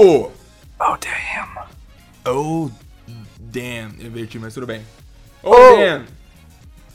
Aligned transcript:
Brasil! 0.00 0.32
Oh, 0.80 0.96
damn. 0.96 1.66
Oh, 2.26 2.70
damn. 3.38 3.94
Eu 4.00 4.06
inverti, 4.06 4.38
mas 4.38 4.54
tudo 4.54 4.66
bem. 4.66 4.82
Oh, 5.42 5.52
Oh. 5.52 5.76
damn. 5.76 6.06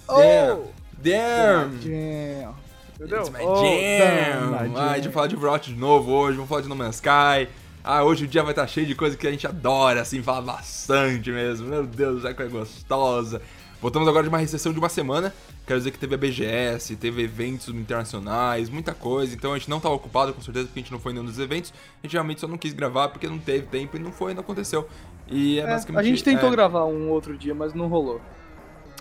Damn. 0.07 0.63
Damn. 1.04 1.79
Damn. 1.79 2.55
Entendeu? 2.96 3.19
It's 3.21 3.29
my 3.29 3.39
Oh, 3.41 3.55
jam. 3.61 3.99
damn, 3.99 4.51
my 4.73 4.79
Ah, 4.79 4.91
a 4.91 4.96
gente 4.96 5.04
vai 5.05 5.13
falar 5.13 5.27
de 5.27 5.36
Overwatch 5.36 5.73
de 5.73 5.79
novo 5.79 6.11
hoje, 6.13 6.36
vamos 6.37 6.49
falar 6.49 6.61
de 6.61 6.68
No 6.69 6.75
Man's 6.75 6.96
Sky. 6.96 7.47
Ah, 7.83 8.04
hoje 8.04 8.23
o 8.23 8.27
dia 8.27 8.41
vai 8.41 8.54
estar 8.54 8.65
cheio 8.68 8.87
de 8.87 8.96
coisa 8.96 9.15
que 9.15 9.27
a 9.27 9.32
gente 9.32 9.46
adora, 9.46 10.01
assim, 10.01 10.24
fala 10.24 10.41
bastante 10.41 11.29
mesmo. 11.32 11.68
Meu 11.68 11.85
Deus, 11.85 12.24
já 12.24 12.33
que 12.33 12.41
é 12.41 12.47
gostosa. 12.47 13.41
Voltamos 13.82 14.07
agora 14.07 14.24
de 14.24 14.29
uma 14.29 14.39
recessão 14.39 14.74
de 14.74 14.79
uma 14.79 14.89
semana. 14.89 15.32
Quero 15.65 15.79
dizer 15.79 15.92
que 15.92 15.97
teve 15.97 16.14
a 16.14 16.18
BGS, 16.18 16.96
teve 16.96 17.24
eventos 17.24 17.68
internacionais, 17.69 18.69
muita 18.69 18.93
coisa. 18.93 19.33
Então 19.33 19.51
a 19.54 19.57
gente 19.57 19.69
não 19.69 19.78
estava 19.78 19.96
ocupado, 19.96 20.32
com 20.33 20.41
certeza, 20.41 20.68
porque 20.68 20.79
a 20.79 20.83
gente 20.83 20.91
não 20.91 21.00
foi 21.00 21.11
em 21.11 21.15
nenhum 21.15 21.25
dos 21.25 21.39
eventos. 21.39 21.74
A 22.04 22.05
gente 22.05 22.14
realmente 22.14 22.39
só 22.41 22.47
não 22.47 22.57
quis 22.57 22.71
gravar 22.74 23.10
porque 23.10 23.28
não 23.28 23.39
teve 23.39 23.65
tempo 23.65 23.97
e 23.97 24.00
não 24.00 24.11
foi, 24.11 24.33
não 24.36 24.41
aconteceu. 24.41 24.88
E 25.28 25.57
é, 25.60 25.64
É, 25.64 25.68
basicamente. 25.68 26.01
a 26.01 26.07
gente 26.07 26.24
tentou 26.24 26.50
é, 26.50 26.51
gravar 26.51 26.86
um 26.86 27.10
outro 27.10 27.36
dia, 27.36 27.55
mas 27.55 27.74
não 27.74 27.88
rolou. 27.88 28.21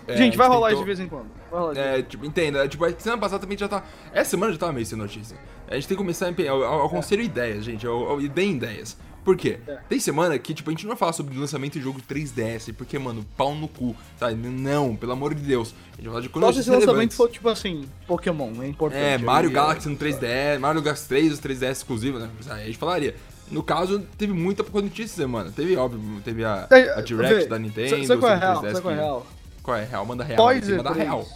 é, 0.08 0.16
gente, 0.16 0.36
vai 0.38 0.48
rolar 0.48 0.68
tentou- 0.68 0.82
de 0.82 0.86
vez 0.86 1.00
em 1.00 1.06
quando. 1.06 1.26
Vai 1.50 1.60
rolar 1.60 1.76
é, 1.78 2.02
tipo, 2.02 2.24
entenda, 2.24 2.66
tipo, 2.66 2.82
a 2.84 2.90
semana 2.98 3.20
passada 3.20 3.40
também 3.40 3.58
já 3.58 3.68
tá. 3.68 3.82
Essa 4.12 4.30
semana 4.30 4.50
já 4.52 4.58
tava 4.58 4.72
meio 4.72 4.86
sem 4.86 4.96
notícia. 4.96 5.36
A 5.68 5.74
gente 5.74 5.86
tem 5.88 5.96
que 5.96 6.02
começar 6.02 6.26
a 6.26 6.30
empenhar. 6.30 6.54
Eu, 6.54 6.62
eu, 6.62 6.84
aconselho 6.84 7.22
ideias, 7.22 7.62
gente. 7.64 7.84
Eu, 7.84 8.08
eu, 8.08 8.20
e 8.22 8.28
deem 8.28 8.52
ideias. 8.56 8.96
Por 9.24 9.36
quê? 9.36 9.58
É. 9.66 9.78
Tem 9.88 9.98
semana 9.98 10.38
que, 10.38 10.52
tipo, 10.52 10.68
a 10.68 10.72
gente 10.72 10.82
não 10.82 10.90
vai 10.90 10.98
falar 10.98 11.14
sobre 11.14 11.36
lançamento 11.36 11.72
de 11.74 11.80
jogo 11.80 11.98
3DS, 12.06 12.74
porque, 12.74 12.98
mano, 12.98 13.24
pau 13.36 13.54
no 13.54 13.66
cu, 13.66 13.96
sabe? 14.20 14.34
Não, 14.34 14.94
pelo 14.94 15.12
amor 15.12 15.34
de 15.34 15.40
Deus. 15.42 15.74
A 15.94 15.96
gente 15.96 16.04
vai 16.04 16.08
falar 16.08 16.20
de 16.20 16.28
Só 16.28 16.32
coisas 16.32 16.54
se 16.56 16.60
esse 16.60 16.70
lançamento 16.70 16.88
relevantes. 16.90 17.16
for, 17.16 17.30
tipo 17.30 17.48
assim, 17.48 17.88
Pokémon, 18.06 18.62
é 18.62 18.68
importante. 18.68 19.02
É, 19.02 19.16
Mario 19.16 19.48
Aí, 19.48 19.54
Galaxy 19.54 19.88
no 19.88 19.96
3DS, 19.96 20.58
Mario 20.58 20.82
Galaxy 20.82 21.08
3, 21.08 21.32
os 21.32 21.40
3DS 21.40 21.70
exclusivos, 21.70 22.20
né? 22.20 22.28
Aí 22.50 22.62
a 22.62 22.66
gente 22.66 22.78
falaria. 22.78 23.14
No 23.50 23.62
caso, 23.62 24.00
teve 24.18 24.32
muita 24.32 24.62
pouca 24.62 24.82
notícia 24.82 25.04
essa 25.04 25.22
semana. 25.22 25.50
Teve, 25.50 25.76
óbvio, 25.76 26.00
teve 26.22 26.44
a, 26.44 26.66
É, 26.70 26.98
a 26.98 27.00
Direct 27.00 27.34
vê, 27.34 27.46
da 27.46 27.58
Nintendo. 27.58 28.06
Sabe 28.06 28.20
qual 28.20 28.32
é 28.32 28.36
real? 28.36 28.62
3DS 28.62 28.72
Sabe 28.72 28.82
qual 28.82 28.94
é 28.94 28.96
real? 28.96 29.26
Qual 29.62 29.76
é 29.76 29.82
a 29.82 29.86
real? 29.86 30.06
Manda 30.06 30.24
real. 30.24 30.36
Pós 30.36 30.68
E3. 30.68 30.94
real. 30.94 31.26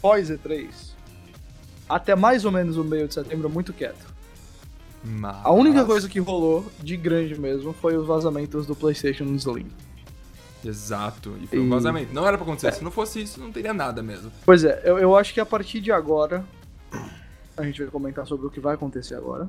Pós 0.00 0.30
E3. 0.30 0.68
Até 1.88 2.14
mais 2.14 2.44
ou 2.44 2.52
menos 2.52 2.76
o 2.76 2.84
meio 2.84 3.06
de 3.08 3.14
setembro, 3.14 3.50
muito 3.50 3.72
quieto. 3.72 4.09
Mas... 5.02 5.36
A 5.44 5.50
única 5.50 5.84
coisa 5.84 6.08
que 6.08 6.18
rolou 6.20 6.64
de 6.80 6.96
grande 6.96 7.38
mesmo 7.38 7.72
foi 7.72 7.96
os 7.96 8.06
vazamentos 8.06 8.66
do 8.66 8.74
PlayStation 8.76 9.24
Slim. 9.34 9.66
Exato, 10.64 11.34
e 11.42 11.46
foi 11.46 11.58
um 11.58 11.66
E- 11.66 11.70
vazamento. 11.70 12.12
Não 12.12 12.26
era 12.26 12.36
pra 12.36 12.44
acontecer, 12.44 12.72
se 12.74 12.84
não 12.84 12.90
fosse 12.90 13.22
isso, 13.22 13.40
não 13.40 13.50
teria 13.50 13.72
nada 13.72 14.02
mesmo. 14.02 14.30
Pois 14.44 14.62
é, 14.62 14.82
eu, 14.84 14.98
eu 14.98 15.16
acho 15.16 15.32
que 15.32 15.40
a 15.40 15.46
partir 15.46 15.80
de 15.80 15.90
agora, 15.90 16.44
a 17.56 17.62
gente 17.64 17.80
vai 17.82 17.90
comentar 17.90 18.26
sobre 18.26 18.46
o 18.46 18.50
que 18.50 18.60
vai 18.60 18.74
acontecer 18.74 19.14
agora. 19.14 19.48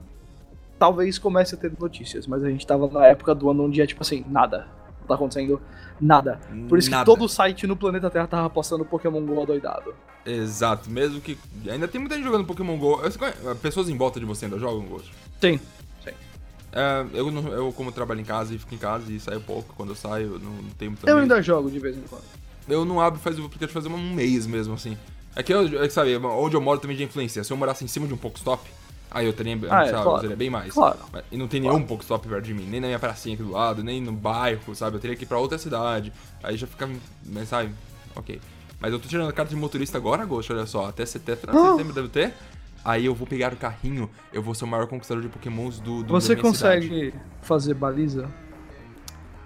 Talvez 0.80 1.20
comece 1.20 1.54
a 1.54 1.58
ter 1.58 1.72
notícias, 1.78 2.26
mas 2.26 2.44
a 2.44 2.50
gente 2.50 2.66
tava 2.66 2.88
na 2.88 3.06
época 3.08 3.36
do 3.36 3.50
ano 3.52 3.66
onde 3.66 3.82
é 3.82 3.86
tipo 3.86 4.02
assim, 4.02 4.24
nada. 4.30 4.68
Não 5.02 5.08
tá 5.08 5.16
acontecendo 5.16 5.62
nada. 6.00 6.40
Por 6.70 6.80
isso 6.80 6.90
Nada. 6.90 7.04
que 7.04 7.06
todo 7.12 7.28
site 7.28 7.68
no 7.68 7.76
planeta 7.76 8.10
Terra 8.10 8.26
tava 8.28 8.50
postando 8.50 8.86
Pokémon 8.86 9.22
GO 9.26 9.42
adoidado. 9.42 9.94
Exato, 10.26 10.90
mesmo 10.90 11.20
que. 11.20 11.38
Ainda 11.70 11.88
tem 11.88 12.00
muita 12.00 12.16
gente 12.16 12.24
jogando 12.26 12.46
Pokémon 12.46 12.78
GO. 12.78 13.00
Pessoas 13.62 13.90
em 13.90 13.98
volta 13.98 14.20
de 14.20 14.26
você 14.26 14.46
ainda 14.46 14.58
jogam 14.58 14.86
Ghost? 14.86 15.12
Sim. 15.42 15.60
É, 16.74 17.06
eu, 17.14 17.30
não- 17.30 17.52
eu, 17.52 17.74
como 17.74 17.92
trabalho 17.92 18.22
em 18.22 18.24
casa 18.24 18.56
e 18.56 18.58
fico 18.58 18.74
em 18.74 18.78
casa 18.78 19.12
e 19.12 19.20
saio 19.20 19.42
pouco, 19.42 19.74
quando 19.76 19.90
eu 19.90 19.96
saio, 19.96 20.36
eu 20.36 20.40
não 20.40 20.54
tenho 20.78 20.92
muito 20.92 21.06
Eu 21.06 21.18
ainda 21.18 21.42
jogo 21.42 21.70
de 21.70 21.80
vez 21.80 21.98
em 21.98 22.02
quando. 22.04 22.24
Eu 22.70 22.86
não 22.86 23.02
abro 23.02 23.20
faz 23.20 23.38
o 23.38 23.44
aplicativo 23.46 23.74
fazer 23.74 23.94
um 23.94 24.14
mês 24.14 24.48
mesmo, 24.48 24.74
assim. 24.76 24.98
É 25.36 25.44
que, 25.44 25.54
eu, 25.54 25.66
é 25.84 25.88
que, 25.88 25.94
sabe, 25.94 26.16
onde 26.16 26.56
eu 26.56 26.62
moro 26.62 26.80
também 26.80 26.96
já 26.96 27.04
influencia. 27.04 27.44
Se 27.44 27.52
eu 27.52 27.58
morasse 27.58 27.84
em 27.84 27.88
cima 27.88 28.08
de 28.08 28.14
um 28.14 28.18
Pokestop, 28.18 28.64
aí 29.10 29.26
eu 29.26 29.34
teria, 29.34 29.54
Ah, 29.70 29.84
é, 29.84 29.86
sabe, 29.88 29.98
eu 29.98 30.04
claro. 30.04 30.18
usaria 30.20 30.36
bem 30.38 30.50
mais. 30.50 30.74
Claro. 30.74 30.98
Mas- 31.12 31.24
E 31.30 31.36
não 31.36 31.48
tem 31.50 31.60
nenhum 31.60 31.82
Pokestop 31.84 32.26
perto 32.26 32.46
de 32.46 32.54
mim, 32.54 32.66
nem 32.70 32.80
na 32.80 32.88
minha 32.88 33.00
pracinha 33.00 33.34
aqui 33.36 33.44
do 33.44 33.52
lado, 33.52 33.84
nem 33.84 34.00
no 34.00 34.14
bairro, 34.14 34.74
sabe? 34.74 34.96
Eu 34.96 35.02
teria 35.02 35.18
que 35.18 35.24
ir 35.24 35.28
pra 35.28 35.40
outra 35.40 35.58
cidade. 35.58 36.14
Aí 36.42 36.56
já 36.56 36.68
fica. 36.68 36.90
Mas 37.26 37.50
sabe? 37.50 37.72
Ok. 38.16 38.40
Mas 38.80 38.94
eu 38.94 39.00
tô 39.00 39.10
tirando 39.10 39.28
a 39.30 39.34
carta 39.34 39.50
de 39.50 39.56
motorista 39.58 39.98
agora, 39.98 40.24
Ghost, 40.26 40.54
olha 40.54 40.66
só. 40.66 40.86
Até 40.88 41.06
setembro, 41.06 41.50
Ah. 41.52 41.72
setembro 41.72 41.94
deve 41.94 42.08
ter. 42.08 42.34
Aí 42.84 43.06
eu 43.06 43.14
vou 43.14 43.28
pegar 43.28 43.54
o 43.54 43.58
carrinho, 43.58 44.10
eu 44.34 44.42
vou 44.42 44.54
ser 44.56 44.64
o 44.64 44.68
maior 44.68 44.88
conquistador 44.88 45.22
de 45.24 45.30
pokémons 45.30 45.80
do, 45.80 46.04
do 46.04 46.12
Você 46.14 46.36
minha 46.36 46.54
cidade. 46.54 46.88
consegue 46.88 47.14
fazer 47.42 47.74
baliza? 47.76 48.28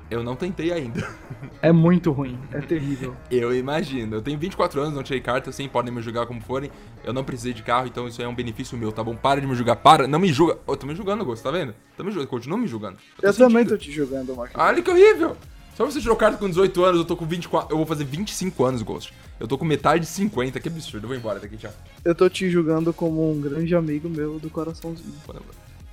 Eu 0.10 0.24
não 0.24 0.36
tentei 0.36 0.72
ainda. 0.72 1.06
É 1.62 1.72
muito 1.72 2.12
ruim, 2.12 2.40
é 2.52 2.62
terrível. 2.62 3.16
Eu 3.32 3.54
imagino. 3.56 4.18
Eu 4.18 4.22
tenho 4.22 4.38
24 4.38 4.80
anos, 4.80 4.94
não 4.94 5.02
tirei 5.02 5.20
carta, 5.20 5.50
assim, 5.50 5.68
podem 5.68 5.92
me 5.92 6.00
julgar 6.00 6.28
como 6.28 6.40
forem. 6.40 6.70
Eu 7.04 7.12
não 7.12 7.24
precisei 7.24 7.54
de 7.54 7.64
carro, 7.64 7.88
então 7.88 8.08
isso 8.08 8.22
aí 8.22 8.26
é 8.26 8.30
um 8.30 8.36
benefício 8.36 8.78
meu, 8.78 8.92
tá 8.92 9.04
bom? 9.04 9.16
Para 9.16 9.42
de 9.42 9.48
me 9.48 9.56
julgar, 9.56 9.76
para, 9.78 10.08
não 10.08 10.20
me 10.20 10.32
julga. 10.32 10.60
Eu 10.68 10.78
tô 10.78 10.86
me 10.86 10.94
julgando, 10.96 11.26
Gosto, 11.26 11.42
tá 11.44 11.50
vendo? 11.50 11.74
Tá 11.98 12.04
me 12.04 12.12
julgando, 12.12 12.30
continua 12.30 12.58
me 12.60 12.68
julgando. 12.68 12.98
tô 13.20 13.26
Eu 13.28 13.34
também 13.34 13.64
sentindo. 13.64 13.70
tô 13.70 13.78
te 13.78 13.92
jogando, 13.92 14.36
Marcos. 14.36 14.56
Olha 14.62 14.82
que 14.82 14.92
horrível! 14.92 15.36
Só 15.76 15.86
você 15.86 16.00
tirou 16.00 16.16
carta 16.16 16.38
com 16.38 16.48
18 16.48 16.84
anos, 16.86 17.00
eu 17.00 17.06
tô 17.06 17.18
com 17.18 17.26
24. 17.26 17.72
Eu 17.74 17.78
vou 17.78 17.86
fazer 17.86 18.06
25 18.06 18.64
anos, 18.64 18.82
Ghost. 18.82 19.14
Eu 19.40 19.48
tô 19.48 19.58
com 19.58 19.66
metade 19.66 20.02
de 20.06 20.10
50, 20.10 20.60
que 20.60 20.70
absurdo. 20.70 21.04
Eu 21.04 21.10
vou 21.10 21.18
embora 21.18 21.40
daqui, 21.40 21.58
tchau. 21.58 21.72
Eu 22.04 22.16
tô 22.16 22.30
te 22.30 22.50
julgando 22.50 22.94
como 22.94 23.30
um 23.32 23.42
grande 23.42 23.76
amigo 23.76 24.08
meu 24.08 24.40
do 24.40 24.50
coraçãozinho. 24.50 25.14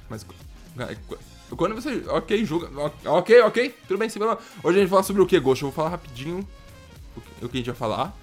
Mas. 0.09 0.25
Quando 1.57 1.75
você. 1.75 2.03
Ok, 2.09 2.45
julga. 2.45 2.69
Ok, 3.05 3.41
ok, 3.43 3.75
tudo 3.89 3.99
bem, 3.99 4.09
sem. 4.09 4.23
Hoje 4.23 4.39
a 4.63 4.73
gente 4.73 4.75
vai 4.83 4.87
falar 4.89 5.03
sobre 5.03 5.21
o 5.23 5.27
que, 5.27 5.39
Ghost? 5.41 5.63
Eu 5.65 5.71
vou 5.71 5.75
falar 5.75 5.91
rapidinho 5.91 6.47
o 7.43 7.49
que- 7.49 7.57
a 7.57 7.59
gente 7.59 7.67
vai 7.67 7.75
falar. 7.77 8.17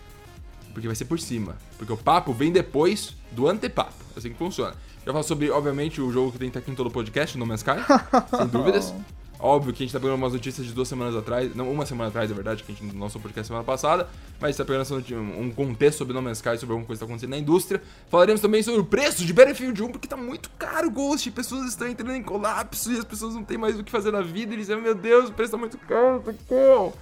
Porque 0.74 0.88
vai 0.88 0.96
ser 0.96 1.06
por 1.06 1.20
cima. 1.20 1.58
Porque 1.78 1.92
o 1.92 1.98
papo 1.98 2.32
vem 2.34 2.52
depois 2.52 3.16
do 3.32 3.48
antepapo. 3.50 3.94
É 4.16 4.20
assim 4.20 4.30
que 4.30 4.38
funciona. 4.38 4.74
Já 5.06 5.12
falo 5.12 5.24
sobre, 5.24 5.50
obviamente, 5.50 6.00
o 6.00 6.12
jogo 6.12 6.32
que 6.32 6.38
tem 6.40 6.48
que 6.50 6.52
estar 6.58 6.60
aqui 6.60 6.72
em 6.72 6.76
todo 6.76 6.88
o 6.88 6.92
podcast, 6.92 7.38
No 7.38 7.46
Man's 7.46 7.62
Sky. 7.62 7.82
sem 8.38 8.48
dúvidas. 8.48 8.94
Óbvio 9.42 9.72
que 9.72 9.82
a 9.82 9.86
gente 9.86 9.94
tá 9.94 10.00
pegando 10.02 10.16
umas 10.16 10.34
notícias 10.34 10.68
de 10.68 10.74
duas 10.74 10.86
semanas 10.86 11.16
atrás. 11.16 11.56
Não, 11.56 11.72
uma 11.72 11.86
semana 11.86 12.10
atrás, 12.10 12.30
na 12.30 12.36
verdade, 12.36 12.62
que 12.62 12.74
a 12.74 12.76
gente 12.76 12.94
lançou 12.94 13.20
o 13.20 13.22
podcast 13.22 13.48
semana 13.48 13.64
passada. 13.64 14.10
Mas 14.38 14.58
tá 14.58 14.66
pegando 14.66 14.94
um 15.40 15.50
contexto 15.50 16.00
sobre 16.00 16.14
No 16.14 16.22
Man's 16.22 16.40
Sky, 16.40 16.58
sobre 16.58 16.74
alguma 16.74 16.86
coisa 16.86 17.00
que 17.00 17.06
tá 17.06 17.06
acontecendo 17.06 17.30
na 17.30 17.38
indústria. 17.38 17.82
Falaremos 18.10 18.42
também 18.42 18.62
sobre 18.62 18.82
o 18.82 18.84
preço 18.84 19.26
de 19.26 19.32
Battlefield 19.32 19.82
1, 19.82 19.88
porque 19.92 20.10
tá 20.10 20.18
muito 20.18 20.50
caro, 20.60 20.92
Ghost. 20.92 21.32
Pessoas 21.32 21.70
estão 21.70 21.88
entrando 21.88 22.16
em 22.16 22.22
colapso 22.22 22.92
e 22.92 22.98
as 22.98 23.06
pessoas 23.06 23.34
não 23.34 23.44
têm 23.44 23.58
mais 23.58 23.80
o 23.80 23.84
que 23.84 23.90
fazer 23.90 24.12
na 24.12 24.22
vida. 24.22 24.54
Eles 24.54 24.68
dizem, 24.68 24.82
meu 24.82 24.94
Deus, 24.94 25.30
o 25.30 25.34
preço 25.34 25.52
tá 25.52 25.58
muito 25.58 25.78
caro, 25.78 26.22
socorro. 26.26 26.94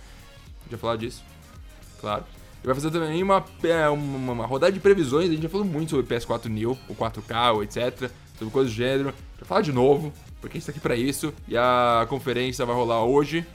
Gente 0.62 0.72
vai 0.72 0.80
falar 0.80 0.96
disso, 0.98 1.24
claro. 2.00 2.24
E 2.64 2.68
vai 2.68 2.76
fazer 2.76 2.92
também 2.92 3.24
uma, 3.24 3.44
é, 3.64 3.90
uma, 3.90 4.34
uma 4.34 4.46
rodada 4.46 4.72
de 4.72 4.80
previsões. 4.80 5.30
A 5.30 5.34
gente 5.34 5.42
já 5.42 5.50
falou 5.50 5.66
muito 5.66 5.90
sobre 5.90 6.16
PS4 6.16 6.46
New, 6.50 6.78
o 6.88 6.94
4K, 6.94 7.56
o 7.56 7.64
etc. 7.64 8.12
Sobre 8.38 8.54
coisas 8.54 8.72
do 8.72 8.76
gênero. 8.76 9.14
Vai 9.40 9.48
falar 9.48 9.62
de 9.62 9.72
novo, 9.72 10.14
porque 10.42 10.58
a 10.58 10.60
gente 10.60 10.66
tá 10.66 10.72
aqui 10.72 10.80
pra 10.80 10.96
isso. 10.96 11.34
E 11.48 11.58
a 11.58 12.06
conferência 12.10 12.66
vai 12.66 12.76
rolar 12.76 13.04
hoje. 13.04 13.46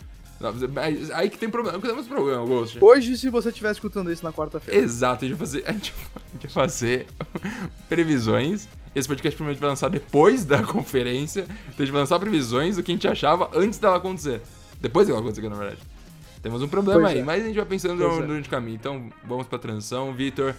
Mas 0.72 1.10
Aí 1.12 1.31
que 1.31 1.38
tem 1.38 1.48
problema. 1.48 1.78
Temos 1.78 2.06
problema, 2.06 2.44
Ghost. 2.44 2.78
Hoje, 2.81 3.16
se 3.16 3.31
você 3.31 3.50
estiver 3.50 3.70
escutando 3.70 4.10
isso 4.10 4.25
na 4.25 4.32
quarta-feira. 4.32 4.81
Exato, 4.81 5.25
a 5.25 5.28
gente 5.28 5.37
vai 5.37 5.47
fazer, 5.47 5.65
a 5.66 5.72
gente, 5.72 5.94
vai 6.41 6.50
fazer 6.50 7.06
previsões. 7.88 8.69
Esse 8.94 9.09
podcast 9.09 9.37
provavelmente 9.37 9.60
vai 9.60 9.71
lançar 9.71 9.88
depois 9.88 10.44
da 10.44 10.62
conferência. 10.62 11.42
Então 11.42 11.76
a 11.78 11.82
gente 11.82 11.92
vai 11.92 12.00
lançar 12.00 12.19
previsões 12.19 12.76
do 12.76 12.82
que 12.82 12.91
a 12.91 12.94
gente 12.94 13.09
achava 13.09 13.50
antes 13.54 13.78
dela 13.78 13.97
acontecer. 13.97 14.42
Depois 14.81 15.06
dela 15.06 15.21
acontecer, 15.21 15.48
na 15.48 15.56
verdade. 15.56 15.81
Temos 16.42 16.60
um 16.60 16.69
problema 16.69 17.03
Pois 17.03 17.12
aí, 17.12 17.21
é. 17.21 17.25
mas 17.25 17.42
a 17.42 17.47
gente 17.47 17.56
vai 17.56 17.65
pensando 17.65 18.03
Pois 18.03 18.19
é. 18.19 18.26
durante 18.26 18.48
o 18.48 18.50
caminho. 18.50 18.75
Então 18.75 19.09
vamos 19.25 19.47
pra 19.47 19.59
transição. 19.59 20.12
Vitor. 20.12 20.54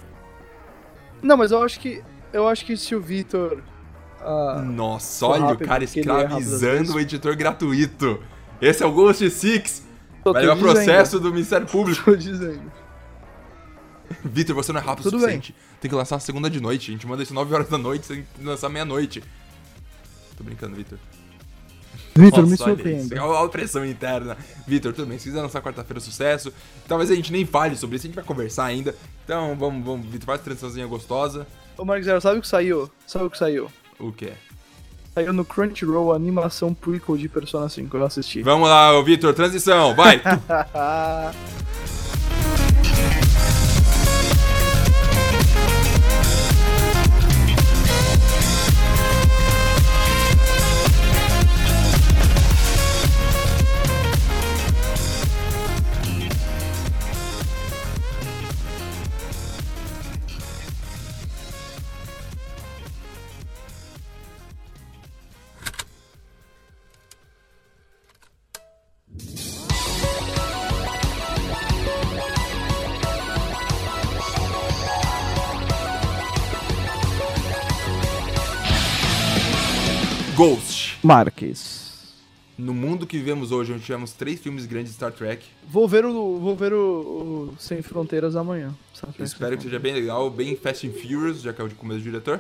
Não, 1.22 1.36
mas 1.36 1.52
eu 1.52 1.62
acho 1.62 1.80
que. 1.80 2.02
Eu 2.32 2.48
acho 2.48 2.66
que 2.66 2.78
se 2.78 2.96
o 2.96 3.02
Vitor. 3.02 3.62
Ah, 4.26 4.62
Nossa, 4.62 5.26
olha 5.26 5.54
o 5.54 5.58
cara 5.58 5.84
às 5.84 5.96
escravizando 5.96 6.94
o 6.94 7.00
editor 7.00 7.36
gratuito. 7.36 8.20
Esse 8.62 8.84
é 8.84 8.86
o 8.86 8.92
Ghost 8.92 9.30
Six. 9.30 9.84
Vai 10.24 10.46
levar 10.46 10.58
processo 10.58 11.20
do 11.20 11.32
Ministério 11.32 11.68
Público. 11.68 12.04
tô 12.06 12.16
dizendo. 12.16 12.72
Vitor, 14.24 14.56
você 14.56 14.72
não 14.72 14.80
é 14.80 14.84
rápido 14.84 15.08
o 15.08 15.10
Tudo 15.10 15.20
suficiente. 15.20 15.56
Tem 15.82 15.90
que 15.90 15.96
lançar 15.96 16.16
a 16.16 16.20
segunda 16.20 16.50
de 16.50 16.62
noite. 16.62 16.92
A 16.92 16.94
gente 16.94 17.06
manda 17.06 17.24
isso 17.24 17.34
9 17.34 17.54
horas 17.54 17.68
da 17.68 17.78
noite, 17.78 18.06
você 18.06 18.16
tem 18.16 18.26
que 18.38 18.44
lançar 18.44 18.70
meia-noite. 18.70 19.24
Tô 20.38 20.44
brincando, 20.44 20.76
Vitor. 20.76 20.98
Vitor, 22.16 22.44
me 22.44 22.52
Nossa, 22.52 22.64
olha 22.66 22.76
surpreenda. 22.76 23.24
Olha 23.24 23.46
a 23.46 23.50
pressão 23.50 23.86
interna. 23.86 24.38
Vitor, 24.68 24.94
tudo 24.94 25.08
bem. 25.08 25.18
Se 25.18 25.26
quiser 25.26 25.42
lançar 25.42 25.62
quarta-feira, 25.62 26.00
sucesso. 26.00 26.54
Talvez 26.88 27.10
a 27.12 27.16
gente 27.16 27.32
nem 27.32 27.46
fale 27.46 27.76
sobre 27.76 27.96
isso, 27.96 28.06
a 28.06 28.08
gente 28.08 28.16
vai 28.16 28.24
conversar 28.24 28.66
ainda. 28.66 28.96
Então, 29.26 29.56
vamos, 29.58 29.84
vamos. 29.84 30.06
Vitor, 30.06 30.26
faz 30.26 30.42
transiçãozinha 30.42 30.86
gostosa. 30.86 31.48
Ô, 31.78 31.84
Marcos 31.84 32.08
sabe 32.22 32.38
o 32.38 32.42
que 32.42 32.48
saiu? 32.48 32.90
Sabe 33.08 33.26
o 33.26 33.30
que 33.30 33.38
saiu? 33.38 33.70
O 34.04 34.12
quê? 34.12 34.34
Saiu 35.14 35.32
no 35.32 35.46
Crunchyroll 35.46 36.12
a 36.12 36.16
animação 36.18 36.74
prequel 36.74 37.16
de 37.16 37.30
Persona 37.30 37.70
5, 37.70 37.96
eu 37.96 38.06
assisti. 38.06 38.42
Vamos 38.42 38.68
lá, 38.68 39.02
Vitor, 39.02 39.34
transição, 39.34 39.96
vai! 39.96 40.22
Marques. 81.04 81.92
No 82.58 82.74
mundo 82.74 83.08
que 83.08 83.18
vivemos 83.18 83.52
hoje, 83.52 83.74
onde 83.74 83.84
tivemos 83.84 84.14
três 84.14 84.40
filmes 84.40 84.66
grandes 84.66 84.92
de 84.92 84.96
Star 84.96 85.12
Trek, 85.12 85.44
Vou 85.68 85.88
ver 85.88 86.06
o, 86.06 86.38
vou 86.40 86.56
ver 86.56 86.72
o, 86.72 87.50
o 87.52 87.56
Sem 87.58 87.82
Fronteiras 87.82 88.36
amanhã. 88.36 88.74
Espero 89.20 89.58
que 89.58 89.64
seja 89.64 89.80
bem 89.80 89.94
legal, 89.94 90.30
bem 90.30 90.56
Fast 90.56 90.88
and 90.88 90.92
Furious, 90.94 91.42
já 91.42 91.52
que 91.52 91.60
é 91.62 91.64
o 91.64 91.68
de 91.68 91.76
começo 91.76 92.00
do 92.00 92.04
diretor. 92.04 92.40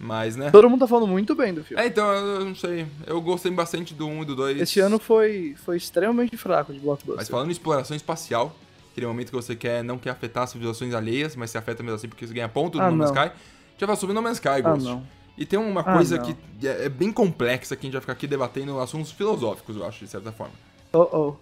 Mas, 0.00 0.34
né? 0.34 0.50
Todo 0.50 0.68
mundo 0.68 0.80
tá 0.80 0.88
falando 0.88 1.06
muito 1.06 1.32
bem 1.36 1.54
do 1.54 1.62
filme. 1.62 1.80
É, 1.80 1.86
então, 1.86 2.12
eu 2.12 2.44
não 2.44 2.56
sei. 2.56 2.86
Eu 3.06 3.20
gostei 3.20 3.52
bastante 3.52 3.94
do 3.94 4.08
1 4.08 4.22
e 4.22 4.24
do 4.26 4.34
2. 4.34 4.60
Esse 4.60 4.80
ano 4.80 4.98
foi, 4.98 5.54
foi 5.64 5.76
extremamente 5.76 6.36
fraco 6.36 6.72
de 6.72 6.80
blockbuster. 6.80 7.16
Mas 7.18 7.28
falando 7.28 7.48
em 7.48 7.52
exploração 7.52 7.96
espacial, 7.96 8.56
aquele 8.90 9.06
momento 9.06 9.28
que 9.28 9.36
você 9.36 9.54
quer, 9.54 9.84
não 9.84 9.98
quer 9.98 10.10
afetar 10.10 10.42
as 10.42 10.50
civilizações 10.50 10.92
alheias, 10.92 11.36
mas 11.36 11.52
se 11.52 11.56
afeta 11.58 11.84
mesmo 11.84 11.96
assim 11.96 12.08
porque 12.08 12.26
você 12.26 12.34
ganha 12.34 12.48
ponto 12.48 12.78
no 12.78 12.84
Ah, 12.84 12.90
No 12.90 12.96
Man's. 12.96 13.10
Sky. 13.16 13.30
Já 13.78 13.86
vai 13.86 13.94
sobre 13.94 14.12
No 14.12 14.20
Man's 14.22 14.38
Sky, 14.38 14.48
ah, 14.48 14.60
Ghost. 14.60 14.84
não. 14.84 15.06
E 15.36 15.46
tem 15.46 15.58
uma 15.58 15.80
Ah, 15.80 15.94
coisa 15.94 16.18
não. 16.18 16.24
que 16.24 16.66
é 16.66 16.86
é 16.86 16.88
bem 16.88 17.10
complexa 17.12 17.74
que 17.74 17.80
a 17.80 17.86
gente 17.86 17.92
vai 17.94 18.00
ficar 18.00 18.12
aqui 18.12 18.26
debatendo 18.26 18.78
assuntos 18.78 19.10
filosóficos, 19.10 19.76
eu 19.76 19.84
acho, 19.86 20.04
de 20.04 20.10
certa 20.10 20.30
forma. 20.30 20.54
Oh, 20.92 21.08
oh. 21.12 21.34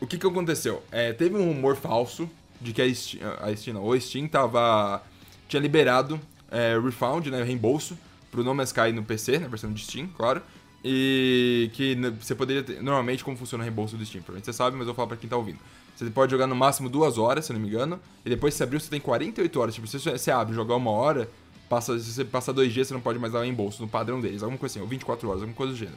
O 0.00 0.06
que 0.06 0.16
que 0.18 0.26
aconteceu? 0.26 0.82
É, 0.90 1.12
teve 1.12 1.36
um 1.36 1.44
rumor 1.46 1.76
falso 1.76 2.28
de 2.60 2.72
que 2.72 2.80
a 2.80 2.94
Steam, 2.94 3.20
a 3.40 3.54
Steam, 3.54 3.74
não, 3.74 3.84
o 3.86 4.00
Steam 4.00 4.26
tava, 4.28 5.02
tinha 5.48 5.60
liberado 5.60 6.18
é, 6.50 6.78
refund, 6.78 7.26
né, 7.26 7.42
reembolso, 7.42 7.96
pro 8.30 8.42
No 8.44 8.54
Man's 8.54 8.70
Sky 8.70 8.92
no 8.92 9.02
PC, 9.02 9.38
na 9.38 9.48
versão 9.48 9.72
de 9.72 9.82
Steam, 9.84 10.06
claro. 10.16 10.40
E 10.84 11.70
que 11.74 11.96
você 12.20 12.34
poderia 12.34 12.62
ter, 12.62 12.82
normalmente 12.82 13.22
como 13.22 13.36
funciona 13.36 13.62
o 13.62 13.64
reembolso 13.64 13.96
do 13.96 14.04
Steam, 14.04 14.22
provavelmente 14.22 14.46
você 14.46 14.52
sabe, 14.52 14.72
mas 14.76 14.80
eu 14.82 14.86
vou 14.86 14.94
falar 14.94 15.08
pra 15.08 15.16
quem 15.16 15.28
tá 15.28 15.36
ouvindo. 15.36 15.58
Você 15.96 16.08
pode 16.10 16.32
jogar 16.32 16.46
no 16.46 16.56
máximo 16.56 16.88
duas 16.88 17.18
horas, 17.18 17.44
se 17.44 17.52
eu 17.52 17.54
não 17.54 17.60
me 17.60 17.68
engano, 17.68 18.00
e 18.24 18.30
depois 18.30 18.54
se 18.54 18.62
abriu 18.62 18.80
você 18.80 18.90
tem 18.90 18.98
48 19.00 19.60
horas. 19.60 19.74
Tipo, 19.74 19.86
se 19.86 20.00
você, 20.00 20.10
você 20.18 20.30
abre 20.30 20.52
e 20.52 20.56
jogar 20.56 20.74
uma 20.74 20.90
hora, 20.90 21.28
passa, 21.72 21.98
se 21.98 22.12
você 22.12 22.22
passar 22.22 22.52
dois 22.52 22.70
dias 22.70 22.86
você 22.88 22.92
não 22.92 23.00
pode 23.00 23.18
mais 23.18 23.32
dar 23.32 23.38
o 23.38 23.42
reembolso 23.42 23.80
no 23.80 23.88
padrão 23.88 24.20
deles, 24.20 24.42
alguma 24.42 24.58
coisa 24.58 24.74
assim, 24.74 24.80
ou 24.82 24.86
24 24.86 25.26
horas, 25.26 25.40
alguma 25.40 25.56
coisa 25.56 25.72
do 25.72 25.78
gênero. 25.78 25.96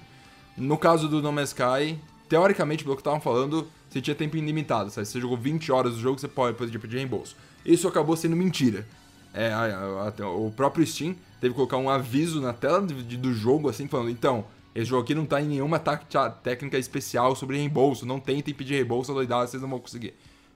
No 0.57 0.77
caso 0.77 1.09
do 1.09 1.21
No 1.21 1.33
Man's 1.33 1.49
Sky, 1.49 1.99
teoricamente, 2.29 2.81
pelo 2.85 2.95
que 2.95 3.01
estavam 3.01 3.19
falando, 3.19 3.67
você 3.89 3.99
tinha 3.99 4.15
tempo 4.15 4.37
ilimitado, 4.37 4.89
sabe? 4.89 5.05
Se 5.05 5.11
você 5.11 5.19
jogou 5.19 5.35
20 5.35 5.69
horas 5.73 5.95
do 5.95 5.99
jogo, 5.99 6.17
você 6.17 6.29
pode 6.29 6.55
poder 6.57 6.79
pedir 6.79 6.95
reembolso. 6.95 7.35
Isso 7.65 7.89
acabou 7.89 8.15
sendo 8.15 8.37
mentira. 8.37 8.87
É, 9.33 9.51
a- 9.51 9.65
a- 9.65 10.23
a- 10.23 10.29
o 10.29 10.49
próprio 10.49 10.87
Steam 10.87 11.13
teve 11.41 11.53
que 11.53 11.55
colocar 11.55 11.75
um 11.75 11.89
aviso 11.89 12.39
na 12.39 12.53
tela 12.53 12.81
de- 12.81 13.03
de- 13.03 13.17
do 13.17 13.33
jogo, 13.33 13.67
assim, 13.67 13.85
falando, 13.85 14.09
então, 14.09 14.45
esse 14.73 14.85
jogo 14.85 15.03
aqui 15.03 15.13
não 15.13 15.25
tá 15.25 15.41
em 15.41 15.45
nenhuma 15.47 15.77
técnica 15.77 16.77
especial 16.77 17.35
sobre 17.35 17.57
reembolso, 17.57 18.05
não 18.05 18.17
tentem 18.17 18.53
pedir 18.53 18.75
reembolso 18.75 19.13
doidado, 19.13 19.49
vocês 19.49 19.61
não 19.61 19.69
vão 19.69 19.79
conseguir. 19.79 20.13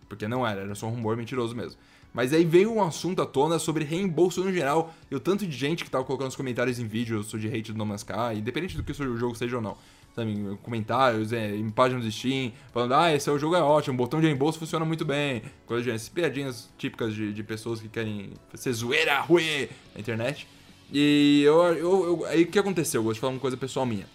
Porque 0.08 0.30
não 0.30 0.48
era, 0.48 0.62
era 0.62 0.76
só 0.76 0.88
um 0.88 0.92
rumor 0.92 1.18
mentiroso 1.18 1.54
mesmo. 1.54 1.78
Mas 2.14 2.34
aí 2.34 2.44
veio 2.44 2.74
um 2.74 2.82
assunto 2.82 3.22
à 3.22 3.26
tona 3.26 3.60
sobre 3.60 3.84
reembolso 3.84 4.44
no 4.44 4.52
geral, 4.52 4.94
e 5.12 5.16
o 5.16 5.20
tanto 5.20 5.46
de 5.46 5.56
gente 5.56 5.84
que 5.84 5.92
tava 5.92 6.04
colocando 6.04 6.26
nos 6.28 6.36
comentários 6.36 6.80
em 6.80 6.88
vídeos 6.88 7.28
sobre 7.28 7.48
hate 7.48 7.72
do 7.72 7.78
No 7.78 7.86
Man's 7.86 8.02
Sky, 8.02 8.38
independente 8.38 8.76
do 8.76 8.84
que 8.84 8.92
o 8.92 9.18
jogo 9.18 9.36
seja 9.36 9.58
ou 9.58 9.62
não. 9.62 9.78
Sabe, 10.16 10.32
em 10.32 10.56
comentários, 10.64 11.32
é, 11.32 11.56
em 11.56 11.70
páginas 11.70 12.04
do 12.04 12.12
Steam, 12.12 12.52
falando, 12.74 12.94
ah, 12.96 13.14
esse 13.14 13.30
é 13.30 13.32
o 13.32 13.38
jogo 13.38 13.56
é 13.56 13.62
ótimo, 13.62 13.94
o 13.94 13.98
botão 13.98 14.20
de 14.20 14.26
reembolso 14.26 14.58
funciona 14.58 14.84
muito 14.84 15.06
bem. 15.06 15.44
Coisa 15.68 15.84
de 15.84 15.92
essas 15.92 16.10
piadinhas 16.10 16.68
típicas 16.80 17.14
de, 17.14 17.32
de 17.32 17.44
pessoas 17.44 17.80
que 17.80 17.88
querem 17.88 18.32
ser 18.56 18.74
zoeira, 18.74 19.20
ruê, 19.22 19.70
na 19.94 20.02
internet. 20.02 20.48
E 20.92 21.44
eu, 21.46 21.62
eu, 21.62 21.76
eu- 22.06 22.26
aí 22.26 22.42
o 22.42 22.48
que 22.48 22.58
aconteceu? 22.58 23.00
Eu 23.00 23.04
vou 23.04 23.14
te 23.14 23.20
falar 23.20 23.34
uma 23.34 23.40
coisa 23.40 23.56
pessoal 23.56 23.86
minha. 23.86 24.08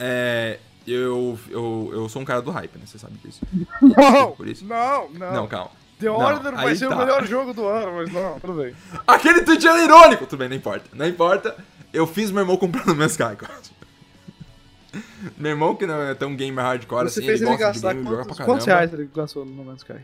É, 0.00 0.58
eu, 0.86 1.38
eu, 1.50 1.90
eu 1.92 2.08
sou 2.08 2.22
um 2.22 2.24
cara 2.24 2.40
do 2.40 2.50
hype, 2.50 2.76
né? 2.78 2.86
Você 2.86 2.98
sabe 2.98 3.14
disso. 3.22 3.40
Não, 3.82 4.32
Por 4.32 4.48
isso? 4.48 4.64
não, 4.64 5.10
não. 5.10 5.32
Não, 5.32 5.46
calma. 5.46 5.70
The 5.98 6.06
Não, 6.06 6.16
Order 6.16 6.54
vai 6.54 6.68
aí 6.68 6.76
ser 6.76 6.88
tá. 6.88 6.94
o 6.94 6.98
melhor 6.98 7.26
jogo 7.26 7.52
do 7.52 7.66
ano, 7.66 7.92
mas 7.96 8.12
não, 8.12 8.38
tudo 8.40 8.54
bem. 8.54 8.74
Aquele 9.06 9.42
tweet 9.42 9.66
era 9.66 9.82
irônico! 9.82 10.26
Tudo 10.26 10.38
bem, 10.38 10.48
não 10.48 10.56
importa. 10.56 10.84
Não 10.92 11.06
importa. 11.06 11.56
Eu 11.92 12.06
fiz 12.06 12.30
meu 12.30 12.42
irmão 12.42 12.56
comprar 12.56 12.86
no 12.86 12.94
meu 12.94 13.06
Sky, 13.06 13.34
cara. 13.36 13.54
Meu 15.36 15.50
irmão, 15.50 15.74
que 15.76 15.86
não 15.86 16.00
é 16.00 16.14
tão 16.14 16.34
gamer 16.34 16.64
hardcore 16.64 17.10
Você 17.10 17.18
assim, 17.18 17.28
fez 17.28 17.42
ele 17.42 17.50
ele 17.50 17.58
gastar 17.58 17.92
game, 17.92 18.06
quantos, 18.06 18.36
pra 18.36 18.46
quantos 18.46 18.66
reais 18.66 18.92
ele 18.92 19.10
gastou 19.14 19.44
no 19.44 19.52
No 19.52 19.64
Man's 19.64 19.82
Sky? 19.82 20.00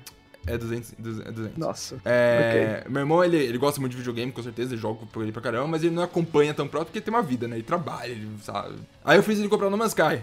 É 0.47 0.59
200. 0.59 0.93
200, 0.99 1.27
é 1.27 1.33
200. 1.33 1.59
Nossa. 1.59 1.97
É, 2.05 2.85
Meu 2.89 3.01
irmão, 3.01 3.25
ele, 3.25 3.39
ele 3.39 3.57
gosta 3.57 3.81
muito 3.81 3.93
de 3.93 3.99
videogame, 3.99 4.31
com 4.31 4.43
certeza, 4.43 4.75
ele 4.75 4.81
joga 4.81 5.07
por 5.07 5.23
ele 5.23 5.33
pra 5.33 5.41
caramba, 5.41 5.67
mas 5.69 5.83
ele 5.83 5.95
não 5.95 6.03
acompanha 6.03 6.53
tão 6.53 6.69
próximo 6.69 6.87
porque 6.87 6.99
ele 6.99 7.05
tem 7.05 7.15
uma 7.15 7.23
vida, 7.23 7.49
né? 7.49 7.57
Ele 7.57 7.63
trabalha, 7.63 8.11
ele 8.11 8.29
sabe. 8.43 8.75
Aí 9.03 9.17
eu 9.17 9.23
fiz 9.23 9.39
ele 9.39 9.49
comprar 9.49 9.71
no 9.71 9.79
Man's 9.79 9.93
Sky. 9.93 10.23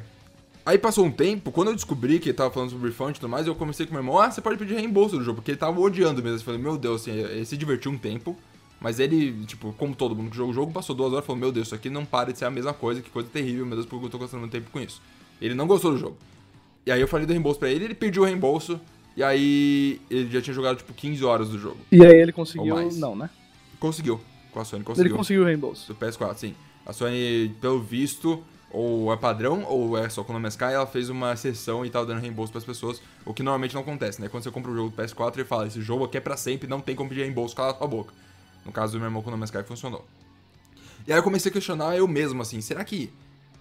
Aí 0.66 0.78
passou 0.78 1.06
um 1.06 1.12
tempo, 1.12 1.52
quando 1.52 1.69
eu 1.69 1.75
descobri 1.75 2.19
que 2.19 2.30
ele 2.30 2.38
tava 2.38 2.52
falando 2.52 2.69
sobre 2.69 2.90
refund 2.90 3.16
e 3.16 3.19
tudo 3.19 3.30
mais, 3.30 3.48
eu 3.48 3.56
comecei 3.56 3.86
com 3.86 3.94
meu 3.94 4.02
irmão, 4.02 4.19
ah, 4.19 4.30
você 4.30 4.42
pode 4.42 4.58
pedir 4.58 4.75
reembolso 4.75 5.18
do 5.18 5.24
jogo, 5.24 5.38
porque 5.38 5.52
ele 5.52 5.58
tava 5.58 5.80
odiando 5.80 6.22
mesmo. 6.22 6.38
Eu 6.38 6.44
falei, 6.44 6.60
meu 6.60 6.78
Deus, 6.78 7.02
assim, 7.02 7.12
ele 7.12 7.46
se 7.46 7.58
divertiu 7.58 7.92
um 7.92 7.98
tempo, 7.98 8.38
mas 8.80 9.00
ele, 9.00 9.46
tipo, 9.46 9.74
como 9.74 9.96
todo 9.96 10.16
mundo 10.16 10.30
que 10.30 10.38
jogou 10.38 10.52
o 10.52 10.56
jogo, 10.56 10.72
passou 10.72 10.96
duas 10.96 11.12
horas 11.12 11.24
e 11.24 11.28
falou, 11.28 11.40
meu 11.40 11.52
Deus, 11.52 11.68
isso 11.68 11.75
aqui 11.75 11.90
não 11.90 12.06
para 12.06 12.31
de 12.31 12.38
ser 12.38 12.46
a 12.46 12.52
mesma 12.52 12.74
coisa, 12.74 13.02
que 13.02 13.10
coisa 13.10 13.28
terrível, 13.28 13.66
meu 13.66 13.75
Deus, 13.75 13.88
porque 13.88 14.06
eu 14.06 14.10
tô 14.10 14.19
gastando 14.19 14.42
muito 14.42 14.52
tempo 14.52 14.69
com 14.72 14.80
isso. 14.80 15.02
Ele 15.42 15.56
não 15.56 15.66
gostou 15.66 15.92
do 15.92 15.98
jogo. 15.98 16.18
E 16.86 16.92
aí 16.92 17.02
eu 17.02 17.08
falei 17.08 17.25
do 17.25 17.34
reembolso 17.34 17.60
pra 17.60 17.69
ele, 17.69 17.86
ele 17.86 17.96
pediu 17.96 18.22
o 18.22 18.25
reembolso, 18.25 18.80
e 19.18 19.24
aí 19.24 20.00
ele 20.10 20.30
já 20.30 20.42
tinha 20.42 20.54
jogado, 20.54 20.78
tipo, 20.78 20.94
15 20.94 21.24
horas 21.25 21.50
do 21.50 21.58
jogo. 21.58 21.78
E 21.92 22.06
aí 22.06 22.19
ele 22.19 22.31
conseguiu. 22.31 22.75
Não, 22.94 23.16
né? 23.16 23.30
Conseguiu, 23.80 24.22
com 24.52 24.60
a 24.60 24.66
Sony, 24.66 24.81
Ele 24.81 24.86
conseguiu. 24.86 25.18
conseguiu 25.18 25.42
o 25.42 25.46
reembolso. 25.46 25.92
Do 25.92 26.00
PS4, 26.00 26.36
sim. 26.36 26.56
A 26.86 26.94
Sony, 26.94 27.52
pelo 27.60 27.80
visto, 27.81 28.44
ou 28.73 29.12
é 29.12 29.18
padrão, 29.18 29.63
ou 29.63 29.97
é 29.97 30.07
só 30.09 30.21
o 30.21 30.33
Man's 30.39 30.53
Sky, 30.53 30.65
ela 30.65 30.88
fez 30.88 31.09
uma 31.09 31.33
exceção 31.33 31.85
e 31.85 31.89
tava 31.89 32.06
dando 32.06 32.21
reembolso 32.21 32.51
pras 32.51 32.63
pessoas, 32.63 33.01
o 33.25 33.33
que 33.33 33.44
normalmente 33.44 33.73
não 33.73 33.81
acontece, 33.81 34.21
né? 34.21 34.29
Quando 34.29 34.44
você 34.44 34.51
compra 34.51 34.71
um 34.71 34.75
jogo 34.75 34.89
do 34.89 35.01
PS4 35.01 35.39
e 35.39 35.44
fala, 35.44 35.68
esse 35.68 35.81
jogo 35.81 36.06
aqui 36.06 36.18
é 36.18 36.21
pra 36.21 36.38
sempre, 36.38 36.68
não 36.68 36.79
tem 36.79 36.95
como 36.95 37.09
pedir 37.09 37.23
reembolso, 37.23 37.56
cala 37.56 37.71
a 37.71 37.73
tua 37.73 37.88
boca. 37.88 38.13
No 38.65 38.72
caso 38.72 38.93
do 38.93 39.00
meu 39.00 39.07
irmão 39.07 39.24
o 39.25 39.31
Man's 39.38 39.50
Sky 39.50 39.63
funcionou. 39.63 40.05
E 41.05 41.12
aí 41.12 41.19
eu 41.19 41.24
comecei 41.24 41.50
a 41.50 41.53
questionar 41.53 41.98
eu 41.98 42.07
mesmo, 42.07 42.41
assim, 42.41 42.62
será 42.62 42.84
que... 42.84 43.12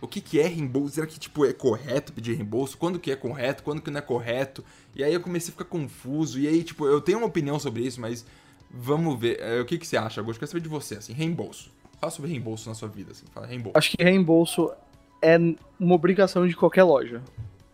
O 0.02 0.08
que, 0.08 0.22
que 0.22 0.40
é 0.40 0.46
reembolso? 0.46 0.94
Será 0.94 1.06
que, 1.06 1.20
tipo, 1.20 1.44
é 1.44 1.52
correto 1.52 2.10
pedir 2.14 2.32
reembolso? 2.32 2.78
Quando 2.78 2.98
que 2.98 3.10
é 3.10 3.16
correto? 3.16 3.62
Quando 3.62 3.82
que 3.82 3.90
não 3.90 3.98
é 3.98 4.00
correto? 4.00 4.64
E 4.94 5.04
aí 5.04 5.12
eu 5.12 5.20
comecei 5.20 5.50
a 5.50 5.52
ficar 5.52 5.66
confuso. 5.66 6.38
E 6.38 6.48
aí, 6.48 6.64
tipo, 6.64 6.86
eu 6.86 7.02
tenho 7.02 7.18
uma 7.18 7.26
opinião 7.26 7.58
sobre 7.58 7.82
isso, 7.82 8.00
mas 8.00 8.24
vamos 8.70 9.20
ver. 9.20 9.38
É, 9.40 9.60
o 9.60 9.64
que, 9.66 9.76
que 9.76 9.86
você 9.86 9.98
acha, 9.98 10.18
Augusto? 10.18 10.38
Quero 10.38 10.52
saber 10.52 10.62
de 10.62 10.70
você, 10.70 10.94
assim, 10.94 11.12
reembolso. 11.12 11.70
Fala 12.00 12.10
sobre 12.10 12.30
reembolso 12.30 12.66
na 12.66 12.74
sua 12.74 12.88
vida, 12.88 13.12
assim. 13.12 13.26
Fala 13.30 13.46
reembolso. 13.46 13.76
Acho 13.76 13.90
que 13.90 14.02
reembolso 14.02 14.72
é 15.22 15.36
uma 15.78 15.94
obrigação 15.94 16.46
de 16.46 16.54
qualquer 16.56 16.82
loja. 16.82 17.22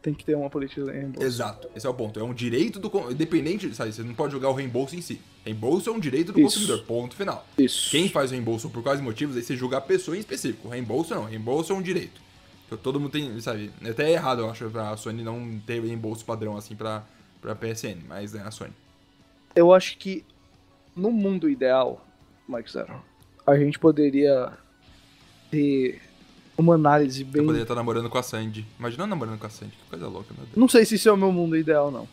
Tem 0.03 0.15
que 0.15 0.25
ter 0.25 0.37
uma 0.37 0.49
política 0.49 0.85
de 0.85 0.93
reembolso. 0.93 1.27
Exato, 1.27 1.69
esse 1.75 1.85
é 1.85 1.91
o 1.91 1.95
ponto. 1.95 2.21
É 2.21 2.23
um 2.23 2.33
direito 2.33 2.79
do. 2.79 3.11
Independente, 3.11 3.75
sabe? 3.75 3.93
Você 3.93 4.03
não 4.03 4.15
pode 4.15 4.33
jogar 4.33 4.49
o 4.51 4.53
reembolso 4.53 4.95
em 4.95 5.01
si. 5.01 5.21
Reembolso 5.45 5.91
é 5.91 5.93
um 5.93 5.99
direito 5.99 6.33
do 6.33 6.41
Isso. 6.41 6.61
consumidor, 6.61 6.87
ponto 6.87 7.17
final. 7.17 7.45
Isso. 7.59 7.91
Quem 7.91 8.09
faz 8.09 8.31
o 8.31 8.35
reembolso 8.35 8.71
por 8.71 8.83
quais 8.83 9.01
motivos, 9.01 9.37
aí 9.37 9.43
você 9.43 9.57
julga 9.57 9.79
a 9.79 9.81
pessoa 9.81 10.17
em 10.17 10.21
específico. 10.21 10.69
Reembolso 10.69 11.13
não, 11.15 11.25
reembolso 11.25 11.73
é 11.73 11.77
um 11.77 11.83
direito. 11.83 12.21
Então, 12.67 12.79
Todo 12.79 13.01
mundo 13.01 13.11
tem, 13.11 13.41
sabe? 13.41 13.71
É 13.83 13.91
até 13.91 14.13
errado, 14.13 14.43
eu 14.43 14.51
acho, 14.51 14.69
pra 14.71 14.97
Sony 14.97 15.23
não 15.23 15.61
ter 15.67 15.83
reembolso 15.83 16.25
padrão 16.25 16.57
assim 16.57 16.77
pra, 16.77 17.05
pra 17.41 17.57
PSN, 17.57 17.99
mas 18.09 18.35
é 18.35 18.41
a 18.41 18.51
Sony. 18.51 18.73
Eu 19.55 19.73
acho 19.73 19.99
que 19.99 20.25
no 20.95 21.11
mundo 21.11 21.49
ideal, 21.49 22.05
Mike 22.49 22.71
Zero, 22.71 23.03
a 23.47 23.57
gente 23.57 23.79
poderia 23.79 24.53
ter 25.51 26.01
uma 26.57 26.75
análise 26.75 27.23
Eu 27.23 27.27
bem. 27.29 27.43
poderia 27.45 27.63
estar 27.63 27.75
namorando 27.75 28.09
com 28.09 28.19
a 28.19 28.23
Sandy. 28.23 28.67
Imagina 28.79 29.05
eu 29.05 29.07
namorando 29.07 29.39
com 29.39 29.47
a 29.47 29.51
Sandy, 29.51 29.73
que 29.73 29.91
coisa 29.91 30.07
louca, 30.09 30.29
meu 30.37 30.45
Deus. 30.47 30.57
Não 30.57 30.69
sei 30.69 30.85
se 30.85 30.95
isso 30.95 31.09
é 31.09 31.13
o 31.13 31.17
meu 31.17 31.31
mundo 31.33 31.57
ideal, 31.57 31.91
não. 31.91 32.09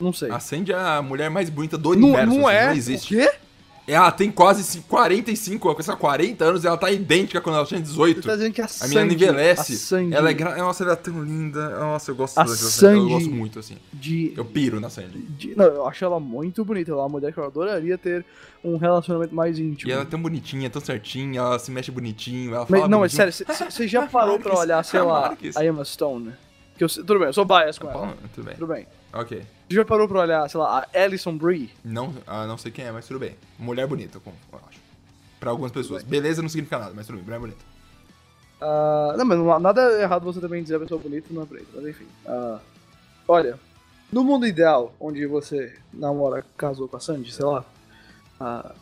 Não 0.00 0.12
sei. 0.12 0.30
A 0.30 0.38
Sandy 0.40 0.72
é 0.72 0.76
a 0.76 1.02
mulher 1.02 1.28
mais 1.30 1.50
bonita 1.50 1.76
do 1.76 1.94
não 1.94 2.08
universo. 2.08 2.26
não 2.26 2.46
assim, 2.46 2.56
é? 2.56 2.66
Não 2.66 2.74
existe. 2.74 3.14
O 3.14 3.18
quê? 3.18 3.32
Ela 3.88 4.12
tem 4.12 4.30
quase 4.30 4.62
ci- 4.62 4.82
45, 4.86 5.74
com 5.74 5.80
essa 5.80 5.96
40 5.96 6.44
anos, 6.44 6.64
ela 6.64 6.76
tá 6.76 6.90
idêntica 6.92 7.40
quando 7.40 7.56
ela 7.56 7.64
tinha 7.64 7.80
18. 7.80 8.20
Você 8.22 8.28
tá 8.28 8.36
dizendo 8.36 8.52
que 8.52 8.60
a, 8.60 8.66
A 8.66 8.68
Sandy... 8.68 8.94
menina 8.94 9.14
envelhece. 9.14 9.72
A 9.72 9.76
Sandy 9.76 10.14
Ela 10.14 10.28
é 10.30 10.34
gra... 10.34 10.56
Nossa, 10.58 10.84
ela 10.84 10.92
é 10.92 10.96
tão 10.96 11.24
linda. 11.24 11.70
Nossa, 11.80 12.10
eu 12.10 12.14
gosto 12.14 12.36
A. 12.38 12.42
Eu 12.42 12.48
Sandy- 12.48 13.08
gosto 13.08 13.30
muito, 13.30 13.58
assim. 13.58 13.76
de, 13.92 14.34
Eu 14.36 14.44
piro 14.44 14.78
na 14.78 14.90
Sandy. 14.90 15.18
de- 15.18 15.56
Não, 15.56 15.64
eu 15.64 15.86
acho 15.88 16.04
ela 16.04 16.20
muito 16.20 16.62
bonita. 16.64 16.90
Ela 16.90 17.00
é 17.00 17.02
uma 17.04 17.08
mulher 17.08 17.32
que 17.32 17.38
eu 17.38 17.44
adoraria 17.44 17.96
ter 17.96 18.24
um 18.62 18.76
relacionamento 18.76 19.34
mais 19.34 19.58
íntimo. 19.58 19.90
E 19.90 19.92
ela 19.92 20.02
é 20.02 20.04
tão 20.04 20.20
bonitinha, 20.20 20.68
tão 20.68 20.82
certinha, 20.82 21.40
ela 21.40 21.58
se 21.58 21.70
mexe 21.70 21.90
bonitinho, 21.90 22.50
ela 22.54 22.66
Mas, 22.68 22.80
fala 22.80 22.90
não, 22.90 23.00
mas 23.00 23.14
bonitinho. 23.16 23.32
sério, 23.46 23.70
você 23.72 23.88
já 23.88 24.04
parou 24.10 24.38
pra 24.38 24.54
olhar, 24.58 24.84
sei 24.84 25.00
lá, 25.00 25.20
Marques. 25.32 25.56
a 25.56 25.64
Emma 25.64 25.84
Stone? 25.84 26.32
Que 26.76 26.84
eu, 26.84 26.88
tudo 26.88 27.18
bem, 27.20 27.28
eu 27.28 27.32
sou 27.32 27.44
bias 27.44 27.78
com 27.78 27.88
ela. 27.88 27.98
Fala- 28.00 28.16
Tudo 28.34 28.44
bem. 28.44 28.54
Tudo 28.54 28.66
bem. 28.66 28.86
Ok. 29.12 29.38
Você 29.68 29.74
já 29.74 29.84
parou 29.84 30.08
pra 30.08 30.20
olhar, 30.20 30.48
sei 30.48 30.60
lá, 30.60 30.86
a 30.92 30.98
Alison 30.98 31.36
Brie? 31.36 31.70
Não, 31.84 32.14
ah, 32.26 32.46
não 32.46 32.58
sei 32.58 32.70
quem 32.70 32.84
é, 32.84 32.92
mas 32.92 33.06
tudo 33.06 33.18
bem. 33.18 33.34
Mulher 33.58 33.86
bonita, 33.86 34.20
como 34.20 34.36
eu 34.52 34.60
acho. 34.68 34.78
Pra 35.38 35.50
algumas 35.50 35.72
pessoas. 35.72 36.02
Beleza 36.02 36.42
não 36.42 36.48
significa 36.48 36.78
nada, 36.78 36.92
mas 36.94 37.06
tudo 37.06 37.16
bem, 37.16 37.24
mulher 37.24 37.40
bonita. 37.40 37.64
Ah, 38.60 39.14
não, 39.16 39.24
mas 39.24 39.38
não 39.38 39.60
nada 39.60 40.00
errado 40.00 40.24
você 40.24 40.40
também 40.40 40.62
dizer 40.62 40.76
a 40.76 40.80
pessoa 40.80 41.00
bonita 41.00 41.28
não 41.30 41.42
é 41.42 41.46
preta, 41.46 41.66
mas 41.74 41.86
enfim. 41.86 42.06
Ah, 42.26 42.58
olha, 43.26 43.58
no 44.12 44.24
mundo 44.24 44.46
ideal, 44.46 44.94
onde 44.98 45.24
você 45.26 45.76
namora, 45.92 46.44
casou 46.56 46.88
com 46.88 46.96
a 46.96 47.00
Sandy, 47.00 47.32
sei 47.32 47.44
lá, 47.44 47.64
ah, 48.40 48.74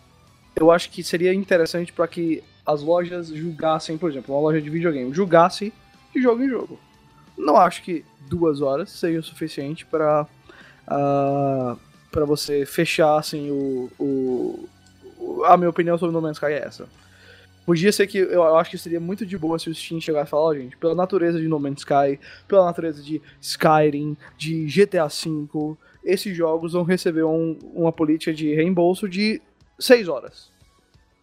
eu 0.54 0.70
acho 0.70 0.90
que 0.90 1.02
seria 1.02 1.34
interessante 1.34 1.92
pra 1.92 2.08
que 2.08 2.42
as 2.64 2.82
lojas 2.82 3.28
julgassem, 3.28 3.98
por 3.98 4.10
exemplo, 4.10 4.34
uma 4.34 4.40
loja 4.40 4.60
de 4.60 4.70
videogame, 4.70 5.12
julgasse 5.12 5.72
de 6.14 6.22
jogo 6.22 6.42
em 6.42 6.48
jogo. 6.48 6.80
Não 7.36 7.56
acho 7.56 7.82
que 7.82 8.04
duas 8.28 8.60
horas 8.60 8.90
seja 8.90 9.20
o 9.20 9.22
suficiente 9.22 9.86
pra 9.86 10.26
ah, 10.86 11.76
para 12.10 12.24
você 12.24 12.64
fechar 12.64 13.18
assim 13.18 13.50
o, 13.50 13.90
o, 13.98 14.68
a 15.44 15.56
minha 15.56 15.68
opinião 15.68 15.98
sobre 15.98 16.14
No 16.14 16.22
Man's 16.22 16.36
Sky 16.36 16.46
é 16.46 16.64
essa. 16.64 16.88
Podia 17.66 17.90
ser 17.90 18.06
que 18.06 18.18
eu 18.18 18.56
acho 18.56 18.70
que 18.70 18.78
seria 18.78 19.00
muito 19.00 19.26
de 19.26 19.36
boa 19.36 19.58
se 19.58 19.68
o 19.68 19.74
Steam 19.74 20.00
chegar 20.00 20.24
e 20.24 20.28
falar, 20.28 20.42
ó, 20.42 20.48
oh, 20.50 20.54
gente, 20.54 20.76
pela 20.76 20.94
natureza 20.94 21.40
de 21.40 21.48
No 21.48 21.58
Man's 21.58 21.80
Sky, 21.80 22.18
pela 22.46 22.64
natureza 22.64 23.02
de 23.02 23.20
Skyrim, 23.40 24.16
de 24.38 24.66
GTA 24.66 25.08
V, 25.08 25.76
esses 26.04 26.36
jogos 26.36 26.74
vão 26.74 26.84
receber 26.84 27.24
um, 27.24 27.58
uma 27.74 27.90
política 27.90 28.32
de 28.32 28.54
reembolso 28.54 29.08
de 29.08 29.42
6 29.80 30.06
horas. 30.06 30.48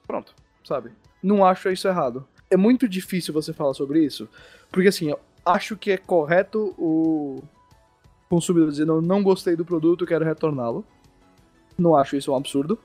Pronto, 0.06 0.36
sabe? 0.66 0.92
Não 1.24 1.46
acho 1.46 1.72
isso 1.72 1.88
errado. 1.88 2.28
É 2.52 2.58
muito 2.58 2.90
difícil 2.90 3.34
você 3.34 3.54
falar 3.54 3.74
sobre 3.74 4.04
isso, 4.04 4.28
porque 4.70 4.90
assim, 4.90 5.14
acho 5.46 5.76
que 5.76 5.92
é 5.92 5.98
correto 5.98 6.74
o 6.78 7.44
consumidor 8.30 8.70
dizer, 8.72 8.86
não, 8.86 9.02
não 9.02 9.22
gostei 9.22 9.56
do 9.56 9.66
produto, 9.66 10.06
quero 10.06 10.26
retorná-lo. 10.26 10.86
Não 11.78 11.96
acho 11.96 12.16
isso 12.16 12.32
um 12.32 12.36
absurdo. 12.36 12.80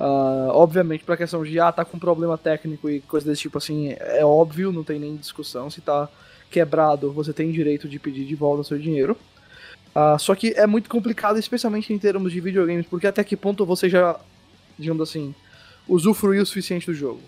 Uh, 0.00 0.50
obviamente, 0.50 1.04
pra 1.04 1.16
questão 1.16 1.44
de, 1.44 1.60
ah, 1.60 1.70
tá 1.70 1.84
com 1.84 1.98
problema 1.98 2.36
técnico 2.36 2.90
e 2.90 3.00
coisa 3.00 3.26
desse 3.26 3.42
tipo 3.42 3.58
assim, 3.58 3.94
é 3.98 4.24
óbvio, 4.24 4.72
não 4.72 4.82
tem 4.82 4.98
nem 4.98 5.16
discussão. 5.16 5.70
Se 5.70 5.80
tá 5.80 6.08
quebrado, 6.50 7.12
você 7.12 7.32
tem 7.32 7.52
direito 7.52 7.88
de 7.88 7.98
pedir 7.98 8.24
de 8.24 8.34
volta 8.34 8.64
seu 8.64 8.78
dinheiro. 8.78 9.16
Uh, 9.94 10.18
só 10.18 10.34
que 10.34 10.52
é 10.56 10.66
muito 10.66 10.88
complicado, 10.88 11.38
especialmente 11.38 11.92
em 11.92 11.98
termos 11.98 12.32
de 12.32 12.40
videogames, 12.40 12.86
porque 12.86 13.06
até 13.06 13.22
que 13.22 13.36
ponto 13.36 13.64
você 13.66 13.88
já, 13.88 14.18
digamos 14.78 15.08
assim, 15.08 15.34
usufruiu 15.86 16.42
o 16.42 16.46
suficiente 16.46 16.86
do 16.86 16.94
jogo. 16.94 17.20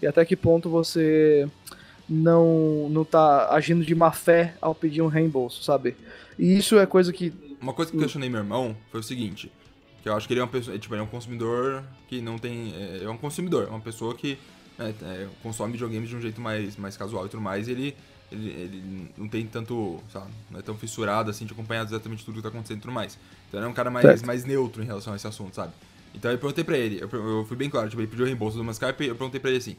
E 0.00 0.06
até 0.06 0.24
que 0.24 0.36
ponto 0.36 0.68
você 0.68 1.48
não, 2.08 2.88
não 2.88 3.04
tá 3.04 3.50
agindo 3.50 3.84
de 3.84 3.94
má 3.94 4.12
fé 4.12 4.56
ao 4.60 4.74
pedir 4.74 5.02
um 5.02 5.08
reembolso, 5.08 5.62
sabe? 5.62 5.96
E 6.38 6.56
isso 6.56 6.78
é 6.78 6.86
coisa 6.86 7.12
que. 7.12 7.32
Uma 7.60 7.72
coisa 7.72 7.90
que 7.90 7.96
eu 7.96 8.02
questionei 8.02 8.28
meu 8.28 8.40
irmão 8.40 8.76
foi 8.90 9.00
o 9.00 9.02
seguinte 9.02 9.50
que 10.04 10.08
eu 10.10 10.14
acho 10.14 10.26
que 10.26 10.34
ele 10.34 10.40
é 10.40 10.42
uma 10.42 10.50
pessoa, 10.50 10.78
tipo, 10.78 10.94
ele 10.94 11.00
é 11.00 11.04
um 11.04 11.08
consumidor 11.08 11.82
que 12.06 12.20
não 12.20 12.36
tem, 12.38 12.74
é, 12.76 13.04
é 13.04 13.08
um 13.08 13.16
consumidor, 13.16 13.64
é 13.64 13.70
uma 13.70 13.80
pessoa 13.80 14.14
que 14.14 14.38
né, 14.78 14.94
é, 15.02 15.26
consome 15.42 15.72
videogames 15.72 16.10
de 16.10 16.14
um 16.14 16.20
jeito 16.20 16.42
mais, 16.42 16.76
mais 16.76 16.94
casual 16.94 17.24
e 17.24 17.30
tudo 17.30 17.40
mais, 17.40 17.68
e 17.68 17.70
ele, 17.70 17.96
ele, 18.30 18.50
ele 18.50 19.10
não 19.16 19.26
tem 19.26 19.46
tanto, 19.46 19.98
sabe, 20.12 20.26
não 20.50 20.60
é 20.60 20.62
tão 20.62 20.76
fissurado 20.76 21.30
assim 21.30 21.46
de 21.46 21.54
acompanhar 21.54 21.86
exatamente 21.86 22.22
tudo 22.22 22.34
que 22.34 22.42
tá 22.42 22.50
acontecendo 22.50 22.76
e 22.76 22.80
tudo 22.82 22.92
mais. 22.92 23.18
Então 23.48 23.58
ele 23.58 23.66
é 23.66 23.70
um 23.70 23.72
cara 23.72 23.90
mais, 23.90 24.22
mais 24.22 24.44
neutro 24.44 24.82
em 24.82 24.86
relação 24.86 25.14
a 25.14 25.16
esse 25.16 25.26
assunto, 25.26 25.56
sabe? 25.56 25.72
Então 26.14 26.30
eu 26.30 26.36
perguntei 26.36 26.64
pra 26.64 26.76
ele, 26.76 27.00
eu, 27.00 27.08
eu 27.10 27.46
fui 27.46 27.56
bem 27.56 27.70
claro, 27.70 27.88
tipo, 27.88 28.02
ele 28.02 28.08
pediu 28.08 28.26
reembolso 28.26 28.62
do 28.62 28.70
Skype, 28.72 29.06
eu 29.06 29.16
perguntei 29.16 29.40
pra 29.40 29.48
ele 29.48 29.58
assim, 29.58 29.74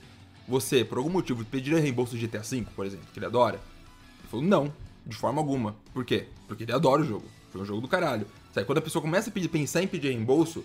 você, 0.47 0.85
por 0.85 0.97
algum 0.97 1.09
motivo, 1.09 1.43
pediria 1.45 1.79
reembolso 1.79 2.15
do 2.15 2.21
GTA 2.21 2.41
V, 2.41 2.65
por 2.75 2.85
exemplo, 2.85 3.05
que 3.11 3.19
ele 3.19 3.25
adora? 3.25 3.55
Ele 3.55 4.27
falou, 4.29 4.45
não, 4.45 4.73
de 5.05 5.15
forma 5.15 5.39
alguma. 5.39 5.75
Por 5.93 6.05
quê? 6.05 6.27
Porque 6.47 6.63
ele 6.63 6.71
adora 6.71 7.01
o 7.01 7.05
jogo. 7.05 7.25
Foi 7.51 7.61
um 7.61 7.65
jogo 7.65 7.81
do 7.81 7.87
caralho. 7.87 8.27
Sabe? 8.53 8.65
Quando 8.65 8.79
a 8.79 8.81
pessoa 8.81 9.01
começa 9.01 9.29
a 9.29 9.33
pedir, 9.33 9.47
pensar 9.49 9.81
em 9.81 9.87
pedir 9.87 10.09
reembolso, 10.09 10.63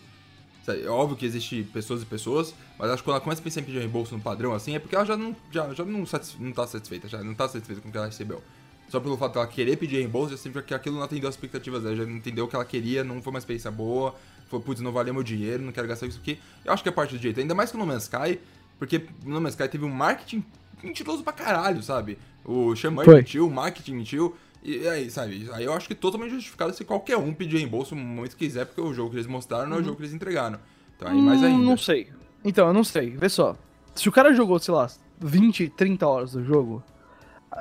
sabe? 0.64 0.82
é 0.82 0.88
óbvio 0.88 1.16
que 1.16 1.24
existe 1.24 1.62
pessoas 1.72 2.02
e 2.02 2.06
pessoas, 2.06 2.54
mas 2.78 2.90
acho 2.90 3.02
que 3.02 3.08
quando 3.08 3.16
ela 3.16 3.20
começa 3.20 3.40
a 3.40 3.44
pensar 3.44 3.60
em 3.60 3.64
pedir 3.64 3.78
reembolso 3.78 4.14
no 4.14 4.22
padrão 4.22 4.52
assim, 4.52 4.74
é 4.74 4.78
porque 4.78 4.94
ela 4.94 5.04
já 5.04 5.16
não, 5.16 5.34
já, 5.50 5.72
já 5.72 5.84
não, 5.84 6.04
satisfe 6.04 6.42
não 6.42 6.52
tá 6.52 6.66
satisfeita, 6.66 7.08
já 7.08 7.22
não 7.22 7.34
tá 7.34 7.48
satisfeita 7.48 7.80
com 7.80 7.88
o 7.88 7.92
que 7.92 7.96
ela 7.96 8.06
recebeu. 8.06 8.42
Só 8.88 8.98
pelo 8.98 9.16
fato 9.16 9.32
de 9.32 9.38
ela 9.38 9.46
querer 9.46 9.76
pedir 9.76 9.98
reembolso, 9.98 10.32
já 10.32 10.36
sempre 10.36 10.62
que 10.62 10.74
aquilo 10.74 10.96
não 10.96 11.04
atendeu 11.04 11.28
as 11.28 11.36
expectativas 11.36 11.82
dela, 11.82 11.94
já 11.94 12.04
não 12.04 12.16
entendeu 12.16 12.44
o 12.44 12.48
que 12.48 12.56
ela 12.56 12.64
queria, 12.64 13.04
não 13.04 13.22
foi 13.22 13.32
uma 13.32 13.38
experiência 13.38 13.70
boa, 13.70 14.16
foi, 14.48 14.58
putz, 14.60 14.80
não 14.80 14.90
valeu 14.90 15.14
meu 15.14 15.22
dinheiro, 15.22 15.62
não 15.62 15.70
quero 15.70 15.86
gastar 15.86 16.08
isso 16.08 16.18
aqui. 16.18 16.40
Eu 16.64 16.72
acho 16.72 16.82
que 16.82 16.88
é 16.88 16.92
parte 16.92 17.14
do 17.16 17.22
jeito, 17.22 17.38
ainda 17.38 17.54
mais 17.54 17.70
que 17.70 17.76
No 17.76 17.86
Man's 17.86 18.02
Sky, 18.02 18.40
porque 18.80 19.06
no 19.26 19.38
Man's 19.42 19.52
Sky 19.54 19.68
teve 19.68 19.84
um 19.84 19.90
marketing 19.90 20.42
mentiroso 20.82 21.22
pra 21.22 21.34
caralho, 21.34 21.82
sabe? 21.82 22.18
O 22.42 22.74
Xamã 22.74 23.04
mentiu, 23.06 23.46
o 23.46 23.50
marketing 23.50 23.92
mentiu. 23.96 24.34
E 24.62 24.88
aí, 24.88 25.10
sabe, 25.10 25.48
aí 25.52 25.64
eu 25.64 25.72
acho 25.74 25.86
que 25.86 25.94
totalmente 25.94 26.32
justificado 26.32 26.72
se 26.74 26.82
qualquer 26.82 27.18
um 27.18 27.32
pedir 27.34 27.58
reembolso 27.58 27.94
no 27.94 28.02
momento 28.02 28.36
que 28.36 28.46
quiser, 28.46 28.64
porque 28.64 28.80
o 28.80 28.92
jogo 28.94 29.10
que 29.10 29.16
eles 29.16 29.26
mostraram 29.26 29.68
não 29.68 29.72
é 29.72 29.76
o 29.76 29.78
uhum. 29.80 29.84
jogo 29.84 29.96
que 29.98 30.02
eles 30.04 30.14
entregaram. 30.14 30.58
Então 30.96 31.08
aí 31.08 31.20
mais 31.20 31.42
hum, 31.42 31.44
ainda. 31.44 31.62
Não 31.62 31.76
sei. 31.76 32.08
Então, 32.42 32.68
eu 32.68 32.72
não 32.72 32.82
sei. 32.82 33.10
Vê 33.10 33.28
só. 33.28 33.54
Se 33.94 34.08
o 34.08 34.12
cara 34.12 34.32
jogou, 34.32 34.58
sei 34.58 34.72
lá, 34.72 34.90
20, 35.20 35.68
30 35.68 36.08
horas 36.08 36.32
do 36.32 36.42
jogo, 36.42 36.82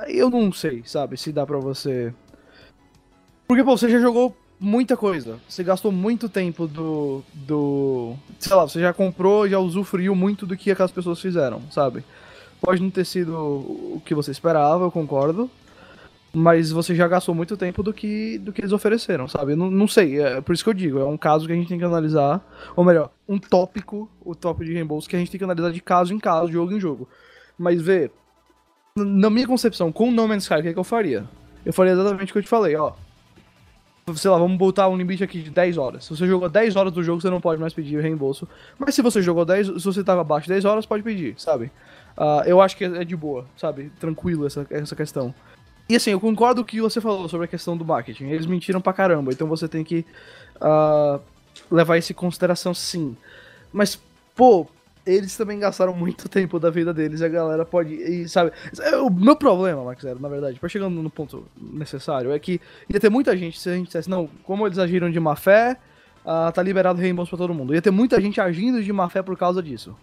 eu 0.08 0.30
não 0.30 0.50
sei, 0.50 0.82
sabe, 0.86 1.18
se 1.18 1.32
dá 1.32 1.46
pra 1.46 1.58
você. 1.58 2.14
Porque, 3.46 3.62
pô, 3.62 3.76
você 3.76 3.90
já 3.90 4.00
jogou 4.00 4.34
muita 4.60 4.96
coisa. 4.96 5.40
Você 5.48 5.64
gastou 5.64 5.90
muito 5.90 6.28
tempo 6.28 6.66
do. 6.66 7.22
do. 7.32 8.14
Sei 8.38 8.54
lá, 8.54 8.68
você 8.68 8.80
já 8.80 8.92
comprou, 8.92 9.48
já 9.48 9.58
usufruiu 9.58 10.14
muito 10.14 10.46
do 10.46 10.56
que 10.56 10.70
aquelas 10.70 10.92
pessoas 10.92 11.20
fizeram, 11.20 11.62
sabe? 11.70 12.04
Pode 12.60 12.82
não 12.82 12.90
ter 12.90 13.06
sido 13.06 13.34
o 13.34 14.02
que 14.04 14.14
você 14.14 14.30
esperava, 14.30 14.84
eu 14.84 14.90
concordo 14.90 15.50
mas 16.32 16.70
você 16.70 16.94
já 16.94 17.08
gastou 17.08 17.34
muito 17.34 17.56
tempo 17.56 17.82
do 17.82 17.92
que, 17.92 18.38
do 18.38 18.52
que 18.52 18.60
eles 18.60 18.72
ofereceram, 18.72 19.26
sabe? 19.26 19.56
Não, 19.56 19.70
não 19.70 19.88
sei, 19.88 20.20
é 20.20 20.40
por 20.40 20.54
isso 20.54 20.62
que 20.62 20.70
eu 20.70 20.74
digo, 20.74 20.98
é 20.98 21.04
um 21.04 21.16
caso 21.16 21.46
que 21.46 21.52
a 21.52 21.56
gente 21.56 21.68
tem 21.68 21.78
que 21.78 21.84
analisar, 21.84 22.40
ou 22.76 22.84
melhor, 22.84 23.10
um 23.28 23.38
tópico, 23.38 24.08
o 24.24 24.34
tópico 24.34 24.64
de 24.64 24.72
reembolso 24.72 25.08
que 25.08 25.16
a 25.16 25.18
gente 25.18 25.30
tem 25.30 25.38
que 25.38 25.44
analisar 25.44 25.72
de 25.72 25.80
caso 25.80 26.14
em 26.14 26.18
caso, 26.18 26.52
jogo 26.52 26.72
em 26.72 26.80
jogo. 26.80 27.08
Mas 27.58 27.82
vê, 27.82 28.10
na 28.96 29.28
minha 29.28 29.46
concepção, 29.46 29.90
com 29.90 30.08
o 30.08 30.12
No 30.12 30.26
Man's 30.28 30.44
Sky, 30.44 30.54
o 30.54 30.62
que, 30.62 30.68
é 30.68 30.72
que 30.72 30.78
eu 30.78 30.84
faria? 30.84 31.24
Eu 31.64 31.72
faria 31.72 31.92
exatamente 31.92 32.30
o 32.30 32.32
que 32.32 32.38
eu 32.38 32.42
te 32.42 32.48
falei, 32.48 32.76
ó. 32.76 32.92
Sei 34.16 34.30
lá, 34.30 34.38
vamos 34.38 34.56
botar 34.56 34.88
um 34.88 34.96
limite 34.96 35.22
aqui 35.22 35.42
de 35.42 35.50
10 35.50 35.78
horas. 35.78 36.04
Se 36.04 36.16
você 36.16 36.26
jogou 36.26 36.48
10 36.48 36.76
horas 36.76 36.92
do 36.92 37.02
jogo, 37.02 37.20
você 37.20 37.30
não 37.30 37.40
pode 37.40 37.60
mais 37.60 37.72
pedir 37.72 38.00
reembolso. 38.00 38.48
Mas 38.78 38.94
se 38.94 39.02
você 39.02 39.20
jogou 39.22 39.44
10, 39.44 39.66
se 39.66 39.84
você 39.84 40.04
tava 40.04 40.20
abaixo 40.20 40.46
de 40.46 40.52
10 40.52 40.64
horas, 40.64 40.86
pode 40.86 41.02
pedir, 41.02 41.34
sabe? 41.38 41.66
Uh, 42.16 42.42
eu 42.46 42.60
acho 42.60 42.76
que 42.76 42.84
é 42.84 43.04
de 43.04 43.16
boa, 43.16 43.46
sabe? 43.56 43.90
Tranquilo 43.98 44.46
essa, 44.46 44.66
essa 44.70 44.94
questão. 44.94 45.34
E 45.88 45.96
assim, 45.96 46.10
eu 46.10 46.20
concordo 46.20 46.62
com 46.62 46.68
o 46.68 46.70
que 46.70 46.80
você 46.80 47.00
falou 47.00 47.28
sobre 47.28 47.46
a 47.46 47.48
questão 47.48 47.76
do 47.76 47.84
marketing. 47.84 48.26
Eles 48.26 48.46
mentiram 48.46 48.80
pra 48.80 48.92
caramba, 48.92 49.32
então 49.32 49.48
você 49.48 49.66
tem 49.66 49.82
que 49.82 50.04
uh, 50.56 51.20
levar 51.70 51.96
isso 51.96 52.12
em 52.12 52.14
consideração 52.14 52.72
sim. 52.72 53.16
Mas, 53.72 54.00
pô, 54.34 54.66
eles 55.06 55.36
também 55.36 55.58
gastaram 55.58 55.94
muito 55.94 56.28
tempo 56.30 56.58
da 56.58 56.70
vida 56.70 56.92
deles 56.92 57.20
e 57.20 57.24
a 57.24 57.28
galera 57.28 57.64
pode. 57.64 57.94
E, 57.94 58.28
sabe? 58.28 58.52
O 59.02 59.10
meu 59.10 59.36
problema, 59.36 59.84
Max 59.84 60.02
Zero, 60.02 60.20
na 60.20 60.28
verdade, 60.28 60.58
pra 60.58 60.68
chegando 60.68 61.02
no 61.02 61.10
ponto 61.10 61.44
necessário, 61.56 62.32
é 62.32 62.38
que 62.38 62.60
ia 62.88 63.00
ter 63.00 63.10
muita 63.10 63.36
gente 63.36 63.58
se 63.58 63.68
a 63.68 63.74
gente 63.74 63.86
dissesse, 63.86 64.08
não, 64.08 64.28
como 64.44 64.66
eles 64.66 64.78
agiram 64.78 65.10
de 65.10 65.18
má 65.18 65.36
fé, 65.36 65.76
uh, 66.24 66.52
tá 66.52 66.62
liberado 66.62 67.00
reembolso 67.00 67.30
pra 67.30 67.38
todo 67.38 67.54
mundo. 67.54 67.74
Ia 67.74 67.82
ter 67.82 67.90
muita 67.90 68.20
gente 68.20 68.40
agindo 68.40 68.82
de 68.82 68.92
má 68.92 69.08
fé 69.08 69.22
por 69.22 69.36
causa 69.36 69.62
disso. 69.62 69.96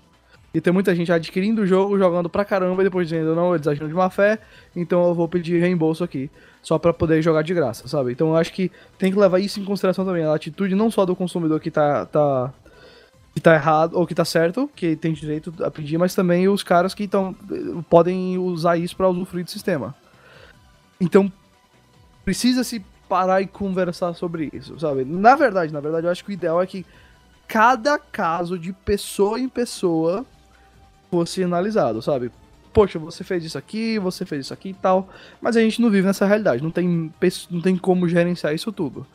E 0.54 0.62
tem 0.62 0.72
muita 0.72 0.96
gente 0.96 1.12
adquirindo 1.12 1.62
o 1.62 1.66
jogo, 1.68 1.98
jogando 1.98 2.30
pra 2.30 2.46
caramba 2.46 2.82
e 2.82 2.86
depois 2.86 3.08
dizendo, 3.08 3.36
não, 3.36 3.54
eles 3.54 3.68
agiram 3.68 3.88
de 3.88 3.94
má 3.94 4.10
fé, 4.10 4.40
então 4.76 5.06
eu 5.06 5.14
vou 5.14 5.28
pedir 5.28 5.60
reembolso 5.60 6.04
aqui, 6.04 6.32
só 6.64 6.80
pra 6.80 6.94
poder 6.94 7.22
jogar 7.22 7.44
de 7.44 7.54
graça, 7.54 7.88
sabe? 7.88 8.14
Então 8.14 8.30
eu 8.30 8.38
acho 8.38 8.54
que 8.54 8.72
tem 8.98 9.12
que 9.12 9.20
levar 9.20 9.40
isso 9.40 9.60
em 9.60 9.66
consideração 9.66 10.06
também, 10.06 10.24
a 10.24 10.34
atitude 10.34 10.74
não 10.74 10.90
só 10.90 11.06
do 11.06 11.16
consumidor 11.16 11.60
que 11.60 11.70
tá, 11.70 12.06
tá, 12.06 12.52
que 13.38 13.42
tá 13.42 13.54
errado, 13.54 13.94
ou 13.94 14.08
que 14.08 14.16
tá 14.16 14.26
certo, 14.26 14.68
que 14.76 14.96
tem 14.96 15.14
direito 15.14 15.54
a 15.64 15.70
pedir, 15.70 15.96
mas 16.00 16.16
também 16.16 16.48
os 16.48 16.64
caras 16.64 16.96
que 16.96 17.08
tão, 17.08 17.36
podem 17.88 18.36
usar 18.40 18.78
isso 18.78 18.98
pra 18.98 19.08
usufruir 19.08 19.46
do 19.46 19.52
sistema. 19.52 19.94
Então, 21.00 21.32
precisa 22.26 22.64
se 22.64 22.84
parar 23.08 23.40
e 23.40 23.46
conversar 23.46 24.16
sobre 24.16 24.50
isso, 24.52 24.80
sabe? 24.80 25.06
Na 25.06 25.36
verdade, 25.36 25.72
na 25.72 25.80
verdade, 25.80 26.08
eu 26.08 26.12
acho 26.12 26.26
que 26.26 26.32
o 26.32 26.34
ideal 26.34 26.60
é 26.60 26.66
que 26.66 26.84
cada 27.48 28.00
caso 28.00 28.58
de 28.58 28.74
pessoa 28.74 29.40
em 29.40 29.48
pessoa 29.48 30.26
fosse 31.12 31.44
analisado, 31.44 32.02
sabe? 32.02 32.32
Poxa, 32.74 32.98
você 32.98 33.24
fez 33.24 33.44
isso 33.44 33.58
aqui, 33.58 34.00
você 34.00 34.26
fez 34.26 34.46
isso 34.46 34.54
aqui 34.54 34.70
e 34.70 34.74
tal, 34.74 35.10
mas 35.40 35.56
a 35.56 35.62
gente 35.62 35.80
não 35.80 35.92
vive 35.92 36.08
nessa 36.08 36.26
realidade, 36.26 36.64
não 36.64 36.72
tem, 36.72 37.14
não 37.52 37.62
tem 37.62 37.78
como 37.78 38.10
gerenciar 38.10 38.56
isso 38.56 38.72
tudo. 38.72 39.06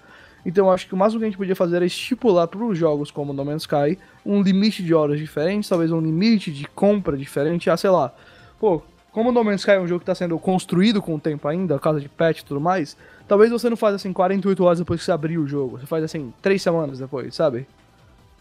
Então 0.45 0.67
eu 0.67 0.73
acho 0.73 0.87
que 0.87 0.95
o 0.95 0.97
máximo 0.97 1.21
que 1.21 1.25
a 1.25 1.29
gente 1.29 1.37
podia 1.37 1.55
fazer 1.55 1.77
era 1.77 1.85
estipular 1.85 2.49
para 2.49 2.65
os 2.65 2.77
jogos 2.77 3.11
como 3.11 3.33
No 3.33 3.45
Man's 3.45 3.63
Sky 3.63 3.99
um 4.25 4.43
limite 4.43 4.83
de 4.83 4.93
horas 4.93 5.19
diferentes, 5.19 5.69
talvez 5.69 5.91
um 5.93 6.01
limite 6.01 6.51
de 6.51 6.67
compra 6.67 7.17
diferente, 7.17 7.71
ah, 7.71 7.77
sei 7.77 7.91
lá. 7.91 8.13
Pô, 8.59 8.83
como 9.13 9.31
No 9.31 9.45
Man's 9.45 9.61
Sky 9.61 9.73
é 9.73 9.81
um 9.81 9.87
jogo 9.87 10.01
que 10.01 10.11
está 10.11 10.15
sendo 10.15 10.39
construído 10.39 11.01
com 11.01 11.15
o 11.15 11.21
tempo 11.21 11.47
ainda, 11.47 11.79
casa 11.79 12.01
de 12.01 12.09
patch 12.09 12.41
e 12.41 12.45
tudo 12.45 12.61
mais, 12.61 12.97
talvez 13.29 13.51
você 13.51 13.71
não 13.71 13.77
faça 13.77 13.97
assim 13.97 14.13
48 14.13 14.65
horas 14.65 14.79
depois 14.79 15.01
que 15.01 15.07
você 15.07 15.13
abrir 15.13 15.39
o 15.39 15.47
jogo, 15.47 15.79
você 15.79 15.87
faz 15.87 16.03
assim 16.05 16.33
3 16.43 16.61
semanas 16.61 16.99
depois, 16.99 17.35
sabe? 17.35 17.67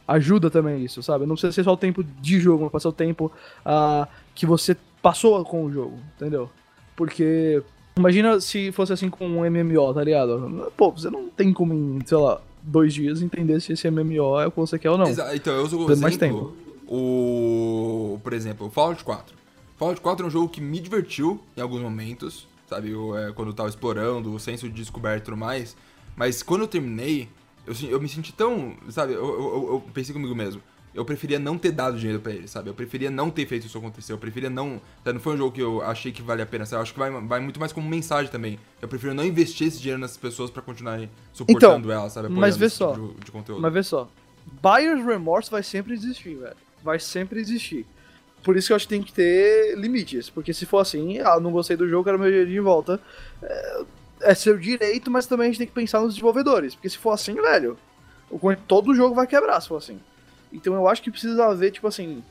ajuda 0.07 0.49
também 0.49 0.83
isso, 0.83 1.01
sabe? 1.01 1.25
Não 1.25 1.35
precisa 1.35 1.53
ser 1.53 1.63
só 1.63 1.73
o 1.73 1.77
tempo 1.77 2.03
de 2.03 2.39
jogo, 2.39 2.63
mas 2.63 2.71
pode 2.71 2.81
ser 2.81 2.87
o 2.87 2.93
tempo 2.93 3.31
uh, 3.65 4.07
que 4.35 4.45
você 4.45 4.75
passou 5.01 5.43
com 5.45 5.65
o 5.65 5.71
jogo, 5.71 5.97
entendeu? 6.15 6.49
Porque 6.95 7.63
imagina 7.95 8.39
se 8.39 8.71
fosse 8.71 8.93
assim 8.93 9.09
com 9.09 9.27
um 9.27 9.49
MMO, 9.49 9.93
tá 9.93 10.03
ligado? 10.03 10.71
Pô, 10.77 10.91
você 10.91 11.09
não 11.09 11.29
tem 11.29 11.51
como 11.53 11.73
em, 11.73 11.99
sei 12.05 12.17
lá, 12.17 12.41
dois 12.61 12.93
dias 12.93 13.21
entender 13.21 13.59
se 13.59 13.73
esse 13.73 13.89
MMO 13.89 14.39
é 14.39 14.47
o 14.47 14.51
que 14.51 14.57
você 14.57 14.77
quer 14.77 14.89
ou 14.89 14.97
não. 14.97 15.07
Então, 15.09 15.53
eu 15.53 15.63
uso 15.63 15.77
o 15.77 15.83
exemplo, 15.83 16.01
mais 16.01 16.17
tempo. 16.17 16.53
o, 16.87 18.19
por 18.23 18.33
exemplo, 18.33 18.67
o 18.67 18.69
Fallout 18.69 19.03
4. 19.03 19.35
Fallout 19.77 20.01
4 20.01 20.25
é 20.25 20.27
um 20.27 20.31
jogo 20.31 20.49
que 20.49 20.61
me 20.61 20.79
divertiu 20.79 21.41
em 21.57 21.61
alguns 21.61 21.81
momentos, 21.81 22.47
sabe? 22.69 22.91
Eu, 22.91 23.17
é, 23.17 23.31
quando 23.31 23.49
eu 23.49 23.53
tava 23.53 23.69
explorando, 23.69 24.33
o 24.33 24.39
senso 24.39 24.69
de 24.69 24.75
descoberta 24.75 25.23
e 25.23 25.25
tudo 25.25 25.37
mais. 25.37 25.75
Mas 26.15 26.43
quando 26.43 26.61
eu 26.61 26.67
terminei, 26.67 27.27
eu, 27.65 27.73
eu 27.89 27.99
me 27.99 28.07
senti 28.07 28.31
tão. 28.33 28.75
Sabe, 28.89 29.13
eu, 29.13 29.23
eu, 29.23 29.69
eu, 29.73 29.83
pensei 29.93 30.13
comigo 30.13 30.35
mesmo. 30.35 30.61
Eu 30.93 31.05
preferia 31.05 31.39
não 31.39 31.57
ter 31.57 31.71
dado 31.71 31.97
dinheiro 31.97 32.19
para 32.21 32.33
ele, 32.33 32.47
sabe? 32.47 32.69
Eu 32.69 32.73
preferia 32.73 33.09
não 33.09 33.29
ter 33.29 33.45
feito 33.45 33.65
isso 33.65 33.77
acontecer. 33.77 34.11
Eu 34.11 34.17
preferia 34.17 34.49
não. 34.49 34.81
Não 35.05 35.19
foi 35.21 35.35
um 35.35 35.37
jogo 35.37 35.51
que 35.55 35.61
eu 35.61 35.81
achei 35.81 36.11
que 36.11 36.21
vale 36.21 36.41
a 36.41 36.45
pena. 36.45 36.65
Sabe? 36.65 36.79
Eu 36.79 36.83
acho 36.83 36.91
que 36.93 36.99
vai, 36.99 37.09
vai 37.09 37.39
muito 37.39 37.59
mais 37.59 37.71
como 37.71 37.87
mensagem 37.89 38.29
também. 38.29 38.59
Eu 38.81 38.87
prefiro 38.89 39.13
não 39.13 39.23
investir 39.23 39.67
esse 39.67 39.79
dinheiro 39.79 39.99
nessas 40.01 40.17
pessoas 40.17 40.49
para 40.51 40.61
continuar 40.61 40.99
suportando 41.31 41.85
então, 41.87 41.91
elas, 42.01 42.11
sabe? 42.13 42.27
mas 42.29 42.57
vê 42.57 42.67
só. 42.67 42.91
Tipo 42.93 43.13
de, 43.19 43.25
de 43.25 43.31
conteúdo. 43.31 43.61
Mas 43.61 43.73
vê 43.73 43.83
só. 43.83 44.09
Buyer's 44.61 45.05
remorse 45.05 45.49
vai 45.49 45.63
sempre 45.63 45.93
existir, 45.93 46.35
velho. 46.35 46.55
Vai 46.83 46.99
sempre 46.99 47.39
existir. 47.39 47.85
por 48.43 48.57
isso 48.57 48.67
que 48.67 48.73
eu 48.73 48.75
acho 48.75 48.85
que 48.85 48.93
tem 48.93 49.03
que 49.03 49.13
ter 49.13 49.77
limites. 49.77 50.29
Porque 50.29 50.53
se 50.53 50.65
for 50.65 50.79
assim, 50.79 51.19
ah, 51.19 51.39
não 51.39 51.51
gostei 51.51 51.77
do 51.77 51.87
jogo, 51.87 52.03
quero 52.03 52.19
meu 52.19 52.27
dinheiro 52.27 52.49
de 52.49 52.59
volta. 52.59 52.99
É, 53.41 53.83
é 54.23 54.35
seu 54.35 54.57
direito, 54.57 55.09
mas 55.09 55.25
também 55.25 55.45
a 55.45 55.49
gente 55.51 55.59
tem 55.59 55.67
que 55.67 55.73
pensar 55.73 56.01
nos 56.01 56.15
desenvolvedores. 56.15 56.75
Porque 56.75 56.89
se 56.89 56.97
for 56.97 57.11
assim, 57.11 57.35
velho, 57.35 57.77
o- 58.29 58.39
todo 58.67 58.93
jogo 58.93 59.15
vai 59.15 59.25
quebrar 59.27 59.61
se 59.61 59.67
for 59.69 59.77
assim. 59.77 59.99
Então 60.51 60.73
eu 60.73 60.87
acho 60.87 61.01
que 61.01 61.11
precisa 61.11 61.45
haver, 61.45 61.71
tipo 61.71 61.87
assim, 61.87 62.23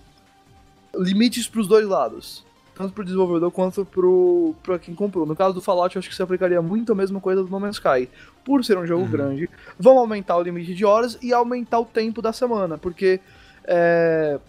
limites 0.94 1.48
pros 1.48 1.66
dois 1.66 1.86
lados. 1.86 2.44
Tanto 2.74 2.94
pro 2.94 3.04
desenvolvedor 3.04 3.50
quanto 3.50 3.84
pro, 3.84 4.54
pra 4.62 4.78
quem 4.78 4.94
comprou. 4.94 5.26
No 5.26 5.36
caso 5.36 5.52
do 5.54 5.60
Fallout, 5.60 5.94
eu 5.94 6.00
acho 6.00 6.08
que 6.08 6.14
se 6.14 6.22
aplicaria 6.22 6.62
muito 6.62 6.92
a 6.92 6.94
mesma 6.94 7.20
coisa 7.20 7.42
do 7.42 7.50
No 7.50 7.60
Man's 7.60 7.76
Sky. 7.76 8.08
Por 8.44 8.64
ser 8.64 8.78
um 8.78 8.86
jogo 8.86 9.04
Uhum. 9.04 9.10
grande, 9.10 9.50
vão 9.78 9.98
aumentar 9.98 10.36
o 10.38 10.42
limite 10.42 10.74
de 10.74 10.84
horas 10.84 11.18
e 11.20 11.32
aumentar 11.32 11.78
o 11.78 11.84
tempo 11.84 12.22
da 12.22 12.32
semana. 12.32 12.78
Porque 12.78 13.20
é, 13.64 14.40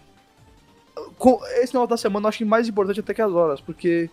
com- 1.18 1.42
esse 1.58 1.74
negócio 1.74 1.90
da 1.90 1.98
semana 1.98 2.26
eu 2.26 2.30
acho 2.30 2.38
que 2.38 2.46
mais 2.46 2.70
importante 2.70 3.02
até 3.02 3.14
que 3.14 3.22
as 3.22 3.32
horas, 3.34 3.60
porque 3.60 4.10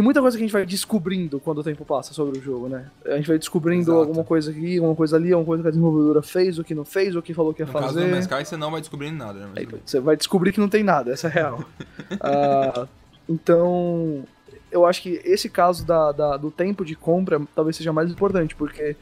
tem 0.00 0.04
muita 0.04 0.22
coisa 0.22 0.34
que 0.36 0.42
a 0.42 0.46
gente 0.46 0.52
vai 0.52 0.64
descobrindo 0.64 1.38
quando 1.38 1.58
o 1.58 1.62
tempo 1.62 1.84
passa 1.84 2.14
sobre 2.14 2.38
o 2.38 2.42
jogo, 2.42 2.68
né? 2.70 2.86
A 3.04 3.16
gente 3.16 3.28
vai 3.28 3.38
descobrindo 3.38 3.82
Exato. 3.92 3.98
alguma 3.98 4.24
coisa 4.24 4.50
aqui, 4.50 4.78
alguma 4.78 4.96
coisa 4.96 5.16
ali, 5.16 5.30
alguma 5.30 5.46
coisa 5.46 5.62
que 5.62 5.68
a 5.68 5.70
desenvolvedora 5.70 6.22
fez, 6.22 6.58
o 6.58 6.64
que 6.64 6.74
não 6.74 6.86
fez, 6.86 7.14
o 7.14 7.20
que 7.20 7.34
falou 7.34 7.52
que 7.52 7.60
ia 7.60 7.66
No 7.66 7.72
caso 7.72 7.88
do 7.88 7.92
fazer. 7.94 8.06
No 8.06 8.10
Man's 8.12 8.24
Sky, 8.24 8.44
você 8.46 8.56
não 8.56 8.70
vai 8.70 8.80
descobrindo 8.80 9.18
nada, 9.18 9.38
né? 9.40 9.48
Aí, 9.56 9.68
você 9.84 10.00
vai 10.00 10.16
descobrir 10.16 10.52
que 10.52 10.60
não 10.60 10.70
tem 10.70 10.82
nada, 10.82 11.12
essa 11.12 11.26
é 11.28 11.30
a 11.30 11.34
real. 11.34 11.64
Ah, 12.18 12.88
então, 13.28 14.24
eu 14.72 14.86
acho 14.86 15.02
que 15.02 15.20
esse 15.22 15.50
caso 15.50 15.84
da, 15.84 16.12
da- 16.12 16.36
do 16.38 16.50
tempo 16.50 16.82
de 16.84 16.96
compra 16.96 17.38
talvez 17.54 17.76
seja 17.76 17.92
mais 17.92 18.10
importante, 18.10 18.54
porque, 18.56 18.96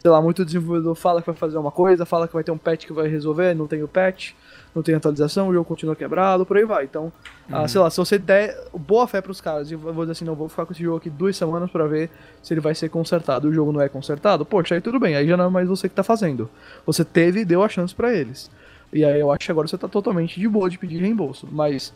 sei 0.00 0.10
lá, 0.10 0.20
muito 0.22 0.44
desenvolvedor 0.44 0.94
fala 0.94 1.20
que 1.20 1.26
vai 1.26 1.36
fazer 1.36 1.58
uma 1.58 1.70
coisa, 1.70 2.04
fala 2.06 2.26
que 2.28 2.34
vai 2.34 2.44
ter 2.44 2.50
um 2.52 2.58
patch 2.58 2.86
que 2.86 2.92
vai 2.92 3.08
resolver, 3.08 3.54
não 3.54 3.66
tem 3.66 3.82
o 3.82 3.88
patch, 3.88 4.32
não 4.74 4.82
tem 4.82 4.94
atualização, 4.94 5.48
o 5.48 5.52
jogo 5.52 5.64
continua 5.64 5.96
quebrado, 5.96 6.46
por 6.46 6.56
aí 6.56 6.64
vai. 6.64 6.84
Então, 6.84 7.12
ah, 7.50 7.62
Uhum. 7.62 7.68
sei 7.68 7.80
lá, 7.80 7.90
se 7.90 7.96
você 7.96 8.18
der 8.18 8.56
boa 8.72 9.06
fé 9.08 9.20
pros 9.20 9.40
caras 9.40 9.70
e 9.70 9.74
vou 9.74 9.92
dizer 9.94 10.12
assim, 10.12 10.24
não, 10.24 10.34
vou 10.34 10.48
ficar 10.48 10.66
com 10.66 10.72
esse 10.72 10.82
jogo 10.82 10.98
aqui 10.98 11.10
duas 11.10 11.36
semanas 11.36 11.70
pra 11.70 11.86
ver 11.86 12.10
se 12.42 12.54
ele 12.54 12.60
vai 12.60 12.74
ser 12.74 12.88
consertado, 12.88 13.48
o 13.48 13.52
jogo 13.52 13.72
não 13.72 13.80
é 13.80 13.88
consertado, 13.88 14.44
poxa, 14.44 14.74
aí 14.74 14.80
tudo 14.80 15.00
bem, 15.00 15.16
aí 15.16 15.26
já 15.26 15.36
não 15.36 15.46
é 15.46 15.48
mais 15.48 15.68
você 15.68 15.88
que 15.88 15.94
tá 15.94 16.02
fazendo. 16.02 16.48
Você 16.86 17.04
teve 17.04 17.40
e 17.40 17.44
deu 17.44 17.62
a 17.62 17.68
chance 17.68 17.94
pra 17.94 18.14
eles. 18.14 18.50
E 18.92 19.04
aí 19.04 19.18
eu 19.20 19.30
acho 19.32 19.44
que 19.44 19.50
agora 19.50 19.66
você 19.68 19.76
tá 19.76 19.88
totalmente 19.88 20.38
de 20.40 20.48
boa 20.48 20.70
de 20.70 20.78
pedir 20.78 20.98
reembolso. 21.00 21.46
Mas 21.50 21.92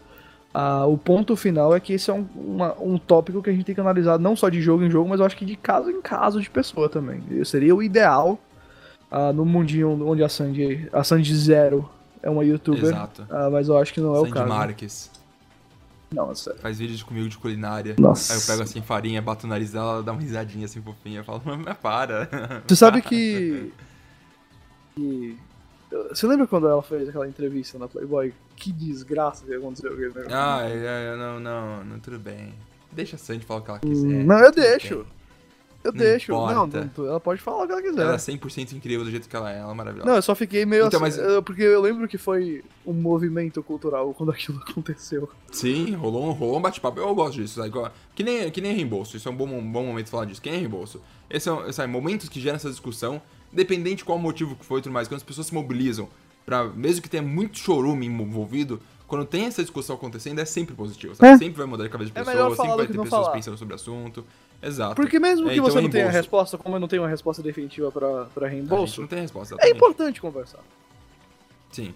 ah, 0.54 0.84
o 0.86 0.98
ponto 0.98 1.34
final 1.36 1.74
é 1.74 1.80
que 1.80 1.92
esse 1.94 2.10
é 2.10 2.14
um, 2.14 2.26
uma- 2.34 2.74
um 2.80 2.98
tópico 2.98 3.42
que 3.42 3.50
a 3.50 3.52
gente 3.52 3.64
tem 3.64 3.74
que 3.74 3.80
analisar 3.80 4.18
não 4.18 4.36
só 4.36 4.48
de 4.48 4.60
jogo 4.60 4.84
em 4.84 4.90
jogo, 4.90 5.08
mas 5.08 5.20
eu 5.20 5.26
acho 5.26 5.36
que 5.36 5.44
de 5.44 5.56
caso 5.56 5.90
em 5.90 6.00
caso 6.02 6.40
de 6.40 6.50
pessoa 6.50 6.88
também. 6.88 7.22
Seria 7.44 7.74
o 7.74 7.82
ideal 7.82 8.38
ah, 9.10 9.32
no 9.32 9.44
mundinho 9.44 10.06
onde 10.06 10.22
a 10.22 10.28
Sandy, 10.28 10.88
a 10.92 11.02
Sandy 11.04 11.34
Zero 11.34 11.88
é 12.22 12.28
uma 12.30 12.44
youtuber. 12.44 12.84
Exato. 12.84 13.26
ah, 13.30 13.48
mas 13.50 13.68
eu 13.68 13.76
acho 13.78 13.92
que 13.94 14.00
não 14.00 14.14
é 14.14 14.18
o 14.18 14.22
Sandy 14.22 14.32
caso. 14.34 14.48
Marques. 14.48 15.10
Não, 16.14 16.30
é. 16.30 16.34
Faz 16.60 16.78
vídeos 16.78 17.02
comigo 17.02 17.26
de 17.26 17.38
culinária. 17.38 17.94
Nossa. 17.98 18.34
Aí 18.34 18.38
eu 18.38 18.46
pego 18.46 18.62
assim 18.62 18.82
farinha, 18.82 19.22
bato 19.22 19.46
o 19.46 19.48
nariz 19.48 19.72
dela, 19.72 19.92
ela 19.94 20.02
dá 20.02 20.12
uma 20.12 20.20
risadinha 20.20 20.66
assim 20.66 20.82
fofinha. 20.82 21.20
Eu 21.20 21.24
falo, 21.24 21.40
mas 21.64 21.74
para. 21.78 22.28
Você 22.66 22.76
sabe 22.76 23.00
que. 23.00 23.72
que- 24.94 25.38
Você 26.10 26.26
lembra 26.26 26.46
quando 26.46 26.66
ela 26.68 26.82
fez 26.82 27.08
aquela 27.08 27.28
entrevista 27.28 27.78
na 27.78 27.88
Playboy? 27.88 28.32
Que 28.56 28.72
desgraça 28.72 29.44
que 29.44 29.54
aconteceu 29.54 29.90
com 29.90 29.96
aquele 29.96 30.08
negócio. 30.14 30.30
Ah, 30.36 30.60
é, 30.62 31.12
é, 31.12 31.16
não, 31.16 31.40
não, 31.40 31.84
não, 31.84 31.98
tudo 32.00 32.18
bem. 32.18 32.54
Deixa 32.90 33.16
a 33.16 33.18
Sandy 33.18 33.44
falar 33.44 33.60
o 33.60 33.62
que 33.64 33.70
ela 33.70 33.78
quiser. 33.80 34.24
não, 34.24 34.38
eu 34.38 34.52
deixo. 34.52 34.96
bem. 34.96 35.06
Eu 35.84 35.90
Não 35.92 35.98
deixo. 35.98 36.30
Não, 36.30 36.66
não, 36.68 37.06
ela 37.08 37.18
pode 37.18 37.40
falar 37.40 37.64
o 37.64 37.66
que 37.66 37.72
ela 37.72 37.82
quiser. 37.82 38.02
Ela 38.02 38.14
é 38.14 38.16
100% 38.16 38.72
incrível 38.74 39.04
do 39.04 39.10
jeito 39.10 39.28
que 39.28 39.34
ela 39.34 39.52
é, 39.52 39.58
ela 39.58 39.72
é 39.72 39.74
maravilhosa. 39.74 40.08
Não, 40.08 40.14
eu 40.14 40.22
só 40.22 40.32
fiquei 40.32 40.64
meio 40.64 40.86
Então, 40.86 41.02
assim. 41.04 41.20
mas- 41.20 41.42
Porque 41.44 41.62
eu 41.62 41.80
lembro 41.80 42.06
que 42.06 42.16
foi 42.16 42.62
um 42.86 42.92
movimento 42.92 43.60
cultural 43.64 44.14
quando 44.14 44.30
aquilo 44.30 44.58
aconteceu. 44.62 45.28
Sim, 45.50 45.92
rolou, 45.96 46.24
um- 46.28 46.30
rolou 46.30 46.58
um 46.58 46.62
bate-papo. 46.62 47.00
Eu 47.00 47.12
gosto 47.16 47.34
disso. 47.42 47.60
sabe? 47.60 47.72
Que 48.14 48.22
nem, 48.22 48.48
que 48.52 48.60
nem 48.60 48.72
reembolso. 48.76 49.16
Isso 49.16 49.28
é 49.28 49.32
um 49.32 49.36
bom, 49.36 49.46
um 49.48 49.72
bom 49.72 49.84
momento 49.84 50.04
de 50.04 50.10
falar 50.12 50.24
disso. 50.26 50.40
Que 50.40 50.50
nem 50.52 50.60
reembolso. 50.60 51.02
Esse 51.28 51.50
é, 51.50 51.72
sabe, 51.72 51.92
momentos 51.92 52.28
que 52.28 52.38
geram 52.40 52.54
essa 52.56 52.70
discussão, 52.70 53.20
independente 53.52 53.98
de 53.98 54.04
qual 54.04 54.18
motivo 54.18 54.56
que 54.56 54.64
foi 54.64 54.80
e 54.80 54.82
tudo 54.82 54.92
mais, 54.92 55.08
quando 55.08 55.18
as 55.18 55.22
pessoas 55.22 55.46
se 55.48 55.54
mobilizam, 55.54 56.08
pra, 56.46 56.64
mesmo 56.64 57.02
que 57.02 57.08
tenha 57.10 57.22
muito 57.22 57.58
chorume 57.58 58.06
envolvido, 58.06 58.80
quando 59.06 59.26
tem 59.26 59.44
essa 59.44 59.60
discussão 59.62 59.94
acontecendo, 59.96 60.38
é 60.38 60.44
sempre 60.44 60.74
positivo. 60.74 61.14
Sabe? 61.14 61.32
É. 61.32 61.38
Sempre 61.38 61.58
vai 61.58 61.66
mudar 61.66 61.84
a 61.84 61.88
cabeça 61.88 62.10
de 62.10 62.18
É 62.18 62.20
pessoas, 62.24 62.34
melhor 62.36 62.56
sempre 62.56 62.76
vai 62.76 62.86
ter 62.86 62.92
pessoas 62.92 63.10
falar. 63.10 63.30
pensando 63.32 63.58
sobre 63.58 63.74
o 63.74 63.76
assunto. 63.76 64.24
Exato. 64.62 64.94
Porque 64.94 65.18
mesmo 65.18 65.46
É, 65.48 65.52
que 65.52 65.58
então, 65.58 65.70
você 65.70 65.80
não 65.80 65.90
tenha 65.90 66.06
a 66.06 66.10
resposta, 66.10 66.56
como 66.56 66.76
eu 66.76 66.80
não 66.80 66.88
tenho 66.88 67.02
uma 67.02 67.08
resposta 67.08 67.42
definitiva 67.42 67.90
pra, 67.92 68.24
pra 68.26 68.48
reembolso, 68.48 69.00
não 69.02 69.08
tem 69.08 69.20
resposta. 69.20 69.56
é 69.60 69.68
importante 69.70 70.20
conversar. 70.20 70.60
Sim. 71.70 71.94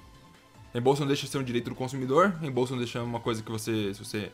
Reembolso 0.72 1.00
não 1.00 1.06
deixa 1.06 1.24
de 1.24 1.32
ser 1.32 1.38
um 1.38 1.42
direito 1.42 1.70
do 1.70 1.74
consumidor, 1.76 2.34
reembolso 2.40 2.72
não 2.72 2.78
deixa 2.78 3.02
uma 3.02 3.20
coisa 3.20 3.42
que 3.42 3.50
você, 3.50 3.94
se 3.94 4.04
você 4.04 4.30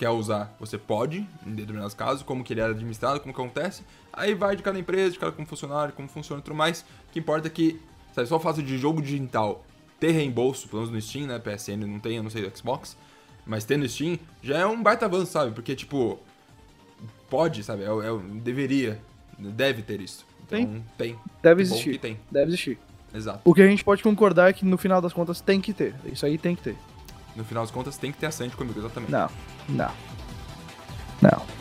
quer 0.00 0.08
usar, 0.08 0.56
você 0.58 0.78
pode, 0.78 1.26
em 1.46 1.54
determinados 1.54 1.92
casos, 1.92 2.22
como 2.22 2.42
que 2.42 2.54
ele 2.54 2.62
é 2.62 2.64
administrado, 2.64 3.20
como 3.20 3.34
que 3.34 3.38
acontece. 3.38 3.82
Aí 4.10 4.32
vai 4.34 4.56
de 4.56 4.62
cada 4.62 4.78
empresa, 4.78 5.10
de 5.10 5.18
cada 5.18 5.30
como 5.30 5.46
funcionário, 5.46 5.92
como 5.92 6.08
funciona 6.08 6.40
e 6.40 6.42
tudo 6.42 6.56
mais. 6.56 6.80
O 6.80 7.12
que 7.12 7.18
importa 7.18 7.48
é 7.48 7.50
que, 7.50 7.78
sabe, 8.14 8.26
só 8.26 8.36
o 8.36 8.40
fato 8.40 8.62
de 8.62 8.78
jogo 8.78 9.02
digital 9.02 9.62
ter 9.98 10.12
reembolso, 10.12 10.66
pelo 10.68 10.80
menos 10.80 10.94
no 10.94 11.02
Steam, 11.02 11.26
né, 11.26 11.38
PSN 11.38 11.84
não 11.86 12.00
tem, 12.00 12.16
eu 12.16 12.22
não 12.22 12.30
sei 12.30 12.48
do 12.48 12.56
Xbox, 12.56 12.96
mas 13.44 13.66
ter 13.66 13.76
no 13.76 13.86
Steam 13.86 14.18
já 14.42 14.56
é 14.60 14.64
um 14.64 14.82
baita 14.82 15.04
avanço, 15.04 15.32
sabe? 15.32 15.52
Porque, 15.52 15.76
tipo, 15.76 16.18
pode, 17.28 17.62
sabe, 17.62 17.82
é, 17.82 17.88
é, 17.88 18.18
deveria, 18.40 18.98
deve 19.38 19.82
ter 19.82 20.00
isso. 20.00 20.24
Então, 20.46 20.64
Tem. 20.64 20.84
tem. 20.96 21.18
Deve 21.42 21.60
existir. 21.60 21.98
tem, 21.98 22.18
Deve 22.30 22.46
existir. 22.46 22.78
exato. 23.14 23.40
O 23.44 23.52
que 23.52 23.60
a 23.60 23.66
gente 23.66 23.84
pode 23.84 24.02
concordar 24.02 24.48
é 24.48 24.54
que 24.54 24.64
no 24.64 24.78
final 24.78 25.02
das 25.02 25.12
contas 25.12 25.42
tem 25.42 25.60
que 25.60 25.74
ter. 25.74 25.94
Isso 26.06 26.24
aí 26.24 26.38
tem 26.38 26.56
que 26.56 26.62
ter. 26.62 26.76
No 27.36 27.44
final 27.44 27.62
das 27.62 27.70
contas, 27.70 27.96
tem 27.96 28.10
que 28.10 28.18
ter 28.18 28.26
a 28.26 28.30
Sandy 28.30 28.56
comigo, 28.56 28.78
exatamente. 28.80 29.12
Não, 29.12 29.28
não. 29.70 29.90
Não. 31.22 31.59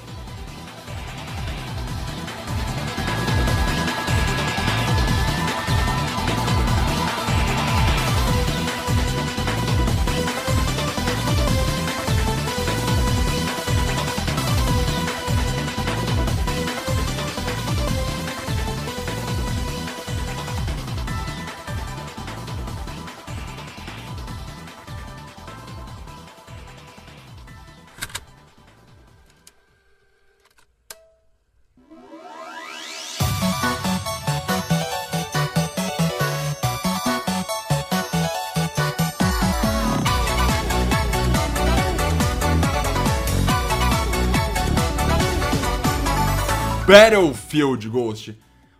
Battlefield 46.89 47.87
Ghost. 47.89 48.35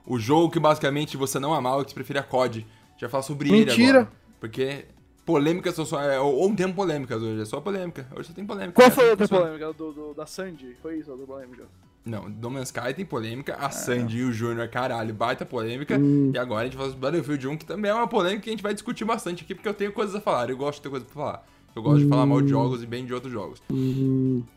O 0.06 0.18
jogo 0.18 0.50
que 0.52 0.60
basicamente 0.60 1.16
você 1.16 1.38
não 1.40 1.54
amava, 1.54 1.84
que 1.86 1.92
você 1.92 1.96
preferia 1.96 2.24
COD. 2.24 2.66
Já 2.98 3.08
fala 3.08 3.22
sobre 3.24 3.50
ele 3.50 3.66
Mentira. 3.66 4.00
agora. 4.00 4.12
Porque 4.40 4.86
polêmicas 5.26 5.76
são 5.76 5.86
só. 5.86 6.02
é, 6.02 6.20
ou 6.20 6.34
ou 6.36 6.56
tem 6.56 6.72
polêmicas 6.74 7.22
hoje, 7.22 7.42
é 7.42 7.46
só 7.46 7.62
polêmica. 7.62 8.08
Hoje 8.16 8.30
só 8.30 8.34
tem 8.34 8.46
polêmica. 8.46 8.74
Qual 8.74 8.88
É, 8.88 8.92
foi 8.92 9.08
a 9.08 9.12
outra 9.12 9.28
polêmica? 9.28 9.74
Do, 9.74 9.92
do- 9.94 10.14
da 10.16 10.26
Sandy? 10.26 10.76
Foi 10.82 10.98
isso 10.98 11.10
a 11.12 11.14
outra 11.14 11.28
polêmica? 11.28 11.64
Não, 12.04 12.28
No 12.28 12.50
Man's 12.50 12.70
Sky 12.70 12.94
tem 12.96 13.06
polêmica, 13.06 13.56
Ah. 13.60 13.68
a 13.68 13.70
Sandy 13.70 14.18
e 14.20 14.24
o 14.24 14.32
Júnior, 14.34 14.68
caralho, 14.70 15.14
baita 15.14 15.46
polêmica. 15.46 15.96
Hum. 16.00 16.32
E 16.34 16.38
agora 16.40 16.62
a 16.62 16.64
gente 16.66 16.78
fala 16.78 16.90
sobre 16.90 17.02
Battlefield 17.02 17.48
1, 17.48 17.58
que 17.58 17.66
também 17.66 17.92
é 17.92 17.94
uma 17.94 18.08
polêmica 18.08 18.42
que 18.44 18.50
a 18.50 18.54
gente 18.54 18.64
vai 18.64 18.74
discutir 18.74 19.06
bastante 19.06 19.44
aqui, 19.44 19.54
porque 19.54 19.70
eu 19.70 19.74
tenho 19.74 19.92
coisas 19.92 20.16
a 20.16 20.22
falar. 20.22 20.50
Eu 20.50 20.58
gosto 20.58 20.78
de 20.78 20.84
ter 20.84 20.90
coisas 20.90 21.08
pra 21.08 21.16
falar. 21.16 21.48
Eu 21.76 21.84
gosto 21.84 22.00
de 22.04 22.08
falar 22.10 22.26
mal 22.26 22.40
Hum. 22.40 22.42
de 22.42 22.50
jogos 22.50 22.82
e 22.82 22.88
bem 22.88 23.06
de 23.06 23.14
outros 23.14 23.32
jogos. 23.32 23.62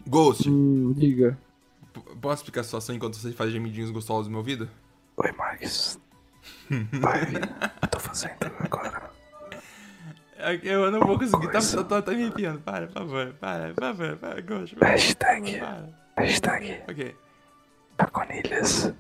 Ghost, 0.08 0.48
Hum, 0.48 0.94
diga. 0.96 1.36
Posso 2.20 2.42
explicar 2.42 2.60
a 2.60 2.64
situação 2.64 2.94
enquanto 2.94 3.16
você 3.16 3.32
faz 3.32 3.52
gemidinhos 3.52 3.90
gostosos 3.90 4.26
no 4.26 4.32
meu 4.32 4.38
ouvido? 4.38 4.68
Oi, 5.16 5.32
Marques. 5.32 5.98
Vai, 6.92 7.22
eu 7.82 7.88
tô 7.88 7.98
fazendo 7.98 8.36
agora. 8.60 9.10
Eu 10.62 10.90
não 10.90 11.00
vou 11.00 11.18
conseguir, 11.18 11.52
tá, 11.52 11.60
tá, 11.84 12.02
tá, 12.02 12.12
me 12.12 12.24
arrepiando. 12.24 12.60
Para, 12.60 12.86
por 12.88 12.94
favor, 12.94 13.34
para, 13.34 13.74
por 13.74 13.80
favor, 13.80 14.16
para, 14.16 14.42
favor, 14.42 14.68
Hashtag. 14.80 15.60
Para. 15.60 15.88
Hashtag 16.16 16.82
Ok. 16.88 17.14
Taconilhas. 17.96 18.92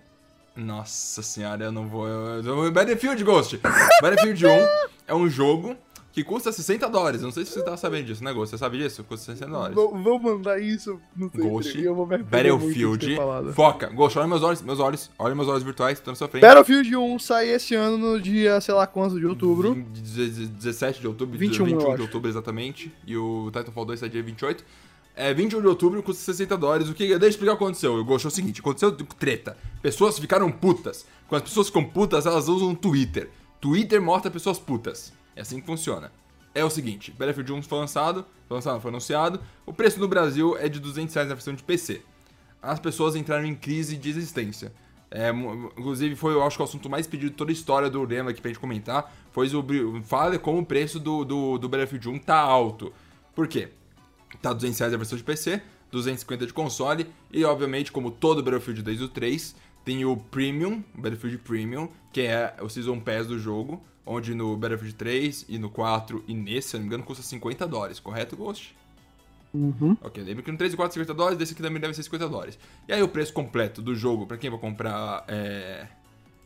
Nossa 0.54 1.22
senhora, 1.22 1.64
eu 1.64 1.72
não 1.72 1.88
vou. 1.88 2.06
Eu, 2.06 2.44
eu, 2.44 2.72
Battlefield 2.72 3.24
Ghost! 3.24 3.60
Battlefield 4.00 4.46
1 4.46 4.50
é 5.08 5.14
um 5.14 5.28
jogo 5.28 5.76
que 6.12 6.22
custa 6.22 6.52
60 6.52 6.88
dólares. 6.88 7.22
Não 7.22 7.30
sei 7.30 7.44
se 7.44 7.52
você 7.52 7.62
tá 7.62 7.76
sabendo 7.76 8.06
disso, 8.06 8.22
né, 8.22 8.32
Ghost? 8.32 8.50
Você 8.50 8.58
sabe 8.58 8.78
disso? 8.78 9.02
Custa 9.02 9.32
60 9.32 9.50
dólares. 9.50 9.74
Vou, 9.74 9.96
vou 9.96 10.18
mandar 10.20 10.60
isso 10.60 11.00
no 11.16 11.30
Ghost, 11.30 11.80
eu 11.80 11.94
vou 11.94 12.06
ter 12.06 12.22
Battlefield, 12.22 13.16
falado. 13.16 13.52
foca. 13.54 13.86
Ghost, 13.88 14.18
olha 14.18 14.28
meus 14.28 14.42
olhos, 14.42 14.62
meus 14.62 14.78
olhos. 14.78 15.10
Olha 15.18 15.34
meus 15.34 15.48
olhos 15.48 15.62
virtuais, 15.62 15.98
estão 15.98 16.12
na 16.12 16.16
sua 16.16 16.28
frente. 16.28 16.42
Battlefield 16.42 16.94
1 16.94 17.18
sai 17.18 17.48
esse 17.48 17.74
ano 17.74 17.96
no 17.96 18.20
dia, 18.20 18.60
sei 18.60 18.74
lá 18.74 18.86
quanto, 18.86 19.18
de 19.18 19.26
outubro. 19.26 19.74
17 19.74 21.00
de 21.00 21.08
outubro, 21.08 21.38
21, 21.38 21.64
21 21.64 21.90
eu 21.90 21.96
de 21.96 22.02
outubro 22.02 22.28
exatamente. 22.28 22.92
E 23.06 23.16
o 23.16 23.50
Titanfall 23.50 23.86
2 23.86 24.00
sai 24.00 24.08
dia 24.10 24.22
28. 24.22 24.64
É, 25.14 25.32
21 25.32 25.60
de 25.60 25.66
outubro 25.66 26.02
custa 26.02 26.22
60 26.22 26.56
dólares. 26.56 26.88
O 26.88 26.94
que. 26.94 27.06
Deixa 27.06 27.24
eu 27.24 27.28
explicar 27.28 27.52
o 27.54 27.56
que 27.56 27.64
aconteceu. 27.64 27.94
O 27.94 28.04
Ghost 28.04 28.26
é 28.26 28.28
o 28.28 28.30
seguinte: 28.30 28.60
aconteceu 28.60 28.92
treta. 28.92 29.56
Pessoas 29.80 30.18
ficaram 30.18 30.50
putas. 30.50 31.06
Quando 31.28 31.42
as 31.42 31.48
pessoas 31.48 31.68
ficam 31.68 31.84
putas, 31.84 32.26
elas 32.26 32.48
usam 32.48 32.70
o 32.70 32.76
Twitter. 32.76 33.30
Twitter 33.60 34.00
mostra 34.02 34.30
pessoas 34.30 34.58
putas. 34.58 35.12
É 35.34 35.40
assim 35.40 35.60
que 35.60 35.66
funciona. 35.66 36.12
É 36.54 36.64
o 36.64 36.70
seguinte: 36.70 37.10
Battlefield 37.10 37.52
1 37.52 37.62
foi 37.62 37.78
lançado, 37.78 38.26
foi 38.46 38.56
lançado, 38.56 38.80
foi 38.80 38.90
anunciado. 38.90 39.40
O 39.64 39.72
preço 39.72 39.98
no 39.98 40.08
Brasil 40.08 40.56
é 40.58 40.68
de 40.68 40.78
200 40.78 41.14
reais 41.14 41.28
na 41.28 41.34
versão 41.34 41.54
de 41.54 41.62
PC. 41.62 42.02
As 42.60 42.78
pessoas 42.78 43.16
entraram 43.16 43.44
em 43.44 43.54
crise 43.54 43.96
de 43.96 44.08
existência. 44.08 44.72
É, 45.10 45.30
inclusive, 45.30 46.16
foi, 46.16 46.32
eu 46.32 46.42
acho 46.42 46.56
que 46.56 46.62
o 46.62 46.64
assunto 46.64 46.88
mais 46.88 47.06
pedido 47.06 47.30
de 47.30 47.36
toda 47.36 47.50
a 47.50 47.52
história 47.52 47.90
do 47.90 48.02
Lema 48.02 48.30
aqui 48.30 48.40
pra 48.40 48.50
gente 48.50 48.60
comentar. 48.60 49.12
Foi 49.30 49.48
sobre. 49.48 50.02
Fala 50.04 50.38
como 50.38 50.60
o 50.60 50.66
preço 50.66 50.98
do, 50.98 51.24
do, 51.24 51.58
do 51.58 51.68
Battlefield 51.68 52.08
1 52.08 52.18
tá 52.20 52.38
alto. 52.38 52.92
Por 53.34 53.48
quê? 53.48 53.70
Tá 54.40 54.52
200 54.52 54.78
reais 54.78 54.94
a 54.94 54.96
versão 54.96 55.18
de 55.18 55.24
PC, 55.24 55.62
250 55.90 56.46
de 56.46 56.52
console, 56.52 57.06
e 57.30 57.44
obviamente, 57.44 57.92
como 57.92 58.10
todo 58.10 58.42
Battlefield 58.42 58.82
desde 58.82 59.04
o 59.04 59.08
3, 59.08 59.54
tem 59.84 60.04
o 60.04 60.16
Premium, 60.16 60.82
Battlefield 60.94 61.38
Premium, 61.38 61.88
que 62.12 62.22
é 62.22 62.54
o 62.60 62.68
Season 62.68 62.98
Pass 62.98 63.26
do 63.26 63.38
jogo, 63.38 63.82
onde 64.04 64.34
no 64.34 64.56
Battlefield 64.56 64.94
3 64.94 65.46
e 65.48 65.58
no 65.58 65.70
4 65.70 66.24
e 66.26 66.34
nesse, 66.34 66.70
se 66.70 66.76
eu 66.76 66.78
não 66.80 66.84
me 66.84 66.88
engano, 66.88 67.04
custa 67.04 67.22
50 67.22 67.66
dólares, 67.66 68.00
correto, 68.00 68.36
Ghost? 68.36 68.76
Uhum. 69.54 69.96
Ok, 70.00 70.22
lembra 70.22 70.42
que 70.42 70.50
no 70.50 70.56
3 70.58 70.72
e 70.72 70.76
4 70.76 70.94
50 70.94 71.14
dólares, 71.14 71.38
desse 71.38 71.52
aqui 71.52 71.62
também 71.62 71.80
deve 71.80 71.94
ser 71.94 72.02
50 72.02 72.28
dólares. 72.28 72.58
E 72.88 72.92
aí 72.92 73.02
o 73.02 73.08
preço 73.08 73.32
completo 73.32 73.82
do 73.82 73.94
jogo, 73.94 74.26
pra 74.26 74.36
quem 74.38 74.48
vai 74.48 74.58
comprar 74.58 75.24
é, 75.28 75.86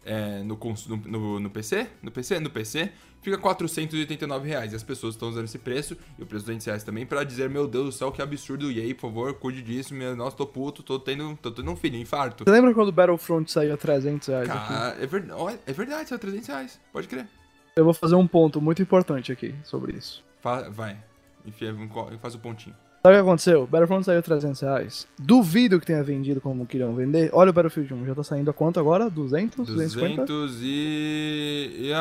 é, 0.05 0.42
no, 0.42 0.59
no, 1.07 1.40
no, 1.40 1.51
PC, 1.51 1.87
no 2.03 2.11
PC, 2.11 2.40
no 2.40 2.51
PC, 2.51 2.90
fica 3.23 3.38
489 3.38 4.49
reais. 4.49 4.73
E 4.73 4.77
as 4.77 4.83
pessoas 4.83 5.14
estão 5.14 5.29
usando 5.29 5.45
esse 5.45 5.59
preço, 5.59 5.97
e 6.19 6.23
o 6.23 6.27
preço 6.27 6.45
dos 6.45 6.55
200 6.57 6.66
reais 6.66 6.83
também, 6.83 7.07
pra 7.07 7.23
dizer, 7.23 7.49
meu 7.49 7.69
Deus 7.69 7.85
do 7.87 7.92
céu, 7.92 8.11
que 8.11 8.21
absurdo, 8.21 8.73
e 8.73 8.81
aí, 8.81 8.92
por 8.92 9.03
favor, 9.03 9.35
cuide 9.35 9.62
disso, 9.62 9.95
meu, 9.95 10.16
nossa, 10.16 10.37
tô 10.37 10.45
puto, 10.45 10.83
tô 10.83 10.99
tendo, 10.99 11.37
tô 11.40 11.53
tendo 11.53 11.71
um 11.71 11.77
filho, 11.77 11.97
infarto. 11.97 12.42
Você 12.45 12.51
lembra 12.51 12.75
quando 12.75 12.88
o 12.88 12.92
Battlefront 12.92 13.51
saiu 13.51 13.73
a 13.73 13.77
300 13.77 14.27
reais 14.29 14.51
aqui? 14.51 14.69
Cara, 14.69 14.97
é, 15.01 15.07
ver- 15.07 15.27
é 15.64 15.73
verdade, 15.73 16.09
são 16.09 16.19
300 16.19 16.49
reais, 16.49 16.81
pode 16.92 17.07
crer. 17.07 17.29
Eu 17.76 17.84
vou 17.84 17.92
fazer 17.92 18.14
um 18.14 18.26
ponto 18.26 18.58
muito 18.58 18.80
importante 18.80 19.30
aqui 19.30 19.54
sobre 19.62 19.92
isso. 19.92 20.24
Fa 20.40 20.70
vai. 20.70 20.96
Enfia, 21.44 21.76
faz 22.22 22.34
o 22.34 22.38
pontinho. 22.38 22.74
Sabe 23.02 23.14
o 23.14 23.18
que 23.18 23.22
aconteceu? 23.22 23.66
Battlefront 23.66 24.02
saiu 24.02 24.22
300 24.22 24.60
reais. 24.62 25.06
Duvido 25.18 25.78
que 25.78 25.84
tenha 25.84 26.02
vendido 26.02 26.40
como 26.40 26.66
queriam 26.66 26.94
vender. 26.94 27.28
Olha 27.34 27.50
o 27.50 27.52
Battlefield 27.52 27.92
1, 27.92 28.06
já 28.06 28.14
tá 28.14 28.24
saindo 28.24 28.50
a 28.50 28.54
quanto 28.54 28.80
agora? 28.80 29.10
200? 29.10 29.66
250? 29.66 30.24
200 30.24 30.62
e... 30.62 31.70
e 31.78 31.92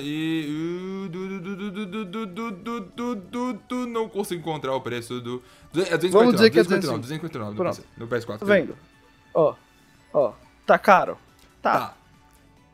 e... 0.00 1.10
Não 3.88 4.08
consigo 4.08 4.40
encontrar 4.40 4.76
o 4.76 4.80
preço 4.80 5.20
do... 5.20 5.42
É 5.74 5.98
Vamos 6.08 6.34
dizer 6.36 6.50
que 6.50 6.60
é 6.60 6.62
259, 6.62 7.00
259 7.00 7.56
Pronto. 7.56 7.82
no 7.98 8.06
PS4. 8.06 8.38
Tá 8.38 8.46
vendo? 8.46 8.76
Ó, 9.34 9.56
ó, 10.14 10.32
tá 10.64 10.78
caro. 10.78 11.18
Tá. 11.60 11.72
tá. 11.72 11.94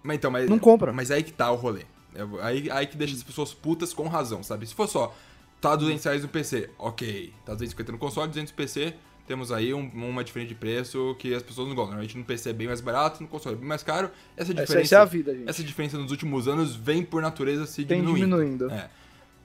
Mas 0.02 0.16
então, 0.16 0.30
mas... 0.30 0.50
Não 0.50 0.58
compra. 0.58 0.92
Mas 0.92 1.10
aí 1.10 1.22
que 1.22 1.32
tá 1.32 1.50
o 1.50 1.56
rolê. 1.56 1.86
É 2.16 2.44
aí, 2.44 2.70
aí 2.70 2.86
que 2.86 2.96
deixa 2.96 3.14
as 3.14 3.22
pessoas 3.22 3.52
putas 3.54 3.92
com 3.92 4.08
razão, 4.08 4.42
sabe? 4.42 4.66
Se 4.66 4.74
for 4.74 4.88
só, 4.88 5.14
tá 5.60 5.74
200 5.76 6.04
reais 6.04 6.22
no 6.22 6.28
PC, 6.28 6.70
ok. 6.78 7.32
Tá 7.44 7.52
250 7.52 7.92
no 7.92 7.98
console, 7.98 8.28
200 8.28 8.50
no 8.52 8.56
PC, 8.56 8.94
temos 9.26 9.50
aí 9.52 9.74
um- 9.74 9.90
uma 9.94 10.22
diferença 10.24 10.48
de 10.48 10.54
preço 10.54 11.16
que 11.18 11.34
as 11.34 11.42
pessoas 11.42 11.68
não 11.68 11.74
gostam. 11.74 11.92
Normalmente 11.92 12.16
no 12.16 12.24
PC 12.24 12.50
é 12.50 12.52
bem 12.52 12.66
mais 12.68 12.80
barato, 12.80 13.22
no 13.22 13.28
console 13.28 13.56
é 13.56 13.58
bem 13.58 13.68
mais 13.68 13.82
caro. 13.82 14.10
Essa 14.36 14.52
diferença. 14.54 14.80
essa 14.80 14.94
é 14.96 14.98
a 14.98 15.04
vida, 15.04 15.34
gente. 15.34 15.48
Essa 15.48 15.62
diferença 15.64 15.98
nos 15.98 16.10
últimos 16.10 16.46
anos 16.48 16.74
vem 16.76 17.02
por 17.04 17.20
natureza 17.22 17.66
se 17.66 17.84
diminuindo. 17.84 18.14
diminuindo. 18.16 18.70
É. 18.70 18.88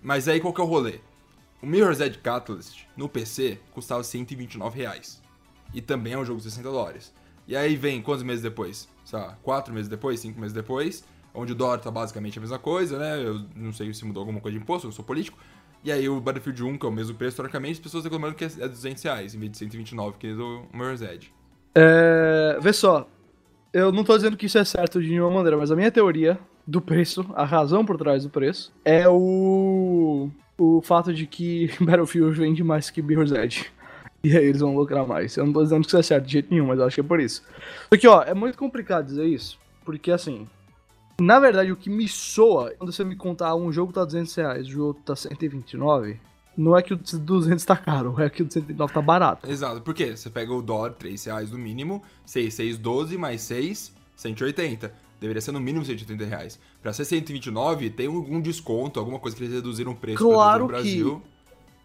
Mas 0.02 0.28
aí 0.28 0.40
qual 0.40 0.54
que 0.54 0.62
é 0.62 0.64
o 0.64 0.68
rolê? 0.68 1.00
O 1.62 1.66
Mirror's 1.68 2.00
Edge 2.00 2.18
Catalyst 2.18 2.86
no 2.98 3.08
PC 3.08 3.60
custava 3.72 4.04
129 4.04 4.80
reais. 4.80 5.22
E 5.74 5.82
também 5.82 6.14
é 6.14 6.18
um 6.18 6.26
jogo 6.26 6.38
de 6.40 6.44
60 6.46 6.70
dólares. 6.72 7.14
E 7.48 7.56
aí 7.56 7.76
vem 7.76 8.02
quantos 8.02 8.24
meses 8.24 8.42
depois? 8.42 8.88
Sei 9.06 9.18
lá, 9.18 9.38
4 9.44 9.74
meses 9.74 9.88
depois, 9.90 10.20
5 10.20 10.40
meses 10.40 10.54
depois, 10.54 11.04
onde 11.34 11.54
o 11.54 11.56
dólar 11.56 11.80
tá 11.80 11.89
basicamente 11.89 12.38
a 12.38 12.41
mesma 12.41 12.60
coisa, 12.60 12.98
né? 12.98 13.24
Eu 13.24 13.41
não 13.56 13.72
sei 13.74 13.94
se 13.94 14.06
mudou 14.06 14.22
alguma 14.22 14.39
coisa 14.39 14.58
de 14.58 14.63
imposto, 14.63 14.88
eu 14.88 14.91
sou 14.91 15.04
político. 15.04 15.38
E 15.84 15.91
aí 15.91 16.08
o 16.08 16.22
Battlefield 16.22 16.63
1, 16.63 16.78
que 16.78 16.86
é 16.86 16.89
o 16.89 16.91
mesmo 16.91 17.15
preço, 17.15 17.34
historicamente, 17.34 17.74
as 17.74 17.80
pessoas 17.80 18.04
reclamando 18.04 18.36
que 18.36 18.44
é 18.44 18.67
200 18.67 19.02
reais, 19.04 19.34
em 19.34 19.39
vez 19.39 19.52
de 19.52 19.58
129, 19.58 20.17
que 20.20 20.28
é 20.28 20.34
do 20.34 20.63
Mirror's 20.72 21.02
Edge. 21.02 21.34
É, 21.74 22.58
vê 22.62 22.72
só, 22.72 23.08
eu 23.74 23.91
não 23.91 24.04
tô 24.04 24.15
dizendo 24.15 24.38
que 24.38 24.46
isso 24.46 24.58
é 24.58 24.65
certo 24.65 25.02
de 25.02 25.10
nenhuma 25.10 25.32
maneira, 25.32 25.58
mas 25.58 25.72
a 25.72 25.76
minha 25.76 25.91
teoria 25.91 26.38
do 26.67 26.82
preço, 26.82 27.26
a 27.34 27.44
razão 27.44 27.84
por 27.84 27.98
trás 27.98 28.24
do 28.24 28.30
preço, 28.30 28.72
é 28.86 29.08
o 29.10 30.30
o 30.58 30.80
fato 30.82 31.12
de 31.12 31.26
que 31.26 31.72
Battlefield 31.82 32.38
vende 32.38 32.63
mais 32.63 32.91
que 32.91 33.02
Mirror's 33.02 33.32
Edge. 33.32 33.72
E 34.24 34.38
aí 34.38 34.46
eles 34.46 34.62
vão 34.62 34.76
lucrar 34.76 35.08
mais. 35.08 35.36
Eu 35.36 35.48
não 35.48 35.54
tô 35.54 35.63
dizendo 35.63 35.82
que 35.82 35.88
isso 35.88 35.98
é 35.98 36.04
certo 36.04 36.26
de 36.26 36.34
jeito 36.34 36.52
nenhum, 36.52 36.67
mas 36.67 36.78
eu 36.78 36.86
acho 36.86 36.94
que 36.94 37.02
é 37.02 37.04
por 37.04 37.20
isso. 37.20 37.44
Só 37.91 38.00
que, 38.00 38.08
ó, 38.08 38.22
é 38.22 38.36
muito 38.36 38.56
complicado 38.56 39.06
dizer 39.06 39.26
isso, 39.26 39.58
porque 39.84 40.12
assim, 40.12 40.48
na 41.22 41.40
verdade 41.40 41.72
o 41.72 41.76
que 41.76 41.90
me 41.90 42.08
soa, 42.08 42.72
quando 42.78 42.92
você 42.92 43.04
me 43.04 43.16
contar 43.16 43.56
um 43.56 43.72
jogo 43.72 43.94
tá 43.94 44.04
200 44.04 44.36
reais, 44.36 44.76
o 44.76 44.88
outro 44.88 45.04
tá 45.04 45.16
129, 45.16 46.20
não 46.58 46.78
é 46.78 46.82
que 46.82 46.94
o 46.94 46.98
de 46.98 47.18
200 47.18 47.64
tá 47.64 47.78
caro, 47.78 48.16
é 48.20 48.30
que 48.30 48.42
o 48.42 48.46
de 48.46 48.54
129 48.54 48.94
tá 48.94 49.02
barato. 49.02 49.50
Exato, 49.50 49.82
porque 49.82 50.16
você 50.18 50.30
pega 50.30 50.54
o 50.54 50.62
dólar, 50.62 50.92
3 50.94 51.26
reais 51.26 51.52
no 51.52 51.58
mínimo, 51.58 52.02
6, 52.26 52.54
6, 52.54 52.78
12, 52.78 53.18
mais 53.18 53.42
6, 53.42 53.94
180. 54.16 54.94
Deveria 55.20 55.42
ser 55.42 55.52
no 55.52 55.60
mínimo 55.60 55.86
180 55.86 56.26
reais. 56.26 56.60
Pra 56.82 56.92
ser 56.92 57.06
129, 57.06 57.92
tem 57.92 58.08
algum 58.08 58.42
desconto, 58.42 59.00
alguma 59.00 59.20
coisa 59.20 59.38
que 59.38 59.44
eles 59.44 59.54
reduziram 59.54 59.92
o 59.92 59.96
preço 59.96 60.18
Claro 60.18 60.64
no 60.64 60.68
Brasil. 60.68 61.22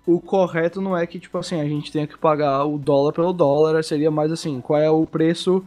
o 0.06 0.18
correto 0.18 0.80
não 0.80 0.96
é 0.96 1.06
que, 1.06 1.20
tipo 1.20 1.36
assim, 1.36 1.60
a 1.60 1.68
gente 1.68 1.92
tenha 1.92 2.06
que 2.06 2.16
pagar 2.16 2.64
o 2.64 2.78
dólar 2.78 3.12
pelo 3.12 3.32
dólar, 3.32 3.84
seria 3.84 4.10
mais 4.10 4.32
assim, 4.32 4.60
qual 4.60 4.80
é 4.80 4.90
o 4.90 5.06
preço, 5.06 5.62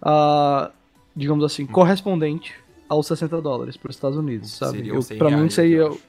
ah, 0.00 0.70
digamos 1.14 1.44
assim, 1.44 1.66
correspondente 1.66 2.54
aos 2.90 3.06
60 3.06 3.40
dólares 3.40 3.76
para 3.76 3.88
os 3.88 3.96
Estados 3.96 4.18
Unidos, 4.18 4.50
sabe? 4.50 4.78
Seriam 4.78 4.96
Eu, 4.96 5.02
100 5.02 5.18
pra 5.18 5.30
mim 5.30 5.36
reais, 5.36 5.54
seria... 5.54 5.76
eu 5.78 6.00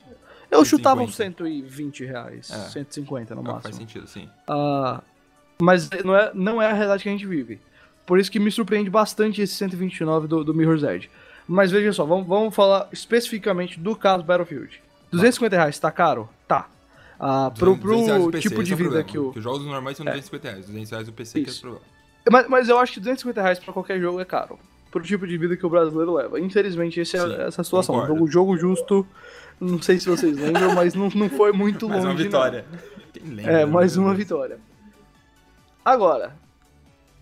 Eu, 0.49 0.65
chutava 0.65 0.99
150. 1.01 1.03
uns 1.03 1.15
120 1.15 2.05
reais, 2.05 2.49
É. 2.51 2.57
150 2.69 3.35
no 3.35 3.41
Ah, 3.41 3.43
faz 3.45 3.53
máximo. 3.65 3.75
sentido, 3.75 4.07
sim. 4.07 4.27
Ah, 4.47 5.01
mas 5.61 5.89
não 6.03 6.15
é, 6.15 6.31
não 6.33 6.61
é 6.61 6.65
a 6.67 6.73
realidade 6.73 7.03
que 7.03 7.09
a 7.09 7.11
gente 7.11 7.25
vive. 7.25 7.61
Por 8.05 8.19
isso 8.19 8.29
que 8.31 8.39
me 8.39 8.51
surpreende 8.51 8.89
bastante 8.89 9.41
esse 9.41 9.53
129 9.53 10.27
do, 10.27 10.43
do 10.43 10.53
Mirror's 10.53 10.83
Edge. 10.83 11.09
Mas 11.47 11.71
veja 11.71 11.93
só, 11.93 12.03
vamos, 12.05 12.27
vamos 12.27 12.53
falar 12.55 12.89
especificamente 12.91 13.79
do 13.79 13.95
caso 13.95 14.23
Battlefield. 14.23 14.81
250 15.11 15.55
reais, 15.55 15.77
tá 15.79 15.91
caro? 15.91 16.27
Tá. 16.47 16.67
Ah, 17.19 17.51
pro 17.55 17.75
200 17.75 18.07
reais 18.07 18.21
pro 18.23 18.31
PC, 18.31 18.49
tipo 18.49 18.63
de 18.63 18.71
é 18.71 18.73
o 18.73 18.77
vida 18.77 18.89
problema, 18.89 19.09
que 19.11 19.19
o. 19.19 19.29
Os 19.35 19.43
jogos 19.43 19.63
normais 19.65 19.95
são 19.97 20.03
250 20.05 20.47
reais, 20.49 20.65
200 20.65 20.89
reais 20.91 21.07
no 21.07 21.13
PC 21.13 21.39
que 21.41 21.45
é 21.45 21.49
Isso. 21.49 21.59
o 21.59 21.61
problema. 21.61 21.85
Mas, 22.31 22.47
mas 22.49 22.69
eu 22.69 22.79
acho 22.79 22.93
que 22.93 22.99
250 22.99 23.41
reais 23.41 23.59
pra 23.59 23.71
qualquer 23.73 23.99
jogo 23.99 24.19
é 24.19 24.25
caro. 24.25 24.57
Pro 24.91 25.01
tipo 25.01 25.25
de 25.25 25.37
vida 25.37 25.55
que 25.55 25.65
o 25.65 25.69
brasileiro 25.69 26.13
leva. 26.13 26.39
Infelizmente, 26.39 27.03
Sim, 27.05 27.17
é 27.17 27.47
essa 27.47 27.63
situação. 27.63 27.95
concordo. 27.95 28.13
Jogo, 28.27 28.27
jogo 28.27 28.57
justo, 28.57 29.07
não 29.59 29.81
sei 29.81 29.97
se 29.99 30.09
vocês 30.09 30.37
lembram, 30.37 30.73
mas 30.75 30.93
não, 30.93 31.09
não 31.15 31.29
foi 31.29 31.51
muito 31.53 31.87
longe. 31.87 32.27
não. 32.29 32.63
Quem 33.13 33.23
lembra, 33.33 33.51
É, 33.51 33.57
né, 33.59 33.65
mais 33.65 33.95
uma 33.97 34.13
vitória. 34.13 34.59
Agora, 35.83 36.35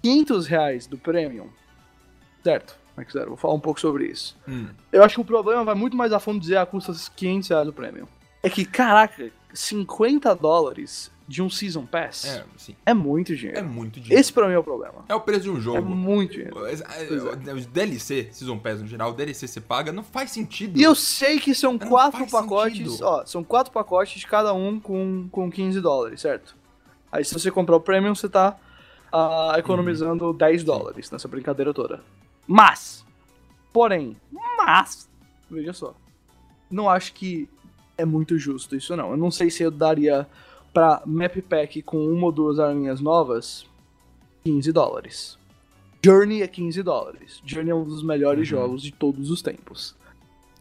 500 0.01 0.47
reais 0.47 0.87
do 0.87 0.97
Premium, 0.97 1.47
certo? 2.43 2.77
Max 2.97 3.13
Zero, 3.13 3.27
vou 3.29 3.37
falar 3.37 3.53
um 3.53 3.59
pouco 3.59 3.79
sobre 3.79 4.05
isso. 4.07 4.37
Hum, 4.47 4.67
Eu 4.91 5.03
acho 5.03 5.15
que 5.15 5.21
o 5.21 5.25
problema 5.25 5.63
vai 5.63 5.75
muito 5.75 5.95
mais 5.95 6.11
a 6.11 6.19
fundo 6.19 6.39
dizer, 6.39 6.57
ah, 6.57 6.65
custa 6.65 6.91
500 7.15 7.49
reais 7.49 7.65
do 7.65 7.73
Premium. 7.73 8.07
É 8.41 8.49
que, 8.49 8.65
caraca, 8.65 9.31
50 9.53 10.33
dólares 10.35 11.11
de 11.27 11.43
um 11.43 11.49
Season 11.49 11.85
Pass 11.85 12.25
é, 12.25 12.43
é 12.87 12.93
muito 12.93 13.35
dinheiro. 13.35 13.59
É 13.59 13.61
muito 13.61 13.99
dinheiro. 13.99 14.19
Esse 14.19 14.33
pra 14.33 14.47
mim 14.47 14.53
é 14.53 14.57
o 14.57 14.63
problema. 14.63 15.05
É 15.07 15.13
o 15.13 15.21
preço 15.21 15.41
de 15.43 15.49
um 15.51 15.61
jogo. 15.61 15.77
É 15.77 15.81
muito 15.81 16.31
dinheiro. 16.33 16.59
Mas, 16.59 16.81
é, 16.81 17.53
Os 17.53 17.67
DLC, 17.67 18.29
Season 18.31 18.57
Pass 18.57 18.81
no 18.81 18.87
geral, 18.87 19.13
DLC 19.13 19.47
você 19.47 19.61
paga, 19.61 19.91
não 19.91 20.03
faz 20.03 20.31
sentido. 20.31 20.79
E 20.79 20.81
eu 20.81 20.95
sei 20.95 21.39
que 21.39 21.53
são 21.53 21.73
Não 21.73 21.87
quatro 21.87 22.25
pacotes, 22.25 22.77
sentido. 22.77 23.05
ó, 23.05 23.25
são 23.25 23.43
quatro 23.43 23.71
pacotes, 23.71 24.25
cada 24.25 24.53
um 24.53 24.79
com, 24.79 25.29
com 25.31 25.51
15 25.51 25.79
dólares, 25.81 26.21
certo? 26.21 26.55
Aí 27.11 27.23
se 27.23 27.33
você 27.33 27.51
comprar 27.51 27.75
o 27.75 27.81
Premium, 27.81 28.15
você 28.15 28.27
tá 28.27 28.57
ah, 29.11 29.53
economizando 29.57 30.25
Uhum. 30.25 30.33
10 30.33 30.63
dólares 30.63 31.11
nessa 31.11 31.27
brincadeira 31.27 31.73
toda. 31.73 32.03
Mas, 32.47 33.05
porém, 33.71 34.17
mas, 34.57 35.07
veja 35.49 35.73
só, 35.73 35.95
não 36.71 36.89
acho 36.89 37.13
que 37.13 37.47
é 38.01 38.05
muito 38.05 38.37
justo 38.37 38.75
isso 38.75 38.95
não. 38.95 39.11
Eu 39.11 39.17
não 39.17 39.29
sei 39.31 39.49
se 39.49 39.63
eu 39.63 39.71
daria 39.71 40.27
pra 40.73 41.01
Map 41.05 41.35
Pack 41.41 41.81
com 41.81 42.05
uma 42.07 42.25
ou 42.27 42.31
duas 42.31 42.59
arminhas 42.59 43.01
novas 43.01 43.65
15 44.43 44.71
dólares. 44.71 45.37
Journey 46.03 46.41
é 46.41 46.47
15 46.47 46.81
dólares. 46.81 47.41
Journey 47.45 47.71
é 47.71 47.75
um 47.75 47.83
dos 47.83 48.01
melhores 48.03 48.39
Uhum. 48.49 48.57
jogos 48.57 48.81
de 48.81 48.91
todos 48.91 49.29
os 49.29 49.41
tempos. 49.41 49.95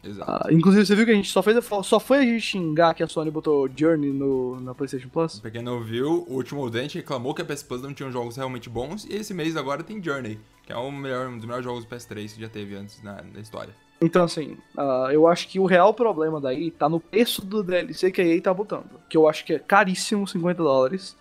Exato. 0.03 0.31
Ah, 0.31 0.53
inclusive, 0.53 0.87
você 0.87 0.95
viu 0.95 1.05
que 1.05 1.11
a 1.11 1.15
gente 1.15 1.31
só, 1.31 1.43
fez, 1.43 1.59
só 1.85 1.99
foi 1.99 2.19
a 2.19 2.23
gente 2.23 2.41
xingar 2.41 2.95
que 2.95 3.03
a 3.03 3.09
Sony 3.09 3.31
botou 3.33 3.69
Journey 3.75 4.13
no, 4.13 4.61
na 4.61 4.73
PlayStation 4.75 5.09
Plus? 5.09 5.41
Pra 5.41 5.51
quem 5.51 5.61
não 5.63 5.83
viu, 5.83 6.25
o 6.29 6.35
último 6.35 6.61
ouvinte 6.61 6.99
reclamou 6.99 7.35
que 7.35 7.43
a 7.43 7.45
PS 7.45 7.65
Plus 7.65 7.83
não 7.83 7.93
tinha 7.93 8.11
jogos 8.11 8.37
realmente 8.37 8.69
bons, 8.71 9.05
e 9.05 9.15
esse 9.15 9.35
mês 9.35 9.57
agora 9.57 9.83
tem 9.83 10.03
Journey, 10.03 10.39
que 10.65 10.73
é 10.73 10.77
o 10.77 10.91
melhor, 10.93 11.29
um 11.29 11.37
dos 11.37 11.45
melhores 11.45 11.65
jogos 11.65 11.85
do 11.85 11.91
PS3 11.91 12.35
que 12.35 12.41
já 12.41 12.49
teve 12.49 12.77
antes 12.77 13.03
na, 13.03 13.23
na 13.23 13.41
história. 13.41 13.75
Então, 14.01 14.25
assim, 14.25 14.57
uh, 14.77 15.11
eu 15.11 15.27
acho 15.27 15.49
que 15.49 15.59
o 15.59 15.67
real 15.67 15.93
problema 15.93 16.41
daí 16.41 16.71
tá 16.71 16.89
no 16.89 17.01
preço 17.01 17.45
do 17.45 17.65
DLC 17.65 18.13
que 18.13 18.21
a 18.21 18.25
EA 18.25 18.41
tá 18.41 18.55
botando. 18.55 18.89
Que 19.09 19.17
eu 19.17 19.29
acho 19.29 19.45
que 19.45 19.55
é 19.55 19.59
caríssimo, 19.59 20.27
50 20.27 20.63
dólares, 20.63 21.17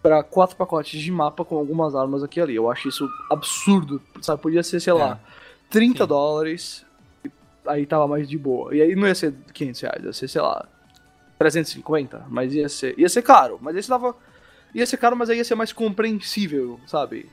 pra 0.00 0.22
quatro 0.22 0.56
pacotes 0.56 1.00
de 1.00 1.10
mapa 1.10 1.44
com 1.44 1.56
algumas 1.56 1.94
armas 1.94 2.22
aqui 2.22 2.38
e 2.38 2.42
ali. 2.42 2.54
Eu 2.54 2.70
acho 2.70 2.88
isso 2.88 3.08
absurdo, 3.28 4.00
sabe? 4.20 4.40
Podia 4.40 4.62
ser, 4.62 4.78
sei 4.78 4.92
lá, 4.92 5.18
30 5.68 6.04
Sim. 6.04 6.08
dólares, 6.08 6.86
aí 7.66 7.84
tava 7.86 8.06
mais 8.06 8.28
de 8.28 8.38
boa. 8.38 8.74
E 8.74 8.80
aí 8.80 8.94
não 8.94 9.08
ia 9.08 9.14
ser 9.16 9.34
500 9.52 9.80
reais, 9.80 10.04
ia 10.04 10.12
ser, 10.12 10.28
sei 10.28 10.42
lá, 10.42 10.64
350, 11.38 12.26
mas 12.28 12.54
ia 12.54 12.68
ser, 12.68 12.96
ia 12.96 13.08
ser 13.08 13.22
caro. 13.22 13.58
Mas 13.60 13.74
esse 13.74 13.88
tava, 13.88 14.14
ia 14.72 14.86
ser 14.86 14.96
caro, 14.96 15.16
mas 15.16 15.28
aí 15.28 15.38
ia 15.38 15.44
ser 15.44 15.56
mais 15.56 15.72
compreensível, 15.72 16.78
sabe? 16.86 17.28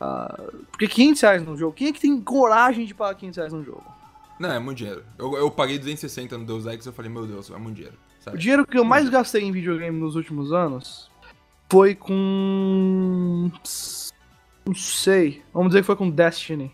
Ah, 0.00 0.36
porque 0.70 0.88
500 0.88 1.22
reais 1.22 1.42
num 1.44 1.56
jogo, 1.56 1.74
quem 1.74 1.88
é 1.88 1.92
que 1.92 2.00
tem 2.00 2.20
coragem 2.20 2.86
de 2.86 2.94
pagar 2.94 3.14
500 3.14 3.36
reais 3.36 3.52
num 3.52 3.64
jogo? 3.64 3.95
Não, 4.38 4.52
é 4.52 4.58
muito 4.58 4.78
dinheiro. 4.78 5.04
Eu, 5.18 5.34
eu 5.36 5.50
paguei 5.50 5.78
260 5.78 6.36
no 6.38 6.44
Deus 6.44 6.66
Ex 6.66 6.84
e 6.84 6.88
eu 6.88 6.92
falei, 6.92 7.10
meu 7.10 7.26
Deus, 7.26 7.50
é 7.50 7.56
muito 7.56 7.76
dinheiro. 7.76 7.96
O 8.20 8.24
Sabe? 8.24 8.38
dinheiro 8.38 8.66
que 8.66 8.78
eu 8.78 8.84
mais 8.84 9.08
gastei 9.08 9.42
em 9.42 9.52
videogame 9.52 9.98
nos 9.98 10.14
últimos 10.16 10.52
anos 10.52 11.10
foi 11.70 11.94
com. 11.94 13.50
Não 14.66 14.74
sei. 14.74 15.42
Vamos 15.52 15.68
dizer 15.68 15.80
que 15.80 15.86
foi 15.86 15.96
com 15.96 16.10
Destiny. 16.10 16.72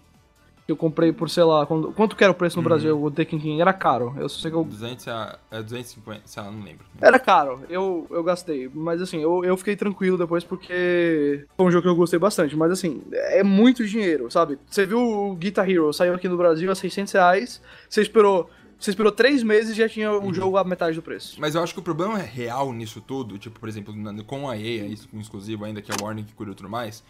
Que 0.64 0.70
eu 0.70 0.76
comprei 0.76 1.12
por, 1.12 1.28
sei 1.28 1.42
lá, 1.42 1.66
quando- 1.66 1.92
quanto 1.92 2.14
que 2.14 2.22
era 2.22 2.30
o 2.30 2.34
preço 2.36 2.56
no 2.56 2.62
Brasil? 2.62 3.02
O 3.02 3.10
Tekken 3.10 3.38
King 3.40 3.60
era 3.60 3.72
caro. 3.72 4.14
Eu 4.16 4.28
sei 4.28 4.48
que 4.48 4.56
eu. 4.56 4.62
200 4.62 5.08
a, 5.08 5.36
é 5.50 5.60
250, 5.60 6.22
sei 6.24 6.40
lá, 6.42 6.50
não 6.52 6.62
lembro. 6.62 6.86
Era 7.00 7.18
caro, 7.18 7.62
eu, 7.68 8.06
eu 8.10 8.22
gastei. 8.22 8.70
Mas 8.72 9.02
assim, 9.02 9.20
eu, 9.20 9.44
eu 9.44 9.56
fiquei 9.56 9.74
tranquilo 9.74 10.16
depois 10.16 10.44
porque 10.44 11.44
foi 11.56 11.66
um 11.66 11.70
jogo 11.70 11.82
que 11.82 11.88
eu 11.88 11.96
gostei 11.96 12.18
bastante. 12.18 12.54
Mas 12.56 12.70
assim, 12.70 13.02
é 13.12 13.42
muito 13.42 13.84
dinheiro, 13.84 14.30
sabe? 14.30 14.56
Você 14.70 14.86
viu 14.86 15.00
o 15.00 15.34
Guitar 15.34 15.68
Hero, 15.68 15.92
saiu 15.92 16.14
aqui 16.14 16.28
no 16.28 16.36
Brasil 16.36 16.70
a 16.70 16.74
600 16.76 17.12
reais. 17.12 17.60
Você 17.88 18.00
esperou. 18.02 18.48
Você 18.78 18.90
esperou 18.90 19.12
três 19.12 19.44
meses 19.44 19.70
e 19.70 19.74
já 19.78 19.88
tinha 19.88 20.10
o 20.10 20.34
jogo 20.34 20.56
a 20.56 20.64
metade 20.64 20.96
do 20.96 21.02
preço. 21.02 21.40
Mas 21.40 21.54
eu 21.54 21.62
acho 21.62 21.72
que 21.72 21.78
o 21.78 21.82
problema 21.84 22.18
real 22.18 22.72
nisso 22.72 23.00
tudo, 23.00 23.38
tipo, 23.38 23.60
por 23.60 23.68
exemplo, 23.68 23.94
com 24.24 24.50
a 24.50 24.56
EA, 24.56 24.86
isso 24.86 25.08
com 25.08 25.20
exclusivo 25.20 25.64
ainda, 25.64 25.80
que 25.80 25.92
é 25.92 25.94
a 25.94 26.04
Warning 26.04 26.24
que 26.24 26.32
e 26.42 26.46
tudo 26.54 26.68
mais, 26.68 27.04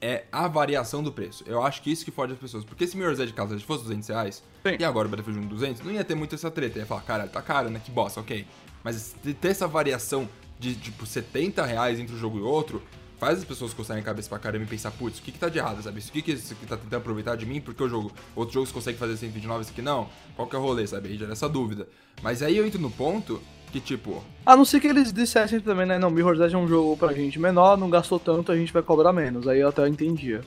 é 0.00 0.24
a 0.32 0.48
variação 0.48 1.02
do 1.02 1.12
preço. 1.12 1.44
Eu 1.46 1.62
acho 1.62 1.82
que 1.82 1.90
isso 1.90 2.04
que 2.04 2.10
fode 2.10 2.32
as 2.32 2.38
pessoas. 2.38 2.64
Porque 2.64 2.86
se 2.86 2.96
Mirror's 2.96 3.18
Edge 3.18 3.32
Casa 3.32 3.58
fosse 3.60 3.84
200 3.84 4.08
reais, 4.08 4.42
Sim. 4.66 4.76
e 4.78 4.84
agora 4.84 5.06
o 5.06 5.10
Battlefield 5.10 5.46
1 5.46 5.48
200, 5.48 5.82
não 5.82 5.92
ia 5.92 6.04
ter 6.04 6.14
muito 6.14 6.34
essa 6.34 6.50
treta. 6.50 6.78
Ia 6.78 6.86
falar, 6.86 7.02
caralho, 7.02 7.30
tá 7.30 7.42
caro, 7.42 7.68
né? 7.68 7.80
Que 7.84 7.90
bosta, 7.90 8.20
ok. 8.20 8.46
Mas 8.82 9.14
ter 9.40 9.48
essa 9.48 9.68
variação 9.68 10.28
de, 10.58 10.74
tipo, 10.74 11.04
70 11.04 11.64
reais 11.64 11.98
entre 11.98 12.14
um 12.14 12.18
jogo 12.18 12.38
e 12.38 12.42
outro, 12.42 12.82
faz 13.18 13.38
as 13.38 13.44
pessoas 13.44 13.74
coçarem 13.74 14.02
a 14.02 14.04
cabeça 14.04 14.28
pra 14.28 14.38
caramba 14.38 14.64
e 14.64 14.66
pensar, 14.66 14.90
putz, 14.90 15.18
o 15.18 15.22
que 15.22 15.32
que 15.32 15.38
tá 15.38 15.50
de 15.50 15.58
errado, 15.58 15.82
sabe? 15.82 15.98
Isso, 15.98 16.08
o 16.08 16.12
que 16.12 16.22
que 16.22 16.30
esse 16.32 16.54
aqui 16.54 16.66
tá 16.66 16.76
tentando 16.76 16.96
aproveitar 16.96 17.36
de 17.36 17.44
mim? 17.44 17.60
Porque 17.60 17.82
o 17.82 17.88
jogo, 17.88 18.10
outros 18.34 18.54
jogos 18.54 18.72
conseguem 18.72 18.98
fazer 18.98 19.16
129, 19.18 19.60
esse 19.60 19.70
aqui 19.70 19.82
não? 19.82 20.08
Qual 20.34 20.48
que 20.48 20.56
é 20.56 20.58
o 20.58 20.62
rolê, 20.62 20.86
sabe? 20.86 21.10
Aí 21.10 21.18
gera 21.18 21.32
essa 21.32 21.48
dúvida. 21.48 21.86
Mas 22.22 22.42
aí 22.42 22.56
eu 22.56 22.66
entro 22.66 22.80
no 22.80 22.90
ponto 22.90 23.40
que, 23.70 23.80
tipo, 23.80 24.22
A 24.44 24.56
não 24.56 24.64
ser 24.64 24.80
que 24.80 24.86
eles 24.86 25.12
dissessem 25.12 25.60
também, 25.60 25.86
né? 25.86 25.98
Não, 25.98 26.10
Mirror's 26.10 26.40
Edge 26.40 26.54
é 26.54 26.58
um 26.58 26.66
jogo 26.68 26.96
pra 26.96 27.12
gente 27.12 27.38
menor, 27.38 27.76
não 27.78 27.88
gastou 27.88 28.18
tanto, 28.18 28.50
a 28.50 28.56
gente 28.56 28.72
vai 28.72 28.82
cobrar 28.82 29.12
menos. 29.12 29.46
Aí 29.46 29.60
eu 29.60 29.68
até 29.68 29.86
entendia. 29.88 30.42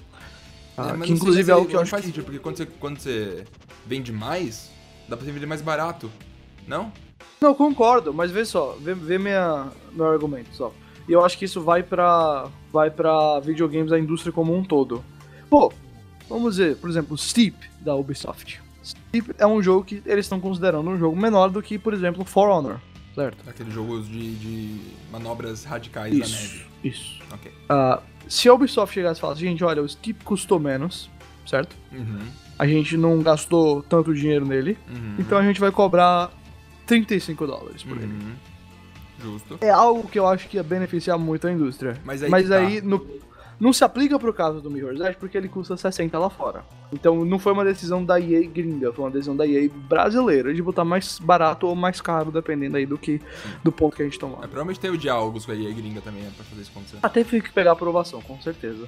Ah, 0.77 0.95
É, 0.99 1.05
que 1.05 1.11
inclusive 1.11 1.49
é 1.49 1.53
algo 1.53 1.67
que 1.67 1.75
eu 1.75 1.79
acho 1.79 1.91
faz 1.91 2.01
que... 2.01 2.07
sentido, 2.07 2.25
porque 2.25 2.39
quando 2.39 2.57
você, 2.57 2.65
quando 2.65 2.99
você 2.99 3.45
vende 3.85 4.11
mais, 4.11 4.71
dá 5.07 5.15
pra 5.15 5.25
você 5.25 5.31
vender 5.31 5.45
mais 5.45 5.61
barato. 5.61 6.09
Não? 6.67 6.91
Não, 7.39 7.53
concordo, 7.53 8.13
mas 8.13 8.31
vê 8.31 8.45
só, 8.45 8.77
vê, 8.79 8.93
vê 8.93 9.17
minha, 9.17 9.67
meu 9.91 10.05
argumento 10.07 10.49
só. 10.53 10.73
E 11.07 11.11
eu 11.11 11.23
acho 11.23 11.37
que 11.37 11.45
isso 11.45 11.61
vai 11.61 11.83
pra, 11.83 12.47
vai 12.71 12.89
pra 12.89 13.39
videogames, 13.41 13.91
a 13.91 13.99
indústria 13.99 14.31
como 14.31 14.55
um 14.55 14.63
todo. 14.63 15.03
Pô, 15.49 15.71
vamos 16.29 16.55
dizer, 16.55 16.77
por 16.77 16.89
exemplo, 16.89 17.17
Steep, 17.17 17.55
da 17.81 17.93
Ubisoft. 17.95 18.61
Steep 18.83 19.35
é 19.37 19.45
um 19.45 19.61
jogo 19.61 19.83
que 19.83 20.01
eles 20.05 20.25
estão 20.25 20.39
considerando 20.39 20.89
um 20.89 20.97
jogo 20.97 21.15
menor 21.15 21.49
do 21.49 21.61
que, 21.61 21.77
por 21.77 21.93
exemplo, 21.93 22.23
For 22.23 22.49
Honor, 22.49 22.79
certo? 23.15 23.37
Aqueles 23.49 23.73
jogos 23.73 24.07
de, 24.07 24.35
de 24.35 24.79
manobras 25.11 25.63
radicais 25.63 26.11
da 26.17 26.25
neve. 26.27 26.65
isso. 26.83 27.19
Ok. 27.31 27.51
Ah, 27.69 28.01
se 28.27 28.47
a 28.49 28.53
Ubisoft 28.53 28.93
chegasse 28.93 29.19
e 29.19 29.21
falasse, 29.21 29.41
gente, 29.41 29.63
olha, 29.63 29.81
o 29.81 29.87
Steep 29.89 30.23
custou 30.23 30.59
menos, 30.59 31.09
certo? 31.45 31.75
Uhum. 31.91 32.19
A 32.57 32.67
gente 32.67 32.95
não 32.97 33.21
gastou 33.21 33.81
tanto 33.83 34.13
dinheiro 34.13 34.45
nele, 34.45 34.77
Uhum. 34.89 35.15
então 35.19 35.37
a 35.37 35.43
gente 35.43 35.59
vai 35.59 35.71
cobrar 35.71 36.31
35 36.85 37.45
dólares 37.47 37.83
por 37.83 37.97
ele. 37.97 38.07
Uhum. 38.13 38.33
Justo. 39.21 39.57
É 39.61 39.69
algo 39.69 40.07
que 40.07 40.19
eu 40.19 40.27
acho 40.27 40.47
que 40.49 40.57
ia 40.57 40.63
beneficiar 40.63 41.17
muito 41.17 41.47
a 41.47 41.51
indústria. 41.51 41.97
Mas 42.03 42.21
aí 42.23 42.29
Mas 42.29 42.49
tá. 42.49 42.57
aí 42.57 42.81
no- 42.81 43.05
não 43.59 43.71
se 43.73 43.83
aplica 43.83 44.17
pro 44.19 44.33
caso 44.33 44.59
do 44.61 44.69
Mirror's 44.69 44.99
Edge 44.99 45.17
porque 45.19 45.37
ele 45.37 45.47
custa 45.47 45.75
60 45.77 46.17
lá 46.19 46.29
fora. 46.29 46.63
Então 46.91 47.23
não 47.25 47.39
foi 47.39 47.53
uma 47.53 47.63
decisão 47.63 48.03
da 48.03 48.19
EA 48.19 48.47
gringa, 48.47 48.91
foi 48.93 49.05
uma 49.05 49.11
decisão 49.11 49.35
da 49.35 49.47
EA 49.47 49.69
brasileira 49.69 50.53
de 50.53 50.61
botar 50.61 50.83
mais 50.85 51.19
barato 51.19 51.67
ou 51.67 51.75
mais 51.75 52.01
caro, 52.01 52.31
dependendo 52.31 52.77
aí 52.77 52.85
do 52.85 52.97
que 52.97 53.21
do 53.63 53.71
ponto 53.71 53.95
que 53.95 54.01
a 54.01 54.05
gente 54.05 54.17
É, 54.17 54.19
tomar. 54.19 54.37
provavelmente 54.39 54.79
teve 54.79 54.97
diálogos 54.97 55.45
com 55.45 55.51
a 55.51 55.55
EA 55.55 55.71
gringa 55.73 56.01
também, 56.01 56.23
né, 56.23 56.31
pra 56.35 56.43
fazer 56.45 56.61
isso 56.61 56.71
acontecer. 56.71 56.97
Até 57.01 57.23
teve 57.23 57.41
que 57.41 57.51
pegar 57.53 57.71
aprovação, 57.71 58.21
com 58.21 58.39
certeza. 58.41 58.87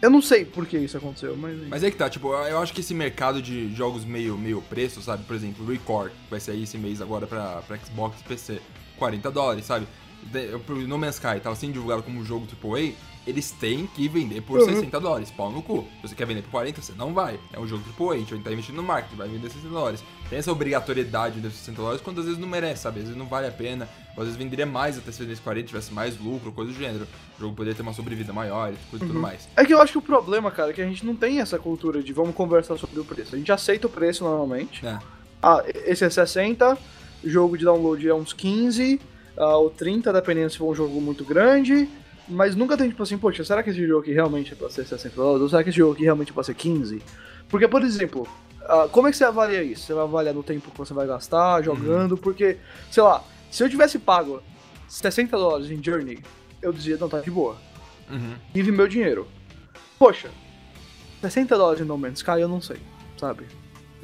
Eu 0.00 0.10
não 0.10 0.22
sei 0.22 0.44
por 0.44 0.64
que 0.64 0.78
isso 0.78 0.96
aconteceu, 0.96 1.36
mas. 1.36 1.58
Mas 1.68 1.82
é 1.82 1.90
que 1.90 1.96
tá, 1.96 2.08
tipo, 2.08 2.28
eu 2.32 2.38
eu 2.44 2.58
acho 2.58 2.72
que 2.72 2.80
esse 2.80 2.94
mercado 2.94 3.42
de 3.42 3.74
jogos 3.74 4.04
meio, 4.04 4.38
meio 4.38 4.62
preço, 4.62 5.02
sabe? 5.02 5.24
Por 5.24 5.34
exemplo, 5.34 5.66
Record, 5.66 6.10
que 6.12 6.30
vai 6.30 6.38
sair 6.38 6.62
esse 6.62 6.78
mês 6.78 7.00
agora 7.02 7.26
pra, 7.26 7.62
pra 7.66 7.76
Xbox 7.78 8.20
e 8.20 8.24
PC, 8.24 8.60
40 8.96 9.28
dólares, 9.32 9.64
sabe? 9.64 9.88
De- 10.22 10.54
O 10.54 10.74
No 10.86 10.98
Man's 10.98 11.14
Sky 11.16 11.40
tava 11.42 11.54
sendo 11.56 11.72
divulgado 11.72 12.02
como 12.02 12.20
um 12.20 12.24
jogo 12.24 12.46
AAA, 12.46 12.92
eles 13.26 13.50
têm 13.50 13.86
que 13.86 14.08
vender 14.08 14.40
por 14.42 14.58
Uhum. 14.58 14.66
60 14.66 14.98
dólares, 15.00 15.30
pau 15.30 15.50
no 15.50 15.62
cu. 15.62 15.86
Se 16.00 16.08
você 16.08 16.14
quer 16.14 16.26
vender 16.26 16.42
por 16.42 16.50
40, 16.50 16.80
você 16.82 16.92
não 16.96 17.12
vai. 17.14 17.38
É 17.52 17.58
um 17.58 17.66
jogo 17.66 17.82
AAA, 17.98 18.14
a 18.14 18.18
gente 18.18 18.38
tá 18.38 18.50
investindo 18.52 18.76
no 18.76 18.82
marketing, 18.82 19.16
vai 19.16 19.28
vender 19.28 19.48
60 19.50 19.68
dólares. 19.68 20.02
Tem 20.30 20.38
essa 20.38 20.50
obrigatoriedade 20.50 21.40
de 21.40 21.50
60 21.50 21.76
dólares 21.80 22.00
quando 22.00 22.20
às 22.20 22.24
vezes 22.26 22.40
não 22.40 22.48
merece, 22.48 22.82
sabe? 22.82 22.98
Às 22.98 23.04
vezes 23.04 23.18
não 23.18 23.26
vale 23.26 23.46
a 23.46 23.50
pena, 23.50 23.88
ou 24.16 24.22
às 24.22 24.28
vezes 24.28 24.36
venderia 24.36 24.64
mais 24.66 24.96
até 24.98 25.12
se 25.12 25.20
vendesse 25.22 25.40
40, 25.42 25.66
tivesse 25.66 25.92
mais 25.92 26.18
lucro, 26.18 26.52
coisa 26.52 26.72
do 26.72 26.78
gênero. 26.78 27.06
O 27.38 27.40
jogo 27.40 27.54
poderia 27.54 27.74
ter 27.74 27.82
uma 27.82 27.92
sobrevida 27.92 28.32
maior 28.32 28.72
e 28.72 28.76
coisa 28.90 29.06
tudo 29.06 29.18
mais. 29.18 29.48
É 29.56 29.64
que 29.64 29.72
eu 29.74 29.80
acho 29.80 29.92
que 29.92 29.98
o 29.98 30.02
problema, 30.02 30.50
cara, 30.50 30.70
é 30.70 30.72
que 30.72 30.80
a 30.82 30.86
gente 30.86 31.04
não 31.04 31.14
tem 31.14 31.40
essa 31.40 31.58
cultura 31.58 32.02
de 32.02 32.12
vamos 32.12 32.34
conversar 32.34 32.76
sobre 32.78 32.98
o 33.00 33.04
preço. 33.04 33.34
A 33.34 33.38
gente 33.38 33.52
aceita 33.52 33.86
o 33.86 33.90
preço 33.90 34.24
normalmente. 34.24 34.86
É. 34.86 34.98
Ah, 35.42 35.62
esse 35.86 36.04
é 36.04 36.10
60, 36.10 36.76
jogo 37.24 37.56
de 37.58 37.64
download 37.64 38.08
é 38.08 38.14
uns 38.14 38.32
15, 38.32 39.00
ah, 39.38 39.56
ou 39.56 39.70
30, 39.70 40.12
dependendo 40.12 40.50
se 40.50 40.58
for 40.58 40.70
um 40.70 40.74
jogo 40.74 41.00
muito 41.00 41.24
grande. 41.24 41.88
Mas 42.28 42.54
nunca 42.54 42.76
tem 42.76 42.90
tipo 42.90 43.02
assim, 43.02 43.16
poxa, 43.16 43.42
será 43.42 43.62
que 43.62 43.70
esse 43.70 43.86
jogo 43.86 44.02
aqui 44.02 44.12
realmente 44.12 44.52
é 44.52 44.56
pra 44.56 44.68
ser 44.68 44.84
60 44.84 45.16
dólares? 45.16 45.42
Ou 45.42 45.48
será 45.48 45.62
que 45.62 45.70
esse 45.70 45.78
jogo 45.78 45.94
aqui 45.94 46.02
realmente 46.02 46.30
é 46.30 46.34
pra 46.34 46.42
ser 46.42 46.54
15? 46.54 47.02
Porque, 47.48 47.66
por 47.66 47.82
exemplo, 47.82 48.28
ah, 48.62 48.86
como 48.92 49.08
é 49.08 49.10
que 49.10 49.16
você 49.16 49.24
avalia 49.24 49.62
isso? 49.62 49.86
Você 49.86 49.94
vai 49.94 50.04
avaliar 50.04 50.34
no 50.34 50.42
tempo 50.42 50.70
que 50.70 50.76
você 50.76 50.92
vai 50.92 51.06
gastar 51.06 51.62
jogando? 51.62 52.18
Porque, 52.18 52.58
sei 52.90 53.02
lá, 53.02 53.24
se 53.50 53.64
eu 53.64 53.70
tivesse 53.70 53.98
pago 53.98 54.42
60 54.88 55.36
dólares 55.36 55.70
em 55.70 55.82
Journey, 55.82 56.18
eu 56.60 56.72
dizia, 56.72 56.98
não, 56.98 57.08
tá 57.08 57.20
de 57.20 57.30
boa. 57.30 57.56
Uhum. 58.10 58.34
Tive 58.52 58.70
meu 58.70 58.86
dinheiro. 58.86 59.26
Poxa, 59.98 60.28
60 61.22 61.56
dólares 61.56 61.80
em 61.80 61.84
No 61.84 61.96
Man's 61.96 62.18
Sky 62.18 62.40
eu 62.40 62.48
não 62.48 62.60
sei, 62.60 62.78
sabe? 63.16 63.46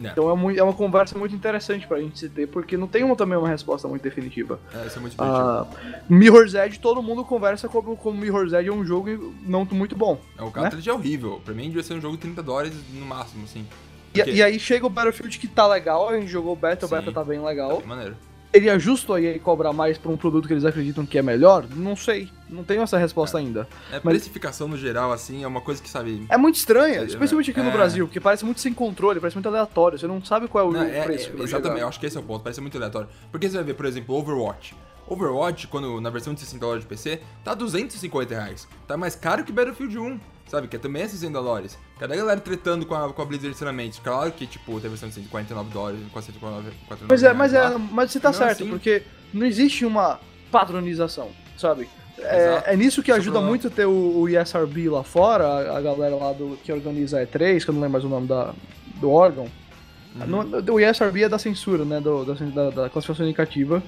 É. 0.02 0.09
Então 0.09 0.28
é, 0.30 0.35
mui- 0.35 0.59
é 0.59 0.62
uma 0.62 0.72
conversa 0.72 1.16
muito 1.18 1.35
interessante 1.35 1.87
pra 1.87 1.98
gente 2.00 2.18
se 2.18 2.28
ter, 2.28 2.48
porque 2.48 2.76
não 2.76 2.87
tem 2.88 3.04
uma, 3.04 3.14
também 3.14 3.38
uma 3.38 3.48
resposta 3.48 3.87
muito 3.87 4.02
definitiva. 4.02 4.59
É, 4.74 4.87
isso 4.87 4.98
é 4.98 5.00
muito 5.00 5.14
subjetivo. 5.14 5.38
Ah, 5.38 5.66
Mirror's 6.09 6.54
Edge, 6.54 6.78
todo 6.80 7.02
mundo 7.02 7.24
conversa 7.24 7.68
como, 7.68 7.96
como 7.96 8.18
Mirror's 8.18 8.52
Edge 8.52 8.68
é 8.68 8.72
um 8.72 8.85
jogo 8.85 9.35
não 9.42 9.64
muito 9.70 9.94
bom. 9.94 10.20
É, 10.38 10.42
o 10.42 10.50
cartridge 10.50 10.88
é 10.88 10.92
horrível. 10.92 11.40
Pra 11.44 11.54
mim, 11.54 11.64
devia 11.68 11.83
ser 11.83 11.94
um 11.94 12.00
jogo 12.00 12.16
de 12.16 12.22
30 12.22 12.42
dólares 12.42 12.72
no 12.92 13.07
máximo, 13.07 13.44
assim. 13.44 13.66
E, 14.12 14.18
Porque- 14.18 14.30
e 14.33 14.42
aí 14.42 14.59
chega 14.59 14.87
o 14.87 14.90
Battlefield 14.90 15.38
que 15.38 15.46
tá 15.48 15.66
legal, 15.66 16.09
a 16.09 16.18
gente 16.18 16.28
jogou 16.30 16.52
o 16.52 16.57
beta, 16.57 16.87
o 16.87 16.88
Sim. 16.88 16.94
beta 16.96 17.12
tá 17.12 17.24
bem 17.24 17.40
Tá 17.40 17.46
legal. 17.46 17.78
bem 17.78 17.87
maneiro. 17.87 18.16
Seria 18.55 18.79
justo 18.79 19.12
a 19.12 19.21
EA 19.21 19.37
cobrar 19.40 19.73
mais 19.73 19.99
por 19.99 20.12
um 20.12 20.17
produto 20.17 20.47
que 20.47 20.55
eles 20.55 20.64
acreditam 20.64 21.05
que 21.05 21.19
é 21.19 21.23
melhor? 21.23 21.67
Não 21.75 21.97
sei, 21.97 22.31
não 22.49 22.62
tenho 22.62 22.83
essa 22.83 22.97
resposta 22.97 23.37
ainda. 23.37 23.67
É, 23.90 23.95
Mas- 23.95 24.14
precificação 24.14 24.69
no 24.69 24.77
geral, 24.77 25.11
assim, 25.11 25.43
é 25.43 25.47
uma 25.49 25.61
coisa 25.61 25.83
que, 25.83 25.90
sabe... 25.90 26.25
É 26.29 26.37
muito 26.37 26.55
estranha, 26.55 27.01
É, 27.01 27.05
especialmente 27.05 27.51
aqui 27.51 27.61
no 27.61 27.71
é. 27.71 27.73
Brasil, 27.73 28.07
porque 28.07 28.21
parece 28.21 28.45
muito 28.45 28.61
sem 28.61 28.73
controle, 28.73 29.19
parece 29.19 29.35
muito 29.35 29.49
aleatório, 29.49 29.99
você 29.99 30.07
não 30.07 30.25
sabe 30.25 30.47
qual 30.47 30.67
é 30.67 30.69
o 30.69 30.73
Não, 30.73 30.83
é, 30.85 31.03
preço 31.03 31.31
é, 31.31 31.33
que 31.33 31.43
exatamente, 31.43 31.64
chegar. 31.73 31.81
eu 31.81 31.88
acho 31.88 31.99
que 31.99 32.07
esse 32.07 32.17
é 32.17 32.21
o 32.21 32.23
ponto, 32.23 32.45
parece 32.45 32.61
muito 32.61 32.77
aleatório. 32.77 33.09
Porque 33.33 33.49
você 33.49 33.57
vai 33.57 33.64
ver, 33.64 33.75
por 33.75 33.87
exemplo, 33.87 34.14
Overwatch. 34.14 34.77
Overwatch, 35.09 35.67
quando 35.67 36.01
na 36.01 36.09
versão 36.11 36.33
de 36.33 36.38
60 36.38 36.61
dólares 36.61 36.85
de 36.85 36.88
PC, 36.88 37.21
tá 37.43 37.55
250 37.55 38.33
reais. 38.37 38.69
Tá 38.87 38.97
mais 38.97 39.17
caro 39.17 39.43
que 39.43 39.51
Battlefield 39.51 39.99
1, 39.99 40.21
sabe? 40.46 40.68
Que 40.68 40.76
é 40.76 40.78
também 40.78 41.02
é 41.02 41.09
60 41.09 41.40
dólares. 41.42 41.78
Cadê 41.98 42.14
a 42.14 42.16
galera 42.16 42.40
tretando 42.40 42.85
com 42.87 42.94
a, 42.94 43.12
com 43.12 43.22
a 43.22 43.24
Blizzard 43.24 43.52
sinceramente? 43.54 44.00
Claro 44.00 44.30
que, 44.33 44.46
tipo, 44.46 44.78
tem 44.80 44.87
a 44.87 44.90
versão 44.90 45.09
de 45.09 45.14
149 45.16 45.70
dólares, 45.70 46.00
449 46.12 47.07
Mas 47.09 47.22
é, 47.22 47.33
mas 47.33 47.54
é, 47.54 47.76
mas 47.90 48.11
você 48.12 48.20
tá 48.20 48.28
Não, 48.30 48.38
certo, 48.38 48.62
assim- 48.62 48.70
porque 48.70 49.02
não 49.33 49.46
existe 49.46 49.85
uma 49.85 50.20
padronização, 50.50 51.30
sabe? 51.59 51.88
É, 52.18 52.72
é 52.72 52.76
nisso 52.76 53.02
que 53.02 53.11
Esse 53.11 53.18
é 53.18 53.20
ajuda 53.20 53.40
problema. 53.40 53.48
muito 53.48 53.68
ter 53.70 53.87
o, 53.87 54.20
o 54.20 54.28
ESRB 54.28 54.88
lá 54.88 55.02
fora, 55.02 55.44
a, 55.46 55.78
a 55.78 55.80
galera 55.80 56.14
lá 56.14 56.33
do, 56.33 56.57
que 56.62 56.72
organiza 56.72 57.18
a 57.20 57.26
E3, 57.26 57.64
que 57.64 57.70
eu 57.70 57.74
não 57.74 57.80
lembro 57.80 57.92
mais 57.94 58.04
o 58.04 58.09
nome 58.09 58.28
da, 58.28 58.54
do 59.00 59.11
órgão. 59.11 59.48
No, 60.14 60.44
no- 60.44 60.72
o 60.72 60.78
ESRB 60.78 61.24
é 61.24 61.28
da 61.28 61.40
censura, 61.40 61.85
né? 61.85 62.00
Do, 62.00 62.24
da, 62.24 62.70
da, 62.70 62.88
classificação 62.88 63.26
indicativa. 63.26 63.83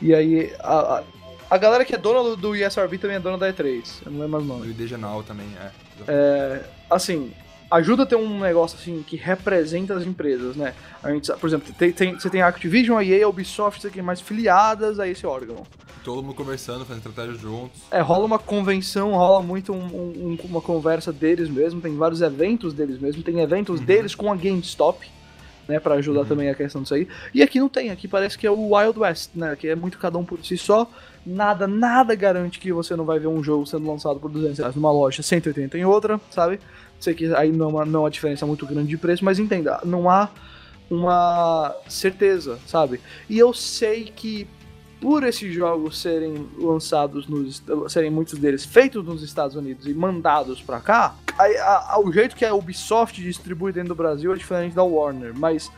E 0.00 0.14
aí 0.14 0.54
a, 0.60 0.98
a, 0.98 1.02
a 1.50 1.58
galera 1.58 1.84
que 1.84 1.92
é 1.92 1.98
dona 1.98 2.22
do, 2.22 2.36
do 2.36 2.54
ESRB 2.56 2.98
também 2.98 3.16
é 3.16 3.20
dona 3.20 3.36
da 3.36 3.52
E3. 3.52 4.02
Eu 4.06 4.12
não 4.12 4.20
lembro 4.20 4.30
mais 4.30 4.44
o 4.44 4.46
E 4.46 4.48
nome. 4.60 4.70
o 4.70 4.74
Dejanal 4.74 5.22
também, 5.24 5.48
é. 5.60 5.70
Assim, 6.90 7.32
ajuda 7.70 8.02
a 8.02 8.06
ter 8.06 8.16
um 8.16 8.38
negócio 8.40 8.78
assim 8.78 9.02
que 9.06 9.16
representa 9.16 9.94
as 9.94 10.04
empresas, 10.04 10.56
né? 10.56 10.74
A 11.02 11.10
gente, 11.10 11.32
por 11.34 11.46
exemplo, 11.46 11.72
tem, 11.78 11.90
tem- 11.92 12.14
você 12.18 12.28
tem 12.28 12.42
a 12.42 12.48
Activision, 12.48 12.98
a 12.98 13.04
EA, 13.04 13.24
a 13.24 13.28
Ubisoft, 13.28 13.80
você 13.80 13.88
tem 13.90 14.02
mais 14.02 14.20
filiadas 14.20 15.00
a 15.00 15.08
esse 15.08 15.26
órgão. 15.26 15.62
Todo 16.04 16.22
mundo 16.22 16.34
conversando, 16.34 16.84
fazendo 16.84 17.06
estratégia 17.06 17.38
juntos. 17.40 17.80
É, 17.90 18.00
rola 18.00 18.26
uma 18.26 18.38
convenção, 18.38 19.12
rola 19.12 19.40
muito 19.42 19.72
um- 19.72 19.76
um- 19.86 20.36
um- 20.42 20.46
uma 20.46 20.60
conversa 20.60 21.12
deles 21.12 21.48
mesmo, 21.48 21.80
tem 21.80 21.96
vários 21.96 22.20
eventos 22.20 22.74
deles 22.74 22.98
mesmo, 23.00 23.22
tem 23.22 23.38
eventos 23.40 23.80
deles 23.80 24.14
com 24.14 24.30
a 24.32 24.36
GameStop, 24.36 25.08
né, 25.68 25.78
pra 25.80 25.94
ajudar 25.94 26.24
também 26.24 26.48
a 26.48 26.54
questão 26.54 26.82
disso 26.82 26.94
aí. 26.94 27.08
E 27.34 27.42
aqui 27.42 27.58
não 27.58 27.68
tem, 27.68 27.90
aqui 27.90 28.08
parece 28.08 28.36
que 28.36 28.46
é 28.46 28.50
o 28.50 28.74
Wild 28.74 28.98
West, 28.98 29.30
né, 29.34 29.56
que 29.56 29.68
é 29.68 29.74
muito 29.74 29.98
cada 29.98 30.18
um 30.18 30.24
por 30.24 30.44
si 30.44 30.56
só, 30.56 30.90
nada, 31.24 31.66
nada 31.66 32.14
garante 32.14 32.58
que 32.58 32.72
você 32.72 32.96
não 32.96 33.04
vai 33.04 33.18
ver 33.18 33.28
um 33.28 33.42
jogo 33.42 33.66
sendo 33.66 33.86
lançado 33.86 34.18
por 34.18 34.30
200 34.30 34.58
reais 34.58 34.74
numa 34.74 34.92
loja, 34.92 35.22
180 35.22 35.78
em 35.78 35.84
outra, 35.84 36.20
sabe? 36.30 36.60
Sei 36.98 37.14
que 37.14 37.34
aí 37.34 37.50
não 37.50 37.66
é 37.66 37.68
uma, 37.68 37.84
não 37.84 38.00
é 38.00 38.02
uma 38.04 38.10
diferença 38.10 38.46
muito 38.46 38.66
grande 38.66 38.88
de 38.88 38.96
preço, 38.96 39.24
mas 39.24 39.38
entenda, 39.38 39.80
não 39.84 40.08
há 40.08 40.30
uma 40.90 41.74
certeza, 41.88 42.58
sabe? 42.66 43.00
E 43.28 43.38
eu 43.38 43.52
sei 43.52 44.04
que 44.04 44.46
por 45.02 45.24
esses 45.24 45.52
jogos 45.52 46.00
serem 46.00 46.46
lançados 46.58 47.26
nos 47.26 47.60
serem 47.88 48.08
muitos 48.10 48.38
deles 48.38 48.64
feitos 48.64 49.04
nos 49.04 49.20
Estados 49.22 49.56
Unidos 49.56 49.86
e 49.86 49.92
mandados 49.92 50.62
pra 50.62 50.78
cá, 50.80 51.14
a- 51.36 51.42
a- 51.44 51.94
a- 51.94 52.00
o 52.00 52.10
jeito 52.12 52.36
que 52.36 52.44
a 52.44 52.54
Ubisoft 52.54 53.20
distribui 53.20 53.72
dentro 53.72 53.88
do 53.88 53.94
Brasil 53.96 54.32
é 54.32 54.36
diferente 54.36 54.74
da 54.76 54.84
Warner, 54.84 55.32
mas 55.36 55.70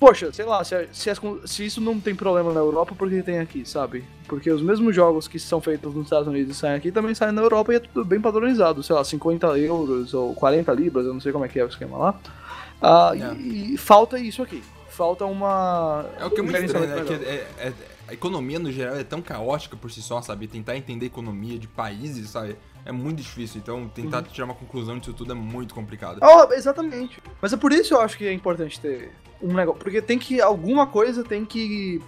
poxa, 0.00 0.32
sei 0.32 0.44
lá, 0.46 0.64
se, 0.64 0.88
se 0.92 1.10
as 1.10 1.20
se 1.44 1.66
isso 1.66 1.80
não 1.80 2.00
tem 2.00 2.14
problema 2.14 2.52
na 2.52 2.60
Europa, 2.60 2.94
por 2.94 3.08
que 3.10 3.22
tem 3.22 3.38
aqui, 3.38 3.68
sabe? 3.68 4.02
Porque 4.26 4.50
os 4.50 4.62
mesmos 4.62 4.94
jogos 4.96 5.28
que 5.28 5.38
são 5.38 5.60
feitos 5.60 5.94
nos 5.94 6.04
Estados 6.04 6.26
Unidos 6.26 6.56
e 6.56 6.58
saem 6.58 6.74
aqui 6.74 6.90
também 6.90 7.14
saem 7.14 7.32
na 7.32 7.42
Europa 7.42 7.72
e 7.72 7.76
é 7.76 7.80
tudo 7.80 8.04
bem 8.04 8.20
padronizado, 8.20 8.82
sei 8.82 8.96
lá, 8.96 9.04
50 9.04 9.46
euros 9.58 10.14
ou 10.14 10.34
40 10.34 10.72
libras, 10.72 11.04
eu 11.06 11.12
não 11.12 11.20
sei 11.20 11.32
como 11.32 11.44
é 11.44 11.48
que 11.48 11.58
é 11.60 11.64
o 11.64 11.68
esquema 11.68 11.96
lá. 11.98 12.14
Ah, 12.80 13.12
É. 13.14 13.34
e, 13.34 13.74
e 13.74 13.76
falta 13.76 14.18
isso 14.18 14.42
aqui. 14.42 14.62
Falta 14.88 15.26
uma. 15.26 16.06
É 16.18 16.24
o 16.24 16.30
que 16.30 16.40
é 16.40 16.42
um 16.42 16.46
muito 16.46 16.64
estranho, 16.64 16.86
né? 16.86 17.04
É- 17.58 17.66
é- 17.68 17.72
a 18.08 18.12
economia 18.12 18.58
no 18.58 18.70
geral 18.70 18.96
é 18.96 19.04
tão 19.04 19.20
caótica 19.20 19.76
por 19.76 19.90
si 19.90 20.00
só, 20.00 20.22
sabe? 20.22 20.46
Tentar 20.46 20.76
entender 20.76 21.06
economia 21.06 21.58
de 21.58 21.66
países, 21.66 22.30
sabe? 22.30 22.56
É 22.84 22.92
muito 22.92 23.20
difícil. 23.20 23.60
Então, 23.60 23.88
tentar 23.88 24.22
tirar 24.22 24.44
uma 24.44 24.54
conclusão 24.54 24.98
disso 24.98 25.12
tudo 25.12 25.32
é 25.32 25.34
muito 25.34 25.74
complicado. 25.74 26.20
Oh, 26.22 26.52
exatamente. 26.52 27.20
Mas 27.42 27.52
é 27.52 27.56
por 27.56 27.72
isso 27.72 27.88
que 27.88 27.94
eu 27.94 28.00
acho 28.00 28.16
que 28.16 28.26
é 28.26 28.32
importante 28.32 28.78
ter 28.78 29.12
um 29.42 29.52
negócio. 29.52 29.80
Porque 29.80 30.00
tem 30.00 30.18
que. 30.18 30.40
Alguma 30.40 30.86
coisa 30.86 31.24
tem 31.24 31.44
que 31.44 32.00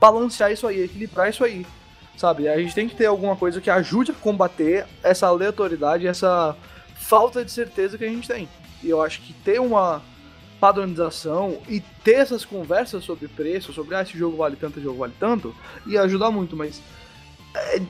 balancear 0.00 0.50
isso 0.50 0.66
aí, 0.66 0.80
equilibrar 0.82 1.28
isso 1.28 1.44
aí. 1.44 1.66
Sabe? 2.16 2.48
A 2.48 2.56
gente 2.58 2.74
tem 2.74 2.88
que 2.88 2.96
ter 2.96 3.06
alguma 3.06 3.36
coisa 3.36 3.60
que 3.60 3.70
ajude 3.70 4.12
a 4.12 4.14
combater 4.14 4.86
essa 5.02 5.26
aleatoriedade, 5.26 6.06
essa 6.06 6.56
falta 6.94 7.44
de 7.44 7.50
certeza 7.50 7.98
que 7.98 8.04
a 8.04 8.08
gente 8.08 8.26
tem. 8.26 8.48
E 8.82 8.88
eu 8.88 9.02
acho 9.02 9.20
que 9.20 9.32
ter 9.32 9.60
uma 9.60 10.02
padronização 10.60 11.58
e 11.68 11.80
ter 12.04 12.16
essas 12.16 12.44
conversas 12.44 13.02
sobre 13.04 13.26
preço, 13.28 13.72
sobre 13.72 13.94
ah, 13.94 14.02
esse 14.02 14.16
jogo 14.16 14.36
vale 14.36 14.56
tanto, 14.56 14.74
esse 14.78 14.84
jogo 14.84 14.98
vale 14.98 15.14
tanto, 15.18 15.54
ia 15.86 16.02
ajudar 16.02 16.30
muito, 16.30 16.56
mas 16.56 16.80
é, 17.54 17.80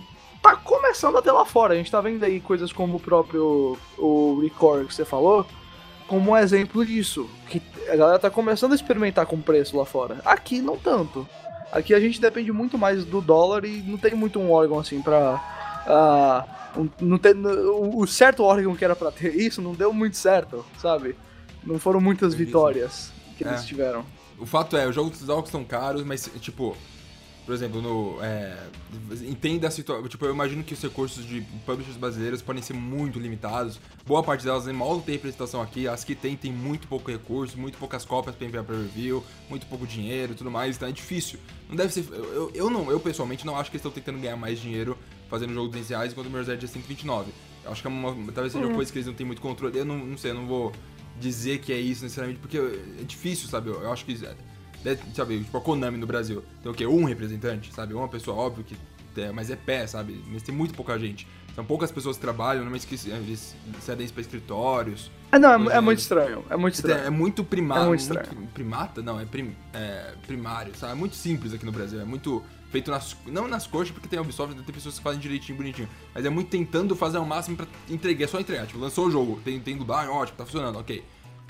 tá 0.43 0.57
começando 0.57 1.19
a 1.19 1.23
ter 1.23 1.33
lá 1.33 1.45
fora. 1.45 1.75
A 1.75 1.77
gente 1.77 1.91
tá 1.91 2.01
vendo 2.01 2.23
aí 2.25 2.41
coisas 2.41 2.73
como 2.73 2.97
o 2.97 3.01
próprio 3.01 3.77
o 3.99 4.41
Record 4.41 4.87
que 4.87 4.95
você 4.95 5.05
falou, 5.05 5.45
como 6.07 6.31
um 6.31 6.37
exemplo 6.37 6.85
disso. 6.87 7.29
Que 7.49 7.61
a 7.89 7.97
galera 7.97 8.19
tá 8.19 8.31
começando 8.31 8.73
a 8.73 8.77
experimentar 8.77 9.27
com 9.27 9.41
preço 9.41 9.77
lá 9.77 9.85
fora. 9.85 10.21
Aqui 10.25 10.61
não 10.61 10.77
tanto. 10.77 11.27
Aqui 11.73 11.95
a 11.95 12.01
gente 12.01 12.21
depende 12.21 12.51
muito 12.51 12.77
mais 12.79 13.05
do 13.05 13.21
dólar 13.21 13.65
e 13.65 13.83
não 13.83 13.97
tem 13.99 14.15
muito 14.15 14.39
um 14.41 14.51
órgão 14.51 14.79
assim 14.79 15.01
pra. 15.03 15.41
um- 16.77 16.89
não 17.01 17.19
tem, 17.19 17.33
o 17.35 18.07
certo 18.07 18.43
órgão 18.43 18.75
que 18.77 18.85
era 18.85 18.95
pra 18.97 19.11
ter 19.11 19.35
isso 19.35 19.61
não 19.63 19.73
deu 19.73 19.93
muito 19.93 20.17
certo, 20.17 20.65
sabe? 20.79 21.17
Não 21.65 21.79
foram 21.79 22.01
muitas 22.01 22.35
vitórias 22.35 23.13
que 23.37 23.45
eles 23.45 23.61
É. 23.63 23.65
tiveram. 23.65 24.05
O 24.39 24.47
fato 24.47 24.77
é, 24.77 24.87
os 24.89 24.95
jogos 24.95 25.19
dos 25.19 25.27
jogos 25.27 25.51
são 25.51 25.63
caros, 25.65 26.03
mas, 26.03 26.31
tipo, 26.41 26.75
por 27.45 27.55
exemplo, 27.55 27.83
no. 27.83 28.19
É, 28.23 28.57
entenda 29.29 29.69
a 29.69 29.71
situação. 29.71 30.07
Tipo, 30.09 30.25
eu 30.25 30.33
imagino 30.33 30.63
que 30.63 30.73
os 30.73 30.81
recursos 30.81 31.27
de 31.27 31.43
publishers 31.67 31.97
brasileiros 31.97 32.41
podem 32.41 32.63
ser 32.63 32.73
muito 32.75 33.19
limitados. 33.19 33.79
Boa 34.07 34.23
parte 34.23 34.45
delas 34.45 34.67
mal 34.69 35.01
tem 35.01 35.15
representação 35.17 35.61
aqui. 35.61 35.87
As 35.89 36.05
que 36.05 36.15
tem, 36.15 36.37
tem 36.37 36.53
muito 36.53 36.87
pouco 36.89 37.11
recurso, 37.11 37.59
muito 37.59 37.77
poucas 37.77 38.05
cópias 38.05 38.35
pra 38.37 38.47
enviar 38.47 38.65
pra 38.65 38.77
review, 38.77 39.23
muito 39.49 39.67
pouco 39.67 39.87
dinheiro 39.87 40.33
e 40.33 40.37
tudo 40.37 40.51
mais, 40.51 40.77
então 40.77 40.89
é 40.89 40.93
difícil. 40.93 41.39
Não 41.69 41.77
deve 41.77 41.93
ser. 41.93 42.07
Eu, 42.11 42.25
eu, 42.25 42.51
eu 42.55 42.71
não, 42.71 42.91
eu 42.91 43.01
pessoalmente 43.01 43.45
não 43.45 43.57
acho 43.57 43.71
que 43.71 43.77
eles 43.77 43.85
estão 43.85 43.93
tentando 43.93 44.21
ganhar 44.23 44.37
mais 44.37 44.59
dinheiro 44.61 44.97
fazendo 45.29 45.53
jogo 45.53 45.67
de 45.67 45.73
200 45.73 45.91
reais 45.91 46.13
enquanto 46.13 46.27
o 46.27 46.31
Mirror's 46.31 46.49
Edge 46.49 46.65
é 46.65 46.69
129. 46.69 47.31
Eu 47.65 47.73
acho 47.73 47.83
que 47.83 47.89
é 47.89 47.91
uma, 47.91 48.15
talvez 48.33 48.53
seja 48.53 48.65
uma 48.65 48.75
coisa 48.75 48.91
que 48.91 48.99
eles 48.99 49.07
não 49.07 49.15
têm 49.15 49.27
muito 49.27 49.43
controle. 49.43 49.77
Eu 49.79 49.85
não, 49.85 49.99
não 49.99 50.17
sei, 50.17 50.31
eu 50.31 50.35
não 50.35 50.47
vou 50.47 50.73
dizer 51.21 51.59
que 51.59 51.73
é 51.73 51.79
isso 51.79 52.03
necessariamente, 52.03 52.41
porque 52.41 52.59
é 52.59 53.05
difícil, 53.05 53.49
sabe? 53.49 53.69
Eu, 53.69 53.83
eu 53.83 53.93
acho 53.93 54.05
que. 54.05 54.19
Deve, 54.83 55.03
sabe, 55.15 55.41
tipo 55.41 55.57
a 55.57 55.61
Konami 55.61 55.99
no 55.99 56.07
Brasil. 56.07 56.43
Tem 56.63 56.73
o 56.73 56.75
quê? 56.75 56.87
Um 56.87 57.05
representante, 57.05 57.73
sabe? 57.73 57.93
Uma 57.95 58.09
pessoa, 58.09 58.37
óbvio 58.37 58.65
que. 58.65 58.77
É, 59.17 59.31
mas 59.31 59.51
é 59.51 59.57
pé, 59.57 59.87
sabe? 59.87 60.25
Mas 60.29 60.43
tem 60.43 60.55
muito 60.55 60.73
pouca 60.73 60.99
gente. 60.99 61.27
São 61.55 61.65
poucas 61.65 61.91
pessoas 61.91 62.17
que 62.17 62.23
trabalham, 62.23 62.63
normalmente 62.63 62.87
que 62.87 62.95
eles 63.11 63.55
cedem 63.81 64.09
pra 64.09 64.21
escritórios. 64.21 65.11
Ah, 65.33 65.39
não, 65.39 65.71
é, 65.71 65.75
é 65.75 65.77
é. 65.77 65.81
muito 65.81 65.99
estranho. 65.99 66.45
É 66.49 66.57
muito 66.57 66.75
estranho. 66.75 67.05
É 67.05 67.11
muito 67.11 67.45
primário. 67.45 67.85
É 67.85 67.89
muito 67.89 68.01
estranho. 68.01 68.49
primata? 68.55 69.03
Não, 69.03 69.21
é, 69.21 69.25
prim, 69.25 69.55
é 69.75 70.15
primário, 70.27 70.73
sabe? 70.77 70.93
É 70.93 70.97
muito 70.97 71.17
simples 71.17 71.53
aqui 71.53 71.67
no 71.67 71.73
Brasil. 71.73 72.01
É 72.01 72.05
muito 72.05 72.43
feito 72.71 72.91
nas. 72.91 73.17
Não 73.27 73.47
nas 73.49 73.67
coxas, 73.67 73.91
porque 73.91 74.09
tem 74.09 74.19
a 74.19 74.23
Ubisoft, 74.23 74.55
tem 74.55 74.75
pessoas 74.75 74.97
que 74.99 75.03
fazem 75.05 75.21
direitinho, 75.21 75.57
bonitinho. 75.59 75.89
Mas 76.15 76.25
é 76.25 76.31
muito 76.31 76.49
tentando 76.49 76.95
fazer 76.97 77.19
o 77.19 77.27
máximo 77.27 77.57
pra 77.57 77.67
entregar. 77.89 78.25
É 78.25 78.29
só 78.29 78.41
entregar. 78.41 78.67
Tipo, 78.67 78.79
lançou 78.79 79.07
o 79.07 79.11
jogo, 79.11 79.41
tem, 79.45 79.59
tem 79.61 79.77
dublagem, 79.77 80.11
ótimo, 80.11 80.39
tá 80.39 80.45
funcionando, 80.45 80.79
ok. 80.79 81.03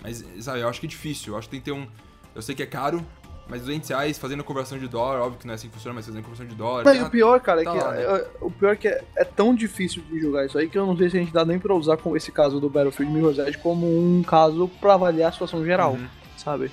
Mas, 0.02 0.24
sabe, 0.40 0.60
eu 0.60 0.68
acho 0.68 0.80
que 0.80 0.86
é 0.86 0.88
difícil. 0.88 1.34
Eu 1.34 1.38
acho 1.38 1.48
que 1.48 1.52
tem 1.52 1.60
que 1.60 1.66
ter 1.66 1.72
um. 1.72 1.86
Eu 2.34 2.40
sei 2.42 2.54
que 2.54 2.62
é 2.62 2.66
caro, 2.66 3.04
mas 3.48 3.60
200 3.62 3.88
reais 3.90 4.16
fazendo 4.18 4.42
conversão 4.44 4.78
de 4.78 4.86
dólar, 4.88 5.20
óbvio 5.20 5.40
que 5.40 5.46
não 5.46 5.52
é 5.52 5.56
assim 5.56 5.68
que 5.68 5.74
funciona, 5.74 5.94
mas 5.94 6.06
fazendo 6.06 6.22
conversão 6.22 6.46
de 6.46 6.54
dólar. 6.54 6.84
Não, 6.84 6.94
e 6.94 6.98
a- 7.00 7.04
o 7.06 7.10
pior, 7.10 7.40
cara, 7.40 7.60
é 7.60 7.64
tá 7.64 7.72
que 7.72 7.78
lá, 7.78 7.90
né? 7.92 8.02
é- 8.02 8.30
o 8.40 8.50
pior 8.50 8.72
é 8.72 8.76
que 8.76 8.88
é, 8.88 9.04
é 9.16 9.24
tão 9.24 9.54
difícil 9.54 10.02
de 10.08 10.20
jogar 10.20 10.46
isso 10.46 10.56
aí 10.56 10.68
que 10.70 10.78
eu 10.78 10.86
não 10.86 10.96
sei 10.96 11.10
se 11.10 11.16
a 11.16 11.20
gente 11.20 11.32
dá 11.32 11.44
nem 11.44 11.58
pra 11.58 11.74
usar 11.74 11.96
com 11.96 12.16
esse 12.16 12.30
caso 12.32 12.60
do 12.60 12.70
Battlefield 12.70 13.12
Mirror's 13.12 13.38
Edge 13.38 13.58
como 13.58 13.86
um 13.86 14.22
caso 14.22 14.68
pra 14.80 14.94
avaliar 14.94 15.28
a 15.30 15.32
situação 15.32 15.64
geral, 15.64 15.94
Uhum. 15.94 16.06
sabe? 16.36 16.70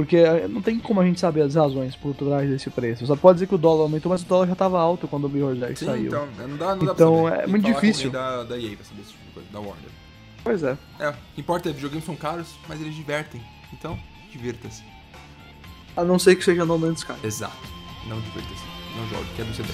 Porque 0.00 0.16
é, 0.16 0.48
não 0.48 0.62
tem 0.62 0.78
como 0.78 0.98
a 0.98 1.04
gente 1.04 1.20
saber 1.20 1.42
as 1.42 1.54
razões 1.54 1.94
por 1.94 2.14
trás 2.14 2.48
desse 2.48 2.70
preço. 2.70 3.04
Só 3.04 3.14
pode 3.16 3.36
dizer 3.36 3.46
que 3.46 3.54
o 3.54 3.58
dólar 3.58 3.82
aumentou, 3.82 4.08
mas 4.08 4.22
o 4.22 4.24
dólar 4.24 4.46
já 4.46 4.54
tava 4.54 4.80
alto 4.80 5.06
quando 5.06 5.24
o 5.26 5.28
Mirror's 5.28 5.60
Edge 5.62 5.76
Sim, 5.80 5.84
saiu. 5.84 6.06
então, 6.06 6.26
não 6.48 6.56
dá, 6.56 6.74
não 6.74 6.84
dá 6.86 6.92
Então, 6.94 7.22
pra 7.24 7.30
saber. 7.32 7.42
é 7.44 7.46
muito 7.46 7.62
falar 7.62 7.72
com 7.74 7.76
alguém 7.76 7.90
difícil. 7.90 8.10
Da, 8.10 8.44
da 8.44 8.58
EA 8.58 8.76
pra 8.76 8.84
saber 8.86 9.02
esse 9.02 9.10
tipo 9.12 9.24
de 9.26 9.30
coisa, 9.32 9.48
da 9.52 9.60
Warner. 9.60 9.90
Pois 10.42 10.62
é. 10.62 10.78
É, 10.98 11.08
o 11.10 11.14
que 11.34 11.40
importa 11.42 11.68
é 11.68 11.72
que 11.72 11.76
videogames 11.76 12.06
são 12.06 12.16
caros, 12.16 12.48
mas 12.66 12.80
eles 12.80 12.94
divertem. 12.94 13.42
Então, 13.74 13.98
divirta-se. 14.32 14.82
A 15.94 16.02
não 16.02 16.18
ser 16.18 16.34
que 16.36 16.44
seja 16.44 16.64
No 16.64 16.78
Man's 16.78 17.00
Sky. 17.00 17.12
Exato. 17.22 17.58
Não 18.08 18.18
divirta-se. 18.20 18.64
Não 18.96 19.06
jogue, 19.08 19.28
quebra 19.36 19.52
o 19.52 19.54
CD. 19.54 19.68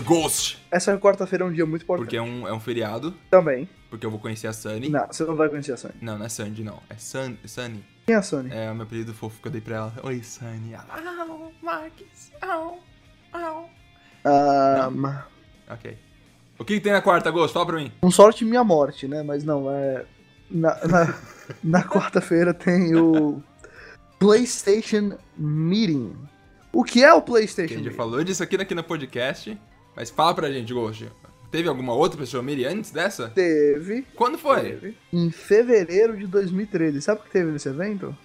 Marcos, 0.00 0.16
Oi, 0.16 0.22
Ghost! 0.22 0.58
essa 0.70 0.96
quarta-feira 0.98 1.44
é 1.44 1.48
um 1.48 1.52
dia 1.52 1.66
muito 1.66 1.82
importante. 1.82 2.04
Porque 2.06 2.16
é 2.16 2.22
um, 2.22 2.46
é 2.48 2.52
um 2.52 2.60
feriado, 2.60 3.14
Também. 3.30 3.68
porque 3.88 4.04
eu 4.06 4.10
vou 4.10 4.18
conhecer 4.20 4.46
a 4.46 4.52
Sunny. 4.52 4.88
Não, 4.88 5.06
você 5.06 5.24
não 5.24 5.36
vai 5.36 5.48
conhecer 5.48 5.72
a 5.72 5.76
Sony. 5.76 5.94
Não, 6.00 6.18
não 6.18 6.26
é 6.26 6.28
Sandy, 6.28 6.62
não. 6.64 6.80
É 6.88 6.96
Sun, 6.96 7.36
Sunny. 7.44 7.84
Quem 8.06 8.14
é 8.14 8.18
a 8.18 8.22
Sunny? 8.22 8.50
É 8.52 8.70
o 8.70 8.74
meu 8.74 8.84
apelido 8.84 9.12
fofo 9.14 9.40
que 9.40 9.48
eu 9.48 9.52
dei 9.52 9.60
pra 9.60 9.76
ela. 9.76 9.94
Oi, 10.02 10.22
Sunny. 10.22 10.74
Au, 10.74 11.52
Marques. 11.62 12.32
Au, 12.40 12.78
au. 13.32 13.70
Ah, 14.24 14.90
ma- 14.92 15.26
Ok. 15.70 15.96
O 16.58 16.64
que, 16.64 16.74
que 16.74 16.80
tem 16.80 16.92
na 16.92 17.00
quarta, 17.00 17.30
Gosto? 17.30 17.54
Fala 17.54 17.66
pra 17.66 17.76
mim. 17.76 17.90
com 18.00 18.10
sorte 18.10 18.44
minha 18.44 18.62
morte, 18.64 19.08
né? 19.08 19.22
Mas 19.22 19.44
não, 19.44 19.70
é. 19.70 20.04
Na, 20.50 20.76
na, 20.86 21.14
na 21.62 21.82
quarta-feira 21.84 22.52
tem 22.52 22.94
o 22.96 23.42
PlayStation 24.18 25.16
Meeting. 25.38 26.14
O 26.72 26.84
que 26.84 27.02
é 27.02 27.12
o 27.12 27.16
Que 27.16 27.22
a 27.22 27.26
PlayStation 27.32 27.74
gente 27.74 27.84
já 27.90 27.92
falou 27.96 28.22
disso 28.22 28.42
aqui, 28.42 28.56
aqui 28.56 28.74
no 28.74 28.84
podcast. 28.84 29.58
Mas 29.94 30.10
fala 30.10 30.34
pra 30.34 30.50
gente, 30.50 30.72
Ghost. 30.72 31.10
Teve 31.50 31.68
alguma 31.68 31.92
outra 31.92 32.16
pessoa 32.18 32.42
Miri 32.42 32.64
antes 32.64 32.90
dessa? 32.92 33.28
Teve. 33.28 34.06
Quando 34.14 34.38
foi? 34.38 34.62
teve 34.62 34.96
Em 35.12 35.30
fevereiro 35.30 36.16
de 36.16 36.26
2013. 36.26 37.02
Sabe 37.02 37.20
o 37.20 37.24
que 37.24 37.30
teve 37.30 37.50
nesse 37.50 37.68
evento? 37.68 38.16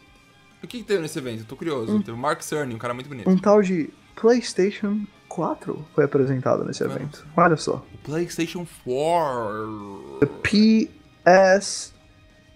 O 0.64 0.68
que, 0.68 0.80
que 0.80 0.84
teve 0.84 1.02
nesse 1.02 1.18
evento? 1.18 1.42
Eu 1.42 1.46
tô 1.46 1.56
curioso. 1.56 1.96
Hum. 1.96 2.02
Teve 2.02 2.12
o 2.12 2.18
Mark 2.18 2.42
Cerny, 2.42 2.76
um 2.76 2.78
cara 2.78 2.94
muito 2.94 3.10
bonito. 3.10 3.30
Um 3.30 3.38
tal 3.38 3.62
de 3.64 3.90
PlayStation 4.16 5.02
4 5.28 5.86
foi 5.96 6.04
apresentado 6.04 6.64
nesse 6.64 6.84
Nossa. 6.84 6.96
evento. 6.96 7.28
Olha 7.36 7.58
só. 7.58 7.86
O 7.94 7.98
PlayStation 7.98 8.66
4. 8.84 10.20
PS. 10.44 11.94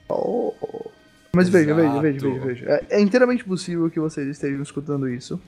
Oh. 0.08 0.54
Mas 1.36 1.50
veja, 1.50 1.74
veja, 1.74 2.00
veja, 2.00 2.20
veja, 2.20 2.46
veja. 2.46 2.66
É, 2.90 2.98
é 2.98 3.02
inteiramente 3.02 3.44
possível 3.44 3.90
que 3.90 4.00
vocês 4.00 4.28
estejam 4.28 4.62
escutando 4.62 5.08
isso 5.08 5.40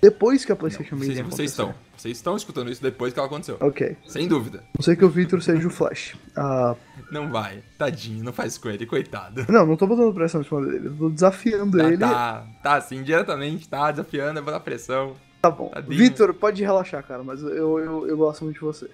depois 0.00 0.44
que 0.44 0.52
a 0.52 0.56
PlayStation 0.56 0.96
Vocês, 0.96 1.08
Media 1.08 1.24
vocês 1.24 1.50
estão. 1.50 1.74
Vocês 1.96 2.16
estão 2.16 2.36
escutando 2.36 2.70
isso 2.70 2.80
depois 2.82 3.12
que 3.12 3.18
ela 3.18 3.26
aconteceu. 3.26 3.56
Ok. 3.60 3.96
Sem 4.06 4.28
dúvida. 4.28 4.62
Não 4.78 4.82
sei 4.84 4.94
que 4.94 5.04
o 5.04 5.08
Victor 5.08 5.42
seja 5.42 5.66
o 5.66 5.70
Flash. 5.70 6.16
Ah, 6.36 6.76
Não 7.10 7.30
vai. 7.32 7.62
Tadinho, 7.76 8.22
não 8.22 8.32
faz 8.32 8.56
com 8.56 8.68
ele, 8.68 8.86
coitado. 8.86 9.44
não, 9.48 9.66
não 9.66 9.76
tô 9.76 9.86
botando 9.86 10.14
pressão 10.14 10.40
em 10.40 10.44
cima 10.44 10.64
dele. 10.64 10.86
Eu 10.86 10.96
tô 10.96 11.10
desafiando 11.10 11.76
Tá, 11.78 11.84
ele. 11.88 11.98
tá, 11.98 12.46
tá, 12.62 12.74
assim, 12.76 13.02
diretamente, 13.02 13.68
tá 13.68 13.90
desafiando, 13.90 14.38
eu 14.38 14.44
vou 14.44 14.52
dar 14.52 14.60
pressão. 14.60 15.14
Tá 15.42 15.50
bom. 15.50 15.72
Victor, 15.88 16.32
pode 16.34 16.62
relaxar, 16.62 17.02
cara, 17.04 17.22
mas 17.24 17.42
eu, 17.42 17.78
eu, 17.78 18.08
eu 18.08 18.16
gosto 18.16 18.44
muito 18.44 18.54
de 18.56 18.60
você. 18.60 18.88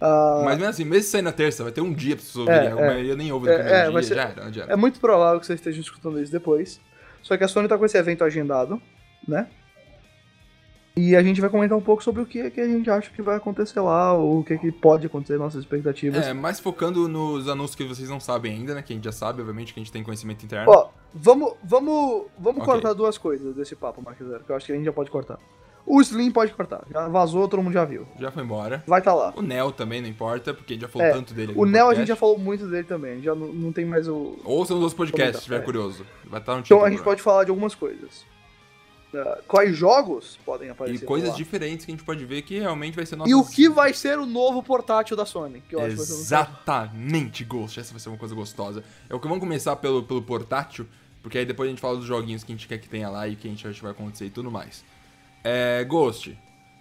Ah, 0.00 0.42
Mas 0.44 0.56
mesmo 0.56 0.70
assim, 0.70 0.84
mesmo 0.84 1.10
sair 1.10 1.22
na 1.22 1.32
terça, 1.32 1.64
vai 1.64 1.72
ter 1.72 1.80
um 1.80 1.92
dia 1.92 2.14
pra 2.16 2.24
vocês 2.24 2.36
É, 2.36 2.40
ouvirem. 2.40 2.68
é. 2.68 2.72
A 2.72 2.86
maioria 2.86 3.16
nem 3.16 3.32
ouve 3.32 3.46
no 3.46 3.52
É, 3.52 3.56
primeiro 3.58 3.78
é, 3.78 3.90
dia, 3.90 4.02
ser- 4.02 4.14
já 4.14 4.22
era, 4.22 4.52
já 4.52 4.62
era. 4.64 4.72
É 4.72 4.76
muito 4.76 5.00
provável 5.00 5.40
que 5.40 5.46
vocês 5.46 5.58
estejam 5.58 5.80
escutando 5.80 6.20
isso 6.22 6.30
depois. 6.30 6.80
Só 7.22 7.36
que 7.36 7.42
a 7.42 7.48
Sony 7.48 7.66
tá 7.66 7.76
com 7.76 7.84
esse 7.84 7.98
evento 7.98 8.22
agendado, 8.22 8.80
né? 9.26 9.48
E 10.98 11.14
a 11.14 11.22
gente 11.22 11.40
vai 11.40 11.48
comentar 11.48 11.78
um 11.78 11.80
pouco 11.80 12.02
sobre 12.02 12.20
o 12.22 12.26
que, 12.26 12.50
que 12.50 12.60
a 12.60 12.66
gente 12.66 12.90
acha 12.90 13.08
que 13.08 13.22
vai 13.22 13.36
acontecer 13.36 13.78
lá, 13.78 14.14
ou 14.14 14.40
o 14.40 14.44
que, 14.44 14.58
que 14.58 14.72
pode 14.72 15.06
acontecer, 15.06 15.38
nossas 15.38 15.60
expectativas. 15.60 16.26
É, 16.26 16.32
mais 16.32 16.58
focando 16.58 17.06
nos 17.06 17.48
anúncios 17.48 17.76
que 17.76 17.84
vocês 17.84 18.08
não 18.08 18.18
sabem 18.18 18.52
ainda, 18.52 18.74
né? 18.74 18.82
Que 18.82 18.92
a 18.92 18.96
gente 18.96 19.04
já 19.04 19.12
sabe, 19.12 19.40
obviamente, 19.40 19.72
que 19.72 19.78
a 19.78 19.82
gente 19.82 19.92
tem 19.92 20.02
conhecimento 20.02 20.44
interno. 20.44 20.72
Ó, 20.72 20.88
vamos, 21.14 21.52
vamos, 21.62 22.24
vamos 22.36 22.62
Ok. 22.62 22.72
cortar 22.72 22.94
duas 22.94 23.16
coisas 23.16 23.54
desse 23.54 23.76
papo, 23.76 24.02
Mark 24.02 24.18
Zero, 24.20 24.42
que 24.42 24.50
eu 24.50 24.56
acho 24.56 24.66
que 24.66 24.72
a 24.72 24.74
gente 24.74 24.86
já 24.86 24.92
pode 24.92 25.08
cortar. 25.08 25.38
O 25.86 26.00
Slim 26.02 26.32
pode 26.32 26.52
cortar, 26.52 26.82
já 26.90 27.06
vazou, 27.06 27.46
todo 27.48 27.62
mundo 27.62 27.72
já 27.74 27.84
viu. 27.84 28.04
Já 28.18 28.32
foi 28.32 28.42
embora. 28.42 28.82
Vai 28.84 28.98
estar 28.98 29.12
tá 29.12 29.16
lá. 29.16 29.32
O 29.36 29.40
Neo 29.40 29.70
também, 29.70 30.02
não 30.02 30.08
importa, 30.08 30.52
porque 30.52 30.72
a 30.72 30.74
gente 30.74 30.82
já 30.82 30.88
falou 30.88 31.06
É, 31.06 31.12
tanto 31.12 31.32
dele. 31.32 31.52
O 31.56 31.64
no 31.64 31.70
Neo 31.70 31.82
a 31.82 31.86
podcast. 31.86 32.00
gente 32.00 32.08
já 32.08 32.16
falou 32.16 32.38
muito 32.38 32.66
dele 32.66 32.84
também, 32.84 33.22
já 33.22 33.34
não, 33.36 33.52
não 33.52 33.72
tem 33.72 33.84
mais 33.86 34.08
o. 34.08 34.36
Ouça 34.44 34.74
nos 34.74 34.82
outros 34.82 34.94
podcasts, 34.94 35.36
se 35.36 35.38
estiver 35.42 35.60
É. 35.60 35.64
curioso. 35.64 36.04
Vai 36.26 36.40
estar 36.40 36.54
no 36.54 36.60
Então 36.60 36.84
a 36.84 36.90
gente 36.90 37.02
pode 37.02 37.22
falar 37.22 37.44
de 37.44 37.50
algumas 37.50 37.74
coisas. 37.74 38.26
Ah, 39.14 39.38
quais 39.48 39.74
jogos 39.76 40.38
podem 40.44 40.68
E 40.68 40.70
aparecer? 40.70 41.00
por 41.00 41.06
coisas 41.06 41.34
diferentes 41.36 41.86
que 41.86 41.90
a 41.92 41.94
gente 41.94 42.04
pode 42.04 42.24
ver 42.26 42.42
que 42.42 42.58
realmente 42.58 42.94
vai 42.94 43.06
ser 43.06 43.16
nossa. 43.16 43.30
E 43.30 43.34
o 43.34 43.42
que 43.44 43.68
vai 43.68 43.94
ser 43.94 44.18
o 44.18 44.26
novo 44.26 44.62
portátil 44.62 45.16
da 45.16 45.24
Sony? 45.24 45.62
Que 45.68 45.74
eu 45.76 45.80
acho 45.80 45.90
que 45.90 45.96
vai 45.96 46.06
ser 46.06 46.12
Exatamente, 46.12 47.44
Ghost. 47.44 47.80
Essa 47.80 47.92
vai 47.92 48.00
ser 48.00 48.08
uma 48.10 48.18
coisa 48.18 48.34
gostosa. 48.34 48.84
É 49.08 49.14
o 49.14 49.20
que 49.20 49.26
vamos 49.26 49.40
começar 49.40 49.76
pelo, 49.76 50.02
pelo 50.02 50.20
portátil, 50.22 50.86
porque 51.22 51.38
aí 51.38 51.46
depois 51.46 51.68
a 51.68 51.70
gente 51.70 51.80
fala 51.80 51.96
dos 51.96 52.04
joguinhos 52.06 52.44
que 52.44 52.52
a 52.52 52.54
gente 52.54 52.68
quer 52.68 52.78
que 52.78 52.88
tenha 52.88 53.08
lá 53.08 53.26
e 53.26 53.34
que 53.34 53.46
a 53.48 53.50
gente 53.50 53.66
acha 53.66 53.76
que 53.76 53.82
vai 53.82 53.92
acontecer 53.92 54.26
e 54.26 54.30
tudo 54.30 54.50
mais. 54.50 54.84
É, 55.42 55.82
Ghost. 55.84 56.36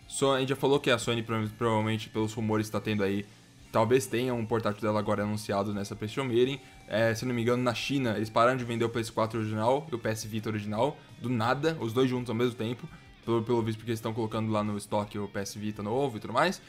So, 0.07 0.31
a 0.31 0.39
gente 0.39 0.49
já 0.49 0.55
falou 0.55 0.79
que 0.79 0.89
a 0.89 0.97
Sony 0.97 1.21
prova- 1.23 1.49
provavelmente, 1.57 2.09
pelos 2.09 2.33
rumores, 2.33 2.67
está 2.67 2.79
tendo 2.79 3.03
aí. 3.03 3.25
Talvez 3.71 4.05
tenha 4.07 4.33
um 4.33 4.45
portátil 4.45 4.81
dela 4.81 4.99
agora 4.99 5.23
anunciado 5.23 5.73
nessa 5.73 5.95
PlayStation 5.95 6.27
Meeting. 6.27 6.59
É, 6.87 7.13
se 7.13 7.25
não 7.25 7.35
me 7.35 7.41
engano, 7.41 7.61
na 7.61 7.73
China, 7.73 8.15
eles 8.15 8.29
pararam 8.29 8.57
de 8.57 8.63
vender 8.63 8.85
o 8.85 8.89
PS4 8.89 9.35
original 9.35 9.85
e 9.91 9.95
o 9.95 9.99
PS 9.99 10.23
Vita 10.23 10.49
original, 10.49 10.97
do 11.21 11.29
nada, 11.29 11.77
os 11.81 11.91
dois 11.91 12.09
juntos 12.09 12.29
ao 12.29 12.35
mesmo 12.35 12.55
tempo. 12.55 12.87
Pelo, 13.25 13.43
pelo 13.43 13.61
visto, 13.61 13.79
porque 13.79 13.91
eles 13.91 13.99
estão 13.99 14.13
colocando 14.13 14.49
lá 14.49 14.63
no 14.63 14.77
estoque 14.77 15.19
o 15.19 15.27
PS 15.27 15.55
Vita 15.55 15.83
novo 15.83 16.15
e 16.15 16.19
tudo 16.19 16.31
mais. 16.31 16.61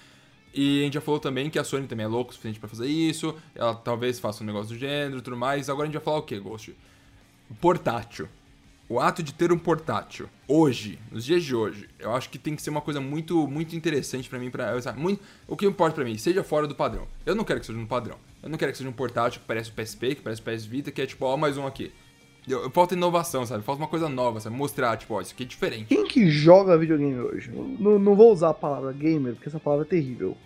E 0.52 0.80
a 0.80 0.84
gente 0.84 0.94
já 0.94 1.00
falou 1.00 1.20
também 1.20 1.48
que 1.48 1.58
a 1.58 1.62
Sony 1.62 1.86
também 1.86 2.04
é 2.04 2.08
louca 2.08 2.30
o 2.30 2.32
suficiente 2.32 2.58
pra 2.58 2.68
fazer 2.68 2.88
isso. 2.88 3.34
Ela 3.54 3.74
talvez 3.74 4.18
faça 4.18 4.42
um 4.42 4.46
negócio 4.46 4.74
do 4.74 4.78
gênero 4.78 5.18
e 5.18 5.22
tudo 5.22 5.36
mais. 5.36 5.68
Agora 5.68 5.84
a 5.84 5.86
gente 5.86 5.94
vai 5.94 6.02
falar 6.02 6.18
o 6.18 6.22
que, 6.22 6.36
Ghost? 6.38 6.74
Portátil. 7.60 8.28
O 8.88 8.98
ato 8.98 9.22
de 9.22 9.34
ter 9.34 9.52
um 9.52 9.58
portátil 9.58 10.30
hoje, 10.48 10.98
nos 11.12 11.22
dias 11.22 11.44
de 11.44 11.54
hoje, 11.54 11.86
eu 11.98 12.10
acho 12.14 12.30
que 12.30 12.38
tem 12.38 12.56
que 12.56 12.62
ser 12.62 12.70
uma 12.70 12.80
coisa 12.80 13.02
muito 13.02 13.46
muito 13.46 13.76
interessante 13.76 14.30
pra 14.30 14.38
mim, 14.38 14.50
para 14.50 14.74
muito, 14.96 15.22
o 15.46 15.54
que 15.58 15.66
importa 15.66 15.96
pra 15.96 16.04
mim, 16.04 16.16
seja 16.16 16.42
fora 16.42 16.66
do 16.66 16.74
padrão. 16.74 17.06
Eu 17.26 17.34
não 17.34 17.44
quero 17.44 17.60
que 17.60 17.66
seja 17.66 17.78
no 17.78 17.86
padrão. 17.86 18.18
Eu 18.42 18.48
não 18.48 18.56
quero 18.58 18.72
que 18.72 18.78
seja 18.78 18.88
um 18.88 18.92
portátil 18.92 19.40
que 19.40 19.46
parece 19.46 19.70
o 19.70 19.72
PSP, 19.72 20.14
que 20.16 20.22
parece 20.22 20.40
o 20.40 20.44
PS 20.44 20.64
Vita, 20.64 20.90
que 20.90 21.02
é 21.02 21.06
tipo, 21.06 21.24
ó, 21.26 21.36
mais 21.36 21.56
um 21.56 21.66
aqui. 21.66 21.92
Eu, 22.46 22.62
eu- 22.62 22.70
falta 22.70 22.94
inovação, 22.94 23.44
sabe? 23.44 23.62
Falta 23.64 23.82
uma 23.82 23.88
coisa 23.88 24.08
nova, 24.08 24.40
sabe? 24.40 24.56
Mostrar, 24.56 24.96
tipo, 24.96 25.14
ó, 25.14 25.20
isso 25.20 25.34
aqui 25.34 25.42
é 25.42 25.46
diferente. 25.46 25.84
Quem 25.86 26.06
que 26.06 26.30
joga 26.30 26.78
videogame 26.78 27.18
hoje? 27.20 27.50
Não, 27.50 27.98
não 27.98 28.14
vou 28.14 28.32
usar 28.32 28.50
a 28.50 28.54
palavra 28.54 28.92
gamer, 28.92 29.34
porque 29.34 29.48
essa 29.48 29.60
palavra 29.60 29.84
é 29.84 29.88
terrível. 29.88 30.36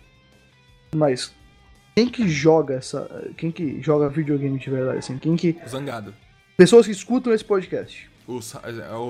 Mas 0.95 1.33
quem 1.95 2.09
que 2.09 2.29
joga 2.29 2.75
essa. 2.75 3.31
Quem 3.37 3.51
que 3.51 3.81
joga 3.81 4.09
videogame 4.09 4.59
de 4.59 4.71
verdade, 4.71 4.99
assim? 4.99 5.19
Quem 5.19 5.37
que. 5.37 5.57
Zangado. 5.69 6.15
Pessoas 6.57 6.87
que 6.87 6.93
escutam 6.93 7.33
esse 7.33 7.45
podcast. 7.45 8.11
Os, 8.27 8.55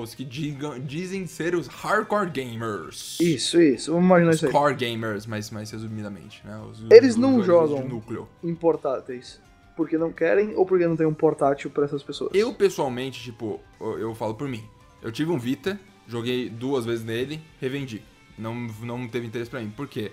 os 0.01 0.15
que 0.15 0.25
digam, 0.25 0.79
dizem 0.79 1.27
ser 1.27 1.53
os 1.55 1.67
hardcore 1.67 2.29
gamers. 2.31 3.19
Isso, 3.19 3.61
isso. 3.61 3.91
Vamos 3.91 4.05
imaginar 4.07 4.29
Os 4.31 4.35
isso 4.37 4.47
aí. 4.47 4.51
core 4.51 4.73
gamers, 4.75 5.25
mais, 5.27 5.51
mais 5.51 5.69
resumidamente, 5.71 6.41
né? 6.45 6.59
Os- 6.69 6.83
Eles 6.91 7.11
os 7.11 7.17
não 7.17 7.43
jogam. 7.43 7.87
núcleo. 7.87 8.27
Em 8.43 8.55
portáteis. 8.55 9.39
Porque 9.75 9.97
não 9.97 10.11
querem 10.11 10.55
ou 10.55 10.65
porque 10.65 10.85
não 10.87 10.95
tem 10.95 11.05
um 11.05 11.13
portátil 11.13 11.69
pra 11.69 11.85
essas 11.85 12.01
pessoas? 12.03 12.31
Eu, 12.33 12.53
pessoalmente, 12.53 13.21
tipo, 13.21 13.59
eu, 13.79 13.99
eu 13.99 14.15
falo 14.15 14.35
por 14.35 14.47
mim. 14.47 14.63
Eu 15.01 15.11
tive 15.11 15.31
um 15.31 15.37
Vita, 15.37 15.79
joguei 16.07 16.49
duas 16.49 16.85
vezes 16.85 17.03
nele, 17.05 17.39
revendi. 17.59 18.01
Não, 18.37 18.53
não 18.81 19.07
teve 19.07 19.27
interesse 19.27 19.49
pra 19.49 19.59
mim. 19.61 19.69
Por 19.75 19.87
quê? 19.87 20.11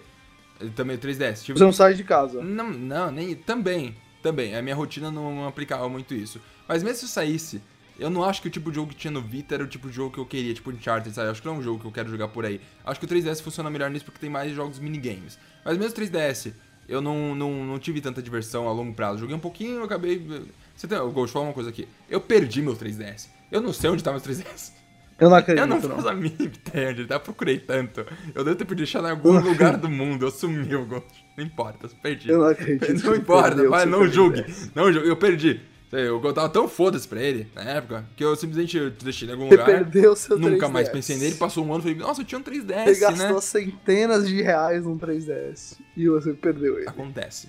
Ele 0.61 0.71
Também 0.71 0.97
o 0.97 0.99
3DS. 0.99 1.43
Tive... 1.43 1.59
Você 1.59 1.65
não 1.65 1.73
sai 1.73 1.95
de 1.95 2.05
casa. 2.05 2.43
Não, 2.43 2.69
não, 2.71 3.11
nem. 3.11 3.35
Também. 3.35 3.97
Também. 4.23 4.55
A 4.55 4.61
minha 4.63 4.75
rotina 4.75 5.11
não, 5.11 5.35
não 5.35 5.49
aplicava 5.49 5.89
muito 5.89 6.13
isso. 6.15 6.39
Mas 6.69 6.83
mesmo 6.83 6.99
se 6.99 7.05
eu 7.07 7.09
saísse, 7.09 7.63
eu 8.01 8.11
não 8.11 8.25
acho 8.25 8.41
que 8.43 8.49
o 8.49 8.51
tipo 8.51 8.71
de 8.71 8.77
jogo 8.77 8.91
que 8.91 8.97
tinha 8.97 9.11
no 9.11 9.21
Vita 9.21 9.55
era 9.55 9.63
o 9.63 9.67
tipo 9.67 9.89
de 9.89 9.95
jogo 9.95 10.13
que 10.13 10.19
eu 10.19 10.27
queria, 10.27 10.53
tipo 10.55 10.71
Uncharted, 10.71 11.15
sabe? 11.15 11.29
Eu 11.29 11.33
acho 11.33 11.41
que 11.41 11.47
não 11.47 11.57
é 11.57 11.59
um 11.59 11.63
jogo 11.63 11.79
que 11.81 11.87
eu 11.87 11.93
quero 11.93 12.09
jogar 12.09 12.29
por 12.29 12.45
aí. 12.45 12.61
Acho 12.85 12.99
que 12.99 13.07
o 13.07 13.09
3DS 13.09 13.43
funciona 13.43 13.69
melhor 13.71 13.91
nisso 13.91 14.05
porque 14.05 14.19
tem 14.21 14.31
mais 14.31 14.53
jogos 14.55 14.79
minigames. 14.79 15.39
Mas 15.65 15.77
mesmo 15.77 15.93
o 15.97 16.01
3DS, 16.01 16.53
eu 16.89 17.01
não, 17.01 17.35
não, 17.35 17.65
não 17.65 17.79
tive 17.79 18.01
tanta 18.01 18.23
diversão 18.23 18.69
a 18.69 18.73
longo 18.73 18.93
prazo. 18.95 19.19
Joguei 19.21 19.37
um 19.37 19.41
pouquinho, 19.41 19.79
eu 19.79 19.85
acabei. 19.85 20.27
Você 20.75 20.89
tem. 20.89 20.99
Eu 20.99 21.11
vou 21.11 21.27
te 21.27 21.33
falar 21.33 21.47
uma 21.47 21.53
coisa 21.55 21.71
aqui. 21.71 21.87
Eu 22.09 22.21
perdi 22.21 22.63
meu 22.63 22.75
3DS. 22.75 23.29
Eu 23.53 23.61
não 23.61 23.73
sei 23.73 23.91
onde 23.91 24.03
tá 24.03 24.11
meu 24.11 24.21
3DS. 24.21 24.73
Eu 25.19 25.29
não 25.29 25.37
acredito, 25.37 25.63
Eu 25.63 25.67
não 25.67 25.79
não. 25.79 25.97
faço 25.97 26.09
a 26.09 26.15
mínima 26.15 26.45
ideia 26.45 26.91
onde 26.93 27.05
tá, 27.05 27.17
eu 27.17 27.21
procurei 27.21 27.59
tanto. 27.59 28.07
Eu 28.35 28.43
devo 28.43 28.57
ter 28.57 28.65
podido 28.65 28.79
deixar 28.79 29.03
em 29.05 29.11
algum 29.11 29.39
lugar 29.39 29.77
do 29.77 29.91
mundo, 29.91 30.25
eu 30.25 30.31
sumi 30.31 30.75
o 30.75 30.87
Ghost. 30.87 31.07
Não 31.37 31.45
importa, 31.45 31.87
eu 31.87 31.91
perdi. 32.03 32.31
Eu 32.31 32.39
não 32.39 32.47
acredito. 32.47 33.05
Não 33.05 33.15
importa, 33.15 33.69
vai, 33.69 33.83
seu 33.83 33.91
não 33.91 34.09
julgue. 34.09 34.43
3DS. 34.43 34.71
Não 34.75 34.91
julgue, 34.91 35.09
eu 35.09 35.17
perdi. 35.19 35.61
Eu, 35.93 36.23
eu 36.23 36.33
tava 36.33 36.49
tão 36.49 36.69
foda-se 36.69 37.09
pra 37.09 37.21
ele 37.21 37.49
na 37.55 37.63
época 37.63 38.05
que 38.17 38.23
eu 38.25 38.37
simplesmente 38.37 38.79
deixei 39.03 39.27
ele 39.27 39.33
em 39.33 39.35
algum 39.35 39.49
Você 39.49 39.57
lugar. 39.57 39.67
perdeu 39.67 40.15
seu 40.15 40.39
Nunca 40.39 40.67
3DS. 40.69 40.71
mais 40.73 40.89
pensei 40.89 41.17
nele, 41.17 41.35
passou 41.35 41.65
um 41.67 41.71
ano 41.75 41.81
e 41.81 41.83
falei, 41.83 41.97
nossa, 41.99 42.21
eu 42.21 42.25
tinha 42.25 42.39
um 42.39 42.43
3DS, 42.45 42.85
Você 42.95 43.01
gastou 43.01 43.35
né? 43.35 43.41
centenas 43.41 44.29
de 44.29 44.41
reais 44.41 44.85
num 44.85 44.97
3DS. 44.97 45.79
E 45.97 46.09
você 46.09 46.33
perdeu 46.33 46.79
ele. 46.79 46.89
Acontece. 46.89 47.49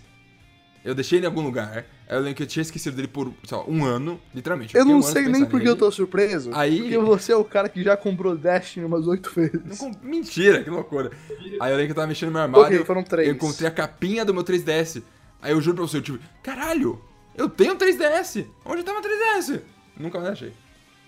Eu 0.84 0.96
deixei 0.96 1.20
ele 1.20 1.28
em 1.28 1.30
algum 1.30 1.42
lugar, 1.44 1.86
aí 2.10 2.16
eu 2.18 2.22
lembro 2.22 2.34
que 2.34 2.42
eu 2.42 2.48
tinha 2.48 2.64
esquecido 2.64 2.96
dele 2.96 3.08
por, 3.08 3.32
sei 3.44 3.56
lá, 3.56 3.64
um 3.68 3.86
ano, 3.86 4.20
literalmente. 4.34 4.76
Eu 4.76 4.84
não 4.84 4.98
um 4.98 5.02
sei 5.04 5.28
nem 5.28 5.46
porque 5.46 5.68
eu 5.68 5.74
nele. 5.74 5.80
tô 5.80 5.92
surpreso. 5.92 6.50
Aí- 6.56 6.80
Porque 6.82 6.98
você 6.98 7.32
é 7.34 7.36
o 7.36 7.44
cara 7.44 7.70
que 7.70 7.84
já 7.84 7.96
comprou 7.96 8.36
Destiny 8.36 8.84
umas 8.88 9.06
oito 9.06 9.32
vezes. 9.36 9.80
Mentira, 10.02 10.64
que 10.64 10.70
loucura. 10.72 11.12
Aí 11.60 11.72
eu 11.72 11.78
lembro 11.78 11.86
que 11.86 11.92
eu 11.92 11.96
tava 11.96 12.08
mexendo 12.08 12.30
no 12.30 12.34
meu 12.34 12.42
armário. 12.42 12.66
Ok, 12.78 12.86
foram 12.86 13.04
três. 13.04 13.28
Eu 13.28 13.36
encontrei 13.36 13.68
a 13.68 13.72
capinha 13.72 14.26
do 14.26 14.34
meu 14.34 14.44
3DS. 14.44 15.04
Aí 15.40 15.52
eu 15.52 15.62
juro 15.62 15.76
pra 15.78 15.86
você, 15.88 15.98
eu 15.98 16.02
tipo, 16.02 16.18
caralho, 16.42 17.00
eu 17.36 17.50
tenho 17.50 17.74
um 17.74 17.78
3DS. 17.78 18.46
Onde 18.66 18.84
tá 18.84 18.94
meu 18.94 19.02
3DS? 19.02 19.62
Nunca 19.98 20.20
mais 20.20 20.32
achei. 20.32 20.54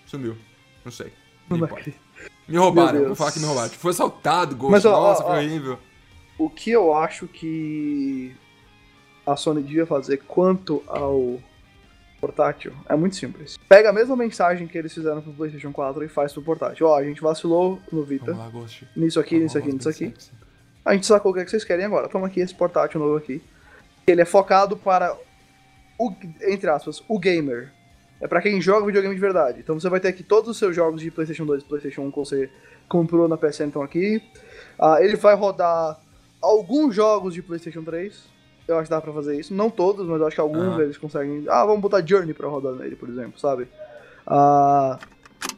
Sumiu. 0.06 0.36
Não 0.84 0.92
sei. 0.92 1.12
Não. 1.48 1.58
Me 2.46 2.56
roubaram, 2.56 3.06
vou 3.06 3.14
falar 3.14 3.32
que 3.32 3.40
me 3.40 3.46
roubaram. 3.46 3.70
Foi 3.70 3.90
assaltado, 3.90 4.54
Ghost. 4.54 4.72
Mas, 4.72 4.84
ó, 4.84 4.94
ó, 4.94 5.08
Nossa, 5.08 5.22
foi 5.24 5.36
horrível. 5.46 5.78
O 6.38 6.50
que 6.50 6.70
eu 6.70 6.94
acho 6.94 7.26
que 7.26 8.34
a 9.26 9.36
Sony 9.36 9.62
devia 9.62 9.86
fazer 9.86 10.18
quanto 10.18 10.82
ao 10.86 11.38
portátil 12.20 12.72
é 12.88 12.96
muito 12.96 13.16
simples. 13.16 13.58
Pega 13.68 13.90
a 13.90 13.92
mesma 13.92 14.16
mensagem 14.16 14.66
que 14.66 14.76
eles 14.76 14.92
fizeram 14.92 15.20
pro 15.20 15.32
PlayStation 15.32 15.72
4 15.72 16.04
e 16.04 16.08
faz 16.08 16.32
pro 16.32 16.42
portátil. 16.42 16.86
Ó, 16.86 16.96
a 16.96 17.04
gente 17.04 17.20
vacilou 17.20 17.80
no 17.92 18.02
Vita. 18.02 18.32
Vamos 18.32 18.40
lá, 18.40 18.48
Ghost. 18.48 18.88
Nisso 18.96 19.20
aqui, 19.20 19.38
nisso 19.38 19.58
aqui, 19.58 19.68
Vamos 19.68 19.86
nisso 19.86 19.88
aqui. 19.88 20.06
bem 20.06 20.14
sempre. 20.18 20.44
A 20.84 20.94
gente 20.94 21.06
sacou 21.06 21.32
o 21.32 21.34
que, 21.34 21.40
é 21.40 21.44
que 21.44 21.50
vocês 21.50 21.64
querem 21.64 21.84
agora. 21.84 22.08
Toma 22.08 22.26
aqui 22.26 22.40
esse 22.40 22.54
portátil 22.54 23.00
novo 23.00 23.16
aqui. 23.16 23.42
Ele 24.06 24.20
é 24.20 24.24
focado 24.24 24.76
para 24.76 25.16
o, 25.98 26.12
entre 26.42 26.68
aspas, 26.70 27.02
o 27.08 27.18
gamer. 27.18 27.72
É 28.20 28.28
pra 28.28 28.40
quem 28.40 28.60
joga 28.60 28.86
videogame 28.86 29.14
de 29.14 29.20
verdade. 29.20 29.60
Então 29.60 29.78
você 29.78 29.88
vai 29.88 30.00
ter 30.00 30.08
aqui 30.08 30.22
todos 30.22 30.48
os 30.48 30.56
seus 30.56 30.74
jogos 30.74 31.00
de 31.02 31.10
PlayStation 31.10 31.44
2 31.44 31.62
e 31.62 31.66
PlayStation 31.66 32.02
1 32.02 32.10
que 32.10 32.16
você 32.18 32.50
comprou 32.88 33.28
na 33.28 33.36
PSN 33.36 33.66
estão 33.66 33.82
aqui. 33.82 34.22
Ah, 34.78 34.96
ele 35.00 35.16
vai 35.16 35.34
rodar 35.34 35.98
alguns 36.40 36.94
jogos 36.94 37.34
de 37.34 37.42
PlayStation 37.42 37.82
3. 37.82 38.32
Eu 38.66 38.78
acho 38.78 38.84
que 38.84 38.90
dá 38.94 39.00
pra 39.00 39.12
fazer 39.12 39.38
isso. 39.38 39.52
Não 39.52 39.68
todos, 39.68 40.06
mas 40.08 40.20
eu 40.20 40.26
acho 40.26 40.36
que 40.36 40.40
alguns 40.40 40.78
Ah. 40.78 40.82
eles 40.82 40.96
conseguem. 40.96 41.44
Ah, 41.48 41.66
vamos 41.66 41.82
botar 41.82 42.06
Journey 42.06 42.32
pra 42.32 42.48
rodar 42.48 42.72
nele, 42.72 42.96
por 42.96 43.08
exemplo, 43.10 43.38
sabe? 43.38 43.68
Ah, 44.26 44.98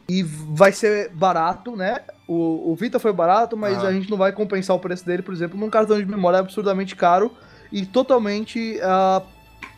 e 0.09 0.23
vai 0.23 0.73
ser 0.73 1.09
barato, 1.11 1.75
né? 1.75 2.01
O, 2.27 2.71
o 2.71 2.75
Vita 2.75 2.99
foi 2.99 3.13
barato, 3.13 3.55
mas 3.55 3.81
a 3.85 3.93
gente 3.93 4.09
não 4.09 4.17
vai 4.17 4.33
compensar 4.33 4.75
o 4.75 4.79
preço 4.79 5.05
dele, 5.05 5.21
por 5.21 5.33
exemplo, 5.33 5.57
num 5.57 5.69
cartão 5.69 5.97
de 5.97 6.05
memória 6.05 6.39
absurdamente 6.39 6.95
caro 6.97 7.31
e 7.71 7.85
totalmente. 7.85 8.77
ah, 8.81 9.21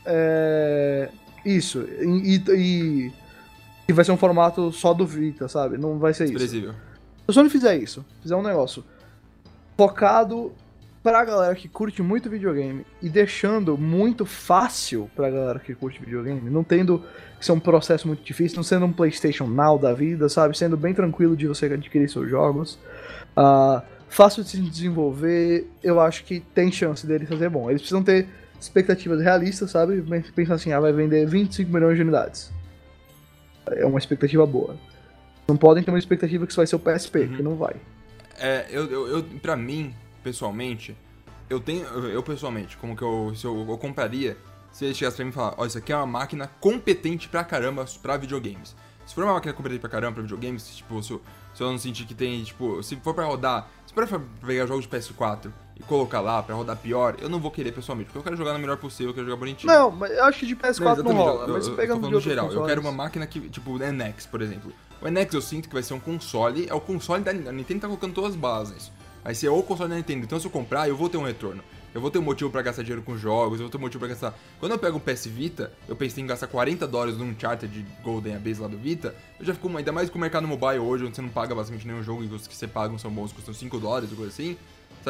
é, 0.09 1.09
isso. 1.45 1.81
E, 2.01 2.41
e- 2.49 3.11
e- 3.87 3.93
vai 3.93 4.03
ser 4.03 4.11
um 4.11 4.17
formato 4.17 4.71
só 4.71 4.93
do 4.93 5.05
Vita, 5.05 5.47
sabe? 5.47 5.77
Não 5.77 5.97
vai 5.99 6.13
ser 6.13 6.25
isso. 6.25 6.33
Desprezível. 6.33 6.71
Se 6.73 6.77
a 7.29 7.33
Sony 7.33 7.49
fizer 7.49 7.77
isso, 7.77 8.03
fizer 8.21 8.35
um 8.35 8.41
negócio 8.43 8.83
focado 9.77 10.51
pra 11.01 11.23
galera 11.23 11.55
que 11.55 11.69
curte 11.69 12.01
muito 12.01 12.29
videogame 12.29 12.85
e 13.01 13.09
deixando 13.09 13.77
muito 13.77 14.25
fácil 14.25 15.09
pra 15.15 15.29
galera 15.29 15.59
que 15.59 15.73
curte 15.73 15.99
videogame, 15.99 16.49
não 16.49 16.63
tendo 16.63 17.01
que 17.39 17.45
ser 17.45 17.53
um 17.53 17.59
processo 17.59 18.05
muito 18.07 18.21
difícil, 18.21 18.57
não 18.57 18.63
sendo 18.63 18.85
um 18.85 18.91
PlayStation 18.91 19.47
Now 19.47 19.77
da 19.79 19.93
vida, 19.93 20.27
sabe? 20.27 20.57
Sendo 20.57 20.75
bem 20.75 20.93
tranquilo 20.93 21.37
de 21.37 21.47
você 21.47 21.67
adquirir 21.67 22.09
seus 22.09 22.29
jogos. 22.29 22.77
ah, 23.37 23.81
fácil 24.09 24.43
de 24.43 24.49
se 24.49 24.59
desenvolver, 24.59 25.67
eu 25.83 26.01
acho 26.01 26.23
que 26.25 26.39
tem 26.39 26.71
chance 26.71 27.05
dele 27.07 27.25
fazer 27.27 27.47
bom. 27.49 27.69
Eles 27.69 27.81
precisam 27.81 28.03
ter 28.03 28.27
expectativas 28.59 29.21
realistas, 29.21 29.71
sabe? 29.71 30.03
Pensa 30.35 30.55
assim, 30.55 30.71
ah, 30.71 30.79
vai 30.79 30.91
vender 30.91 31.25
25 31.25 31.71
milhões 31.71 31.95
de 31.95 32.01
unidades. 32.01 32.51
É 33.67 33.85
uma 33.85 33.99
expectativa 33.99 34.45
boa. 34.45 34.75
Não 35.47 35.57
podem 35.57 35.83
ter 35.83 35.91
uma 35.91 35.99
expectativa 35.99 36.45
que 36.45 36.51
isso 36.51 36.59
vai 36.59 36.67
ser 36.67 36.75
o 36.75 36.79
PSP, 36.79 37.27
que 37.27 37.43
não 37.43 37.55
vai. 37.55 37.75
É, 38.37 38.67
eu, 38.69 38.85
eu, 38.85 39.07
eu, 39.07 39.23
pra 39.41 39.55
mim, 39.55 39.93
pessoalmente, 40.23 40.95
eu 41.49 41.59
tenho. 41.59 41.85
Eu, 41.87 42.09
eu, 42.09 42.23
pessoalmente, 42.23 42.77
como 42.77 42.95
que 42.95 43.01
eu. 43.01 43.33
Se 43.35 43.45
eu, 43.45 43.65
eu 43.67 43.77
compraria, 43.77 44.37
se 44.71 44.85
ele 44.85 44.93
chegasse 44.93 45.17
pra 45.17 45.25
mim 45.25 45.31
e 45.31 45.33
falar, 45.33 45.55
ó, 45.57 45.65
isso 45.65 45.77
aqui 45.77 45.91
é 45.91 45.95
uma 45.95 46.05
máquina 46.05 46.47
competente 46.59 47.27
pra 47.27 47.43
caramba 47.43 47.85
pra 48.01 48.17
videogames. 48.17 48.75
Se 49.05 49.15
for 49.15 49.23
uma 49.23 49.33
máquina 49.33 49.53
competente 49.53 49.81
pra 49.81 49.89
caramba 49.89 50.13
pra 50.13 50.21
videogames, 50.23 50.75
tipo, 50.75 51.01
se 51.01 51.11
eu, 51.11 51.21
se 51.53 51.63
eu 51.63 51.71
não 51.71 51.79
sentir 51.79 52.05
que 52.05 52.13
tem, 52.13 52.43
tipo, 52.43 52.81
se 52.83 52.95
for 52.97 53.13
pra 53.13 53.25
rodar. 53.25 53.67
Se 53.87 53.93
for 53.93 54.07
pra 54.07 54.19
pegar 54.45 54.67
jogos 54.67 54.87
de 54.87 54.89
PS4 54.89 55.51
e 55.79 55.83
colocar 55.83 56.19
lá 56.19 56.43
pra 56.43 56.53
rodar 56.55 56.75
pior, 56.77 57.15
eu 57.19 57.29
não 57.29 57.39
vou 57.39 57.49
querer 57.49 57.71
pessoalmente, 57.71 58.07
porque 58.07 58.19
eu 58.19 58.23
quero 58.23 58.35
jogar 58.35 58.53
no 58.53 58.59
melhor 58.59 58.77
possível, 58.77 59.11
eu 59.11 59.13
quero 59.13 59.25
jogar 59.25 59.39
bonitinho. 59.39 59.71
Não, 59.71 59.89
mas 59.89 60.11
eu 60.11 60.23
acho 60.25 60.39
que 60.39 60.45
de 60.45 60.55
PS4 60.55 60.79
não, 60.79 60.91
exatamente, 60.93 61.15
rola. 61.17 61.47
eu, 61.47 61.53
mas 61.53 61.65
eu, 61.65 61.71
eu 61.71 61.77
pegando 61.77 62.01
tô 62.09 62.17
de 62.17 62.23
geral. 62.23 62.45
Eu 62.45 62.49
consoles- 62.49 62.69
quero 62.69 62.81
uma 62.81 62.91
máquina 62.91 63.25
que, 63.25 63.39
tipo, 63.49 63.71
o 63.71 63.77
NX, 63.79 64.25
por 64.25 64.41
exemplo. 64.41 64.73
O 65.01 65.07
NX 65.09 65.33
eu 65.33 65.41
sinto 65.41 65.67
que 65.69 65.73
vai 65.73 65.81
ser 65.83 65.93
um 65.93 65.99
console, 65.99 66.67
é 66.69 66.73
o 66.73 66.81
console 66.81 67.23
da 67.23 67.31
a 67.31 67.51
Nintendo 67.53 67.79
tá 67.81 67.87
colocando 67.87 68.13
todas 68.13 68.31
as 68.31 68.35
bases. 68.35 68.91
Vai 69.23 69.33
ser 69.33 69.49
o 69.49 69.61
console 69.63 69.89
da 69.89 69.95
Nintendo. 69.95 70.25
Então 70.25 70.39
se 70.39 70.45
eu 70.45 70.51
comprar, 70.51 70.87
eu 70.89 70.95
vou 70.97 71.09
ter 71.09 71.17
um 71.17 71.23
retorno. 71.23 71.63
Eu 71.93 71.99
vou 71.99 72.11
ter 72.11 72.19
um 72.19 72.21
motivo 72.21 72.51
pra 72.51 72.61
gastar 72.61 72.83
dinheiro 72.83 73.01
com 73.01 73.17
jogos, 73.17 73.59
eu 73.59 73.65
vou 73.65 73.71
ter 73.71 73.77
um 73.77 73.81
motivo 73.81 73.99
pra 73.99 74.09
gastar. 74.09 74.37
Quando 74.59 74.73
eu 74.73 74.77
pego 74.77 74.97
um 74.97 74.99
PS 74.99 75.25
Vita, 75.27 75.71
eu 75.87 75.95
pensei 75.95 76.23
em 76.23 76.27
gastar 76.27 76.45
40 76.47 76.85
dólares 76.87 77.17
num 77.17 77.33
charter 77.37 77.67
de 77.67 77.83
Golden 78.03 78.35
a 78.35 78.39
base 78.39 78.61
lá 78.61 78.67
do 78.67 78.77
Vita. 78.77 79.15
Eu 79.39 79.45
já 79.45 79.53
fico, 79.55 79.75
ainda 79.75 79.91
mais 79.91 80.07
com 80.09 80.17
o 80.17 80.21
mercado 80.21 80.47
mobile 80.47 80.77
hoje, 80.79 81.05
onde 81.05 81.15
você 81.15 81.21
não 81.21 81.29
paga 81.29 81.55
basicamente 81.55 81.87
nenhum 81.87 82.03
jogo 82.03 82.23
e 82.23 82.27
os 82.27 82.45
que 82.47 82.55
você 82.55 82.67
paga 82.67 82.95
são 82.99 83.09
bons, 83.09 83.31
custam 83.33 83.53
5 83.53 83.79
dólares 83.79 84.11
ou 84.11 84.17
coisa 84.17 84.31
assim. 84.31 84.55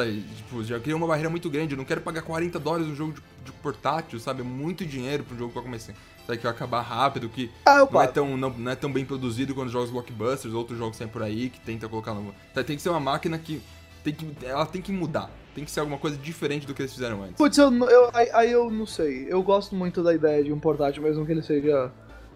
Sabe, 0.04 0.24
tipo, 0.36 0.64
já 0.64 0.80
cria 0.80 0.96
uma 0.96 1.06
barreira 1.06 1.28
muito 1.28 1.50
grande. 1.50 1.74
Eu 1.74 1.78
não 1.78 1.84
quero 1.84 2.00
pagar 2.00 2.22
40 2.22 2.58
dólares 2.58 2.86
num 2.86 2.94
jogo 2.96 3.12
de, 3.12 3.20
de 3.44 3.52
portátil, 3.58 4.18
sabe? 4.18 4.40
É 4.40 4.44
muito 4.44 4.84
dinheiro 4.86 5.24
pra 5.24 5.34
um 5.34 5.38
jogo 5.38 5.52
que 5.52 5.58
eu 5.58 5.62
comecei. 5.62 5.94
Sabe, 6.26 6.38
que 6.38 6.44
vai 6.44 6.52
acabar 6.52 6.80
rápido, 6.80 7.28
que 7.28 7.50
Ah, 7.66 7.86
não 7.90 8.02
é, 8.02 8.06
tão, 8.06 8.36
não, 8.36 8.50
não 8.50 8.72
é 8.72 8.76
tão 8.76 8.90
bem 8.92 9.04
produzido 9.04 9.54
quanto 9.54 9.66
os 9.66 9.72
jogos 9.72 9.90
blockbusters, 9.90 10.54
outros 10.54 10.78
jogos 10.78 10.96
saem 10.96 11.10
por 11.10 11.22
aí, 11.22 11.50
que 11.50 11.60
tenta 11.60 11.88
colocar 11.88 12.14
no. 12.14 12.34
Tá, 12.54 12.62
Tem 12.64 12.76
que 12.76 12.82
ser 12.82 12.88
uma 12.90 13.00
máquina 13.00 13.38
que. 13.38 13.60
Tem 14.02 14.14
que. 14.14 14.26
Ela 14.42 14.64
tem 14.64 14.80
que 14.80 14.90
mudar. 14.92 15.30
Tem 15.54 15.64
que 15.64 15.70
ser 15.70 15.80
alguma 15.80 15.98
coisa 15.98 16.16
diferente 16.16 16.66
do 16.66 16.72
que 16.72 16.80
eles 16.82 16.92
fizeram 16.92 17.22
antes. 17.22 17.34
Putz, 17.36 17.58
eu, 17.58 17.70
não- 17.70 17.90
eu, 17.90 18.08
aí, 18.14 18.30
aí 18.32 18.52
eu 18.52 18.70
não 18.70 18.86
sei. 18.86 19.26
Eu 19.28 19.42
gosto 19.42 19.74
muito 19.74 20.02
da 20.02 20.14
ideia 20.14 20.42
de 20.44 20.52
um 20.52 20.58
portátil, 20.60 21.02
mesmo 21.02 21.26
que 21.26 21.32
ele 21.32 21.42
seja 21.42 21.90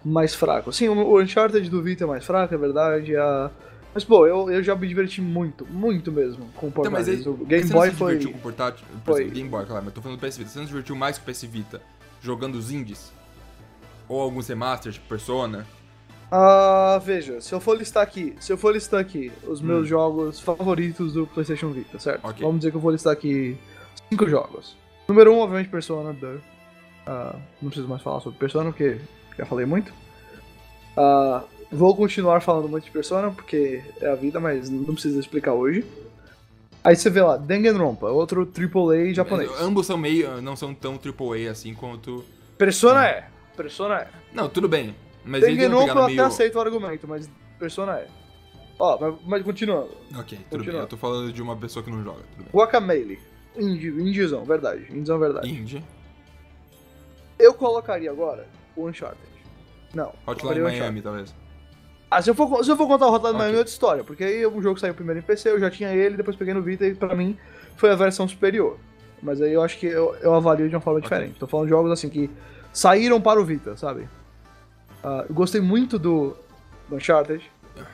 mais 0.04 0.34
fraco. 0.34 0.72
Sim, 0.72 0.88
o, 0.88 0.98
o 0.98 1.20
Uncharted 1.22 1.70
do 1.70 1.80
Vita 1.82 2.04
é 2.04 2.06
mais 2.06 2.24
fraco, 2.26 2.52
é 2.52 2.58
verdade. 2.58 3.16
A... 3.16 3.50
Mas, 3.94 4.02
pô, 4.04 4.26
eu, 4.26 4.50
eu 4.50 4.62
já 4.62 4.74
me 4.74 4.88
diverti 4.88 5.22
muito, 5.22 5.64
muito 5.66 6.10
mesmo 6.10 6.46
com 6.56 6.66
Então, 6.66 6.90
mas 6.90 7.08
aí, 7.08 7.22
portáteis. 7.22 7.26
o 7.26 7.38
mas 7.38 7.48
Game 7.48 7.62
você 7.68 7.72
Boy 7.72 7.86
não 7.86 7.92
se 7.92 7.98
foi. 7.98 8.12
divertiu 8.18 8.32
com 8.32 8.38
o 8.38 8.42
portátil? 8.42 8.86
Por 9.04 9.12
foi. 9.14 9.30
Game 9.30 9.48
Boy, 9.48 9.64
claro, 9.66 9.84
mas 9.84 9.94
tô 9.94 10.02
falando 10.02 10.18
do 10.18 10.26
PS 10.26 10.36
Vita. 10.38 10.50
Você 10.50 10.58
não 10.58 10.66
se 10.66 10.70
divertiu 10.72 10.96
mais 10.96 11.16
com 11.16 11.30
o 11.30 11.32
PS 11.32 11.42
Vita 11.44 11.80
jogando 12.20 12.56
os 12.56 12.72
indies? 12.72 13.12
Ou 14.08 14.20
alguns 14.20 14.48
remasters, 14.48 14.96
tipo 14.96 15.06
Persona? 15.08 15.64
Ah, 16.30 17.00
veja, 17.04 17.40
se 17.40 17.54
eu 17.54 17.60
for 17.60 17.76
listar 17.78 18.02
aqui, 18.02 18.34
se 18.40 18.52
eu 18.52 18.58
for 18.58 18.72
listar 18.74 18.98
aqui 19.00 19.30
os 19.46 19.60
Hum. 19.60 19.66
meus 19.66 19.86
jogos 19.88 20.40
favoritos 20.40 21.12
do 21.12 21.26
PlayStation 21.28 21.70
Vita, 21.70 21.98
certo? 22.00 22.24
Ok. 22.24 22.42
Vamos 22.44 22.58
dizer 22.60 22.72
que 22.72 22.76
eu 22.76 22.80
vou 22.80 22.90
listar 22.90 23.12
aqui 23.12 23.56
cinco 24.10 24.28
jogos. 24.28 24.76
Número 25.06 25.32
um, 25.32 25.38
obviamente, 25.38 25.68
Persona. 25.68 26.16
Ah, 27.06 27.36
não 27.62 27.68
preciso 27.70 27.86
mais 27.88 28.02
falar 28.02 28.18
sobre 28.20 28.38
Persona, 28.38 28.70
porque 28.72 28.98
já 29.38 29.46
falei 29.46 29.66
muito. 29.66 29.92
Ah, 30.96 31.44
vou 31.74 31.94
continuar 31.96 32.40
falando 32.40 32.68
muito 32.68 32.84
de 32.84 32.90
Persona, 32.90 33.30
porque 33.30 33.82
é 34.00 34.08
a 34.08 34.14
vida, 34.14 34.38
mas 34.40 34.70
não 34.70 34.94
precisa 34.94 35.18
explicar 35.18 35.52
hoje. 35.52 35.84
Aí 36.82 36.94
você 36.94 37.08
vê 37.08 37.22
lá, 37.22 37.36
Danganronpa, 37.36 38.08
outro 38.08 38.42
AAA 38.46 39.14
japonês. 39.14 39.50
Ambos 39.60 39.86
são 39.86 39.96
meio. 39.96 40.40
não 40.42 40.54
são 40.54 40.74
tão 40.74 40.94
AAA 40.94 41.50
assim 41.50 41.74
quanto. 41.74 42.24
Persona 42.58 43.06
é, 43.06 43.26
Persona 43.56 44.00
é. 44.00 44.08
Não, 44.32 44.48
tudo 44.48 44.68
bem. 44.68 44.94
Mas 45.24 45.40
Danganronpa 45.40 45.82
eu 45.82 45.86
pegada 45.86 46.02
até 46.02 46.12
meio. 46.12 46.24
aceito 46.26 46.56
o 46.56 46.60
argumento, 46.60 47.08
mas 47.08 47.28
Persona 47.58 47.98
é. 47.98 48.08
Ó, 48.78 48.98
mas, 49.00 49.14
mas 49.24 49.42
continuando. 49.42 49.90
Ok, 50.18 50.38
tudo 50.50 50.58
Continua. 50.58 50.72
bem. 50.72 50.80
Eu 50.80 50.86
tô 50.86 50.96
falando 50.96 51.32
de 51.32 51.40
uma 51.40 51.56
pessoa 51.56 51.82
que 51.82 51.90
não 51.90 52.02
joga, 52.02 52.20
tudo 52.32 52.44
bem. 52.44 52.52
Guacamele. 52.52 53.18
Indie, 53.56 53.88
indiezão, 53.88 54.44
verdade. 54.44 54.84
Indiezão, 54.90 55.18
verdade. 55.18 55.48
Indie. 55.48 55.82
Eu 57.38 57.54
colocaria 57.54 58.10
agora 58.10 58.46
o 58.76 58.86
Uncharted. 58.88 59.32
Não. 59.94 60.12
Hotline 60.26 60.60
Miami, 60.60 61.00
talvez. 61.00 61.34
Ah, 62.14 62.22
se 62.22 62.30
eu 62.30 62.34
for, 62.36 62.64
se 62.64 62.70
eu 62.70 62.76
for 62.76 62.86
contar 62.86 63.08
o 63.08 63.12
Hotline 63.12 63.34
Ok. 63.34 63.38
Miami 63.40 63.56
é 63.56 63.58
outra 63.58 63.72
história, 63.72 64.04
porque 64.04 64.22
aí 64.22 64.46
o 64.46 64.62
jogo 64.62 64.78
saiu 64.78 64.94
primeiro 64.94 65.18
em 65.18 65.22
PC, 65.22 65.50
eu 65.50 65.58
já 65.58 65.68
tinha 65.68 65.92
ele, 65.92 66.16
depois 66.16 66.36
peguei 66.36 66.54
no 66.54 66.62
Vita 66.62 66.86
e 66.86 66.94
pra 66.94 67.12
mim 67.12 67.36
foi 67.76 67.90
a 67.90 67.96
versão 67.96 68.28
superior. 68.28 68.78
Mas 69.20 69.42
aí 69.42 69.52
eu 69.52 69.60
acho 69.60 69.76
que 69.80 69.86
eu, 69.86 70.14
eu 70.20 70.32
avalio 70.32 70.68
de 70.68 70.76
uma 70.76 70.80
forma 70.80 71.00
diferente. 71.00 71.40
Tô 71.40 71.48
falando 71.48 71.66
de 71.66 71.70
jogos 71.70 71.90
assim 71.90 72.08
que 72.08 72.30
saíram 72.72 73.20
para 73.20 73.40
o 73.40 73.44
Vita, 73.44 73.76
sabe? 73.76 74.08
Ah, 75.02 75.24
eu 75.28 75.34
gostei 75.34 75.60
muito 75.60 75.98
do, 75.98 76.36
do 76.88 76.94
Uncharted. 76.94 77.42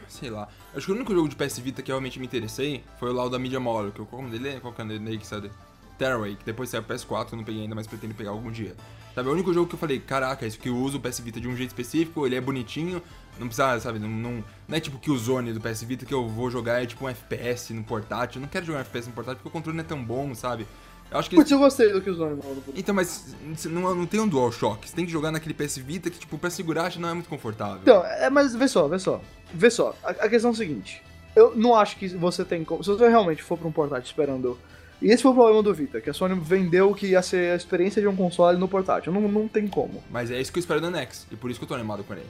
Sei 0.06 0.28
lá. 0.28 0.48
Acho 0.76 0.84
que 0.84 0.92
o 0.92 0.94
único 0.94 1.14
jogo 1.14 1.26
de 1.26 1.34
PS 1.34 1.58
Vita 1.58 1.80
que 1.80 1.90
eu 1.90 1.94
realmente 1.94 2.20
me 2.20 2.26
interessei 2.26 2.84
foi 2.98 3.08
o 3.08 3.14
lá 3.14 3.24
o 3.24 3.30
da 3.30 3.38
Media 3.38 3.58
Mole, 3.58 3.90
que 3.90 4.00
eu, 4.00 4.04
qual 4.04 4.20
o 4.20 4.24
nome 4.26 4.38
dele? 4.38 4.60
Qual 4.60 4.70
que 4.70 4.82
é 4.82 4.84
o 4.84 4.86
nome 4.86 4.98
dele 4.98 5.16
que 5.16 5.26
saiu? 5.26 5.50
Terraway, 5.96 6.36
que 6.36 6.44
depois 6.44 6.68
saiu 6.68 6.82
PS4, 6.82 7.32
eu 7.32 7.38
não 7.38 7.44
peguei 7.44 7.62
ainda, 7.62 7.74
mas 7.74 7.86
pretendo 7.86 8.14
pegar 8.14 8.30
algum 8.30 8.50
dia. 8.50 8.74
Sabe, 9.14 9.28
é 9.28 9.30
o 9.30 9.34
único 9.34 9.52
jogo 9.52 9.68
que 9.68 9.74
eu 9.74 9.78
falei, 9.78 9.98
caraca, 9.98 10.46
isso 10.46 10.58
que 10.58 10.68
eu 10.68 10.76
uso 10.76 10.98
o 10.98 11.00
PS 11.00 11.20
Vita 11.20 11.40
de 11.40 11.48
um 11.48 11.56
jeito 11.56 11.70
específico, 11.70 12.24
ele 12.26 12.36
é 12.36 12.40
bonitinho, 12.40 13.02
não 13.40 13.48
precisa, 13.48 13.80
sabe, 13.80 13.98
não, 13.98 14.08
não, 14.08 14.44
não 14.68 14.76
é 14.76 14.80
tipo 14.80 14.98
que 14.98 15.10
o 15.10 15.16
Zone 15.16 15.52
do 15.52 15.60
PS 15.60 15.82
Vita 15.82 16.04
que 16.04 16.12
eu 16.12 16.28
vou 16.28 16.50
jogar 16.50 16.82
é 16.82 16.86
tipo 16.86 17.06
um 17.06 17.08
FPS 17.08 17.72
no 17.72 17.82
portátil, 17.82 18.38
eu 18.38 18.42
não 18.42 18.48
quero 18.48 18.66
jogar 18.66 18.80
um 18.80 18.82
FPS 18.82 19.08
no 19.08 19.14
portátil 19.14 19.38
porque 19.38 19.48
o 19.48 19.52
controle 19.52 19.76
não 19.76 19.84
é 19.84 19.86
tão 19.86 20.02
bom, 20.04 20.34
sabe? 20.34 20.66
Eu 21.10 21.18
acho 21.18 21.28
que 21.28 21.34
Putz, 21.34 21.50
eu 21.50 21.58
gostei 21.58 21.92
do 21.92 22.00
que 22.00 22.08
os 22.08 22.18
nomes 22.18 22.44
Então, 22.76 22.94
mas 22.94 23.34
não, 23.64 23.94
não 23.94 24.06
tem 24.06 24.20
um 24.20 24.28
DualShock, 24.28 24.88
você 24.88 24.94
tem 24.94 25.04
que 25.04 25.10
jogar 25.10 25.32
naquele 25.32 25.54
PS 25.54 25.78
Vita 25.78 26.08
que, 26.08 26.18
tipo, 26.18 26.38
pra 26.38 26.50
segurar 26.50 26.84
acho 26.84 26.96
que 26.96 27.02
não 27.02 27.08
é 27.08 27.14
muito 27.14 27.28
confortável. 27.28 27.80
Então, 27.82 28.04
é, 28.04 28.30
mas 28.30 28.54
vê 28.54 28.68
só, 28.68 28.86
vê 28.86 28.98
só. 28.98 29.20
Vê 29.52 29.70
só, 29.70 29.96
a, 30.04 30.10
a 30.10 30.28
questão 30.28 30.50
é 30.50 30.54
a 30.54 30.56
seguinte. 30.56 31.02
Eu 31.34 31.56
não 31.56 31.74
acho 31.74 31.96
que 31.96 32.08
você 32.08 32.44
tem 32.44 32.62
como. 32.62 32.84
Se 32.84 32.90
você 32.90 33.08
realmente 33.08 33.42
for 33.42 33.58
pra 33.58 33.66
um 33.66 33.72
portátil 33.72 34.04
esperando. 34.04 34.56
E 35.02 35.10
esse 35.10 35.22
foi 35.22 35.32
o 35.32 35.34
problema 35.34 35.62
do 35.62 35.72
Vita, 35.72 35.98
que 35.98 36.10
a 36.10 36.12
Sony 36.12 36.38
vendeu 36.38 36.94
que 36.94 37.06
ia 37.06 37.22
ser 37.22 37.52
a 37.52 37.56
experiência 37.56 38.02
de 38.02 38.06
um 38.06 38.14
console 38.14 38.58
no 38.58 38.68
portátil. 38.68 39.10
Não, 39.10 39.22
não 39.22 39.48
tem 39.48 39.66
como. 39.66 40.02
Mas 40.10 40.30
é 40.30 40.38
isso 40.38 40.52
que 40.52 40.58
eu 40.58 40.60
espero 40.60 40.78
do 40.78 40.90
NX, 40.90 41.26
e 41.32 41.36
por 41.36 41.50
isso 41.50 41.58
que 41.58 41.64
eu 41.64 41.68
tô 41.68 41.74
animado 41.74 42.04
com 42.04 42.12
ele. 42.12 42.26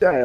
É, 0.00 0.24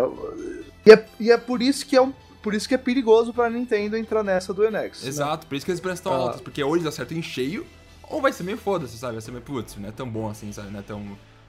e 0.86 0.92
é, 0.92 1.06
e 1.20 1.32
é 1.32 1.38
por 1.38 1.62
isso 1.62 1.86
que 1.86 1.96
é 1.96 2.02
um. 2.02 2.14
Por 2.42 2.54
isso 2.54 2.68
que 2.68 2.74
é 2.76 2.78
perigoso 2.78 3.34
pra 3.34 3.50
Nintendo 3.50 3.96
entrar 3.96 4.22
nessa 4.22 4.54
do 4.54 4.64
NX. 4.70 5.04
né? 5.04 5.08
Exato, 5.10 5.48
por 5.48 5.56
isso 5.56 5.66
que 5.66 5.72
as 5.72 5.78
esperanças 5.78 6.00
estão 6.02 6.12
Ah. 6.14 6.18
altas, 6.18 6.42
porque 6.42 6.62
ou 6.62 6.76
eles 6.76 6.86
acertam 6.86 7.18
em 7.18 7.22
cheio, 7.22 7.66
ou 8.10 8.22
vai 8.22 8.34
ser 8.34 8.44
meio 8.44 8.58
foda-se, 8.58 8.98
sabe? 8.98 9.14
Vai 9.14 9.22
ser 9.22 9.32
meio, 9.32 9.44
putz, 9.44 9.78
não 9.78 9.88
é 9.88 9.92
tão 9.94 10.10
bom 10.10 10.30
assim, 10.30 10.52
sabe? 10.52 10.70
Não 10.70 10.80
é 10.82 10.84
tão... 10.84 11.02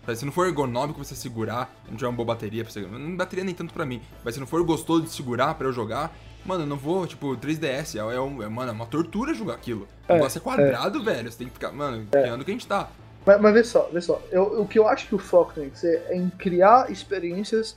sabe, 0.06 0.16
Se 0.18 0.24
não 0.24 0.30
for 0.30 0.46
ergonômico 0.46 1.00
pra 1.00 1.04
você 1.04 1.16
segurar, 1.16 1.74
não 1.88 1.96
tiver 1.96 2.06
uma 2.08 2.14
boa 2.16 2.26
bateria 2.26 2.62
pra 2.62 2.72
você... 2.72 2.80
Não 2.82 3.16
bateria 3.16 3.44
nem 3.44 3.54
tanto 3.54 3.74
pra 3.74 3.84
mim, 3.84 4.00
mas 4.24 4.34
se 4.34 4.40
não 4.40 4.46
for 4.46 4.62
gostoso 4.62 5.02
de 5.02 5.10
segurar 5.10 5.54
pra 5.56 5.66
eu 5.66 5.72
jogar, 5.72 6.14
mano, 6.46 6.62
eu 6.62 6.66
não 6.68 6.76
vou, 6.76 7.04
tipo, 7.08 7.36
3DS, 7.38 7.96
é, 7.96 8.14
é, 8.14 8.20
um- 8.20 8.40
é, 8.40 8.48
mano, 8.48 8.70
é 8.70 8.72
uma 8.72 8.86
tortura 8.86 9.34
jogar 9.34 9.54
aquilo. 9.54 9.88
O 10.08 10.12
É, 10.12 10.14
negócio 10.14 10.38
é 10.38 10.40
quadrado, 10.40 11.02
velho, 11.02 11.28
você 11.32 11.38
tem 11.38 11.48
que 11.48 11.54
ficar, 11.54 11.72
mano, 11.72 12.06
que 12.08 12.16
ano 12.18 12.44
que 12.44 12.52
a 12.52 12.54
gente 12.54 12.68
tá. 12.68 12.88
Mas, 13.26 13.40
mas 13.40 13.52
vê 13.52 13.64
só, 13.64 13.88
vê 13.92 14.00
só. 14.00 14.22
Eu- 14.30 14.60
o 14.60 14.68
que 14.68 14.78
eu 14.78 14.86
acho 14.86 15.08
que 15.08 15.14
o 15.16 15.18
foco 15.18 15.54
tem 15.54 15.70
que 15.70 15.78
ser 15.78 16.04
é 16.08 16.16
em 16.16 16.30
criar 16.30 16.88
experiências 16.92 17.74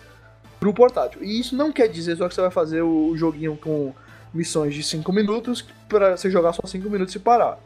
pro 0.60 0.74
portátil. 0.74 1.24
E 1.24 1.40
isso 1.40 1.56
não 1.56 1.72
quer 1.72 1.88
dizer 1.88 2.18
só 2.18 2.28
que 2.28 2.36
você 2.36 2.42
vai 2.42 2.52
fazer 2.52 2.82
o, 2.82 3.16
joguinho 3.16 3.58
com 3.58 3.94
missões 4.34 4.74
de 4.74 4.84
5 4.84 5.12
minutos 5.12 5.66
pra 5.88 6.18
você 6.18 6.30
jogar 6.30 6.54
só 6.54 6.66
5 6.66 6.90
minutos 6.90 7.16
e 7.16 7.20
parar. 7.20 7.60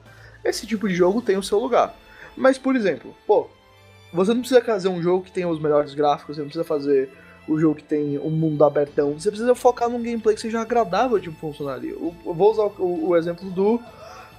Esse 0.43 0.65
tipo 0.65 0.87
de 0.87 0.95
jogo 0.95 1.21
tem 1.21 1.37
o 1.37 1.43
seu 1.43 1.59
lugar. 1.59 1.93
Mas, 2.35 2.57
por 2.57 2.75
exemplo, 2.75 3.15
pô, 3.27 3.47
você 4.13 4.33
não 4.33 4.41
precisa 4.41 4.61
fazer 4.61 4.89
um 4.89 5.01
jogo 5.01 5.25
que 5.25 5.31
tenha 5.31 5.47
os 5.47 5.59
melhores 5.59 5.93
gráficos, 5.93 6.35
você 6.35 6.41
não 6.41 6.47
precisa 6.47 6.65
fazer 6.65 7.09
o 7.47 7.59
jogo 7.59 7.75
que 7.75 7.83
tem 7.83 8.17
um 8.19 8.29
mundo 8.29 8.63
abertão, 8.63 9.13
você 9.13 9.29
precisa 9.29 9.53
focar 9.55 9.89
num 9.89 10.01
gameplay 10.01 10.35
que 10.35 10.41
seja 10.41 10.61
agradável 10.61 11.17
de 11.17 11.29
funcionar 11.31 11.83
eu 11.83 12.15
vou 12.23 12.51
usar 12.51 12.63
o, 12.79 13.09
o 13.09 13.17
exemplo 13.17 13.49
do 13.49 13.81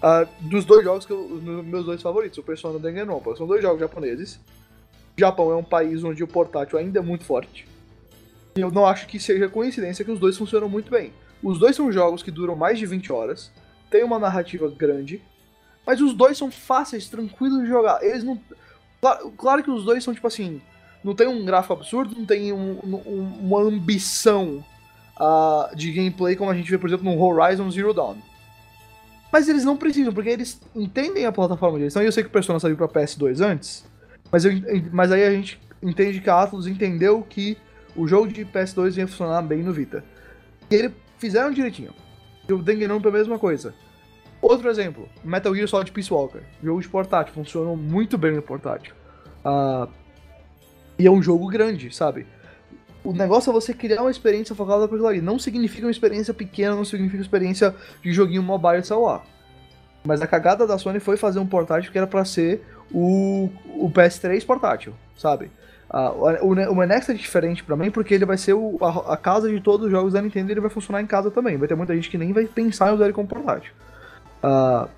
uh, 0.03 0.29
dos 0.41 0.65
dois 0.65 0.85
jogos 0.85 1.07
que 1.07 1.13
eu, 1.13 1.29
meus 1.65 1.85
dois 1.85 2.03
favoritos, 2.03 2.39
o 2.39 2.43
Persona 2.43 2.75
e 2.75 2.77
o 2.77 2.81
Danganronpa. 2.81 3.37
São 3.37 3.47
dois 3.47 3.63
jogos 3.63 3.81
japoneses. 3.81 4.39
O 5.17 5.21
Japão 5.21 5.51
é 5.53 5.57
um 5.57 5.65
país 5.65 6.03
onde 6.03 6.23
o 6.25 6.29
portátil 6.29 6.79
ainda 6.79 6.99
é 6.99 7.03
muito 7.03 7.25
forte. 7.25 7.67
E 8.57 8.61
eu 8.61 8.71
não 8.71 8.87
acho 8.87 9.07
que 9.07 9.19
seja 9.19 9.49
coincidência 9.49 10.05
que 10.05 10.11
os 10.11 10.21
dois 10.21 10.37
funcionam 10.37 10.69
muito 10.69 10.91
bem. 10.91 11.13
Os 11.43 11.59
dois 11.59 11.75
são 11.75 11.91
jogos 11.91 12.23
que 12.23 12.31
duram 12.31 12.55
mais 12.55 12.79
de 12.79 12.87
20 12.87 13.13
horas, 13.13 13.51
tem 13.91 14.05
uma 14.05 14.19
narrativa 14.19 14.69
grande, 14.69 15.23
mas 15.87 16.01
os 16.01 16.15
dois 16.15 16.39
são 16.39 16.51
fáceis, 16.51 17.09
tranquilos 17.09 17.63
de 17.63 17.69
jogar. 17.69 18.03
Eles 18.03 18.23
não. 18.23 18.41
Claro, 19.37 19.65
que 19.65 19.71
os 19.71 19.85
dois 19.85 20.05
são 20.05 20.15
tipo 20.15 20.27
assim 20.29 20.61
não 21.03 21.15
tem 21.15 21.27
um 21.27 21.45
gráfico 21.45 21.73
absurdo, 21.73 22.15
não 22.17 22.25
tem 22.25 22.53
um, 22.53 22.79
um, 22.85 23.39
uma 23.41 23.61
ambição 23.61 24.65
uh, 25.19 25.75
de 25.75 25.91
gameplay 25.91 26.37
como 26.37 26.51
a 26.51 26.55
gente 26.55 26.71
vê, 26.71 26.79
por 26.79 26.89
exemplo, 26.89 27.05
no 27.05 27.21
Horizon 27.21 27.71
Zero 27.71 27.93
Dawn. 27.93 28.17
Mas 29.33 29.49
eles 29.49 29.65
não 29.65 29.77
precisam, 29.77 30.13
porque 30.13 30.29
eles 30.29 30.61
entendem 30.77 31.25
a 31.25 31.33
plataforma 31.33 31.79
deles. 31.79 31.93
Então 31.93 32.03
eu 32.03 32.13
sei 32.13 32.23
que 32.23 32.29
o 32.29 32.33
Persona 32.33 32.61
saiu 32.61 32.77
pra 32.77 32.87
PS2 32.87 33.41
antes, 33.45 33.85
mas, 34.31 34.45
eu, 34.45 34.53
mas 34.93 35.11
aí 35.11 35.25
a 35.25 35.31
gente 35.31 35.61
entende 35.83 36.21
que 36.21 36.31
a 36.31 36.43
Atlus 36.43 36.67
entendeu 36.67 37.23
que 37.29 37.57
o 37.97 38.07
jogo 38.07 38.29
de 38.29 38.45
PS2 38.45 38.97
ia 38.97 39.07
funcionar 39.07 39.43
bem 39.43 39.63
no 39.63 39.73
Vita. 39.73 40.05
E 40.71 40.75
eles 40.75 40.93
fizeram 41.19 41.51
direitinho. 41.51 41.93
E 42.49 42.53
o 42.53 42.63
Danganronpa 42.63 43.09
é 43.09 43.11
a 43.11 43.15
mesma 43.15 43.39
coisa. 43.39 43.75
Outro 44.41 44.69
exemplo, 44.69 45.09
Metal 45.23 45.55
Gear 45.55 45.69
Solid 45.69 45.93
Peace 45.93 46.13
Walker. 46.13 46.41
Jogo 46.63 46.81
de 46.81 46.89
portátil, 46.89 47.35
funcionou 47.35 47.77
muito 47.77 48.19
bem 48.19 48.33
no 48.33 48.43
portátil. 48.43 48.95
Uh, 49.45 49.89
e 50.99 51.07
é 51.07 51.11
um 51.11 51.23
jogo 51.23 51.47
grande, 51.47 51.95
sabe? 51.95 52.27
O 53.05 53.13
negócio 53.13 53.51
é 53.51 53.53
você 53.53 53.73
criar 53.75 54.03
uma 54.03 54.11
experiência 54.11 54.55
focada 54.55 54.83
naquilo 54.83 55.07
ali. 55.07 55.21
Não 55.21 55.39
significa 55.39 55.87
uma 55.87 55.91
experiência 55.91 56.33
pequena, 56.35 56.75
não 56.75 56.85
significa 56.85 57.23
experiência 57.23 57.75
de 58.03 58.13
joguinho 58.13 58.43
mobile 58.43 58.85
celular. 58.85 59.25
Mas 60.05 60.21
a 60.21 60.27
cagada 60.27 60.67
da 60.67 60.79
Sony 60.79 60.99
foi 60.99 61.17
fazer 61.17 61.39
um 61.39 61.47
portátil 61.47 61.93
que 61.93 61.99
era 61.99 62.07
para 62.07 62.25
ser 62.25 62.65
o, 62.93 63.49
o 63.77 63.91
PS3 63.91 64.45
portátil, 64.45 64.95
sabe? 65.17 65.51
Uh, 65.93 66.47
o, 66.47 66.53
o 66.53 66.87
Next 66.87 67.11
é 67.11 67.15
diferente 67.15 67.63
para 67.63 67.77
mim 67.77 67.91
porque 67.91 68.15
ele 68.15 68.25
vai 68.25 68.39
ser 68.39 68.55
o, 68.55 68.79
a, 68.81 69.13
a, 69.13 69.17
casa 69.17 69.51
de 69.51 69.61
todos 69.61 69.87
os 69.87 69.93
jogos 69.93 70.15
da 70.15 70.23
Nintendo 70.23 70.51
e 70.51 70.53
ele 70.55 70.61
vai 70.61 70.71
funcionar 70.71 71.03
em 71.03 71.07
casa 71.07 71.31
também. 71.31 71.59
Vai 71.59 71.69
ter 71.69 71.75
muita 71.75 71.95
gente 71.95 72.09
que 72.09 72.17
nem 72.17 72.33
vai 72.33 72.47
pensar 72.47 72.91
em 72.91 72.95
usar 72.95 73.05
ele 73.05 73.13
como 73.13 73.29
portátil. 73.29 73.73
Uh, 74.43 74.89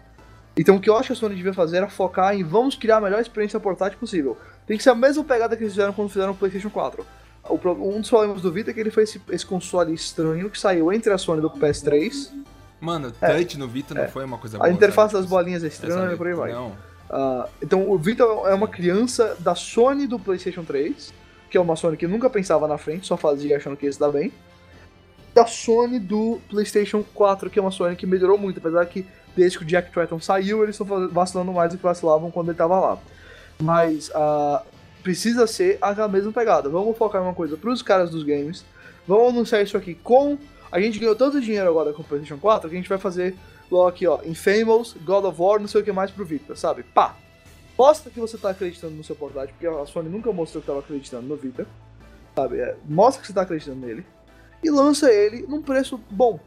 então 0.56 0.76
o 0.76 0.80
que 0.80 0.88
eu 0.88 0.96
acho 0.96 1.08
que 1.08 1.12
a 1.14 1.16
Sony 1.16 1.34
devia 1.34 1.52
fazer 1.52 1.78
era 1.78 1.88
focar 1.88 2.34
em 2.36 2.44
vamos 2.44 2.76
criar 2.76 2.98
a 2.98 3.00
melhor 3.00 3.20
experiência 3.20 3.58
portátil 3.58 3.98
possível. 3.98 4.38
Tem 4.68 4.76
que 4.76 4.84
ser 4.84 4.90
a 4.90 4.94
mesma 4.94 5.24
pegada 5.24 5.56
que 5.56 5.64
eles 5.64 5.72
fizeram 5.72 5.92
quando 5.92 6.10
fizeram 6.10 6.30
o 6.30 6.36
PlayStation 6.36 6.70
4. 6.70 7.04
um 7.50 8.00
dos 8.00 8.08
problemas 8.08 8.40
do 8.40 8.52
Vita 8.52 8.70
é 8.70 8.74
que 8.74 8.78
ele 8.78 8.92
foi 8.92 9.02
esse, 9.02 9.20
esse 9.30 9.44
console 9.44 9.92
estranho 9.92 10.48
que 10.48 10.58
saiu 10.58 10.92
entre 10.92 11.12
a 11.12 11.18
Sony 11.18 11.40
do 11.40 11.50
PS3. 11.50 12.30
Mano, 12.80 13.10
touch 13.10 13.56
é, 13.56 13.58
no 13.58 13.66
Vita 13.66 13.94
não 13.94 14.02
é. 14.02 14.08
foi 14.08 14.24
uma 14.24 14.38
coisa 14.38 14.58
boa. 14.58 14.68
A 14.68 14.72
interface 14.72 15.10
sabe? 15.10 15.22
das 15.22 15.30
bolinhas 15.30 15.64
é 15.64 15.66
estranha 15.66 16.12
e 16.12 16.16
por 16.16 16.28
aí 16.28 16.34
vai. 16.34 16.52
Não. 16.52 16.72
Uh, 17.14 17.48
então 17.62 17.88
o 17.88 17.96
Vita 17.96 18.24
é 18.24 18.54
uma 18.54 18.66
criança 18.66 19.36
da 19.38 19.54
Sony 19.54 20.04
do 20.04 20.18
PlayStation 20.18 20.64
3, 20.64 21.14
que 21.48 21.56
é 21.56 21.60
uma 21.60 21.76
Sony 21.76 21.96
que 21.96 22.08
nunca 22.08 22.28
pensava 22.28 22.66
na 22.66 22.76
frente, 22.76 23.06
só 23.06 23.16
fazia 23.16 23.56
achando 23.56 23.76
que 23.76 23.86
ia 23.86 23.92
se 23.92 24.00
dar 24.00 24.10
bem. 24.10 24.32
Da 25.32 25.46
Sony 25.46 26.00
do 26.00 26.40
PlayStation 26.48 27.04
4, 27.14 27.48
que 27.50 27.58
é 27.58 27.62
uma 27.62 27.70
Sony 27.70 27.94
que 27.94 28.04
melhorou 28.04 28.36
muito, 28.36 28.58
apesar 28.58 28.84
que 28.86 29.06
desde 29.36 29.58
que 29.58 29.64
o 29.64 29.66
Jack 29.66 29.92
Tratton 29.92 30.18
saiu, 30.18 30.64
eles 30.64 30.74
estão 30.78 31.08
vacilando 31.08 31.52
mais 31.52 31.70
do 31.70 31.76
que 31.76 31.84
vacilavam 31.84 32.32
quando 32.32 32.48
ele 32.48 32.54
estava 32.54 32.80
lá. 32.80 32.98
Mas 33.60 34.08
uh, 34.08 34.64
precisa 35.00 35.46
ser 35.46 35.78
a 35.80 36.08
mesma 36.08 36.32
pegada. 36.32 36.68
Vamos 36.68 36.98
focar 36.98 37.22
em 37.22 37.24
uma 37.24 37.34
coisa 37.34 37.56
para 37.56 37.70
os 37.70 37.80
caras 37.80 38.10
dos 38.10 38.24
games. 38.24 38.64
Vamos 39.06 39.28
anunciar 39.28 39.62
isso 39.62 39.76
aqui 39.76 39.94
com. 39.94 40.36
A 40.72 40.80
gente 40.80 40.98
ganhou 40.98 41.14
tanto 41.14 41.40
dinheiro 41.40 41.68
agora 41.68 41.92
com 41.92 42.02
o 42.02 42.04
PlayStation 42.04 42.40
4 42.40 42.68
que 42.68 42.74
a 42.74 42.78
gente 42.78 42.88
vai 42.88 42.98
fazer 42.98 43.36
logo 43.74 43.88
aqui, 43.88 44.06
ó. 44.06 44.20
Infamous, 44.24 44.96
God 45.04 45.24
of 45.24 45.40
War, 45.40 45.60
não 45.60 45.66
sei 45.66 45.80
o 45.80 45.84
que 45.84 45.92
mais 45.92 46.10
pro 46.10 46.24
Vita, 46.24 46.54
sabe? 46.54 46.82
Pá! 46.82 47.16
Mostra 47.76 48.10
que 48.10 48.20
você 48.20 48.38
tá 48.38 48.50
acreditando 48.50 48.94
no 48.94 49.02
seu 49.02 49.16
portátil, 49.16 49.54
porque 49.58 49.66
a 49.66 49.84
Sony 49.84 50.08
nunca 50.08 50.32
mostrou 50.32 50.60
que 50.60 50.66
tava 50.68 50.78
acreditando 50.78 51.26
no 51.26 51.36
Vita. 51.36 51.66
Sabe? 52.34 52.60
É, 52.60 52.76
mostra 52.84 53.20
que 53.20 53.26
você 53.26 53.32
tá 53.32 53.42
acreditando 53.42 53.84
nele. 53.84 54.06
E 54.62 54.70
lança 54.70 55.12
ele 55.12 55.44
num 55.46 55.60
preço 55.60 56.00
bom. 56.10 56.38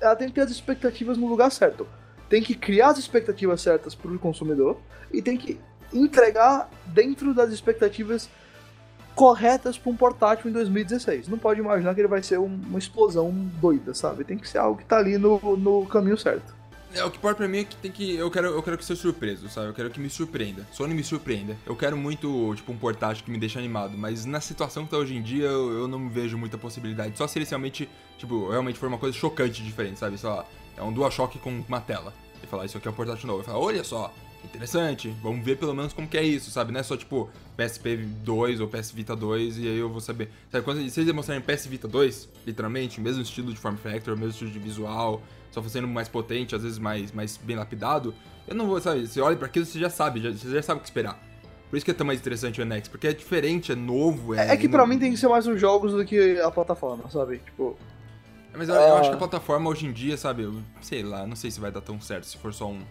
Ela 0.00 0.16
tem 0.16 0.28
que 0.28 0.34
ter 0.34 0.40
as 0.40 0.50
expectativas 0.50 1.18
no 1.18 1.28
lugar 1.28 1.50
certo. 1.50 1.86
Tem 2.28 2.42
que 2.42 2.54
criar 2.54 2.88
as 2.88 2.98
expectativas 2.98 3.60
certas 3.60 3.94
pro 3.94 4.18
consumidor 4.18 4.78
e 5.12 5.20
tem 5.20 5.36
que 5.36 5.60
entregar 5.92 6.70
dentro 6.86 7.34
das 7.34 7.52
expectativas 7.52 8.28
corretas 9.14 9.78
para 9.78 9.90
um 9.90 9.96
portátil 9.96 10.50
em 10.50 10.52
2016. 10.52 11.28
Não 11.28 11.38
pode 11.38 11.60
imaginar 11.60 11.94
que 11.94 12.00
ele 12.00 12.08
vai 12.08 12.22
ser 12.22 12.38
uma 12.38 12.78
explosão 12.78 13.30
doida, 13.60 13.94
sabe? 13.94 14.24
Tem 14.24 14.36
que 14.36 14.48
ser 14.48 14.58
algo 14.58 14.78
que 14.78 14.84
tá 14.84 14.98
ali 14.98 15.16
no, 15.16 15.56
no 15.56 15.86
caminho 15.86 16.18
certo. 16.18 16.54
É, 16.94 17.04
o 17.04 17.10
que 17.10 17.16
importa 17.16 17.38
pra 17.38 17.48
mim 17.48 17.58
é 17.58 17.64
que 17.64 17.74
tem 17.76 17.90
que. 17.90 18.14
Eu 18.14 18.30
quero, 18.30 18.46
eu 18.46 18.62
quero 18.62 18.78
que 18.78 18.84
seja 18.84 19.00
surpreso, 19.00 19.48
sabe? 19.48 19.66
Eu 19.66 19.74
quero 19.74 19.90
que 19.90 19.98
me 19.98 20.08
surpreenda. 20.08 20.64
Sony 20.70 20.94
me 20.94 21.02
surpreenda. 21.02 21.56
Eu 21.66 21.74
quero 21.74 21.96
muito, 21.96 22.54
tipo, 22.54 22.70
um 22.70 22.78
portátil 22.78 23.24
que 23.24 23.32
me 23.32 23.38
deixe 23.38 23.58
animado. 23.58 23.98
Mas 23.98 24.24
na 24.24 24.40
situação 24.40 24.84
que 24.84 24.92
tá 24.92 24.96
hoje 24.96 25.16
em 25.16 25.22
dia, 25.22 25.46
eu, 25.46 25.72
eu 25.72 25.88
não 25.88 26.08
vejo 26.08 26.38
muita 26.38 26.56
possibilidade. 26.56 27.18
Só 27.18 27.26
se 27.26 27.36
ele 27.36 27.46
realmente, 27.46 27.88
tipo, 28.16 28.48
realmente 28.48 28.78
for 28.78 28.86
uma 28.86 28.98
coisa 28.98 29.16
chocante 29.16 29.60
diferente, 29.60 29.98
sabe? 29.98 30.16
Só 30.16 30.46
é 30.76 30.82
um 30.84 30.92
DualShock 30.92 31.36
com 31.40 31.64
uma 31.66 31.80
tela. 31.80 32.14
E 32.40 32.46
falar, 32.46 32.64
isso 32.64 32.78
aqui 32.78 32.86
é 32.86 32.90
um 32.92 32.94
portátil 32.94 33.26
novo. 33.26 33.42
E 33.42 33.44
falar, 33.44 33.58
olha 33.58 33.82
só, 33.82 34.14
interessante, 34.46 35.14
vamos 35.22 35.44
ver 35.44 35.56
pelo 35.56 35.74
menos 35.74 35.92
como 35.92 36.06
que 36.06 36.16
é 36.16 36.22
isso, 36.22 36.50
sabe? 36.50 36.72
Não 36.72 36.80
é 36.80 36.82
só 36.82 36.96
tipo 36.96 37.30
PSP 37.56 37.96
2 37.96 38.60
ou 38.60 38.68
PS 38.68 38.90
Vita 38.90 39.16
2 39.16 39.58
e 39.58 39.68
aí 39.68 39.78
eu 39.78 39.88
vou 39.88 40.00
saber. 40.00 40.30
Sabe, 40.50 40.64
quando 40.64 40.88
vocês 40.88 41.06
demonstrarem 41.06 41.42
PS 41.42 41.66
Vita 41.66 41.88
2, 41.88 42.28
literalmente, 42.46 43.00
mesmo 43.00 43.22
estilo 43.22 43.52
de 43.52 43.58
form 43.58 43.76
factor, 43.76 44.16
mesmo 44.16 44.30
estilo 44.30 44.50
de 44.50 44.58
visual, 44.58 45.22
só 45.50 45.62
fazendo 45.62 45.88
mais 45.88 46.08
potente, 46.08 46.54
às 46.54 46.62
vezes 46.62 46.78
mais, 46.78 47.12
mais 47.12 47.36
bem 47.36 47.56
lapidado, 47.56 48.14
eu 48.46 48.54
não 48.54 48.66
vou, 48.66 48.80
sabe? 48.80 49.06
Você 49.06 49.20
olha 49.20 49.36
para 49.36 49.46
aquilo, 49.46 49.64
você 49.64 49.78
já 49.78 49.90
sabe, 49.90 50.20
já, 50.20 50.30
você 50.30 50.50
já 50.50 50.62
sabe 50.62 50.78
o 50.78 50.80
que 50.82 50.88
esperar. 50.88 51.18
Por 51.70 51.76
isso 51.76 51.84
que 51.84 51.90
é 51.90 51.94
tão 51.94 52.06
mais 52.06 52.20
interessante 52.20 52.60
o 52.60 52.64
NX, 52.64 52.88
porque 52.88 53.08
é 53.08 53.12
diferente, 53.12 53.72
é 53.72 53.74
novo. 53.74 54.34
É, 54.34 54.52
é 54.52 54.56
que 54.56 54.68
para 54.68 54.86
mim 54.86 54.98
tem 54.98 55.10
que 55.10 55.16
ser 55.16 55.28
mais 55.28 55.46
os 55.46 55.60
jogos 55.60 55.92
do 55.92 56.04
que 56.04 56.38
a 56.40 56.50
plataforma, 56.50 57.10
sabe? 57.10 57.38
Tipo. 57.38 57.76
Mas 58.56 58.68
eu, 58.68 58.74
eu 58.76 58.96
acho 58.96 59.08
que 59.08 59.16
a 59.16 59.18
plataforma 59.18 59.68
hoje 59.68 59.86
em 59.86 59.92
dia, 59.92 60.16
sabe? 60.16 60.44
Eu, 60.44 60.54
sei 60.80 61.02
lá, 61.02 61.26
não 61.26 61.34
sei 61.34 61.50
se 61.50 61.58
vai 61.58 61.72
dar 61.72 61.80
tão 61.80 62.00
certo 62.00 62.26
se 62.26 62.36
for 62.36 62.54
só 62.54 62.68
um 62.68 62.82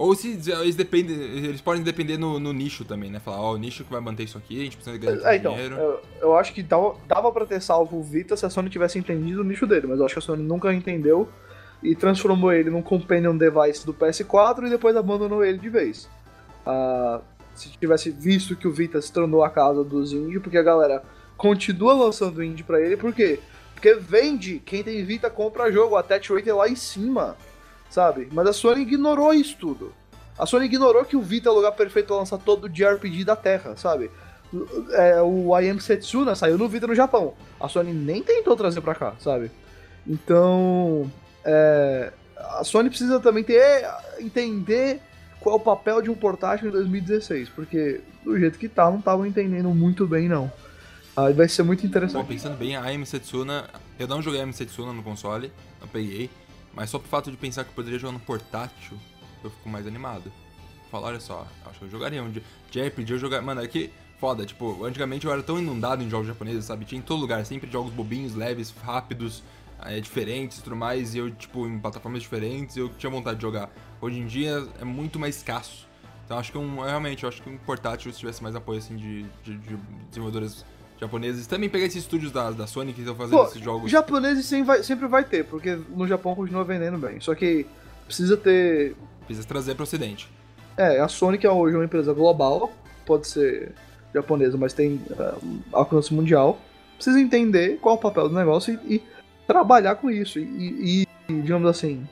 ou 0.00 0.14
se 0.14 0.40
eles 0.50 0.74
dependem, 0.74 1.14
eles 1.14 1.60
podem 1.60 1.82
depender 1.82 2.16
no, 2.16 2.40
no 2.40 2.54
nicho 2.54 2.86
também, 2.86 3.10
né? 3.10 3.20
Falar, 3.20 3.38
ó, 3.38 3.50
oh, 3.50 3.54
o 3.54 3.58
nicho 3.58 3.84
que 3.84 3.92
vai 3.92 4.00
manter 4.00 4.22
isso 4.22 4.38
aqui, 4.38 4.58
a 4.58 4.64
gente 4.64 4.76
precisa 4.76 4.96
ganhar 4.96 5.30
é, 5.30 5.36
então, 5.36 5.52
dinheiro. 5.52 5.76
Eu, 5.76 6.00
eu 6.22 6.38
acho 6.38 6.54
que 6.54 6.62
dava, 6.62 6.96
dava 7.06 7.30
pra 7.30 7.44
ter 7.44 7.60
salvo 7.60 7.98
o 7.98 8.02
Vita 8.02 8.34
se 8.34 8.46
a 8.46 8.50
Sony 8.50 8.70
tivesse 8.70 8.98
entendido 8.98 9.42
o 9.42 9.44
nicho 9.44 9.66
dele, 9.66 9.86
mas 9.86 9.98
eu 9.98 10.06
acho 10.06 10.14
que 10.14 10.18
a 10.18 10.22
Sony 10.22 10.42
nunca 10.42 10.72
entendeu 10.72 11.28
e 11.82 11.94
transformou 11.94 12.50
ele 12.50 12.70
num 12.70 12.80
companion 12.80 13.36
device 13.36 13.84
do 13.84 13.92
PS4 13.92 14.66
e 14.66 14.70
depois 14.70 14.96
abandonou 14.96 15.44
ele 15.44 15.58
de 15.58 15.68
vez. 15.68 16.08
Uh, 16.66 17.22
se 17.54 17.68
tivesse 17.68 18.10
visto 18.10 18.56
que 18.56 18.66
o 18.66 18.72
Vita 18.72 19.02
se 19.02 19.12
tornou 19.12 19.44
a 19.44 19.50
casa 19.50 19.84
dos 19.84 20.14
indie, 20.14 20.40
porque 20.40 20.56
a 20.56 20.62
galera 20.62 21.02
continua 21.36 21.92
lançando 21.92 22.42
indie 22.42 22.64
pra 22.64 22.80
ele, 22.80 22.96
por 22.96 23.12
quê? 23.12 23.38
Porque 23.74 23.94
vende, 23.94 24.60
quem 24.64 24.82
tem 24.82 25.04
Vita 25.04 25.28
compra 25.28 25.70
jogo, 25.70 25.94
a 25.94 26.00
attach 26.00 26.32
rate 26.32 26.48
é 26.48 26.54
lá 26.54 26.68
em 26.70 26.76
cima 26.76 27.36
sabe? 27.90 28.28
Mas 28.32 28.46
a 28.46 28.52
Sony 28.52 28.82
ignorou 28.82 29.34
isso 29.34 29.56
tudo. 29.58 29.92
A 30.38 30.46
Sony 30.46 30.66
ignorou 30.66 31.04
que 31.04 31.16
o 31.16 31.20
Vita 31.20 31.48
é 31.48 31.52
o 31.52 31.56
lugar 31.56 31.72
perfeito 31.72 32.06
para 32.06 32.16
lançar 32.16 32.38
todo 32.38 32.64
o 32.64 32.68
JRPG 32.68 33.24
da 33.24 33.36
Terra, 33.36 33.76
sabe? 33.76 34.10
É, 34.92 35.20
o 35.20 35.56
I 35.58 35.68
Am 35.68 35.78
Setsuna 35.78 36.34
saiu 36.34 36.56
no 36.56 36.68
Vita 36.68 36.86
no 36.86 36.94
Japão. 36.94 37.34
A 37.60 37.68
Sony 37.68 37.92
nem 37.92 38.22
tentou 38.22 38.56
trazer 38.56 38.80
pra 38.80 38.94
cá, 38.94 39.14
sabe? 39.18 39.50
Então, 40.06 41.10
é, 41.44 42.12
a 42.36 42.64
Sony 42.64 42.88
precisa 42.88 43.20
também 43.20 43.44
ter 43.44 43.86
entender 44.18 45.00
qual 45.40 45.56
é 45.56 45.58
o 45.58 45.62
papel 45.62 46.00
de 46.00 46.10
um 46.10 46.14
portátil 46.14 46.68
em 46.68 46.72
2016, 46.72 47.48
porque 47.50 48.00
do 48.24 48.38
jeito 48.38 48.58
que 48.58 48.68
tá, 48.68 48.90
não 48.90 48.98
estavam 48.98 49.26
entendendo 49.26 49.68
muito 49.70 50.06
bem, 50.06 50.28
não. 50.28 50.50
Aí 51.16 51.32
vai 51.32 51.48
ser 51.48 51.62
muito 51.62 51.84
interessante. 51.86 52.22
Bom, 52.22 52.28
pensando 52.28 52.56
bem, 52.56 52.76
a 52.76 52.82
AM 52.82 53.04
Setsuna, 53.04 53.68
eu 53.98 54.06
não 54.06 54.22
joguei 54.22 54.40
a 54.40 54.44
AM 54.44 54.52
Setsuna 54.52 54.92
no 54.92 55.02
console, 55.02 55.52
não 55.80 55.88
peguei, 55.88 56.30
mas 56.74 56.90
só 56.90 56.98
pro 56.98 57.08
fato 57.08 57.30
de 57.30 57.36
pensar 57.36 57.64
que 57.64 57.70
eu 57.70 57.74
poderia 57.74 57.98
jogar 57.98 58.12
no 58.12 58.20
portátil, 58.20 58.96
eu 59.42 59.50
fico 59.50 59.68
mais 59.68 59.86
animado. 59.86 60.32
Falar, 60.90 61.08
olha 61.08 61.20
só, 61.20 61.46
acho 61.66 61.78
que 61.78 61.84
eu 61.84 61.90
jogaria 61.90 62.22
um 62.22 62.32
JRPG, 62.70 63.12
eu 63.12 63.18
jogaria. 63.18 63.44
Mano, 63.44 63.62
é 63.62 63.68
que 63.68 63.90
foda, 64.18 64.44
tipo, 64.44 64.84
antigamente 64.84 65.24
eu 65.24 65.32
era 65.32 65.42
tão 65.42 65.58
inundado 65.58 66.02
em 66.02 66.10
jogos 66.10 66.26
japoneses, 66.26 66.64
sabe? 66.64 66.84
Tinha 66.84 66.98
em 66.98 67.02
todo 67.02 67.20
lugar, 67.20 67.44
sempre 67.46 67.70
jogos 67.70 67.92
bobinhos, 67.92 68.34
leves, 68.34 68.74
rápidos, 68.82 69.42
é, 69.82 69.98
diferentes 70.00 70.58
e 70.58 70.62
tudo 70.62 70.76
mais, 70.76 71.14
e 71.14 71.18
eu, 71.18 71.30
tipo, 71.30 71.66
em 71.66 71.78
plataformas 71.78 72.22
diferentes, 72.22 72.76
eu 72.76 72.88
tinha 72.90 73.10
vontade 73.10 73.36
de 73.36 73.42
jogar. 73.42 73.70
Hoje 74.00 74.18
em 74.18 74.26
dia 74.26 74.66
é 74.80 74.84
muito 74.84 75.18
mais 75.18 75.36
escasso. 75.36 75.88
Então 76.24 76.38
acho 76.38 76.52
que 76.52 76.58
um, 76.58 76.80
realmente, 76.80 77.24
eu 77.24 77.28
acho 77.28 77.42
que 77.42 77.48
um 77.48 77.56
portátil, 77.58 78.12
se 78.12 78.18
tivesse 78.18 78.42
mais 78.42 78.54
apoio, 78.54 78.78
assim, 78.78 78.96
de, 78.96 79.22
de, 79.42 79.56
de 79.56 79.76
desenvolvedores 80.08 80.64
japoneses. 81.00 81.46
Também 81.46 81.68
pegar 81.68 81.86
esses 81.86 82.02
estúdios 82.02 82.30
da, 82.30 82.50
da 82.50 82.66
Sony 82.66 82.92
que 82.92 83.00
estão 83.00 83.14
fazendo 83.14 83.38
Pô, 83.38 83.44
esses 83.46 83.62
jogos. 83.62 83.90
Japoneses 83.90 84.46
sempre 84.46 84.66
vai, 84.66 84.82
sempre 84.82 85.08
vai 85.08 85.24
ter, 85.24 85.44
porque 85.44 85.78
no 85.88 86.06
Japão 86.06 86.34
continua 86.34 86.62
vendendo 86.62 86.98
bem. 86.98 87.20
Só 87.20 87.34
que 87.34 87.66
precisa 88.04 88.36
ter. 88.36 88.94
Precisa 89.26 89.46
trazer 89.46 89.74
para 89.74 89.82
o 89.82 89.84
ocidente. 89.84 90.28
É, 90.76 91.00
a 91.00 91.08
Sony 91.08 91.38
que 91.38 91.46
é 91.46 91.50
hoje 91.50 91.76
uma 91.76 91.84
empresa 91.84 92.12
global, 92.12 92.72
pode 93.06 93.26
ser 93.26 93.72
japonesa, 94.14 94.56
mas 94.56 94.72
tem 94.72 95.00
uh, 95.10 95.60
alcance 95.72 96.12
mundial. 96.12 96.58
precisa 96.96 97.20
entender 97.20 97.78
qual 97.80 97.94
é 97.94 97.98
o 97.98 98.00
papel 98.00 98.28
do 98.28 98.34
negócio 98.34 98.78
e, 98.84 98.96
e 98.96 99.02
trabalhar 99.46 99.96
com 99.96 100.10
isso. 100.10 100.38
E, 100.38 101.06
e 101.28 101.32
digamos 101.32 101.68
assim, 101.68 102.06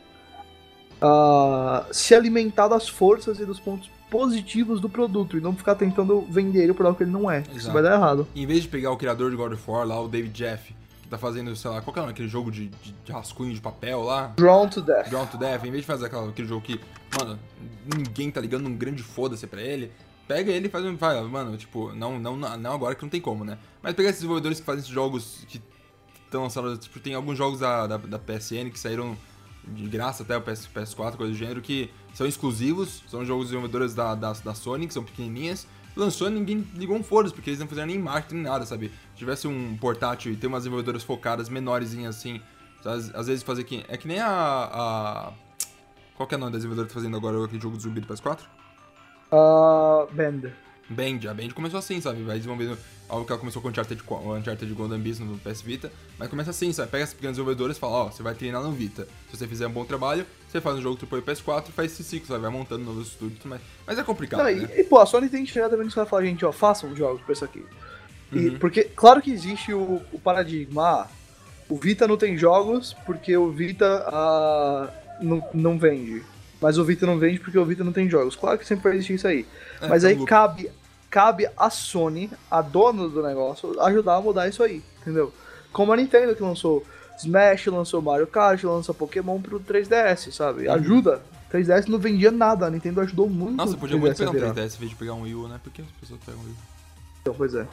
uh, 1.03 1.93
se 1.93 2.15
alimentar 2.15 2.69
das 2.69 2.89
forças 2.89 3.41
e 3.41 3.45
dos 3.45 3.59
pontos 3.59 3.91
positivos 4.11 4.81
do 4.81 4.89
produto 4.89 5.37
e 5.37 5.41
não 5.41 5.55
ficar 5.55 5.75
tentando 5.75 6.21
vender 6.23 6.63
ele 6.63 6.75
por 6.75 6.87
algo 6.87 6.97
que 6.97 7.05
ele 7.05 7.11
não 7.11 7.31
é. 7.31 7.39
Exato. 7.39 7.57
Isso 7.57 7.73
vai 7.73 7.83
dar 7.83 7.95
errado. 7.95 8.27
Em 8.35 8.47
vez 8.47 8.63
de 8.63 8.69
pegar 8.69 8.91
o 8.91 8.97
criador 8.97 9.31
de 9.31 9.37
God 9.37 9.53
of 9.53 9.71
War 9.71 9.87
lá, 9.87 10.01
o 10.01 10.09
David 10.09 10.33
Jeff, 10.33 10.75
que 11.03 11.09
tá 11.09 11.19
fazendo, 11.19 11.55
sei 11.55 11.71
lá, 11.71 11.81
qual 11.81 11.93
que 11.93 12.01
é 12.01 12.05
aquele 12.05 12.29
jogo 12.29 12.51
de, 12.51 12.69
de, 12.69 12.93
de, 13.05 13.13
rascunho 13.13 13.55
de 13.55 13.61
papel 13.61 14.03
lá? 14.03 14.33
Drawn 14.37 14.69
to 14.69 14.81
Death. 14.81 15.09
Drawn 15.09 15.27
to 15.27 15.39
Death. 15.39 15.65
Em 15.65 15.71
vez 15.71 15.83
de 15.83 15.87
fazer 15.87 16.07
aquela, 16.07 16.29
aquele 16.29 16.49
jogo 16.49 16.63
que, 16.63 16.81
mano, 17.19 17.39
ninguém 17.97 18.31
tá 18.31 18.41
ligando 18.41 18.67
um 18.67 18.77
grande 18.77 19.03
foda-se 19.03 19.47
pra 19.47 19.61
ele, 19.61 19.93
pega 20.27 20.51
ele 20.51 20.67
e 20.67 20.71
faz 20.71 20.85
um. 20.85 20.97
Vai, 20.97 21.21
mano, 21.23 21.57
tipo, 21.57 21.93
não, 21.95 22.19
não, 22.19 22.37
não 22.37 22.73
agora 22.73 22.95
que 22.95 23.03
não 23.03 23.11
tem 23.11 23.21
como, 23.21 23.45
né? 23.45 23.59
Mas 23.83 23.95
pega 23.95 24.09
esses 24.09 24.21
desenvolvedores 24.21 24.61
que 24.61 24.67
fazem 24.67 24.81
esses 24.81 24.93
jogos 24.93 25.45
que 25.49 25.61
estão 26.25 26.43
lançados. 26.43 26.79
Tipo, 26.79 27.01
tem 27.01 27.15
alguns 27.15 27.37
jogos 27.37 27.61
da, 27.61 27.87
da, 27.87 27.97
da 27.97 28.19
PSN 28.19 28.71
que 28.71 28.79
saíram 28.79 29.17
de 29.69 29.89
graça 29.89 30.23
até 30.23 30.37
o 30.37 30.41
PS, 30.41 30.69
PS4, 30.75 31.17
coisa 31.17 31.33
do 31.33 31.39
gênero, 31.39 31.61
que 31.61 31.91
são 32.15 32.27
exclusivos, 32.27 33.03
são 33.09 33.25
jogos 33.25 33.47
desenvolvedores 33.47 33.95
da, 33.95 34.15
da, 34.15 34.33
da 34.33 34.55
Sony, 34.55 34.87
que 34.87 34.95
são 34.95 35.05
pequenininhas. 35.05 35.67
Lançou 35.97 36.31
ninguém 36.31 36.67
ligou 36.75 36.97
um 36.97 37.03
foda 37.03 37.31
porque 37.31 37.51
eles 37.51 37.59
não 37.59 37.67
fizeram 37.67 37.89
nem 37.89 37.99
marketing 37.99 38.37
nem 38.37 38.45
nada, 38.45 38.65
sabe? 38.65 38.89
Se 39.13 39.19
tivesse 39.19 39.49
um 39.49 39.77
portátil 39.77 40.33
e 40.33 40.37
ter 40.37 40.47
umas 40.47 40.63
desenvolvedoras 40.63 41.03
focadas, 41.03 41.49
menorzinhas 41.49 42.17
assim, 42.17 42.41
às, 42.85 43.13
às, 43.15 43.27
vezes 43.27 43.43
fazer 43.43 43.65
que. 43.65 43.85
É 43.89 43.97
que 43.97 44.07
nem 44.07 44.21
a. 44.21 44.29
a... 44.29 45.33
Qual 46.17 46.27
que 46.27 46.35
é 46.35 46.39
o 46.39 46.41
nome 46.41 46.53
da 46.53 46.59
desenvolvedora 46.59 46.89
que 46.89 46.95
tá 46.95 47.01
fazendo 47.01 47.17
agora 47.17 47.45
aquele 47.45 47.61
jogo 47.61 47.77
de 47.77 47.83
zumbi 47.83 48.01
do 48.01 48.07
PS4? 48.07 48.41
Uh, 49.33 50.13
Band. 50.13 50.53
Band, 50.89 51.31
a 51.31 51.35
Band 51.35 51.51
começou 51.55 51.79
assim, 51.79 52.01
sabe? 52.01 52.23
Vai 52.23 52.37
desenvolvendo 52.37 52.79
algo 53.09 53.25
que 53.25 53.33
ela 53.33 53.39
começou 53.39 53.63
com 53.63 53.69
o 53.69 53.71
Uncharted, 53.71 54.03
o 54.07 54.35
Uncharted 54.35 54.73
Golden 54.75 54.99
Beast 54.99 55.21
no 55.21 55.39
PS 55.39 55.63
Vita, 55.63 55.91
mas 56.19 56.29
começa 56.29 56.51
assim, 56.51 56.73
sabe? 56.73 56.91
Pega 56.91 57.05
as 57.05 57.15
pequenas 57.15 57.37
desenvolvedoras 57.37 57.77
e 57.77 57.81
fala, 57.81 57.93
ó, 57.93 58.07
oh, 58.07 58.13
você 58.13 58.23
vai 58.23 58.35
treinar 58.35 58.63
no 58.63 58.71
Vita. 58.71 59.09
Se 59.31 59.37
você 59.37 59.47
fizer 59.47 59.67
um 59.67 59.71
bom 59.71 59.85
trabalho, 59.85 60.27
você 60.49 60.61
faz 60.61 60.77
um 60.77 60.83
jogo 60.83 60.99
AAA 61.01 61.23
PS4 61.23 61.69
e 61.69 61.73
faz 61.73 61.93
esse 61.93 62.05
ciclo, 62.05 62.29
sabe? 62.29 62.41
Vai 62.43 62.51
montando 62.51 62.85
novos 62.85 63.09
estúdios, 63.09 63.41
mas, 63.45 63.61
mas 63.87 63.99
é 63.99 64.05
complicado, 64.05 64.41
Não, 64.41 64.51
né? 64.51 64.71
E, 64.77 64.85
pô, 64.85 64.99
a 64.99 65.07
Sony 65.07 65.29
tem 65.29 65.45
que 65.45 65.51
chegar 65.51 65.69
também 65.69 65.87
e 65.87 65.91
falar, 65.91 66.25
gente, 66.25 66.45
ó, 66.45 66.53
façam 66.53 66.95
jogos 66.95 67.23
pra 67.23 67.33
isso 67.33 67.45
aqui. 67.45 67.65
E, 68.33 68.49
uhum. 68.49 68.59
Porque, 68.59 68.85
claro 68.85 69.23
que 69.23 69.31
existe 69.31 69.73
o, 69.73 70.03
o 70.13 70.19
paradigma, 70.19 70.83
ah, 70.83 71.07
o 71.69 71.77
Vita 71.77 72.07
não 72.07 72.17
tem 72.17 72.37
jogos 72.37 72.95
porque 73.07 73.37
o 73.37 73.51
Vita 73.51 74.05
ah, 74.07 74.91
não, 75.21 75.43
não 75.55 75.79
vende. 75.79 76.23
Mas 76.61 76.77
o 76.77 76.85
Vita 76.85 77.07
não 77.07 77.19
vende 77.19 77.39
porque 77.39 77.59
o 77.59 77.65
Vita 77.65 77.85
não 77.85 77.93
tem 77.93 78.09
jogos. 78.09 78.35
Claro 78.35 78.59
que 78.59 78.67
sempre 78.67 78.85
vai 78.85 78.95
existir 78.95 79.15
isso 79.15 79.29
aí. 79.29 79.47
É, 79.81 79.87
mas 79.87 80.05
aí 80.05 80.23
cabe 80.25 80.71
cabe 81.11 81.49
a 81.57 81.71
Sony, 81.71 82.31
a 82.51 82.61
dona 82.61 83.09
do 83.09 83.23
negócio, 83.23 83.81
ajudar 83.81 84.17
a 84.17 84.21
mudar 84.21 84.49
isso 84.49 84.63
aí, 84.63 84.83
entendeu? 85.01 85.33
Como 85.73 85.93
a 85.93 85.97
Nintendo 85.97 86.35
que 86.35 86.43
lançou 86.43 86.85
Smash, 87.19 87.67
lançou 87.67 88.01
Mario 88.01 88.27
Kart, 88.27 88.63
lançou 88.65 88.95
Pokémon 88.95 89.41
pro 89.41 89.61
3DS, 89.61 90.33
sabe? 90.33 90.69
Uhum. 90.69 90.75
Ajuda. 90.75 91.23
3DS 91.53 91.87
não 91.89 91.99
vendia 91.99 92.31
nada, 92.31 92.67
a 92.67 92.71
Nintendo 92.71 93.01
ajudou 93.01 93.29
muito. 93.29 93.57
Nossa, 93.57 93.77
podia 93.77 93.97
muito 93.97 94.17
pegar 94.17 94.31
um 94.31 94.35
3DS 94.35 94.77
em 94.77 94.79
vez 94.79 94.91
de 94.91 94.97
pegar 94.97 95.15
um 95.15 95.23
Wii 95.23 95.35
U, 95.35 95.49
né? 95.49 95.59
Porque 95.63 95.83
as 95.83 95.89
pessoas 96.01 96.21
pegam 96.25 96.41
um 96.41 96.45
Wii 96.45 96.53
U. 96.53 96.57
Então, 97.23 97.35
pois 97.35 97.55
é. 97.55 97.67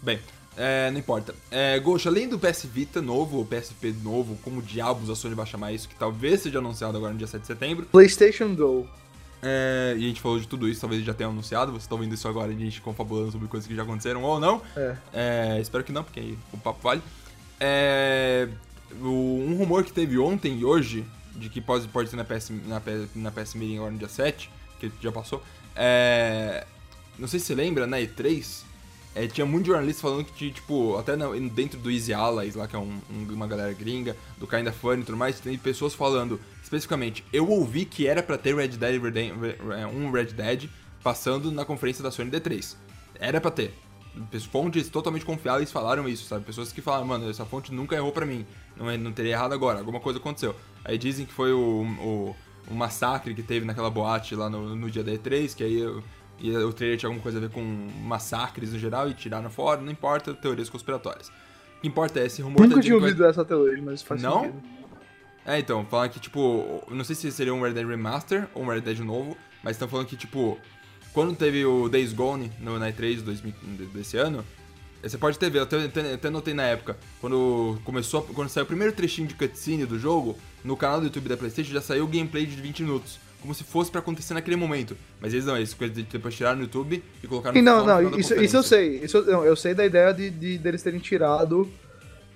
Bem, 0.00 0.20
é, 0.56 0.90
não 0.90 0.98
importa. 0.98 1.34
É, 1.50 1.78
Ghost, 1.78 2.08
além 2.08 2.28
do 2.28 2.38
PS 2.38 2.64
Vita 2.64 3.00
novo, 3.00 3.40
o 3.40 3.44
PSP 3.44 3.94
novo, 4.02 4.36
como 4.42 4.60
diabos 4.60 5.08
a 5.08 5.14
Sony 5.14 5.34
vai 5.34 5.46
chamar 5.46 5.72
isso, 5.72 5.88
que 5.88 5.94
talvez 5.94 6.40
seja 6.42 6.58
anunciado 6.58 6.96
agora 6.96 7.12
no 7.12 7.18
dia 7.18 7.28
7 7.28 7.40
de 7.40 7.46
setembro. 7.46 7.86
PlayStation 7.86 8.54
Go. 8.54 8.86
É, 9.42 9.94
e 9.96 10.04
a 10.04 10.08
gente 10.08 10.20
falou 10.20 10.38
de 10.38 10.48
tudo 10.48 10.68
isso, 10.68 10.80
talvez 10.80 11.04
já 11.04 11.14
tenha 11.14 11.28
anunciado, 11.28 11.70
vocês 11.72 11.84
estão 11.84 11.98
vendo 11.98 12.12
isso 12.12 12.26
agora, 12.26 12.50
a 12.50 12.54
gente 12.54 12.80
confabulando 12.80 13.30
sobre 13.30 13.46
coisas 13.48 13.66
que 13.66 13.74
já 13.74 13.82
aconteceram 13.82 14.22
ou 14.22 14.40
não. 14.40 14.62
É. 14.76 14.96
É, 15.12 15.60
espero 15.60 15.84
que 15.84 15.92
não, 15.92 16.02
porque 16.02 16.20
aí 16.20 16.38
o 16.52 16.58
papo 16.58 16.80
vale. 16.82 17.02
É, 17.60 18.48
um 19.00 19.56
rumor 19.56 19.84
que 19.84 19.92
teve 19.92 20.18
ontem 20.18 20.58
e 20.58 20.64
hoje, 20.64 21.04
de 21.34 21.48
que 21.48 21.60
pode, 21.60 21.86
pode 21.88 22.10
ser 22.10 22.16
na 22.16 22.24
PS, 22.24 22.50
na, 22.66 22.82
na 23.14 23.30
PS 23.30 23.54
Meeting 23.54 23.76
agora 23.76 23.92
no 23.92 23.98
dia 23.98 24.08
7, 24.08 24.50
que 24.80 24.90
já 25.00 25.12
passou, 25.12 25.42
é, 25.74 26.66
não 27.18 27.28
sei 27.28 27.38
se 27.38 27.46
você 27.46 27.54
lembra, 27.54 27.86
na 27.86 27.98
E3, 27.98 28.62
é, 29.14 29.26
tinha 29.26 29.46
muitos 29.46 29.68
jornalistas 29.68 30.00
falando 30.00 30.24
que, 30.24 30.50
tipo, 30.50 30.96
até 30.96 31.16
dentro 31.52 31.78
do 31.78 31.90
Easy 31.90 32.12
Allies, 32.12 32.54
lá 32.54 32.68
que 32.68 32.76
é 32.76 32.78
um, 32.78 33.00
um, 33.10 33.32
uma 33.32 33.46
galera 33.46 33.72
gringa, 33.72 34.16
do 34.38 34.46
Kinda 34.46 34.72
Funny 34.72 35.02
e 35.02 35.04
tudo 35.04 35.18
mais, 35.18 35.40
tem 35.40 35.56
pessoas 35.58 35.94
falando, 35.94 36.40
especificamente, 36.62 37.24
eu 37.32 37.48
ouvi 37.48 37.84
que 37.84 38.06
era 38.06 38.22
para 38.22 38.38
ter 38.38 38.54
Red 38.54 38.68
Dead 38.68 39.00
um 39.92 40.10
Red 40.10 40.26
Dead 40.26 40.68
passando 41.02 41.50
na 41.50 41.64
conferência 41.64 42.02
da 42.02 42.10
Sony 42.10 42.30
D3. 42.30 42.76
Era 43.18 43.40
para 43.40 43.50
ter. 43.50 43.74
Fontes 44.50 44.88
totalmente 44.88 45.24
confiáveis 45.24 45.70
falaram 45.70 46.08
isso, 46.08 46.24
sabe? 46.24 46.44
Pessoas 46.44 46.72
que 46.72 46.80
falaram, 46.80 47.06
mano, 47.06 47.30
essa 47.30 47.44
fonte 47.44 47.72
nunca 47.72 47.94
errou 47.94 48.10
para 48.10 48.26
mim, 48.26 48.44
não, 48.76 48.90
é, 48.90 48.96
não 48.96 49.12
teria 49.12 49.32
errado 49.32 49.52
agora, 49.52 49.78
alguma 49.78 50.00
coisa 50.00 50.18
aconteceu. 50.18 50.54
Aí 50.84 50.98
dizem 50.98 51.24
que 51.24 51.32
foi 51.32 51.52
o, 51.52 51.82
o, 52.00 52.36
o 52.68 52.74
massacre 52.74 53.34
que 53.34 53.42
teve 53.42 53.64
naquela 53.64 53.90
boate 53.90 54.34
lá 54.34 54.50
no, 54.50 54.74
no 54.74 54.90
dia 54.90 55.04
da 55.04 55.12
E3, 55.12 55.54
que 55.54 55.62
aí 55.62 56.02
e 56.40 56.56
o 56.56 56.72
trailer 56.72 56.98
tinha 56.98 57.08
alguma 57.08 57.22
coisa 57.22 57.38
a 57.38 57.40
ver 57.40 57.50
com 57.50 57.62
massacres 58.02 58.72
no 58.72 58.78
geral 58.78 59.08
e 59.08 59.14
tiraram 59.14 59.50
fora, 59.50 59.80
não 59.80 59.90
importa, 59.90 60.32
teorias 60.34 60.68
conspiratórias. 60.68 61.28
O 61.78 61.80
que 61.82 61.88
importa 61.88 62.20
é 62.20 62.26
esse 62.26 62.42
rumor... 62.42 62.62
Nunca 62.62 62.76
tá 62.76 62.82
tinha 62.82 62.94
ouvido 62.94 63.24
essa 63.24 63.42
hoje, 63.54 63.80
mas 63.80 64.02
faz 64.02 64.22
não? 64.22 64.42
sentido. 64.42 64.62
É, 65.46 65.58
então, 65.58 65.84
falando 65.86 66.10
que, 66.10 66.20
tipo, 66.20 66.82
não 66.90 67.04
sei 67.04 67.16
se 67.16 67.32
seria 67.32 67.54
um 67.54 67.62
Red 67.62 67.72
Dead 67.72 67.86
Remaster 67.86 68.48
ou 68.54 68.64
um 68.64 68.66
Red 68.66 68.82
Dead 68.82 68.98
novo, 68.98 69.36
mas 69.62 69.76
estão 69.76 69.88
falando 69.88 70.06
que, 70.06 70.16
tipo, 70.16 70.58
quando 71.12 71.34
teve 71.34 71.64
o 71.64 71.88
Days 71.88 72.12
Gone 72.12 72.52
no 72.60 72.78
Night 72.78 72.96
3 72.96 73.22
desse 73.22 74.16
ano, 74.16 74.44
você 75.02 75.16
pode 75.16 75.38
ter 75.38 75.50
visto, 75.50 75.74
até, 75.74 76.12
até 76.12 76.30
notei 76.30 76.52
na 76.52 76.64
época, 76.64 76.98
quando 77.20 77.78
começou, 77.84 78.22
quando 78.22 78.48
saiu 78.48 78.64
o 78.64 78.66
primeiro 78.66 78.92
trechinho 78.92 79.28
de 79.28 79.34
cutscene 79.34 79.86
do 79.86 79.98
jogo, 79.98 80.36
no 80.64 80.76
canal 80.76 81.00
do 81.00 81.06
YouTube 81.06 81.28
da 81.28 81.36
Playstation 81.36 81.72
já 81.72 81.80
saiu 81.80 82.04
o 82.04 82.08
gameplay 82.08 82.44
de 82.44 82.60
20 82.60 82.82
minutos 82.82 83.18
como 83.40 83.54
se 83.54 83.64
fosse 83.64 83.90
para 83.90 84.00
acontecer 84.00 84.34
naquele 84.34 84.56
momento. 84.56 84.96
Mas 85.20 85.32
eles 85.32 85.46
não, 85.46 85.56
eles 85.56 85.74
depois 86.10 86.34
tiraram 86.34 86.56
no 86.56 86.62
YouTube 86.64 87.02
e 87.22 87.26
colocaram 87.26 87.56
no 87.56 87.62
Não, 87.62 87.86
não, 87.86 88.18
isso, 88.18 88.34
isso 88.34 88.56
eu 88.56 88.62
sei. 88.62 89.00
Isso, 89.04 89.22
não, 89.22 89.44
eu 89.44 89.56
sei 89.56 89.74
da 89.74 89.86
ideia 89.86 90.12
de, 90.12 90.30
de 90.30 90.58
deles 90.58 90.82
terem 90.82 90.98
tirado. 90.98 91.70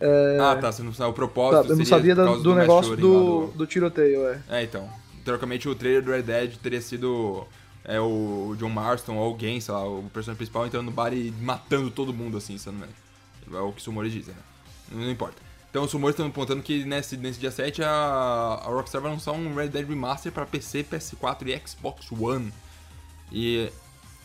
É... 0.01 0.39
Ah, 0.41 0.57
tá. 0.57 0.73
Você 0.73 0.83
não 0.83 0.93
sabe 0.93 1.11
o 1.11 1.15
propósito. 1.15 1.69
Tá, 1.69 1.73
eu 1.73 1.77
não 1.77 1.85
sabia 1.85 2.15
do, 2.15 2.43
do, 2.43 2.55
negócio 2.55 2.97
do, 2.97 3.47
do, 3.47 3.47
do, 3.59 3.67
tiroteio, 3.67 4.27
é. 4.27 4.41
É, 4.49 4.63
então. 4.63 4.89
Teoricamente 5.25 5.69
o 5.69 5.75
trailer 5.75 6.03
do 6.03 6.11
Red 6.11 6.23
Dead 6.23 6.57
teria 6.57 6.81
sido 6.81 7.47
é, 7.85 8.01
o 8.01 8.57
John 8.59 8.69
Marston 8.69 9.15
ou 9.17 9.25
alguém, 9.25 9.61
sei 9.61 9.73
lá, 9.73 9.87
o 9.87 10.03
personagem 10.13 10.39
principal 10.39 10.67
entrando 10.67 10.87
no 10.87 10.91
bar 10.91 11.13
e 11.13 11.33
matando 11.41 11.91
todo 11.91 12.13
mundo, 12.13 12.37
assim, 12.37 12.59
sabe? 12.59 12.79
É 13.53 13.59
o 13.59 13.73
que 13.73 13.81
os 13.81 13.87
rumores 13.87 14.13
dizem, 14.13 14.35
né? 14.35 14.41
Não 14.91 15.11
importa. 15.11 15.37
Então 15.73 15.85
os 15.85 15.93
rumores 15.93 16.13
estão 16.13 16.27
apontando 16.27 16.63
que 16.63 16.85
nesse, 16.85 17.17
nesse 17.17 17.41
dia 17.41 17.51
7 17.51 17.83
a, 17.83 17.89
a 17.89 18.69
Rockstar 18.69 19.01
vai 19.01 19.11
lançar 19.11 19.33
um 19.33 19.55
Red 19.55 19.69
Dead 19.69 19.89
Remaster 19.89 20.31
para 20.31 20.45
PC, 20.45 20.85
PS4 20.85 21.47
e 21.47 21.67
Xbox 21.67 22.13
One. 22.13 22.53
E 23.33 23.73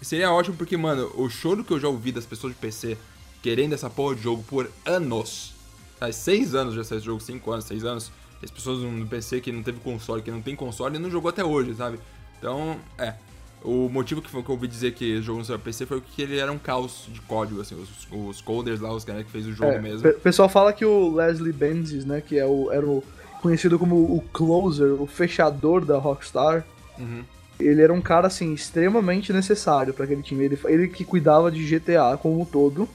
seria 0.01 0.29
ótimo 0.29 0.57
porque, 0.57 0.75
mano, 0.75 1.09
o 1.15 1.29
choro 1.29 1.63
que 1.63 1.71
eu 1.71 1.79
já 1.79 1.87
ouvi 1.87 2.11
das 2.11 2.25
pessoas 2.25 2.51
de 2.51 2.59
PC 2.59 2.97
querendo 3.41 3.71
essa 3.71 3.89
porra 3.89 4.13
de 4.13 4.23
jogo 4.23 4.43
por 4.43 4.69
anos. 4.85 5.53
Faz 5.97 6.17
6 6.17 6.53
anos 6.53 6.75
já 6.75 6.83
saiu 6.83 6.97
esse 6.97 7.05
jogo, 7.05 7.21
5 7.21 7.49
anos, 7.49 7.63
6 7.63 7.85
anos. 7.85 8.11
As 8.43 8.51
pessoas 8.51 8.79
no 8.79 9.07
PC 9.07 9.39
que 9.39 9.53
não 9.53 9.63
teve 9.63 9.79
console, 9.79 10.21
que 10.21 10.29
não 10.29 10.41
tem 10.41 10.53
console, 10.53 10.99
não 10.99 11.09
jogou 11.09 11.29
até 11.29 11.45
hoje, 11.45 11.73
sabe? 11.75 11.97
Então, 12.37 12.77
é. 12.97 13.15
O 13.63 13.89
motivo 13.89 14.21
que, 14.21 14.29
foi, 14.29 14.43
que 14.43 14.49
eu 14.49 14.55
ouvi 14.55 14.67
dizer 14.67 14.93
que 14.93 15.17
o 15.17 15.21
jogo 15.21 15.39
não 15.39 15.45
saiu 15.45 15.59
PC 15.59 15.85
foi 15.85 15.99
que 16.01 16.21
ele 16.21 16.37
era 16.37 16.51
um 16.51 16.57
caos 16.57 17.07
de 17.11 17.19
código, 17.21 17.59
assim, 17.59 17.75
os, 17.75 18.07
os 18.11 18.41
coders 18.41 18.79
lá, 18.79 18.93
os 18.93 19.03
caras 19.03 19.25
que 19.25 19.31
fez 19.31 19.45
o 19.47 19.51
jogo 19.51 19.71
é, 19.71 19.79
mesmo. 19.79 20.07
O 20.07 20.13
pessoal 20.13 20.47
fala 20.47 20.71
que 20.71 20.85
o 20.85 21.13
Leslie 21.13 21.51
Benzies, 21.51 22.05
né, 22.05 22.21
que 22.21 22.37
é 22.37 22.45
o, 22.45 22.71
era 22.71 22.85
o 22.85 23.03
conhecido 23.41 23.77
como 23.79 23.95
o 23.95 24.21
closer, 24.31 25.01
o 25.01 25.07
fechador 25.07 25.83
da 25.83 25.97
Rockstar, 25.97 26.65
uhum. 26.97 27.23
ele 27.59 27.81
era 27.81 27.93
um 27.93 28.01
cara, 28.01 28.27
assim, 28.27 28.53
extremamente 28.53 29.33
necessário 29.33 29.93
para 29.93 30.05
aquele 30.05 30.21
time. 30.21 30.45
Ele, 30.45 30.59
ele 30.65 30.87
que 30.87 31.03
cuidava 31.03 31.51
de 31.51 31.63
GTA 31.65 32.17
como 32.21 32.39
um 32.39 32.45
todo. 32.45 32.87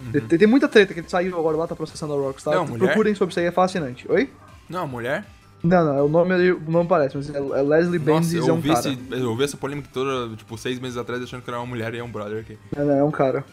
Uhum. 0.00 0.26
Tem, 0.26 0.38
tem, 0.38 0.48
muita 0.48 0.68
treta 0.68 0.92
que 0.92 1.00
ele 1.00 1.08
saiu 1.08 1.38
agora 1.38 1.56
lá, 1.56 1.66
tá 1.66 1.76
processando 1.76 2.12
a 2.12 2.16
Rockstar. 2.16 2.54
Não, 2.54 2.66
Procurem 2.66 3.14
sobre 3.14 3.32
isso 3.32 3.40
aí, 3.40 3.46
é 3.46 3.52
fascinante. 3.52 4.10
Oi? 4.10 4.28
Não, 4.68 4.86
mulher? 4.86 5.24
Não, 5.62 5.84
não, 5.84 6.06
o 6.06 6.08
nome 6.08 6.50
o 6.50 6.70
nome 6.70 6.88
parece, 6.88 7.16
mas 7.16 7.32
é, 7.32 7.38
é 7.38 7.62
Leslie 7.62 7.98
Benzies 7.98 8.46
é 8.46 8.52
um 8.52 8.60
cara. 8.60 8.78
Esse, 8.78 8.98
eu 9.10 9.30
ouvi 9.30 9.44
essa 9.44 9.56
polêmica 9.56 9.88
toda, 9.92 10.34
tipo, 10.36 10.58
seis 10.58 10.80
meses 10.80 10.96
atrás, 10.96 11.22
achando 11.22 11.42
que 11.42 11.48
era 11.48 11.58
uma 11.58 11.66
mulher 11.66 11.94
e 11.94 11.98
é 11.98 12.04
um 12.04 12.10
brother 12.10 12.40
aqui. 12.40 12.58
Não, 12.76 12.84
não, 12.84 12.94
é 12.94 13.04
um 13.04 13.10
cara. 13.12 13.44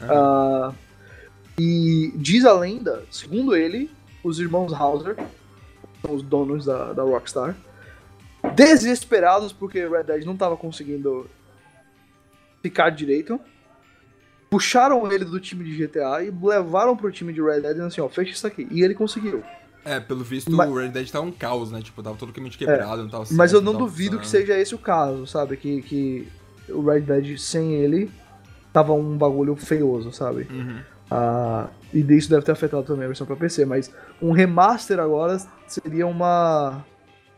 Uhum. 0.00 0.68
Uh, 0.68 0.74
e 1.58 2.12
diz 2.14 2.44
a 2.44 2.52
lenda, 2.52 3.02
segundo 3.10 3.56
ele, 3.56 3.90
os 4.22 4.38
irmãos 4.38 4.72
Hauser, 4.72 5.16
são 6.02 6.14
os 6.14 6.22
donos 6.22 6.66
da, 6.66 6.92
da 6.92 7.02
Rockstar, 7.02 7.56
desesperados 8.54 9.52
porque 9.52 9.88
Red 9.88 10.04
Dead 10.04 10.24
não 10.24 10.34
estava 10.34 10.56
conseguindo 10.56 11.28
ficar 12.62 12.90
direito, 12.90 13.40
puxaram 14.48 15.10
ele 15.10 15.24
do 15.24 15.40
time 15.40 15.64
de 15.64 15.84
GTA 15.84 16.22
e 16.22 16.30
levaram 16.30 16.96
pro 16.96 17.10
time 17.10 17.32
de 17.32 17.42
Red 17.42 17.60
Dead 17.60 17.72
dizendo 17.72 17.86
assim, 17.86 18.00
ó, 18.00 18.08
fecha 18.08 18.30
isso 18.30 18.46
aqui. 18.46 18.68
E 18.70 18.82
ele 18.82 18.94
conseguiu. 18.94 19.42
É, 19.84 20.00
pelo 20.00 20.24
visto 20.24 20.50
mas... 20.50 20.70
o 20.70 20.74
Red 20.74 20.88
Dead 20.88 21.10
tá 21.10 21.20
um 21.20 21.30
caos, 21.30 21.70
né? 21.70 21.80
Tipo, 21.82 22.02
tava 22.02 22.16
totalmente 22.16 22.56
quebrado, 22.56 23.00
é, 23.00 23.02
não 23.04 23.10
tava 23.10 23.26
certo, 23.26 23.36
Mas 23.36 23.52
eu 23.52 23.60
não, 23.60 23.72
não 23.72 23.80
duvido 23.80 24.18
que 24.18 24.26
seja 24.26 24.58
esse 24.58 24.74
o 24.74 24.78
caso, 24.78 25.26
sabe? 25.26 25.56
Que, 25.56 25.82
que 25.82 26.28
o 26.68 26.82
Red 26.82 27.02
Dead 27.02 27.36
sem 27.38 27.74
ele 27.74 28.10
tava 28.72 28.92
um 28.92 29.16
bagulho 29.16 29.54
feioso, 29.56 30.10
sabe? 30.12 30.48
Uhum. 30.50 30.80
Uh, 31.10 31.68
e 31.92 32.00
isso 32.16 32.30
deve 32.30 32.44
ter 32.44 32.52
afetado 32.52 32.82
também 32.82 33.04
a 33.04 33.08
versão 33.08 33.26
para 33.26 33.36
PC, 33.36 33.66
mas 33.66 33.92
um 34.20 34.32
remaster 34.32 34.98
agora 34.98 35.38
seria 35.66 36.06
uma 36.06 36.84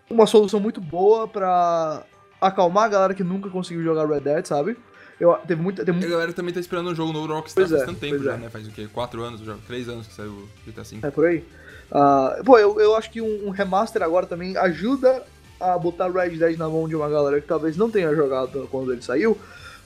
uma 0.09 0.27
solução 0.27 0.61
muito 0.61 0.81
boa 0.81 1.27
para 1.27 2.05
acalmar 2.41 2.85
a 2.85 2.89
galera 2.89 3.15
que 3.15 3.25
nunca 3.25 3.51
conseguiu 3.51 3.83
jogar 3.83 4.07
Red 4.07 4.21
Dead, 4.21 4.47
sabe? 4.47 4.77
Eu, 5.19 5.35
teve 5.47 5.61
muita, 5.61 5.85
teve 5.85 6.05
A 6.05 6.09
galera 6.09 6.33
também 6.33 6.53
tá 6.53 6.61
esperando 6.61 6.91
um 6.91 6.95
jogo 6.95 7.13
novo 7.13 7.27
do 7.27 7.35
Rockstar 7.35 7.67
pois 7.67 7.71
faz 7.71 7.83
é, 7.83 7.87
tanto 7.87 8.01
tempo 8.01 8.23
já, 8.23 8.35
é. 8.35 8.37
né? 8.37 8.51
Faz 8.51 8.69
o 8.69 8.71
quê? 8.71 8.87
Quatro 8.93 9.23
anos, 9.23 9.41
já, 9.41 9.57
três 9.67 9.89
anos 9.89 10.07
que 10.07 10.13
saiu 10.13 10.31
o 10.31 10.49
GTA 10.67 10.83
V. 10.83 10.99
É 11.03 11.11
por 11.11 11.25
aí. 11.25 11.45
Uh, 11.91 12.45
pô, 12.45 12.59
eu, 12.59 12.81
eu 12.81 12.97
acho 12.97 13.11
que 13.11 13.21
um, 13.21 13.47
um, 13.47 13.51
remaster 13.51 14.03
agora 14.03 14.27
também 14.27 14.57
ajuda 14.57 15.23
a 15.61 15.79
botar 15.79 16.11
Red 16.11 16.31
Dead 16.31 16.59
na 16.59 16.69
mão 16.69 16.89
de 16.89 16.97
uma 16.97 17.09
galera 17.09 17.41
que 17.41 17.47
talvez 17.47 17.77
não 17.77 17.91
tenha 17.91 18.15
jogado 18.15 18.69
quando 18.71 18.93
ele 18.93 19.03
saiu. 19.03 19.39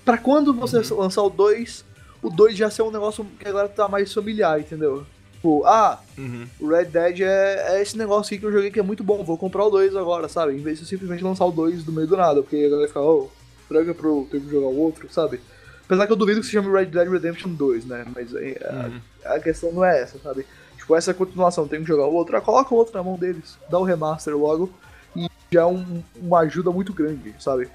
Pra 0.04 0.16
quando 0.16 0.52
você 0.52 0.78
uhum. 0.78 1.00
lançar 1.00 1.22
o 1.22 1.30
2, 1.30 1.84
o 2.22 2.30
2 2.30 2.56
já 2.56 2.70
ser 2.70 2.82
um 2.82 2.90
negócio 2.90 3.24
que 3.38 3.46
agora 3.46 3.68
tá 3.68 3.86
mais 3.86 4.12
familiar, 4.12 4.58
entendeu? 4.58 5.04
Tipo, 5.34 5.64
ah, 5.64 5.98
uhum. 6.18 6.46
o 6.60 6.68
Red 6.68 6.86
Dead 6.86 7.20
é, 7.20 7.76
é, 7.76 7.82
esse 7.82 7.96
negócio 7.96 8.26
aqui 8.28 8.38
que 8.38 8.46
eu 8.46 8.52
joguei 8.52 8.70
que 8.70 8.80
é 8.80 8.82
muito 8.82 9.02
bom, 9.02 9.24
vou 9.24 9.38
comprar 9.38 9.64
o 9.64 9.70
2 9.70 9.96
agora, 9.96 10.28
sabe? 10.28 10.54
Em 10.54 10.62
vez 10.62 10.78
de 10.78 10.86
simplesmente 10.86 11.24
lançar 11.24 11.46
o 11.46 11.52
2 11.52 11.82
do 11.84 11.92
meio 11.92 12.06
do 12.06 12.16
nada, 12.16 12.42
porque 12.42 12.56
a 12.56 12.68
galera 12.68 12.88
fica, 12.88 13.00
oh, 13.00 13.30
traga 13.68 13.94
pro 13.94 14.26
ter 14.30 14.40
que 14.40 14.50
jogar 14.50 14.66
o 14.66 14.78
outro, 14.78 15.08
sabe? 15.10 15.40
Apesar 15.84 16.06
que 16.06 16.12
eu 16.12 16.16
duvido 16.16 16.40
que 16.40 16.46
se 16.46 16.52
chame 16.52 16.70
Red 16.70 16.86
Dead 16.86 17.08
Redemption 17.08 17.50
2, 17.54 17.84
né? 17.86 18.04
Mas 18.14 18.34
é, 18.34 18.60
uhum. 18.70 19.00
a, 19.24 19.34
a, 19.34 19.40
questão 19.40 19.72
não 19.72 19.84
é 19.84 20.02
essa, 20.02 20.18
sabe? 20.18 20.46
Tipo, 20.90 20.96
essa 20.96 21.10
é 21.12 21.14
continuação, 21.14 21.68
tem 21.68 21.82
que 21.82 21.86
jogar 21.86 22.06
o 22.06 22.12
outro, 22.12 22.36
ah, 22.36 22.40
coloca 22.40 22.74
o 22.74 22.76
outro 22.76 22.94
na 22.94 23.02
mão 23.02 23.16
deles, 23.16 23.56
dá 23.70 23.78
o 23.78 23.84
remaster 23.84 24.36
logo, 24.36 24.68
e 25.14 25.28
já 25.50 25.60
é 25.60 25.66
um, 25.66 26.02
uma 26.16 26.40
ajuda 26.40 26.72
muito 26.72 26.92
grande, 26.92 27.32
sabe? 27.38 27.66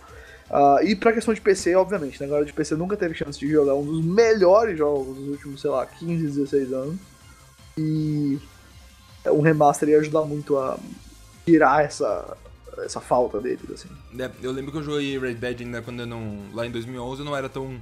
Uh, 0.50 0.84
e 0.84 0.96
pra 0.96 1.14
questão 1.14 1.34
de 1.34 1.40
PC, 1.40 1.76
obviamente, 1.76 2.20
né? 2.20 2.26
Agora 2.28 2.44
de 2.44 2.52
PC 2.52 2.76
nunca 2.76 2.98
teve 2.98 3.16
chance 3.16 3.40
de 3.40 3.50
jogar 3.50 3.74
um 3.74 3.86
dos 3.86 4.04
melhores 4.04 4.78
jogos 4.78 5.16
dos 5.16 5.30
últimos, 5.30 5.62
sei 5.62 5.70
lá, 5.70 5.86
15, 5.86 6.28
16 6.28 6.74
anos. 6.74 6.96
E 7.78 8.38
um 9.28 9.42
remaster 9.42 9.90
ia 9.90 10.00
ajudar 10.00 10.22
muito 10.22 10.58
a 10.58 10.78
tirar 11.46 11.86
essa, 11.86 12.38
essa 12.80 13.00
falta 13.00 13.40
deles, 13.40 13.72
assim. 13.72 13.90
É, 14.20 14.30
eu 14.44 14.52
lembro 14.52 14.72
que 14.72 14.78
eu 14.78 14.84
joguei 14.84 15.18
Red 15.18 15.36
Dead 15.36 15.62
ainda 15.62 15.82
quando 15.82 16.02
eu 16.02 16.06
não. 16.06 16.38
Lá 16.54 16.68
em 16.68 16.72
2011 16.72 17.22
eu 17.22 17.26
não 17.26 17.36
era 17.36 17.48
tão. 17.48 17.80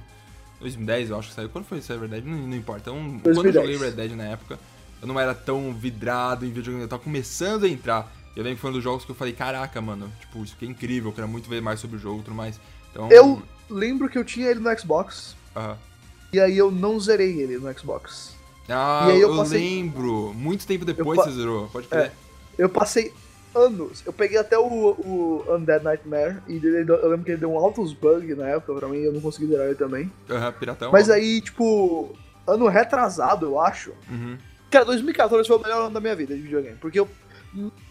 2010 0.60 1.10
eu 1.10 1.18
acho 1.18 1.28
que 1.28 1.34
saiu. 1.34 1.48
Quando 1.48 1.64
foi 1.64 1.78
esse 1.78 1.92
Red 1.92 2.08
Dead? 2.08 2.24
Não, 2.24 2.38
não 2.38 2.56
importa. 2.56 2.88
Então, 2.88 3.20
quando 3.20 3.46
eu 3.46 3.52
joguei 3.52 3.76
Red 3.76 3.90
Dead 3.90 4.12
na 4.12 4.24
época, 4.24 4.58
eu 5.04 5.06
não 5.06 5.20
era 5.20 5.34
tão 5.34 5.70
vidrado 5.74 6.46
em 6.46 6.48
videogame. 6.50 6.80
Eu 6.82 6.88
tava 6.88 7.02
começando 7.02 7.64
a 7.64 7.68
entrar. 7.68 8.10
Eu 8.34 8.42
lembro 8.42 8.56
que 8.56 8.62
foi 8.62 8.70
um 8.70 8.72
dos 8.72 8.82
jogos 8.82 9.04
que 9.04 9.10
eu 9.10 9.14
falei, 9.14 9.34
caraca, 9.34 9.78
mano, 9.80 10.10
tipo, 10.18 10.42
isso 10.42 10.54
aqui 10.56 10.64
é 10.64 10.68
incrível, 10.68 11.10
eu 11.10 11.14
quero 11.14 11.28
muito 11.28 11.48
ver 11.48 11.60
mais 11.60 11.78
sobre 11.78 11.96
o 11.96 12.00
jogo 12.00 12.20
e 12.20 12.24
tudo 12.24 12.34
mais. 12.34 12.58
Então... 12.90 13.10
Eu 13.10 13.42
lembro 13.68 14.08
que 14.08 14.16
eu 14.16 14.24
tinha 14.24 14.48
ele 14.48 14.60
no 14.60 14.78
Xbox. 14.78 15.36
Uhum. 15.54 15.76
E 16.32 16.40
aí 16.40 16.56
eu 16.56 16.70
não 16.70 16.98
zerei 16.98 17.38
ele 17.38 17.58
no 17.58 17.78
Xbox. 17.78 18.34
Ah, 18.66 19.06
eu, 19.10 19.28
eu 19.30 19.36
passei... 19.36 19.60
lembro. 19.60 20.32
Muito 20.34 20.66
tempo 20.66 20.86
depois 20.86 21.18
pa... 21.18 21.24
você 21.24 21.32
zerou, 21.32 21.68
pode 21.68 21.86
crer. 21.86 22.06
É, 22.06 22.12
eu 22.56 22.70
passei 22.70 23.12
anos. 23.54 24.02
Eu 24.06 24.12
peguei 24.12 24.38
até 24.38 24.58
o, 24.58 24.64
o 24.64 25.44
Undead 25.50 25.84
Nightmare 25.84 26.38
e 26.48 26.56
ele, 26.56 26.90
eu 26.90 27.08
lembro 27.10 27.24
que 27.24 27.32
ele 27.32 27.40
deu 27.40 27.52
um 27.52 27.58
altos 27.58 27.92
bug 27.92 28.34
na 28.34 28.48
época 28.48 28.72
pra 28.74 28.88
mim 28.88 28.98
eu 28.98 29.12
não 29.12 29.20
consegui 29.20 29.48
zerar 29.48 29.66
ele 29.66 29.74
também. 29.74 30.10
Aham, 30.30 30.46
uhum, 30.46 30.52
piratão. 30.52 30.90
Mas 30.90 31.10
aí, 31.10 31.42
tipo, 31.42 32.16
ano 32.46 32.66
retrasado, 32.68 33.44
eu 33.44 33.60
acho. 33.60 33.92
Uhum. 34.10 34.38
Cara, 34.74 34.86
2014 34.86 35.46
foi 35.46 35.56
o 35.56 35.62
melhor 35.62 35.82
ano 35.82 35.94
da 35.94 36.00
minha 36.00 36.16
vida 36.16 36.34
de 36.34 36.40
videogame. 36.40 36.76
Porque 36.80 36.98
eu 36.98 37.08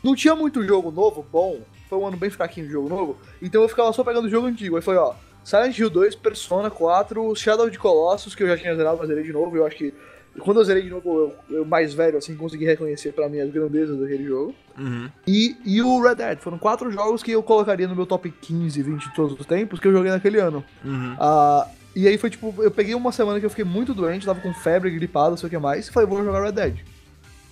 não 0.04 0.14
tinha 0.14 0.36
muito 0.36 0.62
jogo 0.66 0.92
novo, 0.92 1.26
bom. 1.32 1.62
Foi 1.88 1.98
um 1.98 2.06
ano 2.06 2.18
bem 2.18 2.30
fraquinho 2.30 2.68
de 2.68 2.74
jogo 2.74 2.90
novo. 2.90 3.18
Então 3.42 3.62
eu 3.62 3.70
ficava 3.70 3.94
só 3.94 4.04
pegando 4.04 4.26
o 4.26 4.30
jogo 4.30 4.48
antigo. 4.48 4.76
Aí 4.76 4.82
foi, 4.82 4.98
ó, 4.98 5.14
Silent 5.46 5.80
Hill 5.80 5.90
2, 5.90 6.16
Persona 6.16 6.70
4, 6.70 7.34
Shadow 7.38 7.68
of 7.68 7.72
the 7.72 7.82
Colossus, 7.82 8.36
que 8.36 8.44
eu 8.44 8.48
já 8.48 8.58
tinha 8.58 8.76
zerado, 8.76 8.98
mas 8.98 9.08
zerei 9.08 9.24
de 9.24 9.32
novo. 9.32 9.56
Eu 9.56 9.66
acho 9.66 9.78
que 9.78 9.94
quando 10.40 10.60
eu 10.60 10.66
zerei 10.66 10.84
de 10.84 10.90
novo, 10.90 11.34
eu, 11.50 11.58
eu 11.60 11.66
mais 11.66 11.94
velho, 11.94 12.18
assim, 12.18 12.36
consegui 12.36 12.66
reconhecer 12.66 13.14
para 13.14 13.30
mim 13.30 13.40
as 13.40 13.50
grandezas 13.50 13.98
daquele 13.98 14.26
jogo. 14.26 14.54
Uhum. 14.78 15.10
E, 15.26 15.56
e 15.64 15.82
o 15.82 16.02
Red 16.02 16.16
Dead. 16.16 16.40
Foram 16.40 16.58
quatro 16.58 16.92
jogos 16.92 17.24
que 17.24 17.32
eu 17.32 17.42
colocaria 17.42 17.88
no 17.88 17.96
meu 17.96 18.06
top 18.06 18.30
15, 18.30 18.84
20 18.84 19.08
de 19.08 19.16
todos 19.16 19.40
os 19.40 19.46
tempos 19.46 19.80
que 19.80 19.88
eu 19.88 19.94
joguei 19.94 20.12
naquele 20.12 20.42
ano. 20.42 20.62
Uhum. 20.84 21.14
Uh, 21.14 21.83
e 21.96 22.08
aí 22.08 22.18
foi 22.18 22.30
tipo, 22.30 22.54
eu 22.60 22.72
peguei 22.72 22.96
uma 22.96 23.12
semana 23.12 23.40
que 23.40 23.46
eu 23.46 23.50
fiquei 23.50 23.66
muito 23.66 23.94
doente, 23.94 24.26
tava 24.26 24.42
com 24.42 24.54
febre, 24.54 24.90
gripado, 24.92 25.32
não 25.32 25.38
sei 25.38 25.48
o 25.48 25.50
que 25.50 25.58
mais, 25.58 25.88
e 25.88 25.92
falei, 25.92 26.10
vou 26.10 26.24
jogar 26.24 26.44
Red 26.44 26.52
Dead. 26.54 26.78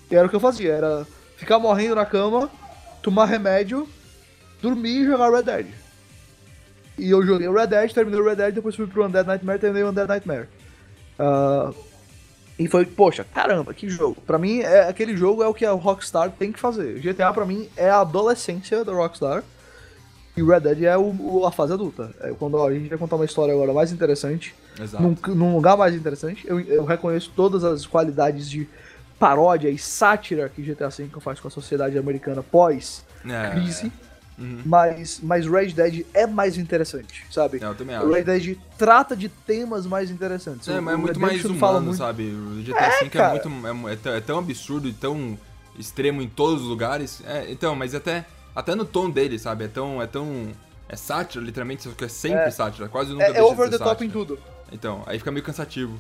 E 0.10 0.16
era 0.16 0.26
o 0.26 0.30
que 0.30 0.36
eu 0.36 0.40
fazia, 0.40 0.74
era 0.74 1.08
ficar 1.38 1.60
morrendo 1.60 1.96
na 1.96 2.06
cama, 2.06 2.50
tomar 3.02 3.26
remédio, 3.26 3.88
dormir 4.62 5.02
e 5.02 5.06
jogar 5.06 5.32
Red 5.32 5.44
Dead. 5.44 5.68
E 6.98 7.10
eu 7.10 7.26
joguei 7.26 7.48
o 7.48 7.54
Red 7.54 7.68
Dead, 7.68 7.94
terminei 7.94 8.20
o 8.20 8.26
Red 8.26 8.36
Dead, 8.36 8.54
depois 8.54 8.76
fui 8.76 8.88
pro 8.88 9.06
Undead 9.06 9.28
Nightmare, 9.28 9.60
terminei 9.60 9.84
o 9.84 9.90
Undead 9.90 10.08
Nightmare. 10.08 10.48
Uh, 11.20 11.74
e 12.58 12.68
foi, 12.68 12.86
poxa, 12.86 13.24
caramba, 13.24 13.74
que 13.74 13.90
jogo. 13.90 14.22
Pra 14.22 14.38
mim, 14.38 14.60
é, 14.60 14.88
aquele 14.88 15.18
jogo 15.18 15.42
é 15.42 15.48
o 15.48 15.54
que 15.54 15.66
a 15.66 15.72
Rockstar 15.72 16.32
tem 16.32 16.52
que 16.52 16.60
fazer. 16.60 17.00
GTA, 17.00 17.34
pra 17.34 17.46
mim, 17.46 17.68
é 17.76 17.90
a 17.90 18.02
adolescência 18.02 18.86
da 18.86 18.92
Rockstar. 18.92 19.44
E 20.42 20.44
Red 20.44 20.62
Dead 20.62 20.84
é 20.84 20.98
o, 20.98 21.16
o, 21.20 21.46
a 21.46 21.52
fase 21.52 21.74
adulta. 21.74 22.10
É 22.20 22.34
quando 22.34 22.62
a 22.62 22.74
gente 22.74 22.90
vai 22.90 22.98
contar 22.98 23.16
uma 23.16 23.26
história 23.26 23.54
agora 23.54 23.72
mais 23.74 23.92
interessante, 23.92 24.56
Exato. 24.80 25.04
Num, 25.04 25.16
num 25.36 25.56
lugar 25.56 25.78
mais 25.78 25.94
interessante, 25.94 26.46
eu, 26.48 26.60
eu 26.60 26.86
reconheço 26.86 27.32
todas 27.36 27.64
as 27.64 27.86
qualidades 27.86 28.50
de 28.50 28.68
paródia 29.20 29.70
e 29.70 29.78
sátira 29.78 30.50
que 30.50 30.62
GTA 30.62 30.90
V 30.90 31.10
faz 31.20 31.40
com 31.40 31.48
a 31.48 31.52
sociedade 31.52 31.98
americana 31.98 32.42
pós-crise. 32.42 33.92
É. 34.08 34.12
Uhum. 34.42 34.62
Mas, 34.66 35.20
mas 35.22 35.46
Red 35.46 35.74
Dead 35.74 36.06
é 36.14 36.26
mais 36.26 36.58
interessante, 36.58 37.24
sabe? 37.30 37.60
É, 37.62 37.66
eu 37.66 37.76
também 37.76 37.96
acho. 37.96 38.10
Red 38.10 38.24
Dead 38.24 38.58
trata 38.76 39.16
de 39.16 39.30
temas 39.30 39.86
mais 39.86 40.10
interessantes. 40.10 40.68
É, 40.68 40.80
mas 40.80 40.96
é 40.96 40.98
muito 40.98 41.20
mais 41.20 41.46
humano, 41.46 41.82
muito... 41.82 41.98
sabe? 41.98 42.24
O 42.34 42.64
GTA 42.64 42.86
é, 42.86 43.04
V 43.04 43.18
é, 43.18 43.74
muito, 43.74 44.10
é, 44.10 44.18
é, 44.18 44.22
tão 44.22 44.40
absurdo 44.40 44.88
e 44.88 44.94
tão 44.94 45.38
extremo 45.78 46.24
em 46.24 46.28
todos 46.28 46.64
os 46.64 46.68
lugares. 46.68 47.22
É, 47.26 47.52
então, 47.52 47.76
mas 47.76 47.94
até, 47.94 48.26
até 48.56 48.76
no 48.76 48.86
tom 48.86 49.10
dele, 49.10 49.38
sabe? 49.40 49.66
É 49.66 49.68
tão. 49.68 50.02
É 50.02 50.08
tão. 50.08 50.52
É 50.90 50.96
sátira, 50.96 51.44
literalmente, 51.44 51.84
só 51.84 51.92
que 51.92 52.04
é 52.04 52.08
sempre 52.10 52.40
é. 52.42 52.52
sátira. 52.52 52.90
Quase 52.90 53.12
nunca 53.12 53.24
É, 53.26 53.38
é 53.38 53.44
over 53.44 53.70
the 53.70 53.78
top 53.78 53.90
sátira. 53.92 54.06
em 54.06 54.10
tudo. 54.12 54.38
Então, 54.74 55.04
aí 55.06 55.18
fica 55.18 55.32
meio 55.32 55.46
cansativo. 55.46 55.98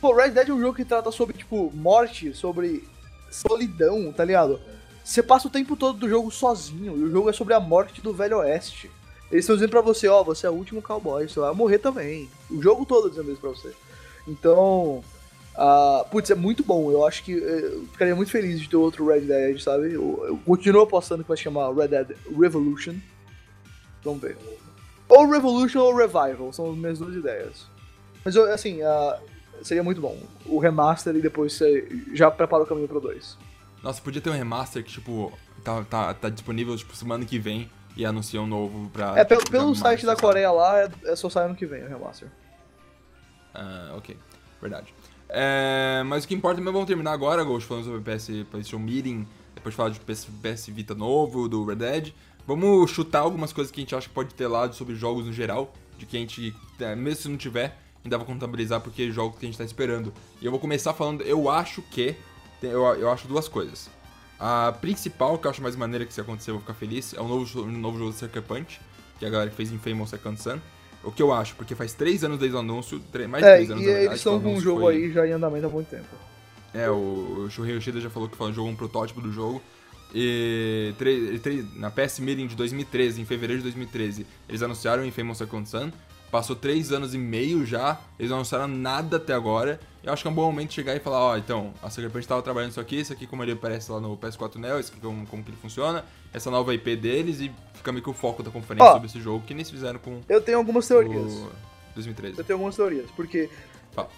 Pô, 0.00 0.14
Red 0.14 0.30
Dead 0.30 0.48
é 0.48 0.52
um 0.52 0.60
jogo 0.60 0.74
que 0.76 0.84
trata 0.84 1.10
sobre, 1.10 1.36
tipo, 1.36 1.70
morte, 1.74 2.32
sobre 2.34 2.86
solidão, 3.30 4.12
tá 4.12 4.24
ligado? 4.24 4.60
Você 5.04 5.22
passa 5.22 5.48
o 5.48 5.50
tempo 5.50 5.76
todo 5.76 5.98
do 5.98 6.08
jogo 6.08 6.30
sozinho, 6.30 6.96
e 6.96 7.02
o 7.02 7.10
jogo 7.10 7.30
é 7.30 7.32
sobre 7.32 7.54
a 7.54 7.60
morte 7.60 8.00
do 8.00 8.12
Velho 8.12 8.38
Oeste. 8.38 8.90
Eles 9.30 9.44
estão 9.44 9.56
dizendo 9.56 9.70
pra 9.70 9.80
você, 9.80 10.06
ó, 10.08 10.22
você 10.22 10.46
é 10.46 10.50
o 10.50 10.54
último 10.54 10.82
cowboy, 10.82 11.26
você 11.28 11.40
vai 11.40 11.52
morrer 11.54 11.78
também. 11.78 12.28
O 12.50 12.62
jogo 12.62 12.84
todo 12.84 13.08
dizendo 13.08 13.32
isso 13.32 13.40
pra 13.40 13.50
você. 13.50 13.72
Então, 14.28 15.02
uh, 15.56 16.08
putz, 16.10 16.30
é 16.30 16.34
muito 16.34 16.62
bom. 16.62 16.90
Eu 16.90 17.06
acho 17.06 17.22
que 17.24 17.32
eh, 17.32 17.70
eu 17.72 17.86
ficaria 17.92 18.14
muito 18.14 18.30
feliz 18.30 18.60
de 18.60 18.68
ter 18.68 18.76
outro 18.76 19.06
Red 19.06 19.22
Dead, 19.22 19.60
sabe? 19.60 19.94
Eu, 19.94 20.24
eu 20.26 20.40
continuo 20.44 20.82
apostando 20.82 21.22
que 21.22 21.28
vai 21.28 21.36
se 21.36 21.42
chamar 21.42 21.72
Red 21.72 21.88
Dead 21.88 22.16
Revolution. 22.38 22.94
Vamos 24.02 24.20
ver. 24.20 24.36
Ou 25.08 25.30
Revolution 25.30 25.80
ou 25.80 25.94
Revival, 25.94 26.52
são 26.52 26.70
as 26.70 26.76
minhas 26.76 26.98
duas 26.98 27.14
ideias. 27.14 27.66
Mas, 28.24 28.36
assim, 28.36 28.80
uh, 28.82 29.20
seria 29.62 29.82
muito 29.82 30.00
bom. 30.00 30.18
O 30.46 30.58
remaster 30.58 31.14
e 31.14 31.20
depois 31.20 31.52
você 31.52 31.88
já 32.12 32.30
prepara 32.30 32.62
o 32.62 32.66
caminho 32.66 32.88
pro 32.88 33.00
2. 33.00 33.36
Nossa, 33.82 34.00
podia 34.00 34.20
ter 34.20 34.30
um 34.30 34.34
remaster 34.34 34.82
que, 34.82 34.90
tipo, 34.90 35.32
tá, 35.64 35.84
tá, 35.84 36.14
tá 36.14 36.28
disponível, 36.28 36.76
tipo, 36.76 36.94
semana 36.94 37.24
que 37.24 37.38
vem 37.38 37.68
e 37.96 38.06
anuncia 38.06 38.40
um 38.40 38.46
novo 38.46 38.88
pra. 38.90 39.18
É, 39.18 39.24
pelo, 39.24 39.44
pelo 39.50 39.74
site 39.74 40.06
da 40.06 40.16
Coreia 40.16 40.50
lá, 40.50 40.82
é, 40.82 40.90
é 41.04 41.16
só 41.16 41.28
sair 41.28 41.46
ano 41.46 41.54
que 41.54 41.66
vem 41.66 41.82
o 41.82 41.88
remaster. 41.88 42.28
Ah, 43.54 43.92
ok. 43.96 44.16
Verdade. 44.60 44.94
É, 45.34 46.02
mas 46.04 46.24
o 46.24 46.28
que 46.28 46.34
importa 46.34 46.60
mesmo, 46.60 46.72
vamos 46.72 46.86
terminar 46.86 47.12
agora, 47.12 47.42
Ghost, 47.42 47.66
falando 47.66 47.84
sobre 47.84 48.00
o 48.00 48.02
PS 48.02 48.26
PlayStation 48.50 48.78
Meeting, 48.78 49.26
depois 49.54 49.72
de 49.72 49.76
falar 49.76 49.88
de 49.88 49.98
PS, 49.98 50.26
PS 50.42 50.66
Vita 50.66 50.94
novo, 50.94 51.48
do 51.48 51.64
Red 51.64 51.76
Dead. 51.76 52.12
Vamos 52.46 52.90
chutar 52.90 53.20
algumas 53.20 53.50
coisas 53.50 53.70
que 53.70 53.80
a 53.80 53.82
gente 53.82 53.94
acha 53.94 54.08
que 54.08 54.14
pode 54.14 54.34
ter 54.34 54.46
lá 54.46 54.70
sobre 54.72 54.94
jogos 54.94 55.24
no 55.24 55.32
geral, 55.32 55.72
de 55.96 56.04
que 56.04 56.18
a 56.18 56.20
gente, 56.20 56.54
é, 56.78 56.94
mesmo 56.94 57.22
se 57.22 57.28
não 57.30 57.38
tiver, 57.38 57.78
ainda 58.04 58.18
vai 58.18 58.26
contabilizar 58.26 58.80
porque 58.82 59.04
é 59.04 59.10
jogo 59.10 59.36
que 59.38 59.46
a 59.46 59.48
gente 59.48 59.56
tá 59.56 59.64
esperando. 59.64 60.12
E 60.40 60.44
eu 60.44 60.50
vou 60.50 60.60
começar 60.60 60.92
falando, 60.92 61.22
eu 61.22 61.48
acho 61.48 61.80
que, 61.80 62.14
eu, 62.62 62.84
eu 62.96 63.10
acho 63.10 63.26
duas 63.26 63.48
coisas. 63.48 63.88
A 64.38 64.72
principal, 64.80 65.38
que 65.38 65.46
eu 65.46 65.50
acho 65.50 65.62
mais 65.62 65.76
maneira 65.76 66.04
que 66.04 66.12
se 66.12 66.20
acontecer 66.20 66.50
eu 66.50 66.56
vou 66.56 66.60
ficar 66.62 66.74
feliz, 66.74 67.14
é 67.14 67.20
o 67.20 67.28
novo, 67.28 67.64
novo 67.64 67.98
jogo 67.98 68.10
do 68.10 68.16
Sucker 68.18 68.42
Punch, 68.42 68.80
que 69.18 69.24
a 69.24 69.30
galera 69.30 69.50
fez 69.50 69.72
em 69.72 69.78
Famous 69.78 70.10
Second 70.10 70.38
Sun. 70.38 70.58
O 71.04 71.10
que 71.10 71.22
eu 71.22 71.32
acho, 71.32 71.56
porque 71.56 71.74
faz 71.74 71.92
três 71.92 72.22
anos 72.22 72.38
desde 72.38 72.56
o 72.56 72.60
anúncio, 72.60 73.02
mais 73.28 73.44
de 73.44 73.50
é, 73.50 73.54
três 73.56 73.70
anos 73.70 73.82
e 73.82 73.86
verdade, 73.86 74.06
eles 74.06 74.18
estão 74.18 74.40
com 74.40 74.54
um 74.54 74.60
jogo 74.60 74.82
foi... 74.82 74.96
aí 74.96 75.12
já 75.12 75.26
em 75.26 75.32
andamento 75.32 75.66
há 75.66 75.70
muito 75.70 75.88
tempo. 75.88 76.06
É, 76.72 76.88
o, 76.88 77.44
o 77.44 77.50
Shuhei 77.50 77.74
Yoshida 77.74 78.00
já 78.00 78.08
falou 78.08 78.28
que 78.28 78.36
foi 78.36 78.50
um 78.50 78.52
jogo, 78.52 78.68
um 78.68 78.76
protótipo 78.76 79.20
do 79.20 79.32
jogo. 79.32 79.60
E 80.14 80.94
na 81.76 81.90
PS 81.90 82.20
Meeting 82.20 82.46
de 82.46 82.54
2013, 82.54 83.20
em 83.20 83.24
fevereiro 83.24 83.62
de 83.62 83.70
2013, 83.70 84.26
eles 84.48 84.62
anunciaram 84.62 85.04
em 85.04 85.10
Famous 85.10 85.38
Second 85.38 85.68
Sun. 85.68 85.90
Passou 86.30 86.56
três 86.56 86.92
anos 86.92 87.14
e 87.14 87.18
meio 87.18 87.64
já, 87.66 88.00
eles 88.18 88.30
não 88.30 88.38
anunciaram 88.38 88.68
nada 88.68 89.18
até 89.18 89.34
agora. 89.34 89.78
Eu 90.02 90.12
acho 90.12 90.22
que 90.22 90.28
é 90.28 90.30
um 90.30 90.34
bom 90.34 90.50
momento 90.50 90.72
chegar 90.72 90.96
e 90.96 91.00
falar, 91.00 91.18
ó, 91.18 91.32
oh, 91.32 91.36
então, 91.36 91.74
a 91.82 91.90
Sucker 91.90 92.10
Punch 92.10 92.24
estava 92.24 92.40
trabalhando 92.40 92.70
isso 92.70 92.80
aqui, 92.80 93.00
isso 93.00 93.12
aqui 93.12 93.26
como 93.26 93.42
ele 93.42 93.52
aparece 93.52 93.92
lá 93.92 94.00
no 94.00 94.16
PS4 94.16 94.56
Neo, 94.56 94.80
isso 94.80 94.92
aqui 94.92 95.00
como, 95.00 95.26
como 95.26 95.42
que 95.42 95.50
ele 95.50 95.58
funciona, 95.60 96.04
essa 96.32 96.50
nova 96.50 96.74
IP 96.74 96.96
deles 96.96 97.40
e 97.40 97.50
fica 97.74 97.92
meio 97.92 98.02
que 98.02 98.10
o 98.10 98.14
foco 98.14 98.42
da 98.42 98.50
conferência 98.50 98.92
sobre 98.92 99.08
esse 99.08 99.20
jogo, 99.20 99.44
que 99.46 99.54
nem 99.54 99.64
se 99.64 99.72
fizeram 99.72 99.98
com 99.98 100.20
Eu 100.28 100.40
tenho 100.40 100.58
algumas 100.58 100.86
teorias. 100.86 101.42
2013. 101.94 102.38
Eu 102.38 102.44
tenho 102.44 102.56
algumas 102.56 102.76
teorias, 102.76 103.10
porque... 103.14 103.50
Fala. 103.92 104.08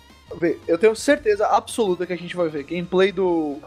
Vê, 0.40 0.58
eu 0.66 0.78
tenho 0.78 0.94
certeza 0.96 1.46
absoluta 1.46 2.06
que 2.06 2.12
a 2.12 2.16
gente 2.16 2.34
vai 2.34 2.48
ver 2.48 2.64
gameplay 2.64 3.12
do. 3.12 3.58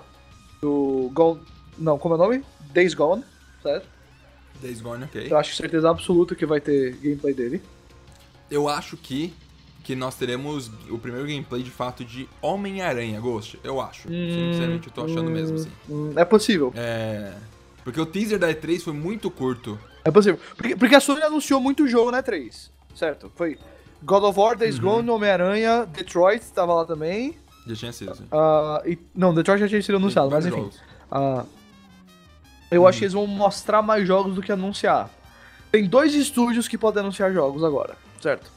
Do. 0.62 1.10
Gone. 1.14 1.40
Não, 1.78 1.98
como 1.98 2.16
é 2.16 2.18
o 2.18 2.20
nome? 2.20 2.44
Days 2.74 2.94
Gone, 2.94 3.24
certo? 3.62 3.88
Days 4.62 4.82
Gone, 4.82 5.04
ok. 5.04 5.28
Eu 5.30 5.38
acho 5.38 5.56
certeza 5.56 5.90
absoluta 5.90 6.36
que 6.36 6.46
vai 6.46 6.60
ter 6.60 6.96
gameplay 6.96 7.34
dele. 7.34 7.62
Eu 8.50 8.68
acho 8.68 8.98
que, 8.98 9.34
que 9.84 9.96
nós 9.96 10.16
teremos 10.16 10.72
o 10.90 10.98
primeiro 10.98 11.28
gameplay 11.28 11.62
de 11.62 11.70
fato 11.70 12.04
de 12.04 12.28
Homem-Aranha, 12.42 13.20
Ghost. 13.20 13.60
Eu 13.64 13.80
acho. 13.80 14.08
Sinceramente, 14.08 14.88
eu 14.88 14.94
tô 14.94 15.06
achando 15.06 15.30
mesmo, 15.30 15.58
assim. 15.58 15.72
Hum, 15.90 16.14
É 16.16 16.26
possível. 16.26 16.74
É. 16.76 17.34
Porque 17.88 18.02
o 18.02 18.06
teaser 18.06 18.38
da 18.38 18.54
E3 18.54 18.82
foi 18.82 18.92
muito 18.92 19.32
curto. 19.32 19.80
É 20.04 20.12
possível. 20.12 20.38
Porque, 20.58 20.76
porque 20.76 20.94
a 20.94 21.00
Sony 21.00 21.22
anunciou 21.22 21.62
muito 21.62 21.88
jogo 21.88 22.12
na 22.12 22.22
3, 22.22 22.70
certo? 22.94 23.32
Foi 23.34 23.58
God 24.04 24.24
of 24.26 24.38
War, 24.38 24.58
Days 24.58 24.78
Gone, 24.78 25.10
Homem-Aranha, 25.10 25.86
Detroit 25.86 26.44
tava 26.54 26.74
lá 26.74 26.84
também. 26.84 27.38
Já 27.66 27.76
tinha 27.76 27.94
sido, 27.94 28.14
ah, 28.30 28.82
e, 28.86 29.00
não, 29.16 29.34
Detroit 29.34 29.62
já 29.62 29.70
tinha 29.70 29.82
sido 29.82 29.96
anunciado, 29.96 30.30
mas 30.30 30.46
enfim. 30.46 30.70
Ah, 31.10 31.46
eu 32.70 32.86
acho 32.86 32.98
que 33.00 33.06
eles 33.06 33.14
vão 33.14 33.26
mostrar 33.26 33.82
mais 33.82 34.06
jogos 34.06 34.36
do 34.36 34.42
que 34.42 34.52
anunciar. 34.52 35.10
Tem 35.72 35.88
dois 35.88 36.14
estúdios 36.14 36.68
que 36.68 36.78
podem 36.78 37.00
anunciar 37.00 37.32
jogos 37.32 37.64
agora, 37.64 37.96
certo? 38.22 38.52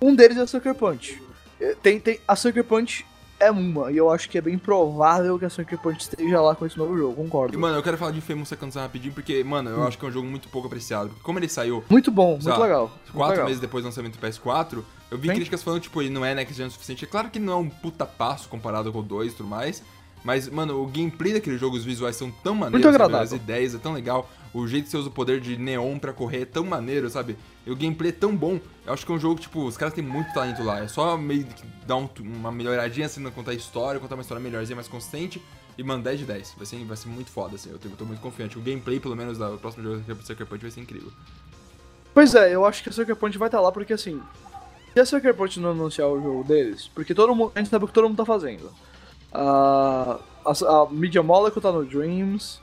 Um 0.00 0.14
deles 0.14 0.36
é 0.36 0.42
a 0.42 0.46
Sucker 0.46 0.76
Punch. 0.76 1.20
Eh, 1.60 1.74
Tem, 1.82 1.98
tem, 1.98 2.20
a 2.28 2.36
Sucker 2.36 2.62
Punch 2.62 3.04
é 3.42 3.50
uma, 3.50 3.90
e 3.90 3.96
eu 3.96 4.10
acho 4.10 4.28
que 4.28 4.38
é 4.38 4.40
bem 4.40 4.56
provável 4.56 5.38
que 5.38 5.44
a 5.44 5.50
Sucker 5.50 5.78
Punch 5.78 6.00
esteja 6.00 6.40
lá 6.40 6.54
com 6.54 6.64
esse 6.64 6.78
novo 6.78 6.96
jogo, 6.96 7.14
concordo. 7.14 7.54
E, 7.54 7.56
mano, 7.58 7.76
eu 7.76 7.82
quero 7.82 7.98
falar 7.98 8.12
de 8.12 8.20
Famous 8.20 8.48
Second 8.48 8.72
Son 8.72 8.80
rapidinho, 8.80 9.12
porque, 9.12 9.42
mano, 9.42 9.70
eu 9.70 9.82
acho 9.84 9.98
que 9.98 10.04
é 10.04 10.08
um 10.08 10.12
jogo 10.12 10.26
muito 10.26 10.48
pouco 10.48 10.66
apreciado. 10.68 11.08
Porque 11.08 11.22
como 11.22 11.38
ele 11.38 11.48
saiu 11.48 11.82
Muito 11.88 12.10
bom, 12.10 12.32
muito 12.32 12.48
lá, 12.48 12.58
legal. 12.58 12.88
muito 12.88 13.12
quatro 13.12 13.30
legal. 13.32 13.46
meses 13.46 13.60
depois 13.60 13.82
do 13.82 13.88
lançamento 13.88 14.18
do 14.18 14.26
PS4, 14.26 14.82
eu 15.10 15.18
vi 15.18 15.28
Sim. 15.28 15.34
críticas 15.34 15.62
falando, 15.62 15.80
tipo, 15.82 16.00
ele 16.00 16.10
não 16.10 16.24
é 16.24 16.34
next 16.34 16.54
gen 16.54 16.66
o 16.66 16.70
suficiente. 16.70 17.04
É 17.04 17.08
claro 17.08 17.28
que 17.30 17.38
não 17.38 17.52
é 17.52 17.56
um 17.56 17.68
puta 17.68 18.06
passo 18.06 18.48
comparado 18.48 18.92
com 18.92 19.00
o 19.00 19.02
2 19.02 19.32
e 19.32 19.36
tudo 19.36 19.48
mais. 19.48 19.82
Mas, 20.24 20.48
mano, 20.48 20.80
o 20.82 20.86
gameplay 20.86 21.32
daquele 21.32 21.58
jogo, 21.58 21.76
os 21.76 21.84
visuais 21.84 22.14
são 22.16 22.30
tão 22.30 22.54
maneiros, 22.54 22.84
Muito 22.86 22.98
sabe? 22.98 23.16
as 23.16 23.32
ideias 23.32 23.74
é 23.74 23.78
tão 23.78 23.92
legal, 23.92 24.30
o 24.54 24.66
jeito 24.68 24.84
que 24.84 24.90
você 24.90 24.96
usa 24.96 25.08
o 25.08 25.12
poder 25.12 25.40
de 25.40 25.56
neon 25.56 25.98
pra 25.98 26.12
correr 26.12 26.42
é 26.42 26.44
tão 26.44 26.64
maneiro, 26.64 27.10
sabe? 27.10 27.36
E 27.66 27.70
o 27.72 27.76
gameplay 27.76 28.10
é 28.10 28.12
tão 28.12 28.36
bom. 28.36 28.60
Eu 28.86 28.92
acho 28.92 29.04
que 29.04 29.10
é 29.10 29.14
um 29.14 29.18
jogo, 29.18 29.40
tipo, 29.40 29.64
os 29.66 29.76
caras 29.76 29.94
têm 29.94 30.04
muito 30.04 30.32
talento 30.32 30.62
lá. 30.62 30.78
É 30.80 30.86
só 30.88 31.16
meio 31.16 31.44
que 31.44 31.64
dar 31.86 31.96
um- 31.96 32.08
uma 32.20 32.52
melhoradinha 32.52 33.06
assim, 33.06 33.22
contar 33.30 33.50
a 33.50 33.54
história, 33.54 33.98
contar 34.00 34.14
uma 34.14 34.22
história 34.22 34.42
melhorzinha, 34.42 34.76
mais 34.76 34.86
consistente. 34.88 35.42
E, 35.76 35.82
mano, 35.82 36.02
10 36.02 36.18
de 36.20 36.26
10. 36.26 36.54
Vai 36.56 36.66
ser, 36.66 36.84
vai 36.84 36.96
ser 36.96 37.08
muito 37.08 37.30
foda, 37.30 37.56
assim. 37.56 37.70
Eu 37.70 37.78
tô, 37.78 37.88
eu 37.88 37.96
tô 37.96 38.04
muito 38.04 38.20
confiante. 38.20 38.58
O 38.58 38.60
gameplay, 38.60 39.00
pelo 39.00 39.16
menos, 39.16 39.38
do 39.38 39.58
próximo 39.58 39.82
jogo 39.82 40.00
do 40.00 40.22
Sucker 40.26 40.46
Punch 40.46 40.60
vai 40.62 40.70
ser 40.70 40.80
incrível. 40.80 41.10
Pois 42.14 42.34
é, 42.34 42.54
eu 42.54 42.64
acho 42.66 42.82
que 42.82 42.90
a 42.90 42.92
Sucker 42.92 43.16
Punch 43.16 43.38
vai 43.38 43.48
estar 43.48 43.60
lá 43.60 43.72
porque 43.72 43.92
assim. 43.94 44.20
Se 44.92 45.00
a 45.00 45.06
Sucker 45.06 45.34
Punch 45.34 45.58
não 45.58 45.70
anunciar 45.70 46.06
o 46.08 46.20
jogo 46.22 46.44
deles, 46.44 46.88
porque 46.94 47.14
todo 47.14 47.34
mundo. 47.34 47.52
A 47.54 47.58
gente 47.58 47.70
sabe 47.70 47.84
o 47.84 47.88
que 47.88 47.94
todo 47.94 48.06
mundo 48.06 48.16
tá 48.18 48.24
fazendo. 48.26 48.70
A, 49.32 50.18
a, 50.44 50.50
a 50.82 50.86
Media 50.90 51.22
Molecule 51.22 51.62
tá 51.62 51.72
no 51.72 51.84
Dreams. 51.84 52.60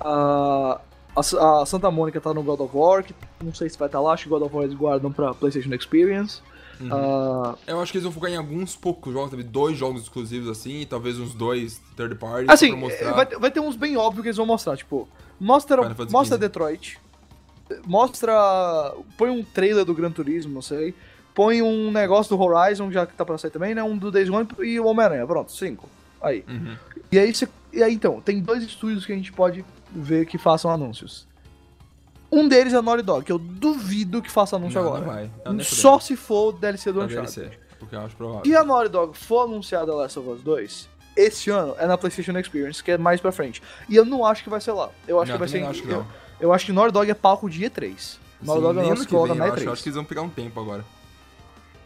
A, 0.00 0.80
a, 1.16 1.62
a 1.62 1.66
Santa 1.66 1.90
Mônica 1.90 2.20
tá 2.20 2.32
no 2.34 2.42
God 2.42 2.60
of 2.60 2.76
War, 2.76 3.02
que 3.04 3.14
não 3.42 3.52
sei 3.54 3.68
se 3.68 3.78
vai 3.78 3.86
estar 3.88 4.00
lá, 4.00 4.12
acho 4.12 4.24
que 4.24 4.28
God 4.30 4.42
of 4.42 4.54
War 4.54 4.64
eles 4.64 4.76
guardam 4.76 5.12
pra 5.12 5.34
PlayStation 5.34 5.72
Experience. 5.74 6.40
Uhum. 6.80 6.88
Ah, 6.92 7.54
Eu 7.66 7.80
acho 7.80 7.90
que 7.90 7.98
eles 7.98 8.04
vão 8.04 8.12
focar 8.12 8.30
em 8.30 8.36
alguns 8.36 8.76
poucos 8.76 9.12
jogos, 9.12 9.30
sabe? 9.30 9.42
Dois 9.42 9.76
jogos 9.76 10.02
exclusivos 10.02 10.48
assim, 10.48 10.82
e 10.82 10.86
talvez 10.86 11.18
uns 11.18 11.34
dois 11.34 11.80
third 11.96 12.14
party 12.14 12.46
assim, 12.48 12.68
pra 12.68 12.76
mostrar. 12.76 13.08
eh, 13.08 13.12
vai, 13.14 13.26
ter- 13.26 13.38
vai 13.38 13.50
ter 13.50 13.58
uns 13.60 13.74
bem 13.74 13.96
óbvios 13.96 14.22
que 14.22 14.28
eles 14.28 14.36
vão 14.36 14.46
mostrar, 14.46 14.76
tipo, 14.76 15.08
mostra, 15.40 15.82
mostra. 16.12 16.38
Detroit, 16.38 16.98
mostra. 17.84 18.94
põe 19.16 19.30
um 19.30 19.42
trailer 19.42 19.84
do 19.84 19.94
Gran 19.94 20.10
Turismo, 20.12 20.54
não 20.54 20.62
sei. 20.62 20.94
Põe 21.34 21.62
um 21.62 21.90
negócio 21.90 22.36
do 22.36 22.42
Horizon, 22.42 22.90
já 22.90 23.06
que 23.06 23.14
tá 23.14 23.24
pra 23.24 23.38
sair 23.38 23.50
também, 23.50 23.74
né? 23.74 23.82
Um 23.82 23.96
do 23.96 24.10
Days 24.10 24.28
Gone 24.28 24.48
e 24.60 24.78
o 24.80 24.86
Homem-Aranha. 24.86 25.26
Pronto, 25.26 25.52
cinco. 25.52 25.88
Aí. 26.20 26.44
Uhum. 26.48 26.76
E 27.12 27.18
aí, 27.18 27.34
você- 27.34 27.48
e 27.72 27.82
aí, 27.82 27.94
então, 27.94 28.20
tem 28.20 28.40
dois 28.40 28.62
estúdios 28.62 29.04
que 29.06 29.12
a 29.12 29.16
gente 29.16 29.32
pode 29.32 29.64
ver 29.92 30.26
que 30.26 30.36
façam 30.38 30.70
anúncios. 30.70 31.26
Um 32.30 32.46
deles 32.46 32.74
é 32.74 32.76
a 32.76 32.82
Naughty 32.82 33.02
Dog, 33.02 33.24
que 33.24 33.32
eu 33.32 33.38
duvido 33.38 34.20
que 34.20 34.30
faça 34.30 34.56
anúncio 34.56 34.78
Não, 34.80 34.88
agora. 34.88 35.04
não 35.06 35.12
vai. 35.14 35.30
Não, 35.46 35.52
nem 35.54 35.64
Só 35.64 35.98
se 35.98 36.14
for 36.14 36.48
o 36.48 36.52
DLC 36.52 36.92
do 36.92 36.98
Na 37.00 37.06
Uncharted. 37.06 37.34
DLC, 37.40 37.58
porque 37.78 37.94
eu 37.96 38.00
acho 38.00 38.14
provável. 38.16 38.42
Se 38.44 38.54
a 38.54 38.62
Naughty 38.62 38.90
Dog 38.90 39.16
for 39.16 39.44
anunciar 39.44 39.86
The 39.86 39.92
Last 39.92 40.18
of 40.18 40.28
Us 40.28 40.42
2, 40.42 40.88
esse 41.16 41.48
ano 41.50 41.74
é 41.78 41.86
na 41.86 41.96
PlayStation 41.96 42.36
Experience, 42.38 42.84
que 42.84 42.90
é 42.90 42.98
mais 42.98 43.18
pra 43.20 43.32
frente. 43.32 43.62
E 43.88 43.96
eu 43.96 44.04
não 44.04 44.26
acho 44.26 44.42
que 44.44 44.50
vai 44.50 44.60
ser 44.60 44.72
lá. 44.72 44.90
Eu 45.06 45.18
acho 45.22 45.32
que 45.32 45.38
vai 45.38 45.48
ser. 45.48 45.62
acho 45.64 45.82
que 45.82 45.88
eu, 45.90 46.04
eu 46.38 46.52
acho 46.52 46.66
que 46.66 46.72
Naughty 46.72 46.92
Dog 46.92 47.10
é 47.10 47.14
palco 47.14 47.48
de 47.48 47.64
E3. 47.64 48.18
Naughty 48.42 48.60
Dog 48.62 48.78
é 48.78 48.82
nosso 48.82 48.94
que 49.02 49.06
que 49.06 49.12
coloca 49.14 49.28
vem, 49.32 49.38
na 49.38 49.46
eu 49.46 49.52
acho, 49.54 49.62
eu 49.62 49.66
E3. 49.68 49.72
acho 49.72 49.82
que 49.82 49.88
eles 49.88 49.96
vão 49.96 50.04
pegar 50.04 50.20
um 50.22 50.28
tempo 50.28 50.60
agora. 50.60 50.84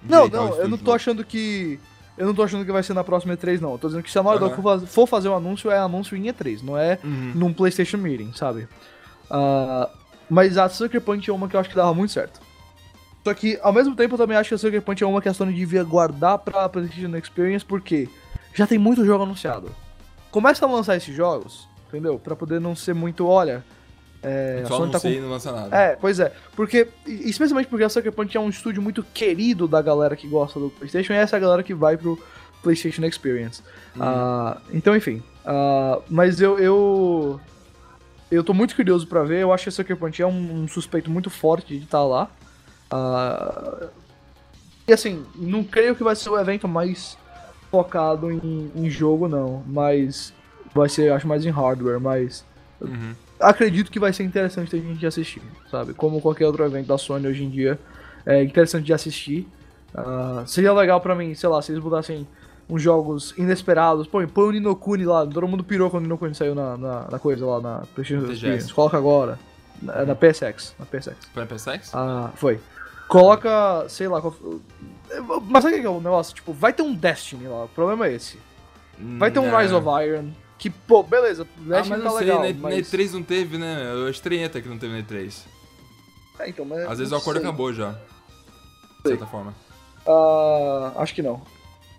Não, 0.02 0.26
não, 0.26 0.56
eu 0.56 0.68
não 0.68 0.76
tô 0.76 0.92
achando 0.92 1.24
que. 1.24 1.78
Eu 2.16 2.26
não 2.26 2.34
tô 2.34 2.42
achando 2.42 2.64
que 2.64 2.72
vai 2.72 2.82
ser 2.82 2.92
na 2.94 3.02
próxima 3.02 3.34
E3, 3.36 3.60
não. 3.60 3.72
Eu 3.72 3.78
tô 3.78 3.88
dizendo 3.88 4.02
que 4.02 4.10
se 4.10 4.18
a 4.18 4.22
Naughty 4.22 4.40
Dog 4.40 4.52
Aham. 4.52 4.62
for 4.62 4.86
for 4.86 5.06
fazer 5.06 5.28
um 5.28 5.36
anúncio, 5.36 5.70
é 5.70 5.78
anúncio 5.78 6.16
em 6.16 6.24
E3, 6.24 6.62
não 6.62 6.76
é 6.76 6.98
Uhum. 7.02 7.32
num 7.34 7.52
PlayStation 7.52 7.96
Meeting, 7.96 8.32
sabe? 8.34 8.68
Ah, 9.30 9.88
mas 10.28 10.58
a 10.58 10.68
Sucker 10.68 11.00
Punch 11.00 11.30
é 11.30 11.32
uma 11.32 11.48
que 11.48 11.56
eu 11.56 11.60
acho 11.60 11.70
que 11.70 11.76
dava 11.76 11.94
muito 11.94 12.12
certo. 12.12 12.40
Só 13.24 13.32
que, 13.34 13.58
ao 13.62 13.72
mesmo 13.72 13.94
tempo, 13.94 14.14
eu 14.14 14.18
também 14.18 14.36
acho 14.36 14.48
que 14.48 14.54
a 14.54 14.58
Sucker 14.58 14.82
Punch 14.82 15.02
é 15.02 15.06
uma 15.06 15.22
que 15.22 15.28
a 15.28 15.34
Sony 15.34 15.52
devia 15.52 15.84
guardar 15.84 16.38
pra 16.38 16.68
PlayStation 16.68 17.16
Experience, 17.16 17.64
porque 17.64 18.08
já 18.52 18.66
tem 18.66 18.78
muito 18.78 19.04
jogo 19.04 19.22
anunciado. 19.24 19.70
Começa 20.30 20.66
a 20.66 20.68
lançar 20.70 20.96
esses 20.96 21.14
jogos, 21.14 21.68
entendeu? 21.88 22.18
Pra 22.18 22.34
poder 22.36 22.60
não 22.60 22.74
ser 22.74 22.94
muito, 22.94 23.26
olha. 23.26 23.64
É, 24.22 24.60
a 24.64 24.68
Só 24.68 24.74
Sony 24.76 24.84
não 24.86 24.92
tá 24.92 24.98
sei 25.00 25.12
com 25.14 25.18
e 25.18 25.20
não 25.22 25.30
lança 25.30 25.52
nada. 25.52 25.76
é, 25.76 25.96
pois 25.96 26.20
é. 26.20 26.32
Porque, 26.54 26.88
especialmente 27.06 27.66
porque 27.66 27.84
a 27.84 27.88
Sucker 27.88 28.12
Punch 28.12 28.36
é 28.36 28.40
um 28.40 28.48
estúdio 28.48 28.80
muito 28.80 29.02
querido 29.02 29.66
da 29.66 29.82
galera 29.82 30.14
que 30.14 30.28
gosta 30.28 30.60
do 30.60 30.70
PlayStation, 30.70 31.12
e 31.12 31.16
essa 31.16 31.36
é 31.36 31.38
a 31.38 31.40
galera 31.40 31.62
que 31.62 31.74
vai 31.74 31.96
pro 31.96 32.18
PlayStation 32.62 33.04
Experience. 33.04 33.62
Ah, 33.98 34.58
então, 34.72 34.96
enfim. 34.96 35.22
ah, 35.44 35.98
mas 36.08 36.40
eu, 36.40 36.58
eu. 36.58 37.40
Eu 38.30 38.42
tô 38.42 38.54
muito 38.54 38.74
curioso 38.74 39.06
pra 39.06 39.24
ver. 39.24 39.40
Eu 39.40 39.52
acho 39.52 39.64
que 39.64 39.68
a 39.68 39.72
Sucker 39.72 39.96
Punch 39.96 40.22
é 40.22 40.26
um, 40.26 40.62
um 40.62 40.68
suspeito 40.68 41.10
muito 41.10 41.28
forte 41.28 41.76
de 41.76 41.84
estar 41.84 42.04
lá. 42.04 42.30
Ah, 42.90 43.88
e 44.86 44.92
assim, 44.92 45.24
não 45.34 45.64
creio 45.64 45.94
que 45.96 46.04
vai 46.04 46.14
ser 46.16 46.30
o 46.30 46.38
evento 46.38 46.66
mais 46.68 47.18
focado 47.70 48.30
em, 48.30 48.70
em 48.74 48.88
jogo, 48.88 49.28
não. 49.28 49.62
Mas 49.66 50.32
vai 50.74 50.88
ser, 50.88 51.12
acho, 51.12 51.26
mais 51.26 51.44
em 51.44 51.50
hardware, 51.50 52.00
mas 52.00 52.44
Uhum. 52.82 53.14
Acredito 53.42 53.90
que 53.90 53.98
vai 54.00 54.12
ser 54.12 54.22
interessante 54.24 54.74
a 54.74 54.78
gente 54.78 55.04
assistir, 55.06 55.42
sabe? 55.70 55.92
Como 55.94 56.20
qualquer 56.20 56.46
outro 56.46 56.64
evento 56.64 56.86
da 56.86 56.96
Sony 56.98 57.26
hoje 57.26 57.44
em 57.44 57.50
dia, 57.50 57.78
é 58.24 58.42
interessante 58.42 58.84
de 58.84 58.92
assistir. 58.92 59.46
Ah, 59.94 60.42
seria 60.46 60.72
legal 60.72 61.00
pra 61.00 61.14
mim, 61.14 61.34
sei 61.34 61.48
lá, 61.48 61.60
se 61.60 61.70
eles 61.72 61.82
mudassem 61.82 62.26
uns 62.68 62.80
jogos 62.80 63.34
inesperados. 63.36 64.06
Põe, 64.06 64.26
põe 64.26 64.44
o 64.48 64.50
Ninokuni 64.52 65.04
lá, 65.04 65.26
todo 65.26 65.46
mundo 65.46 65.62
pirou 65.62 65.90
quando 65.90 66.02
o 66.04 66.06
Ninokuni 66.06 66.34
saiu 66.34 66.54
na, 66.54 66.76
na, 66.76 67.08
na 67.10 67.18
coisa 67.18 67.44
lá, 67.44 67.60
na 67.60 67.82
PlayStation. 67.94 68.30
Experience. 68.32 68.72
Coloca 68.72 68.96
agora. 68.96 69.38
Na, 69.82 70.04
na 70.06 70.14
PSX. 70.14 70.74
Na 70.78 70.86
PSX. 70.86 71.16
Foi 71.34 71.42
na 71.42 71.46
PSX? 71.46 71.90
Ah, 71.94 72.30
foi. 72.36 72.58
Coloca, 73.08 73.84
sei 73.88 74.08
lá. 74.08 74.20
qual- 74.20 74.34
Mas 75.48 75.62
sabe 75.62 75.76
o 75.76 75.80
que 75.80 75.86
é 75.86 75.90
o 75.90 76.00
negócio? 76.00 76.34
Tipo, 76.34 76.52
vai 76.52 76.72
ter 76.72 76.82
um 76.82 76.94
Destiny 76.94 77.46
lá, 77.46 77.64
o 77.64 77.68
problema 77.68 78.06
é 78.06 78.14
esse. 78.14 78.38
Vai 79.18 79.30
ter 79.30 79.40
um 79.40 79.50
Não. 79.50 79.58
Rise 79.58 79.74
of 79.74 79.86
Iron, 80.06 80.28
que, 80.62 80.70
pô, 80.70 81.02
beleza, 81.02 81.42
Ah, 81.42 81.60
Destiny 81.60 81.96
mas 81.98 82.04
tá 82.04 82.10
sei, 82.18 82.20
legal, 82.20 82.38
na, 82.38 82.54
mas... 82.60 82.76
na 82.92 82.98
E3 82.98 83.10
não 83.14 83.22
teve, 83.24 83.58
né? 83.58 83.90
Eu 83.92 84.08
estranhei 84.08 84.44
até 84.44 84.60
que 84.60 84.68
não 84.68 84.78
teve 84.78 84.92
na 84.94 85.02
E3. 85.02 85.34
É, 86.38 86.48
então, 86.48 86.64
mas 86.64 86.88
Às 86.88 86.98
vezes 86.98 87.12
o 87.12 87.16
acordo 87.16 87.40
sei. 87.40 87.48
acabou 87.48 87.72
já. 87.72 87.98
De 89.02 89.08
certa 89.08 89.26
forma. 89.26 89.52
Ah, 90.06 90.92
acho 90.98 91.14
que 91.16 91.20
não. 91.20 91.42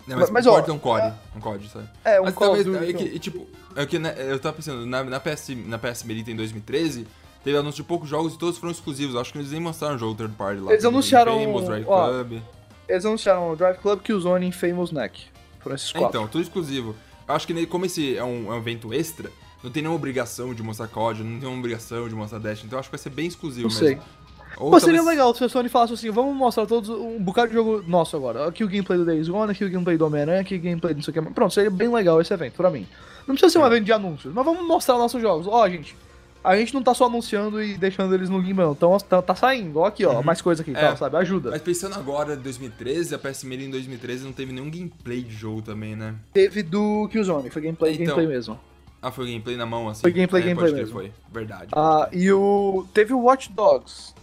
Não, 0.08 0.18
mas, 0.18 0.30
Mas, 0.30 0.46
um 0.46 0.52
ó, 0.52 0.56
COD 0.56 0.70
é 0.70 0.74
um 0.74 0.80
COD. 0.80 1.14
Um 1.36 1.40
COD, 1.42 1.70
sabe? 1.70 1.90
É, 2.06 2.22
um 2.22 2.24
mas 2.26 2.36
talvez, 2.36 2.66
é 2.68 2.94
que, 2.94 3.04
e, 3.04 3.20
tipo, 3.20 3.46
é 3.76 3.86
que 3.86 4.00
né, 4.00 4.16
eu 4.18 4.40
tava 4.40 4.56
pensando, 4.56 4.86
na, 4.86 5.04
na, 5.04 5.20
PS, 5.20 5.50
na 5.66 5.78
PS 5.78 6.04
Melita 6.04 6.32
em 6.32 6.36
2013, 6.38 7.06
teve 7.44 7.58
anúncio 7.58 7.84
de 7.84 7.88
poucos 7.88 8.08
jogos 8.08 8.34
e 8.34 8.38
todos 8.38 8.58
foram 8.58 8.72
exclusivos. 8.72 9.16
Acho 9.18 9.34
que 9.34 9.40
eles 9.40 9.52
nem 9.52 9.60
mostraram 9.60 9.98
jogo 9.98 10.16
third 10.16 10.36
party 10.36 10.62
lá. 10.62 10.72
Eles 10.72 10.86
anunciaram- 10.86 11.38
Famous, 11.40 11.66
Drive 11.66 11.86
ó, 11.88 12.08
Club. 12.10 12.42
Eles 12.88 13.06
anunciaram 13.06 13.52
o 13.52 13.56
Drive 13.58 13.78
Club, 13.80 14.02
Killzone 14.02 14.48
e 14.48 14.52
Famous 14.54 14.92
Neck. 14.92 15.26
Foram 15.60 15.76
esses 15.76 15.92
quatro. 15.92 16.10
Então, 16.10 16.28
tudo 16.28 16.42
exclusivo. 16.42 16.96
Eu 17.28 17.36
acho 17.36 17.48
que 17.48 17.66
como 17.68 17.86
esse 17.86 18.18
é 18.18 18.24
um, 18.24 18.52
é 18.52 18.56
um 18.56 18.58
evento 18.58 18.94
extra, 18.94 19.32
não 19.64 19.72
tem 19.72 19.82
nenhuma 19.82 19.96
obrigação 19.98 20.54
de 20.54 20.62
mostrar 20.62 20.88
COD, 20.88 21.20
não 21.24 21.32
tem 21.32 21.40
nenhuma 21.40 21.60
obrigação 21.60 22.08
de 22.10 22.16
mostrar 22.16 22.40
Dash, 22.40 22.64
então 22.64 22.78
acho 22.78 22.90
que 22.90 22.96
vai 22.96 23.00
ser 23.04 23.10
bem 23.10 23.28
exclusivo 23.28 23.68
não 23.70 23.74
mesmo. 23.82 23.88
sei. 23.88 24.24
Ou 24.58 24.70
Pô, 24.70 24.80
seria 24.80 24.98
talvez- 24.98 25.18
legal 25.18 25.34
se 25.34 25.44
a 25.44 25.50
Sony 25.50 25.68
falasse 25.68 25.94
assim, 25.94 26.12
vamos 26.12 26.36
mostrar 26.36 26.66
todos 26.68 26.88
um 26.90 27.18
bocado 27.20 27.48
de 27.48 27.54
jogo 27.56 27.84
nosso 27.88 28.16
agora. 28.16 28.48
Aqui 28.48 28.64
o 28.64 28.68
gameplay 28.68 29.00
do 29.00 29.06
Days 29.06 29.28
Gone, 29.28 29.52
aqui 29.52 29.66
o 29.66 29.70
gameplay 29.70 29.98
do 29.98 30.06
Homem-Aranha, 30.06 30.42
aqui 30.42 30.56
o 30.58 30.60
gameplay 30.62 30.94
do 30.94 30.98
não 30.98 31.04
sei 31.04 31.12
o 31.12 31.24
que. 31.24 31.34
Pronto, 31.34 31.54
seria 31.54 31.72
bem 31.72 31.92
legal 31.92 32.22
esse 32.22 32.32
evento, 32.32 32.54
pra 32.54 32.70
mim. 32.70 32.86
Não 33.26 33.34
precisa 33.34 33.52
ser 33.52 33.58
um 33.58 33.66
evento 33.66 33.86
de 33.86 33.92
anúncios, 33.94 34.32
mas 34.34 34.46
vamos 34.46 34.68
mostrar 34.68 34.96
nossos 34.98 35.20
jogos. 35.22 35.48
Ó, 35.48 35.68
gente, 35.68 35.96
a 36.44 36.58
gente 36.58 36.74
não 36.74 36.84
tá 36.84 36.94
só 36.94 37.06
anunciando 37.06 37.64
e 37.64 37.76
deixando 37.78 38.14
eles 38.14 38.30
no 38.30 38.38
limbo, 38.40 38.62
não. 38.62 38.72
Então 38.74 38.98
tá, 38.98 39.22
tá 39.22 39.36
saindo, 39.36 39.80
ó 39.80 39.86
aqui, 39.86 40.06
ó, 40.06 40.22
mais 40.22 40.42
coisa 40.42 40.62
aqui 40.62 40.72
É. 40.72 40.74
tal, 40.80 40.98
sabe? 40.98 41.18
Ajuda. 41.18 41.52
Mas 41.52 41.62
pensando 41.62 41.96
agora, 41.96 42.36
2013, 42.36 43.16
a 43.16 43.20
PS 43.20 43.44
Melee 43.46 43.68
em 43.68 43.72
2013 43.72 44.26
não 44.26 44.34
teve 44.34 44.52
nenhum 44.52 44.70
gameplay 44.70 45.22
de 45.22 45.34
jogo 45.34 45.62
também, 45.62 45.96
né? 45.96 46.16
Teve 46.34 46.62
do 46.64 47.08
Killzone, 47.12 47.50
foi 47.50 47.62
gameplay, 47.62 47.94
Então, 47.94 48.06
gameplay 48.06 48.28
mesmo. 48.28 48.60
Ah, 49.02 49.12
foi 49.12 49.26
gameplay 49.28 49.58
na 49.58 49.66
mão, 49.66 49.90
assim. 49.90 50.02
Foi 50.02 50.12
gameplay, 50.12 50.42
é, 50.44 50.46
gameplay 50.46 50.72
mesmo. 50.74 50.94
Foi, 50.94 51.12
verdade. 51.32 51.68
Ah, 51.76 52.08
e 52.12 52.32
o. 52.32 52.86
Teve 52.94 53.14
o 53.14 53.20
Watch 53.20 53.52
Dogs. 53.52 54.14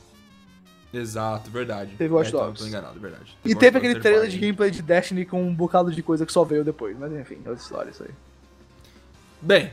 Exato, 0.93 1.51
verdade. 1.51 1.95
Teve 1.97 2.12
Watch 2.12 2.27
É, 2.27 2.31
então, 2.31 2.47
Dogs. 2.47 2.62
Tô 2.62 2.68
enganado, 2.68 2.99
verdade. 2.99 3.37
E 3.45 3.51
Watch 3.51 3.61
teve 3.61 3.73
Dogs 3.79 3.87
aquele 3.91 4.01
trailer 4.03 4.29
de 4.29 4.39
gameplay 4.39 4.71
de 4.71 4.83
Destiny 4.83 5.25
com 5.27 5.43
um 5.43 5.55
bocado 5.55 5.93
de 5.93 6.03
coisa 6.03 6.25
que 6.27 6.33
só 6.33 6.45
veio 6.45 6.64
depois. 6.64 6.99
Mas 6.99 7.12
enfim, 7.12 7.39
é 7.45 7.49
outra 7.51 7.62
história 7.62 7.91
isso 7.91 8.03
aí. 8.03 8.11
Bem, 9.43 9.71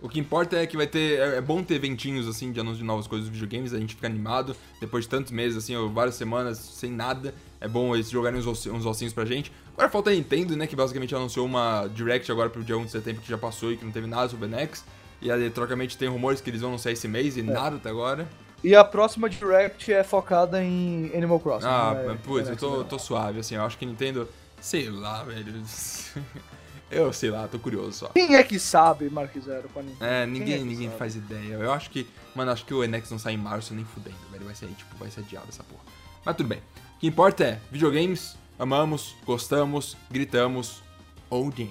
o 0.00 0.08
que 0.08 0.20
importa 0.20 0.56
é 0.56 0.66
que 0.66 0.76
vai 0.76 0.86
ter. 0.86 1.18
É 1.18 1.36
é 1.36 1.40
bom 1.40 1.62
ter 1.62 1.74
eventinhos 1.74 2.26
assim 2.28 2.52
de 2.52 2.60
anúncio 2.60 2.78
de 2.78 2.84
novas 2.84 3.06
coisas 3.06 3.28
dos 3.28 3.38
videogames, 3.38 3.72
a 3.72 3.78
gente 3.78 3.94
fica 3.94 4.06
animado. 4.06 4.54
Depois 4.80 5.04
de 5.04 5.10
tantos 5.10 5.32
meses, 5.32 5.56
assim, 5.58 5.74
ou 5.76 5.88
várias 5.90 6.14
semanas 6.14 6.58
sem 6.58 6.90
nada. 6.90 7.34
É 7.60 7.66
bom 7.66 7.94
eles 7.94 8.08
jogarem 8.08 8.38
uns, 8.38 8.46
ossi- 8.46 8.70
uns 8.70 8.86
ossinhos 8.86 9.12
pra 9.12 9.24
gente. 9.24 9.50
Agora 9.72 9.88
falta 9.90 10.10
a 10.10 10.12
Nintendo, 10.14 10.56
né? 10.56 10.66
Que 10.66 10.76
basicamente 10.76 11.14
anunciou 11.14 11.44
uma 11.46 11.88
Direct 11.88 12.30
agora 12.30 12.48
pro 12.50 12.62
dia 12.62 12.76
1 12.78 12.84
de 12.84 12.90
setembro 12.92 13.22
que 13.22 13.28
já 13.28 13.36
passou 13.38 13.72
e 13.72 13.76
que 13.76 13.84
não 13.84 13.90
teve 13.92 14.06
nada 14.06 14.28
sobre 14.28 14.46
o 14.46 14.48
NX. 14.48 14.84
E 15.20 15.32
aí, 15.32 15.50
trocamente 15.50 15.96
tem 15.98 16.08
rumores 16.08 16.40
que 16.40 16.48
eles 16.50 16.60
vão 16.60 16.70
anunciar 16.70 16.92
esse 16.92 17.08
mês 17.08 17.36
e 17.36 17.42
nada 17.42 17.76
até 17.76 17.90
agora. 17.90 18.28
E 18.62 18.74
a 18.74 18.84
próxima 18.84 19.28
Direct 19.28 19.92
é 19.92 20.04
focada 20.04 20.62
em 20.62 21.10
Animal 21.14 21.40
Crossing. 21.40 21.66
Ah, 21.66 21.92
não 21.94 22.00
é- 22.00 22.06
mas, 22.14 22.20
putz, 22.20 22.48
é 22.48 22.52
eu 22.52 22.56
tô, 22.56 22.70
Next, 22.76 22.90
tô 22.90 22.98
suave, 22.98 23.40
assim, 23.40 23.54
eu 23.56 23.62
acho 23.62 23.76
que 23.78 23.84
Nintendo. 23.86 24.28
Sei 24.60 24.88
lá, 24.88 25.22
velho. 25.24 25.62
Eu 26.90 27.12
sei 27.12 27.30
lá, 27.30 27.46
tô 27.46 27.58
curioso 27.58 27.92
só. 27.92 28.08
Quem 28.08 28.34
é 28.34 28.42
que 28.42 28.58
sabe, 28.58 29.10
Mark 29.10 29.30
Zero, 29.38 29.68
pra 29.68 29.82
Nintendo? 29.82 30.04
É, 30.10 30.24
Quem 30.24 30.32
ninguém, 30.32 30.54
é 30.54 30.64
ninguém 30.64 30.86
sabe? 30.88 30.98
faz 30.98 31.16
ideia. 31.16 31.54
Eu 31.54 31.72
acho 31.72 31.90
que, 31.90 32.08
mano, 32.34 32.50
acho 32.50 32.64
que 32.64 32.72
o 32.72 32.82
NX 32.86 33.10
não 33.10 33.18
sai 33.18 33.34
em 33.34 33.38
março 33.38 33.74
nem 33.74 33.84
fudendo, 33.84 34.16
velho. 34.32 34.44
Vai 34.46 34.54
ser, 34.54 34.66
tipo, 34.68 34.96
vai 34.96 35.10
ser 35.10 35.20
adiado 35.20 35.46
essa 35.50 35.62
porra. 35.62 35.82
Mas 36.24 36.36
tudo 36.36 36.48
bem. 36.48 36.58
O 36.58 36.98
que 37.00 37.06
importa 37.06 37.44
é, 37.44 37.60
videogames, 37.70 38.36
amamos, 38.58 39.14
gostamos, 39.26 39.96
gritamos. 40.10 40.82
Oh 41.28 41.50
damn. 41.50 41.68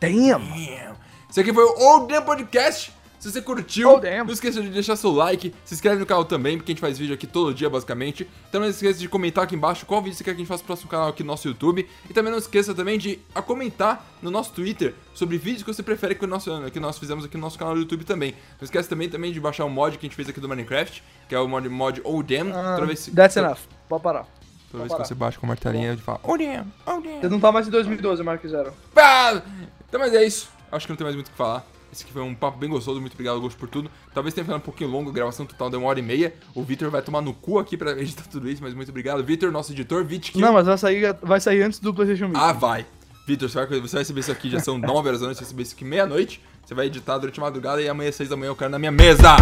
Damn! 0.00 0.40
Damn. 0.48 0.96
Esse 1.28 1.40
aqui 1.40 1.52
foi 1.54 1.62
o 1.64 1.74
Oh 1.78 2.06
Damn 2.06 2.24
Podcast. 2.24 2.92
Se 3.20 3.30
você 3.30 3.42
curtiu, 3.42 3.90
Oh, 3.96 4.00
não 4.24 4.32
esqueça 4.32 4.62
de 4.62 4.70
deixar 4.70 4.96
seu 4.96 5.12
like, 5.12 5.54
se 5.62 5.74
inscreve 5.74 6.00
no 6.00 6.06
canal 6.06 6.24
também, 6.24 6.56
porque 6.56 6.72
a 6.72 6.74
gente 6.74 6.80
faz 6.80 6.98
vídeo 6.98 7.14
aqui 7.14 7.26
todo 7.26 7.52
dia, 7.52 7.68
basicamente. 7.68 8.26
Também 8.50 8.68
não 8.68 8.74
esqueça 8.74 8.98
de 8.98 9.06
comentar 9.10 9.44
aqui 9.44 9.54
embaixo 9.54 9.84
qual 9.84 10.00
vídeo 10.00 10.16
você 10.16 10.24
quer 10.24 10.30
que 10.30 10.36
a 10.36 10.38
gente 10.38 10.48
faça 10.48 10.62
no 10.62 10.66
próximo 10.66 10.88
canal 10.88 11.08
aqui 11.08 11.22
no 11.22 11.26
nosso 11.26 11.46
YouTube. 11.46 11.86
E 12.08 12.14
também 12.14 12.32
não 12.32 12.38
esqueça 12.38 12.74
também 12.74 12.98
de 12.98 13.20
comentar 13.46 14.06
no 14.22 14.30
nosso 14.30 14.52
Twitter 14.52 14.94
sobre 15.12 15.36
vídeos 15.36 15.62
que 15.62 15.70
você 15.70 15.82
prefere 15.82 16.14
que, 16.14 16.26
nosso, 16.26 16.50
que 16.70 16.80
nós 16.80 16.98
fizemos 16.98 17.22
aqui 17.22 17.36
no 17.36 17.42
nosso 17.42 17.58
canal 17.58 17.74
do 17.74 17.80
YouTube 17.80 18.04
também. 18.04 18.34
Não 18.58 18.64
esquece 18.64 18.88
também, 18.88 19.06
também 19.06 19.32
de 19.32 19.38
baixar 19.38 19.66
o 19.66 19.70
mod 19.70 19.98
que 19.98 20.06
a 20.06 20.08
gente 20.08 20.16
fez 20.16 20.26
aqui 20.26 20.40
do 20.40 20.48
Minecraft, 20.48 21.02
que 21.28 21.34
é 21.34 21.38
o 21.38 21.46
mod, 21.46 21.68
mod 21.68 22.00
Oh 22.04 22.22
Damn. 22.22 22.50
Ah, 22.52 22.76
toda 22.76 22.86
vez, 22.86 23.06
that's 23.14 23.34
toda, 23.34 23.48
enough. 23.48 23.60
Pode 23.86 24.02
parar. 24.02 24.26
toda 24.70 24.84
vez 24.84 24.84
que 24.84 24.96
parar. 24.96 25.04
você 25.04 25.14
baixa 25.14 25.38
com 25.38 25.44
a 25.44 25.48
martelinha, 25.48 25.92
ele 25.92 26.00
fala 26.00 26.20
Oh 26.22 26.38
Damn, 26.38 26.72
Oh 26.86 27.00
Damn. 27.02 27.20
Você 27.20 27.28
não 27.28 27.38
tá 27.38 27.52
mais 27.52 27.68
em 27.68 27.70
2012, 27.70 28.22
Mark 28.22 28.46
Zero. 28.46 28.72
Pá! 28.94 29.42
Então, 29.86 30.00
mas 30.00 30.14
é 30.14 30.24
isso. 30.24 30.48
Acho 30.72 30.86
que 30.86 30.92
não 30.92 30.96
tem 30.96 31.04
mais 31.04 31.14
muito 31.14 31.28
o 31.28 31.30
que 31.30 31.36
falar. 31.36 31.66
Esse 31.92 32.04
aqui 32.04 32.12
foi 32.12 32.22
um 32.22 32.34
papo 32.34 32.58
bem 32.58 32.68
gostoso. 32.68 33.00
Muito 33.00 33.14
obrigado, 33.14 33.40
Gosto, 33.40 33.58
por 33.58 33.68
tudo. 33.68 33.90
Talvez 34.14 34.32
tenha 34.32 34.44
ficado 34.44 34.58
um 34.58 34.64
pouquinho 34.64 34.90
longo, 34.90 35.10
a 35.10 35.12
gravação 35.12 35.44
total 35.44 35.70
deu 35.70 35.80
uma 35.80 35.88
hora 35.88 35.98
e 35.98 36.02
meia. 36.02 36.34
O 36.54 36.62
Victor 36.62 36.90
vai 36.90 37.02
tomar 37.02 37.20
no 37.20 37.34
cu 37.34 37.58
aqui 37.58 37.76
pra 37.76 37.92
editar 38.00 38.24
tudo 38.30 38.48
isso, 38.48 38.62
mas 38.62 38.74
muito 38.74 38.88
obrigado. 38.90 39.22
Victor, 39.24 39.50
nosso 39.50 39.72
editor, 39.72 40.04
Vitkill. 40.04 40.40
Não, 40.40 40.52
mas 40.52 40.66
vai 40.66 40.78
sair, 40.78 41.16
vai 41.22 41.40
sair 41.40 41.62
antes 41.62 41.80
do 41.80 41.92
PlayStation 41.92 42.28
Meet. 42.28 42.40
Ah, 42.40 42.52
vai. 42.52 42.86
Victor, 43.26 43.48
você 43.48 43.64
vai, 43.64 44.00
receber 44.00 44.20
isso 44.20 44.32
aqui, 44.32 44.50
já 44.50 44.60
são 44.60 44.78
9 44.78 45.08
horas 45.08 45.20
da 45.20 45.26
noite, 45.26 45.38
você 45.38 45.44
vai 45.44 45.48
receber 45.48 45.62
isso 45.62 45.74
aqui 45.74 45.84
meia-noite. 45.84 46.42
Você 46.64 46.74
vai 46.74 46.86
editar 46.86 47.18
durante 47.18 47.38
a 47.40 47.42
madrugada 47.42 47.82
e 47.82 47.88
amanhã, 47.88 48.10
às 48.10 48.16
6 48.16 48.28
da 48.28 48.36
manhã, 48.36 48.50
eu 48.50 48.56
quero 48.56 48.70
na 48.70 48.78
minha 48.78 48.92
mesa. 48.92 49.36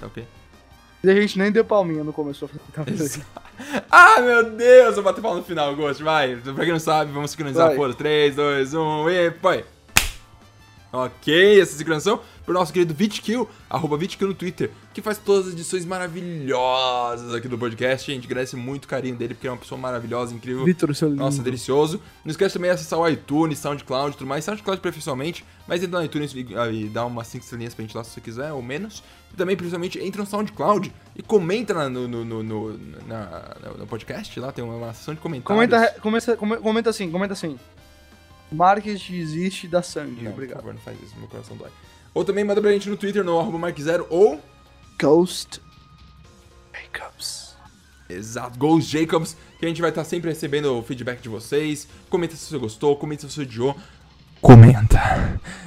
Tá 0.00 0.06
ok? 0.06 0.24
E 1.02 1.10
a 1.10 1.14
gente 1.14 1.38
nem 1.38 1.52
deu 1.52 1.64
palminha 1.64 2.02
no 2.02 2.12
começo. 2.12 2.48
Ah, 3.88 4.20
meu 4.20 4.50
Deus, 4.50 4.96
eu 4.96 5.02
bater 5.02 5.20
palma 5.20 5.38
no 5.38 5.44
final, 5.44 5.76
Gosto, 5.76 6.02
vai. 6.02 6.34
Pra 6.34 6.64
quem 6.64 6.72
não 6.72 6.80
sabe, 6.80 7.12
vamos 7.12 7.30
sincronizar 7.30 7.72
por 7.76 7.94
3, 7.94 8.34
2, 8.34 8.74
1 8.74 9.08
e 9.10 9.30
foi. 9.30 9.64
Ok, 10.94 11.60
essa 11.60 11.76
sincronização 11.76 12.20
pro 12.44 12.54
nosso 12.54 12.72
querido 12.72 12.94
Vitkill, 12.94 13.48
arroba 13.68 13.96
Vitkill 13.96 14.28
no 14.28 14.34
Twitter, 14.34 14.70
que 14.92 15.00
faz 15.02 15.18
todas 15.18 15.48
as 15.48 15.52
edições 15.54 15.84
maravilhosas 15.84 17.34
aqui 17.34 17.48
do 17.48 17.56
podcast. 17.58 18.10
A 18.10 18.14
gente 18.14 18.26
agradece 18.26 18.54
muito 18.56 18.84
o 18.84 18.88
carinho 18.88 19.16
dele, 19.16 19.34
porque 19.34 19.46
é 19.46 19.50
uma 19.50 19.56
pessoa 19.56 19.80
maravilhosa, 19.80 20.34
incrível. 20.34 20.64
Vitor, 20.64 20.94
seu 20.94 21.08
lindo. 21.08 21.20
Nossa, 21.22 21.42
delicioso. 21.42 22.00
Não 22.24 22.30
esquece 22.30 22.54
também 22.54 22.70
de 22.70 22.74
acessar 22.74 22.98
o 22.98 23.08
iTunes, 23.08 23.58
SoundCloud 23.58 24.14
e 24.14 24.18
tudo 24.18 24.26
mais. 24.28 24.44
SoundCloud 24.44 24.80
preferencialmente, 24.80 25.44
mas 25.66 25.82
entra 25.82 25.98
no 25.98 26.04
iTunes 26.04 26.32
e, 26.34 26.88
dá 26.88 27.04
umas 27.06 27.26
5 27.28 27.42
estrelinhas 27.44 27.74
pra 27.74 27.82
gente 27.82 27.96
lá 27.96 28.04
se 28.04 28.10
você 28.10 28.20
quiser, 28.20 28.52
ou 28.52 28.62
menos. 28.62 29.02
E 29.32 29.36
também, 29.36 29.56
principalmente, 29.56 29.98
entra 29.98 30.20
no 30.22 30.26
SoundCloud 30.28 30.92
e 31.16 31.22
comenta 31.22 31.88
no, 31.88 32.06
no, 32.06 32.24
no, 32.24 32.42
no- 32.42 32.78
na- 33.06 33.56
no- 33.78 33.86
podcast. 33.86 34.38
Lá 34.38 34.52
tem 34.52 34.62
uma, 34.64 34.74
uma 34.76 34.94
seção 34.94 35.14
de 35.14 35.20
comentários. 35.20 35.66
Comenta, 35.70 36.00
comenta, 36.00 36.36
come- 36.36 36.56
comenta 36.58 36.90
assim, 36.90 37.10
comenta 37.10 37.32
assim. 37.32 37.58
Market 38.54 39.10
existe 39.10 39.68
da 39.68 39.82
Sandy. 39.82 40.22
Não, 40.22 40.32
por 40.32 40.38
Obrigado. 40.38 40.58
favor, 40.58 40.74
não 40.74 40.80
faz 40.80 41.00
isso, 41.02 41.14
meu 41.18 41.28
coração 41.28 41.56
dói. 41.56 41.70
Ou 42.14 42.24
também 42.24 42.44
manda 42.44 42.60
pra 42.60 42.70
gente 42.72 42.88
no 42.88 42.96
Twitter, 42.96 43.24
no 43.24 43.38
arroba 43.38 43.58
Mark0 43.58 44.06
ou... 44.08 44.40
Ghost 44.98 45.60
Makeups. 46.72 47.56
Exato, 48.08 48.58
Ghost 48.58 48.90
Jacobs, 48.90 49.36
que 49.58 49.64
a 49.64 49.68
gente 49.68 49.80
vai 49.80 49.90
estar 49.90 50.04
sempre 50.04 50.30
recebendo 50.30 50.78
o 50.78 50.82
feedback 50.82 51.20
de 51.20 51.28
vocês. 51.28 51.88
Comenta 52.08 52.36
se 52.36 52.46
você 52.46 52.58
gostou, 52.58 52.96
comenta 52.96 53.28
se 53.28 53.34
você 53.34 53.42
odiou. 53.42 53.76
Comenta. 54.40 55.00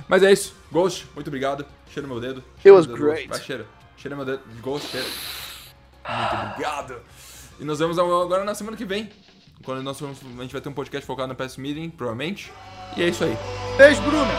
Mas 0.07 0.23
é 0.23 0.31
isso, 0.31 0.55
Ghost, 0.71 1.07
muito 1.13 1.27
obrigado. 1.27 1.65
Cheira 1.89 2.07
meu 2.07 2.19
dedo. 2.19 2.39
It 2.39 2.61
cheira 2.61 2.77
was 2.77 2.87
meu 2.87 2.95
dedo, 2.95 3.05
great. 3.05 3.27
Vai, 3.27 3.41
cheira. 3.41 3.65
Cheira 3.97 4.15
meu 4.15 4.25
dedo. 4.25 4.41
Ghost, 4.61 4.87
cheira. 4.89 5.07
Muito 6.07 6.51
obrigado. 6.51 7.01
E 7.59 7.65
nos 7.65 7.79
vemos 7.79 7.97
agora 7.97 8.43
na 8.43 8.53
semana 8.55 8.77
que 8.77 8.85
vem. 8.85 9.09
Quando 9.63 9.83
nós 9.83 10.01
a 10.01 10.07
gente 10.41 10.51
vai 10.51 10.61
ter 10.61 10.69
um 10.69 10.73
podcast 10.73 11.05
focado 11.05 11.29
no 11.29 11.35
PS 11.35 11.57
Meeting, 11.57 11.89
provavelmente. 11.89 12.51
E 12.95 13.03
é 13.03 13.09
isso 13.09 13.23
aí. 13.23 13.37
Beijo, 13.77 14.01
Bruno. 14.01 14.31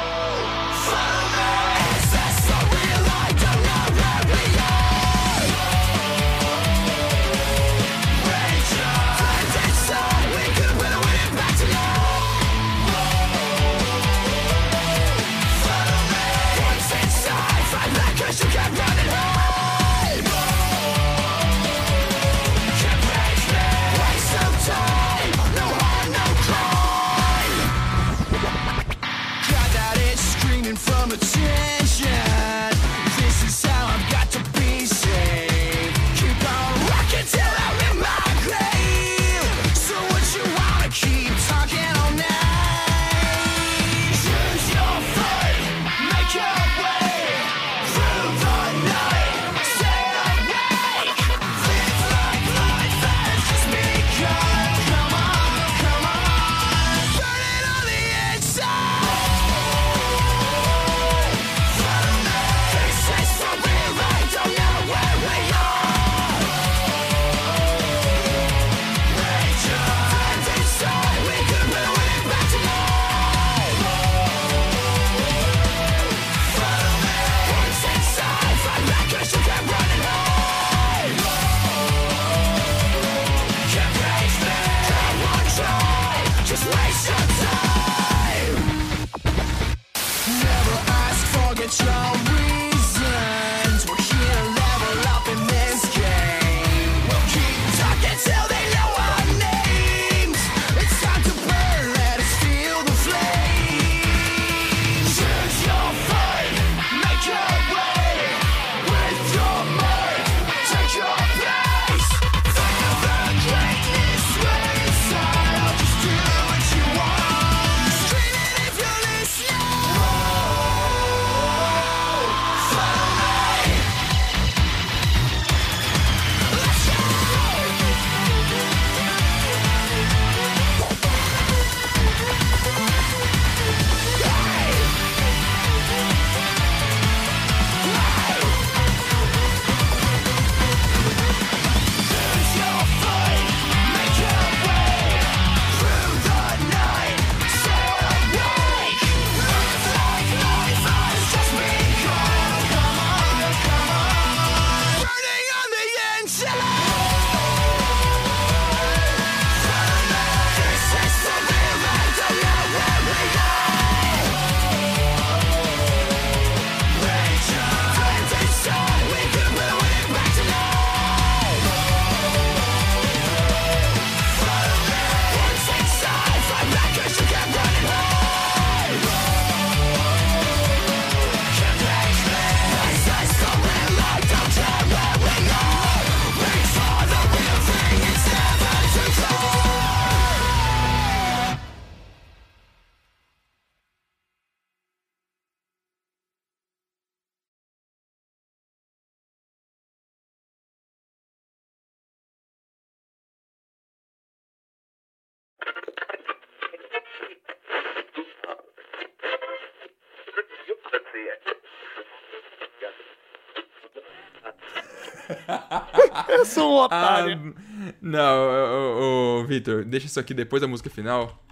Eu 216.39 216.47
sou 216.47 216.71
um 216.71 216.77
otário. 216.85 217.55
Ah, 217.57 217.95
não, 218.01 218.21
ô, 218.21 219.41
ô, 219.41 219.41
ô, 219.41 219.45
Victor, 219.45 219.85
deixa 219.85 220.07
isso 220.07 220.21
aqui 220.21 220.33
depois 220.33 220.63
da 220.63 220.69
música 220.69 220.89
final. 220.89 221.45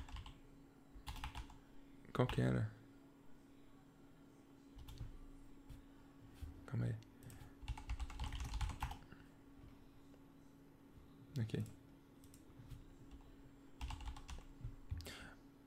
Qual 2.12 2.26
que 2.28 2.40
era? 2.40 2.70
Calma 6.66 6.86
aí. 6.86 6.94
Ok. 11.42 11.64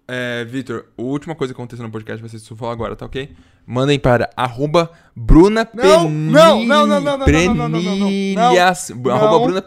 É, 0.07 0.45
Victor, 0.45 0.87
a 0.97 1.01
última 1.01 1.35
coisa 1.35 1.53
que 1.53 1.59
aconteceu 1.59 1.85
no 1.85 1.91
podcast 1.91 2.21
vai 2.21 2.29
ser 2.29 2.37
isso 2.37 2.65
agora, 2.65 2.95
tá 2.95 3.05
ok? 3.05 3.35
mandem 3.69 3.99
para 3.99 4.31
arroba 4.35 4.91
Bruna 5.15 5.69
não, 5.73 6.09
não, 6.09 6.65
não, 6.65 6.87
não, 6.87 6.99
não, 6.99 7.09
não, 7.13 9.11
arroba 9.11 9.45
Bruna 9.45 9.63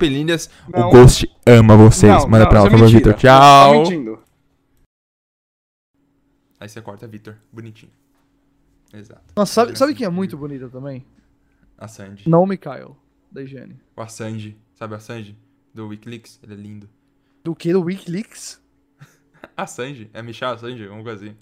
O 0.75 0.91
Ghost 0.91 1.31
ama 1.47 1.77
vocês. 1.77 2.27
Manda 2.27 2.49
pra 2.49 2.59
ela, 2.59 2.71
falou, 2.71 2.89
Vitor. 2.89 3.15
Tchau. 3.15 3.85
Tá. 3.85 4.23
Aí 6.59 6.69
você 6.69 6.81
corta 6.81 7.07
Vitor, 7.07 7.37
bonitinho. 7.53 7.93
Exato. 8.93 9.23
Nossa, 9.37 9.53
sabe, 9.53 9.79
sabe 9.79 9.95
quem 9.95 10.07
é 10.07 10.11
muito 10.11 10.37
bonita 10.37 10.69
também? 10.69 11.05
A 11.79 11.87
Sandy. 11.87 12.25
o 12.29 12.47
Michael 12.47 12.97
da 13.31 13.43
Higiene. 13.43 13.81
O 13.97 14.07
Sandy. 14.07 14.57
Sabe 14.75 14.95
a 14.97 14.99
Sandy? 14.99 15.37
Do 15.73 15.89
Wikileaks? 15.89 16.41
Ele 16.43 16.55
é 16.55 16.57
lindo. 16.57 16.89
Do 17.45 17.55
que? 17.55 17.73
Do 17.73 17.83
Wikileaks? 17.83 18.61
a 19.57 19.63
Assange. 19.63 20.11
É 20.13 20.23
Michel 20.23 20.51
Assange, 20.51 20.85
alguma 20.85 21.03
coisa 21.03 21.25
assim. 21.25 21.37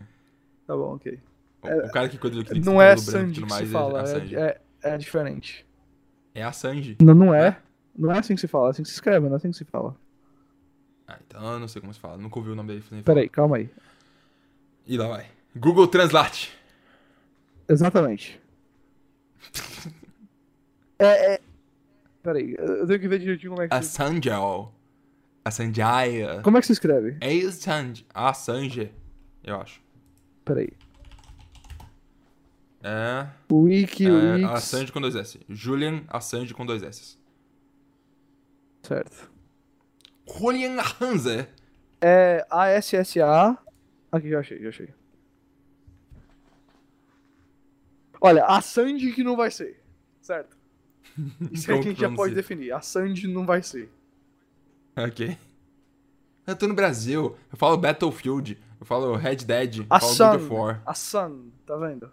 Tá 0.66 0.76
bom, 0.76 0.94
ok. 0.94 1.18
O, 1.62 1.86
o 1.86 1.90
cara 1.90 2.08
que 2.08 2.18
cuida 2.18 2.36
do 2.36 2.40
Wikileaks. 2.40 2.66
Não 2.66 2.80
é 2.80 2.96
cabelo 2.96 3.12
branco 3.12 3.28
que 3.28 3.40
se 3.40 3.46
mais, 3.46 3.70
fala, 3.70 4.04
É 4.08 4.16
é, 4.16 4.60
é, 4.82 4.94
é 4.94 4.98
diferente. 4.98 5.66
É 6.34 6.42
Assange. 6.42 6.96
Não, 7.00 7.14
não 7.14 7.34
é. 7.34 7.60
Não 7.96 8.12
é 8.12 8.18
assim 8.18 8.34
que 8.34 8.40
se 8.40 8.48
fala, 8.48 8.68
é 8.68 8.70
assim 8.70 8.82
que 8.82 8.88
se 8.88 8.94
escreve, 8.94 9.26
não 9.26 9.34
é 9.34 9.36
assim 9.36 9.50
que 9.50 9.56
se 9.56 9.64
fala. 9.64 9.94
Ah, 11.06 11.18
então 11.26 11.52
eu 11.52 11.58
não 11.58 11.68
sei 11.68 11.80
como 11.80 11.92
se 11.92 12.00
fala. 12.00 12.16
Nunca 12.16 12.38
ouvi 12.38 12.50
o 12.50 12.54
nome 12.54 12.68
dele. 12.68 12.84
nem 12.90 13.02
Pera 13.02 13.20
aí, 13.20 13.28
calma 13.28 13.56
aí. 13.56 13.68
E 14.86 14.96
lá 14.96 15.08
vai. 15.08 15.26
Google 15.54 15.88
Translate. 15.88 16.56
Exatamente. 17.68 18.40
é, 20.98 21.34
é... 21.34 21.40
Pera 22.22 22.38
aí, 22.38 22.54
eu 22.58 22.86
tenho 22.86 23.00
que 23.00 23.08
ver 23.08 23.18
direitinho 23.18 23.52
como 23.52 23.62
é 23.62 23.68
que 23.68 23.74
se... 23.74 23.80
Assange. 23.80 24.30
Assange. 25.44 25.80
Como 26.42 26.56
é 26.56 26.60
que 26.60 26.66
se 26.66 26.72
escreve? 26.72 27.16
É 27.20 27.34
Assange. 27.46 28.06
Assange. 28.14 28.92
Eu 29.42 29.60
acho. 29.60 29.82
Pera 30.44 30.60
É. 32.82 33.26
é 33.26 33.52
Wikileaks... 33.52 34.50
Assange 34.50 34.92
com 34.92 35.00
dois 35.00 35.14
S. 35.14 35.40
Julian 35.48 36.02
Assange 36.08 36.54
com 36.54 36.64
dois 36.64 36.82
S. 36.82 37.18
Certo. 38.82 39.30
Julian 40.26 40.80
Assange. 40.80 41.46
É 42.00 42.46
ASSA... 42.50 43.58
Aqui, 44.12 44.30
já 44.30 44.40
achei, 44.40 44.60
já 44.60 44.68
achei. 44.70 44.88
Olha, 48.20 48.44
a 48.44 48.60
Sandy 48.60 49.12
que 49.12 49.24
não 49.24 49.36
vai 49.36 49.50
ser. 49.50 49.82
Certo? 50.20 50.56
Isso 51.50 51.70
é 51.70 51.74
que 51.74 51.88
a 51.88 51.90
gente 51.90 52.00
já 52.00 52.10
pode 52.10 52.34
definir. 52.34 52.72
A 52.72 52.80
Sandy 52.80 53.26
não 53.28 53.46
vai 53.46 53.62
ser. 53.62 53.90
Ok. 54.96 55.38
Eu 56.46 56.56
tô 56.56 56.66
no 56.66 56.74
Brasil. 56.74 57.36
Eu 57.50 57.56
falo 57.56 57.78
Battlefield. 57.78 58.58
Eu 58.78 58.86
falo 58.86 59.14
Red 59.16 59.36
Dead. 59.36 59.78
Eu 59.78 59.86
A 59.88 60.00
falo 60.00 60.12
Sun. 60.12 60.30
God 60.30 60.40
of 60.40 60.52
War. 60.52 60.82
A 60.84 60.94
Sun, 60.94 61.50
tá 61.64 61.76
vendo? 61.76 62.10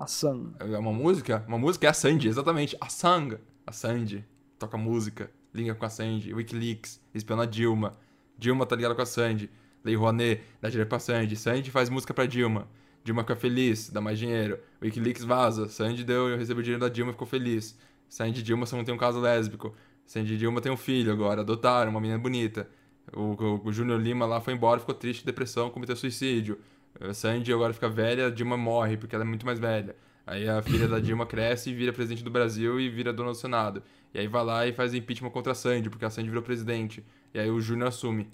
A 0.00 0.06
Sun. 0.06 0.54
É 0.58 0.78
uma 0.78 0.94
música? 0.94 1.44
Uma 1.46 1.58
música 1.58 1.86
é 1.86 1.90
a 1.90 1.92
Sandy, 1.92 2.26
exatamente. 2.26 2.74
A 2.80 2.88
Sang. 2.88 3.36
A 3.66 3.70
Sandy. 3.70 4.24
Toca 4.58 4.78
música. 4.78 5.30
Liga 5.52 5.74
com 5.74 5.84
a 5.84 5.90
Sandy. 5.90 6.32
Wikileaks. 6.32 6.98
Espiona 7.14 7.46
Dilma. 7.46 7.98
Dilma 8.38 8.64
tá 8.64 8.74
ligada 8.74 8.94
com 8.94 9.02
a 9.02 9.06
Sandy. 9.06 9.50
Lei 9.84 9.94
Rouanet. 9.94 10.40
Dá 10.58 10.70
dinheiro 10.70 10.88
pra 10.88 10.98
Sandy. 10.98 11.36
Sandy 11.36 11.70
faz 11.70 11.90
música 11.90 12.14
pra 12.14 12.24
Dilma. 12.24 12.66
Dilma 13.04 13.20
fica 13.24 13.36
feliz. 13.36 13.90
Dá 13.90 14.00
mais 14.00 14.18
dinheiro. 14.18 14.58
Wikileaks 14.80 15.22
vaza. 15.22 15.68
Sandy 15.68 16.02
deu, 16.02 16.34
recebeu 16.34 16.62
dinheiro 16.62 16.80
da 16.80 16.88
Dilma 16.88 17.10
e 17.10 17.12
ficou 17.12 17.28
feliz. 17.28 17.76
Sandy 18.08 18.40
e 18.40 18.42
Dilma 18.42 18.64
só 18.64 18.78
não 18.78 18.84
tem 18.84 18.94
um 18.94 18.98
caso 18.98 19.20
lésbico. 19.20 19.76
Sandy 20.06 20.32
e 20.32 20.38
Dilma 20.38 20.62
tem 20.62 20.72
um 20.72 20.78
filho 20.78 21.12
agora. 21.12 21.42
Adotaram 21.42 21.90
uma 21.90 22.00
menina 22.00 22.18
bonita. 22.18 22.66
O, 23.14 23.34
o, 23.34 23.66
o 23.66 23.70
Júnior 23.70 24.00
Lima 24.00 24.24
lá 24.24 24.40
foi 24.40 24.54
embora, 24.54 24.80
ficou 24.80 24.94
triste, 24.94 25.26
depressão, 25.26 25.68
cometeu 25.68 25.94
suicídio. 25.94 26.58
A 26.98 27.14
Sandy 27.14 27.52
agora 27.52 27.72
fica 27.72 27.88
velha, 27.88 28.26
a 28.26 28.30
Dilma 28.30 28.56
morre 28.56 28.96
porque 28.96 29.14
ela 29.14 29.24
é 29.24 29.26
muito 29.26 29.46
mais 29.46 29.58
velha. 29.58 29.94
Aí 30.26 30.48
a 30.48 30.62
filha 30.62 30.86
da 30.86 31.00
Dilma 31.00 31.26
cresce 31.26 31.70
e 31.70 31.74
vira 31.74 31.92
presidente 31.92 32.22
do 32.22 32.30
Brasil 32.30 32.78
e 32.80 32.88
vira 32.88 33.12
dona 33.12 33.30
do 33.30 33.36
Senado. 33.36 33.82
E 34.14 34.18
aí 34.18 34.26
vai 34.26 34.44
lá 34.44 34.66
e 34.66 34.72
faz 34.72 34.94
impeachment 34.94 35.30
contra 35.30 35.52
a 35.52 35.54
Sandy, 35.54 35.90
porque 35.90 36.04
a 36.04 36.10
Sandy 36.10 36.28
virou 36.28 36.42
presidente. 36.42 37.04
E 37.32 37.38
aí 37.38 37.50
o 37.50 37.60
Júnior 37.60 37.88
assume. 37.88 38.30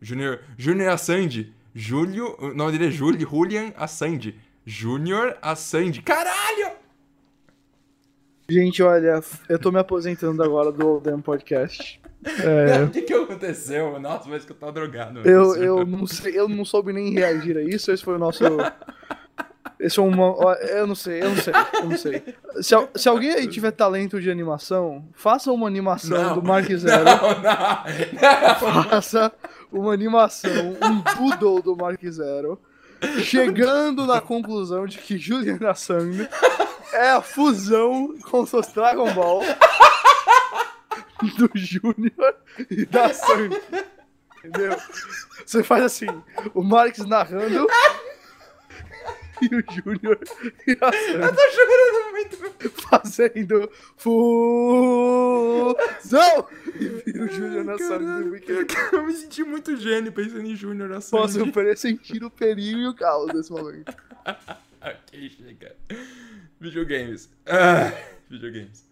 Júnior, 0.00 0.40
Júnior 0.56 0.90
Assandi. 0.90 1.54
Júlio, 1.74 2.36
o 2.40 2.54
nome 2.54 2.72
dele 2.72 2.86
é 2.86 2.90
Júlio, 2.90 3.28
Julian 3.28 3.72
Assandi. 3.76 4.34
Júnior 4.64 5.36
Assandi. 5.40 6.02
Caralho! 6.02 6.72
Gente, 8.48 8.82
olha, 8.82 9.20
eu 9.48 9.58
tô 9.58 9.70
me 9.70 9.78
aposentando 9.78 10.42
agora 10.42 10.72
do 10.72 10.86
Oldham 10.86 11.20
Podcast. 11.20 11.99
É, 12.24 12.82
O 12.84 12.90
que 12.90 13.02
que 13.02 13.14
aconteceu? 13.14 13.98
Nossa, 13.98 14.28
mas 14.28 14.44
que 14.44 14.52
eu 14.52 14.56
tava 14.56 14.72
drogado. 14.72 15.20
eu, 15.24 15.56
eu, 15.56 15.86
não 15.86 16.06
sei, 16.06 16.38
eu 16.38 16.48
não 16.48 16.64
soube 16.64 16.92
nem 16.92 17.12
reagir 17.12 17.56
a 17.56 17.62
isso. 17.62 17.90
Esse 17.90 18.04
foi 18.04 18.16
o 18.16 18.18
nosso. 18.18 18.44
Esse 19.78 19.98
uma. 20.00 20.26
ó, 20.36 20.52
Eu 20.54 20.86
não 20.86 20.94
sei, 20.94 21.22
eu 21.22 21.30
não 21.30 21.36
sei, 21.36 21.54
eu 21.74 21.84
não 21.88 21.96
sei. 21.96 22.22
Se, 22.60 22.74
se 22.94 23.08
alguém 23.08 23.32
aí 23.32 23.46
tiver 23.48 23.70
talento 23.70 24.20
de 24.20 24.30
animação, 24.30 25.02
faça 25.14 25.50
uma 25.50 25.66
animação 25.66 26.34
do 26.34 26.42
Mark 26.42 26.68
Zero. 26.70 27.04
Não, 27.04 27.20
não, 27.20 27.40
não. 27.42 28.84
Faça 28.84 29.32
uma 29.72 29.94
animação, 29.94 30.50
um 30.82 31.00
doodle 31.16 31.62
do 31.62 31.76
Mark 31.76 32.02
Zero, 32.10 32.58
chegando 33.22 34.04
na 34.06 34.20
conclusão 34.20 34.84
de 34.86 34.98
que 34.98 35.16
Julian 35.16 35.58
Assange 35.66 36.28
é 36.92 37.10
a 37.12 37.22
fusão 37.22 38.14
com 38.30 38.44
seus 38.44 38.66
Dragon 38.68 39.10
Ball 39.14 39.42
do 41.36 41.50
Júnior 41.54 42.36
e 42.70 42.84
da 42.86 43.12
Sandy. 43.12 43.60
Entendeu? 44.38 44.76
Você 45.44 45.62
faz 45.62 45.84
assim, 45.84 46.06
o 46.54 46.62
Marx 46.62 46.98
narrando 47.00 47.66
e 49.42 49.46
o 49.54 49.64
Júnior 49.70 50.18
e 50.66 50.72
a 50.80 50.92
Sandy 50.92 51.36
Tô 51.36 51.50
chorando 51.50 52.10
muito. 52.12 52.36
fazendo 52.88 53.70
fusão 53.96 54.16
e 56.74 56.88
vira 56.88 57.24
o 57.24 57.28
Júnior 57.28 57.64
na 57.64 57.78
Sandy 57.78 58.04
do 58.04 58.36
eu, 58.36 58.66
eu 58.92 59.06
me 59.06 59.12
senti 59.14 59.44
muito 59.44 59.76
gênio 59.76 60.12
pensando 60.12 60.46
em 60.46 60.56
Júnior 60.56 60.92
Assandi. 60.92 61.22
Posso 61.22 61.52
pressentir 61.52 62.24
o 62.24 62.30
perigo 62.30 62.78
e 62.78 62.88
o 62.88 62.94
caos 62.94 63.32
nesse 63.32 63.52
momento. 63.52 63.94
ok, 64.80 65.30
chega. 65.30 65.76
Videogames. 66.58 67.30
Ah, 67.46 67.92
videogames. 68.28 68.89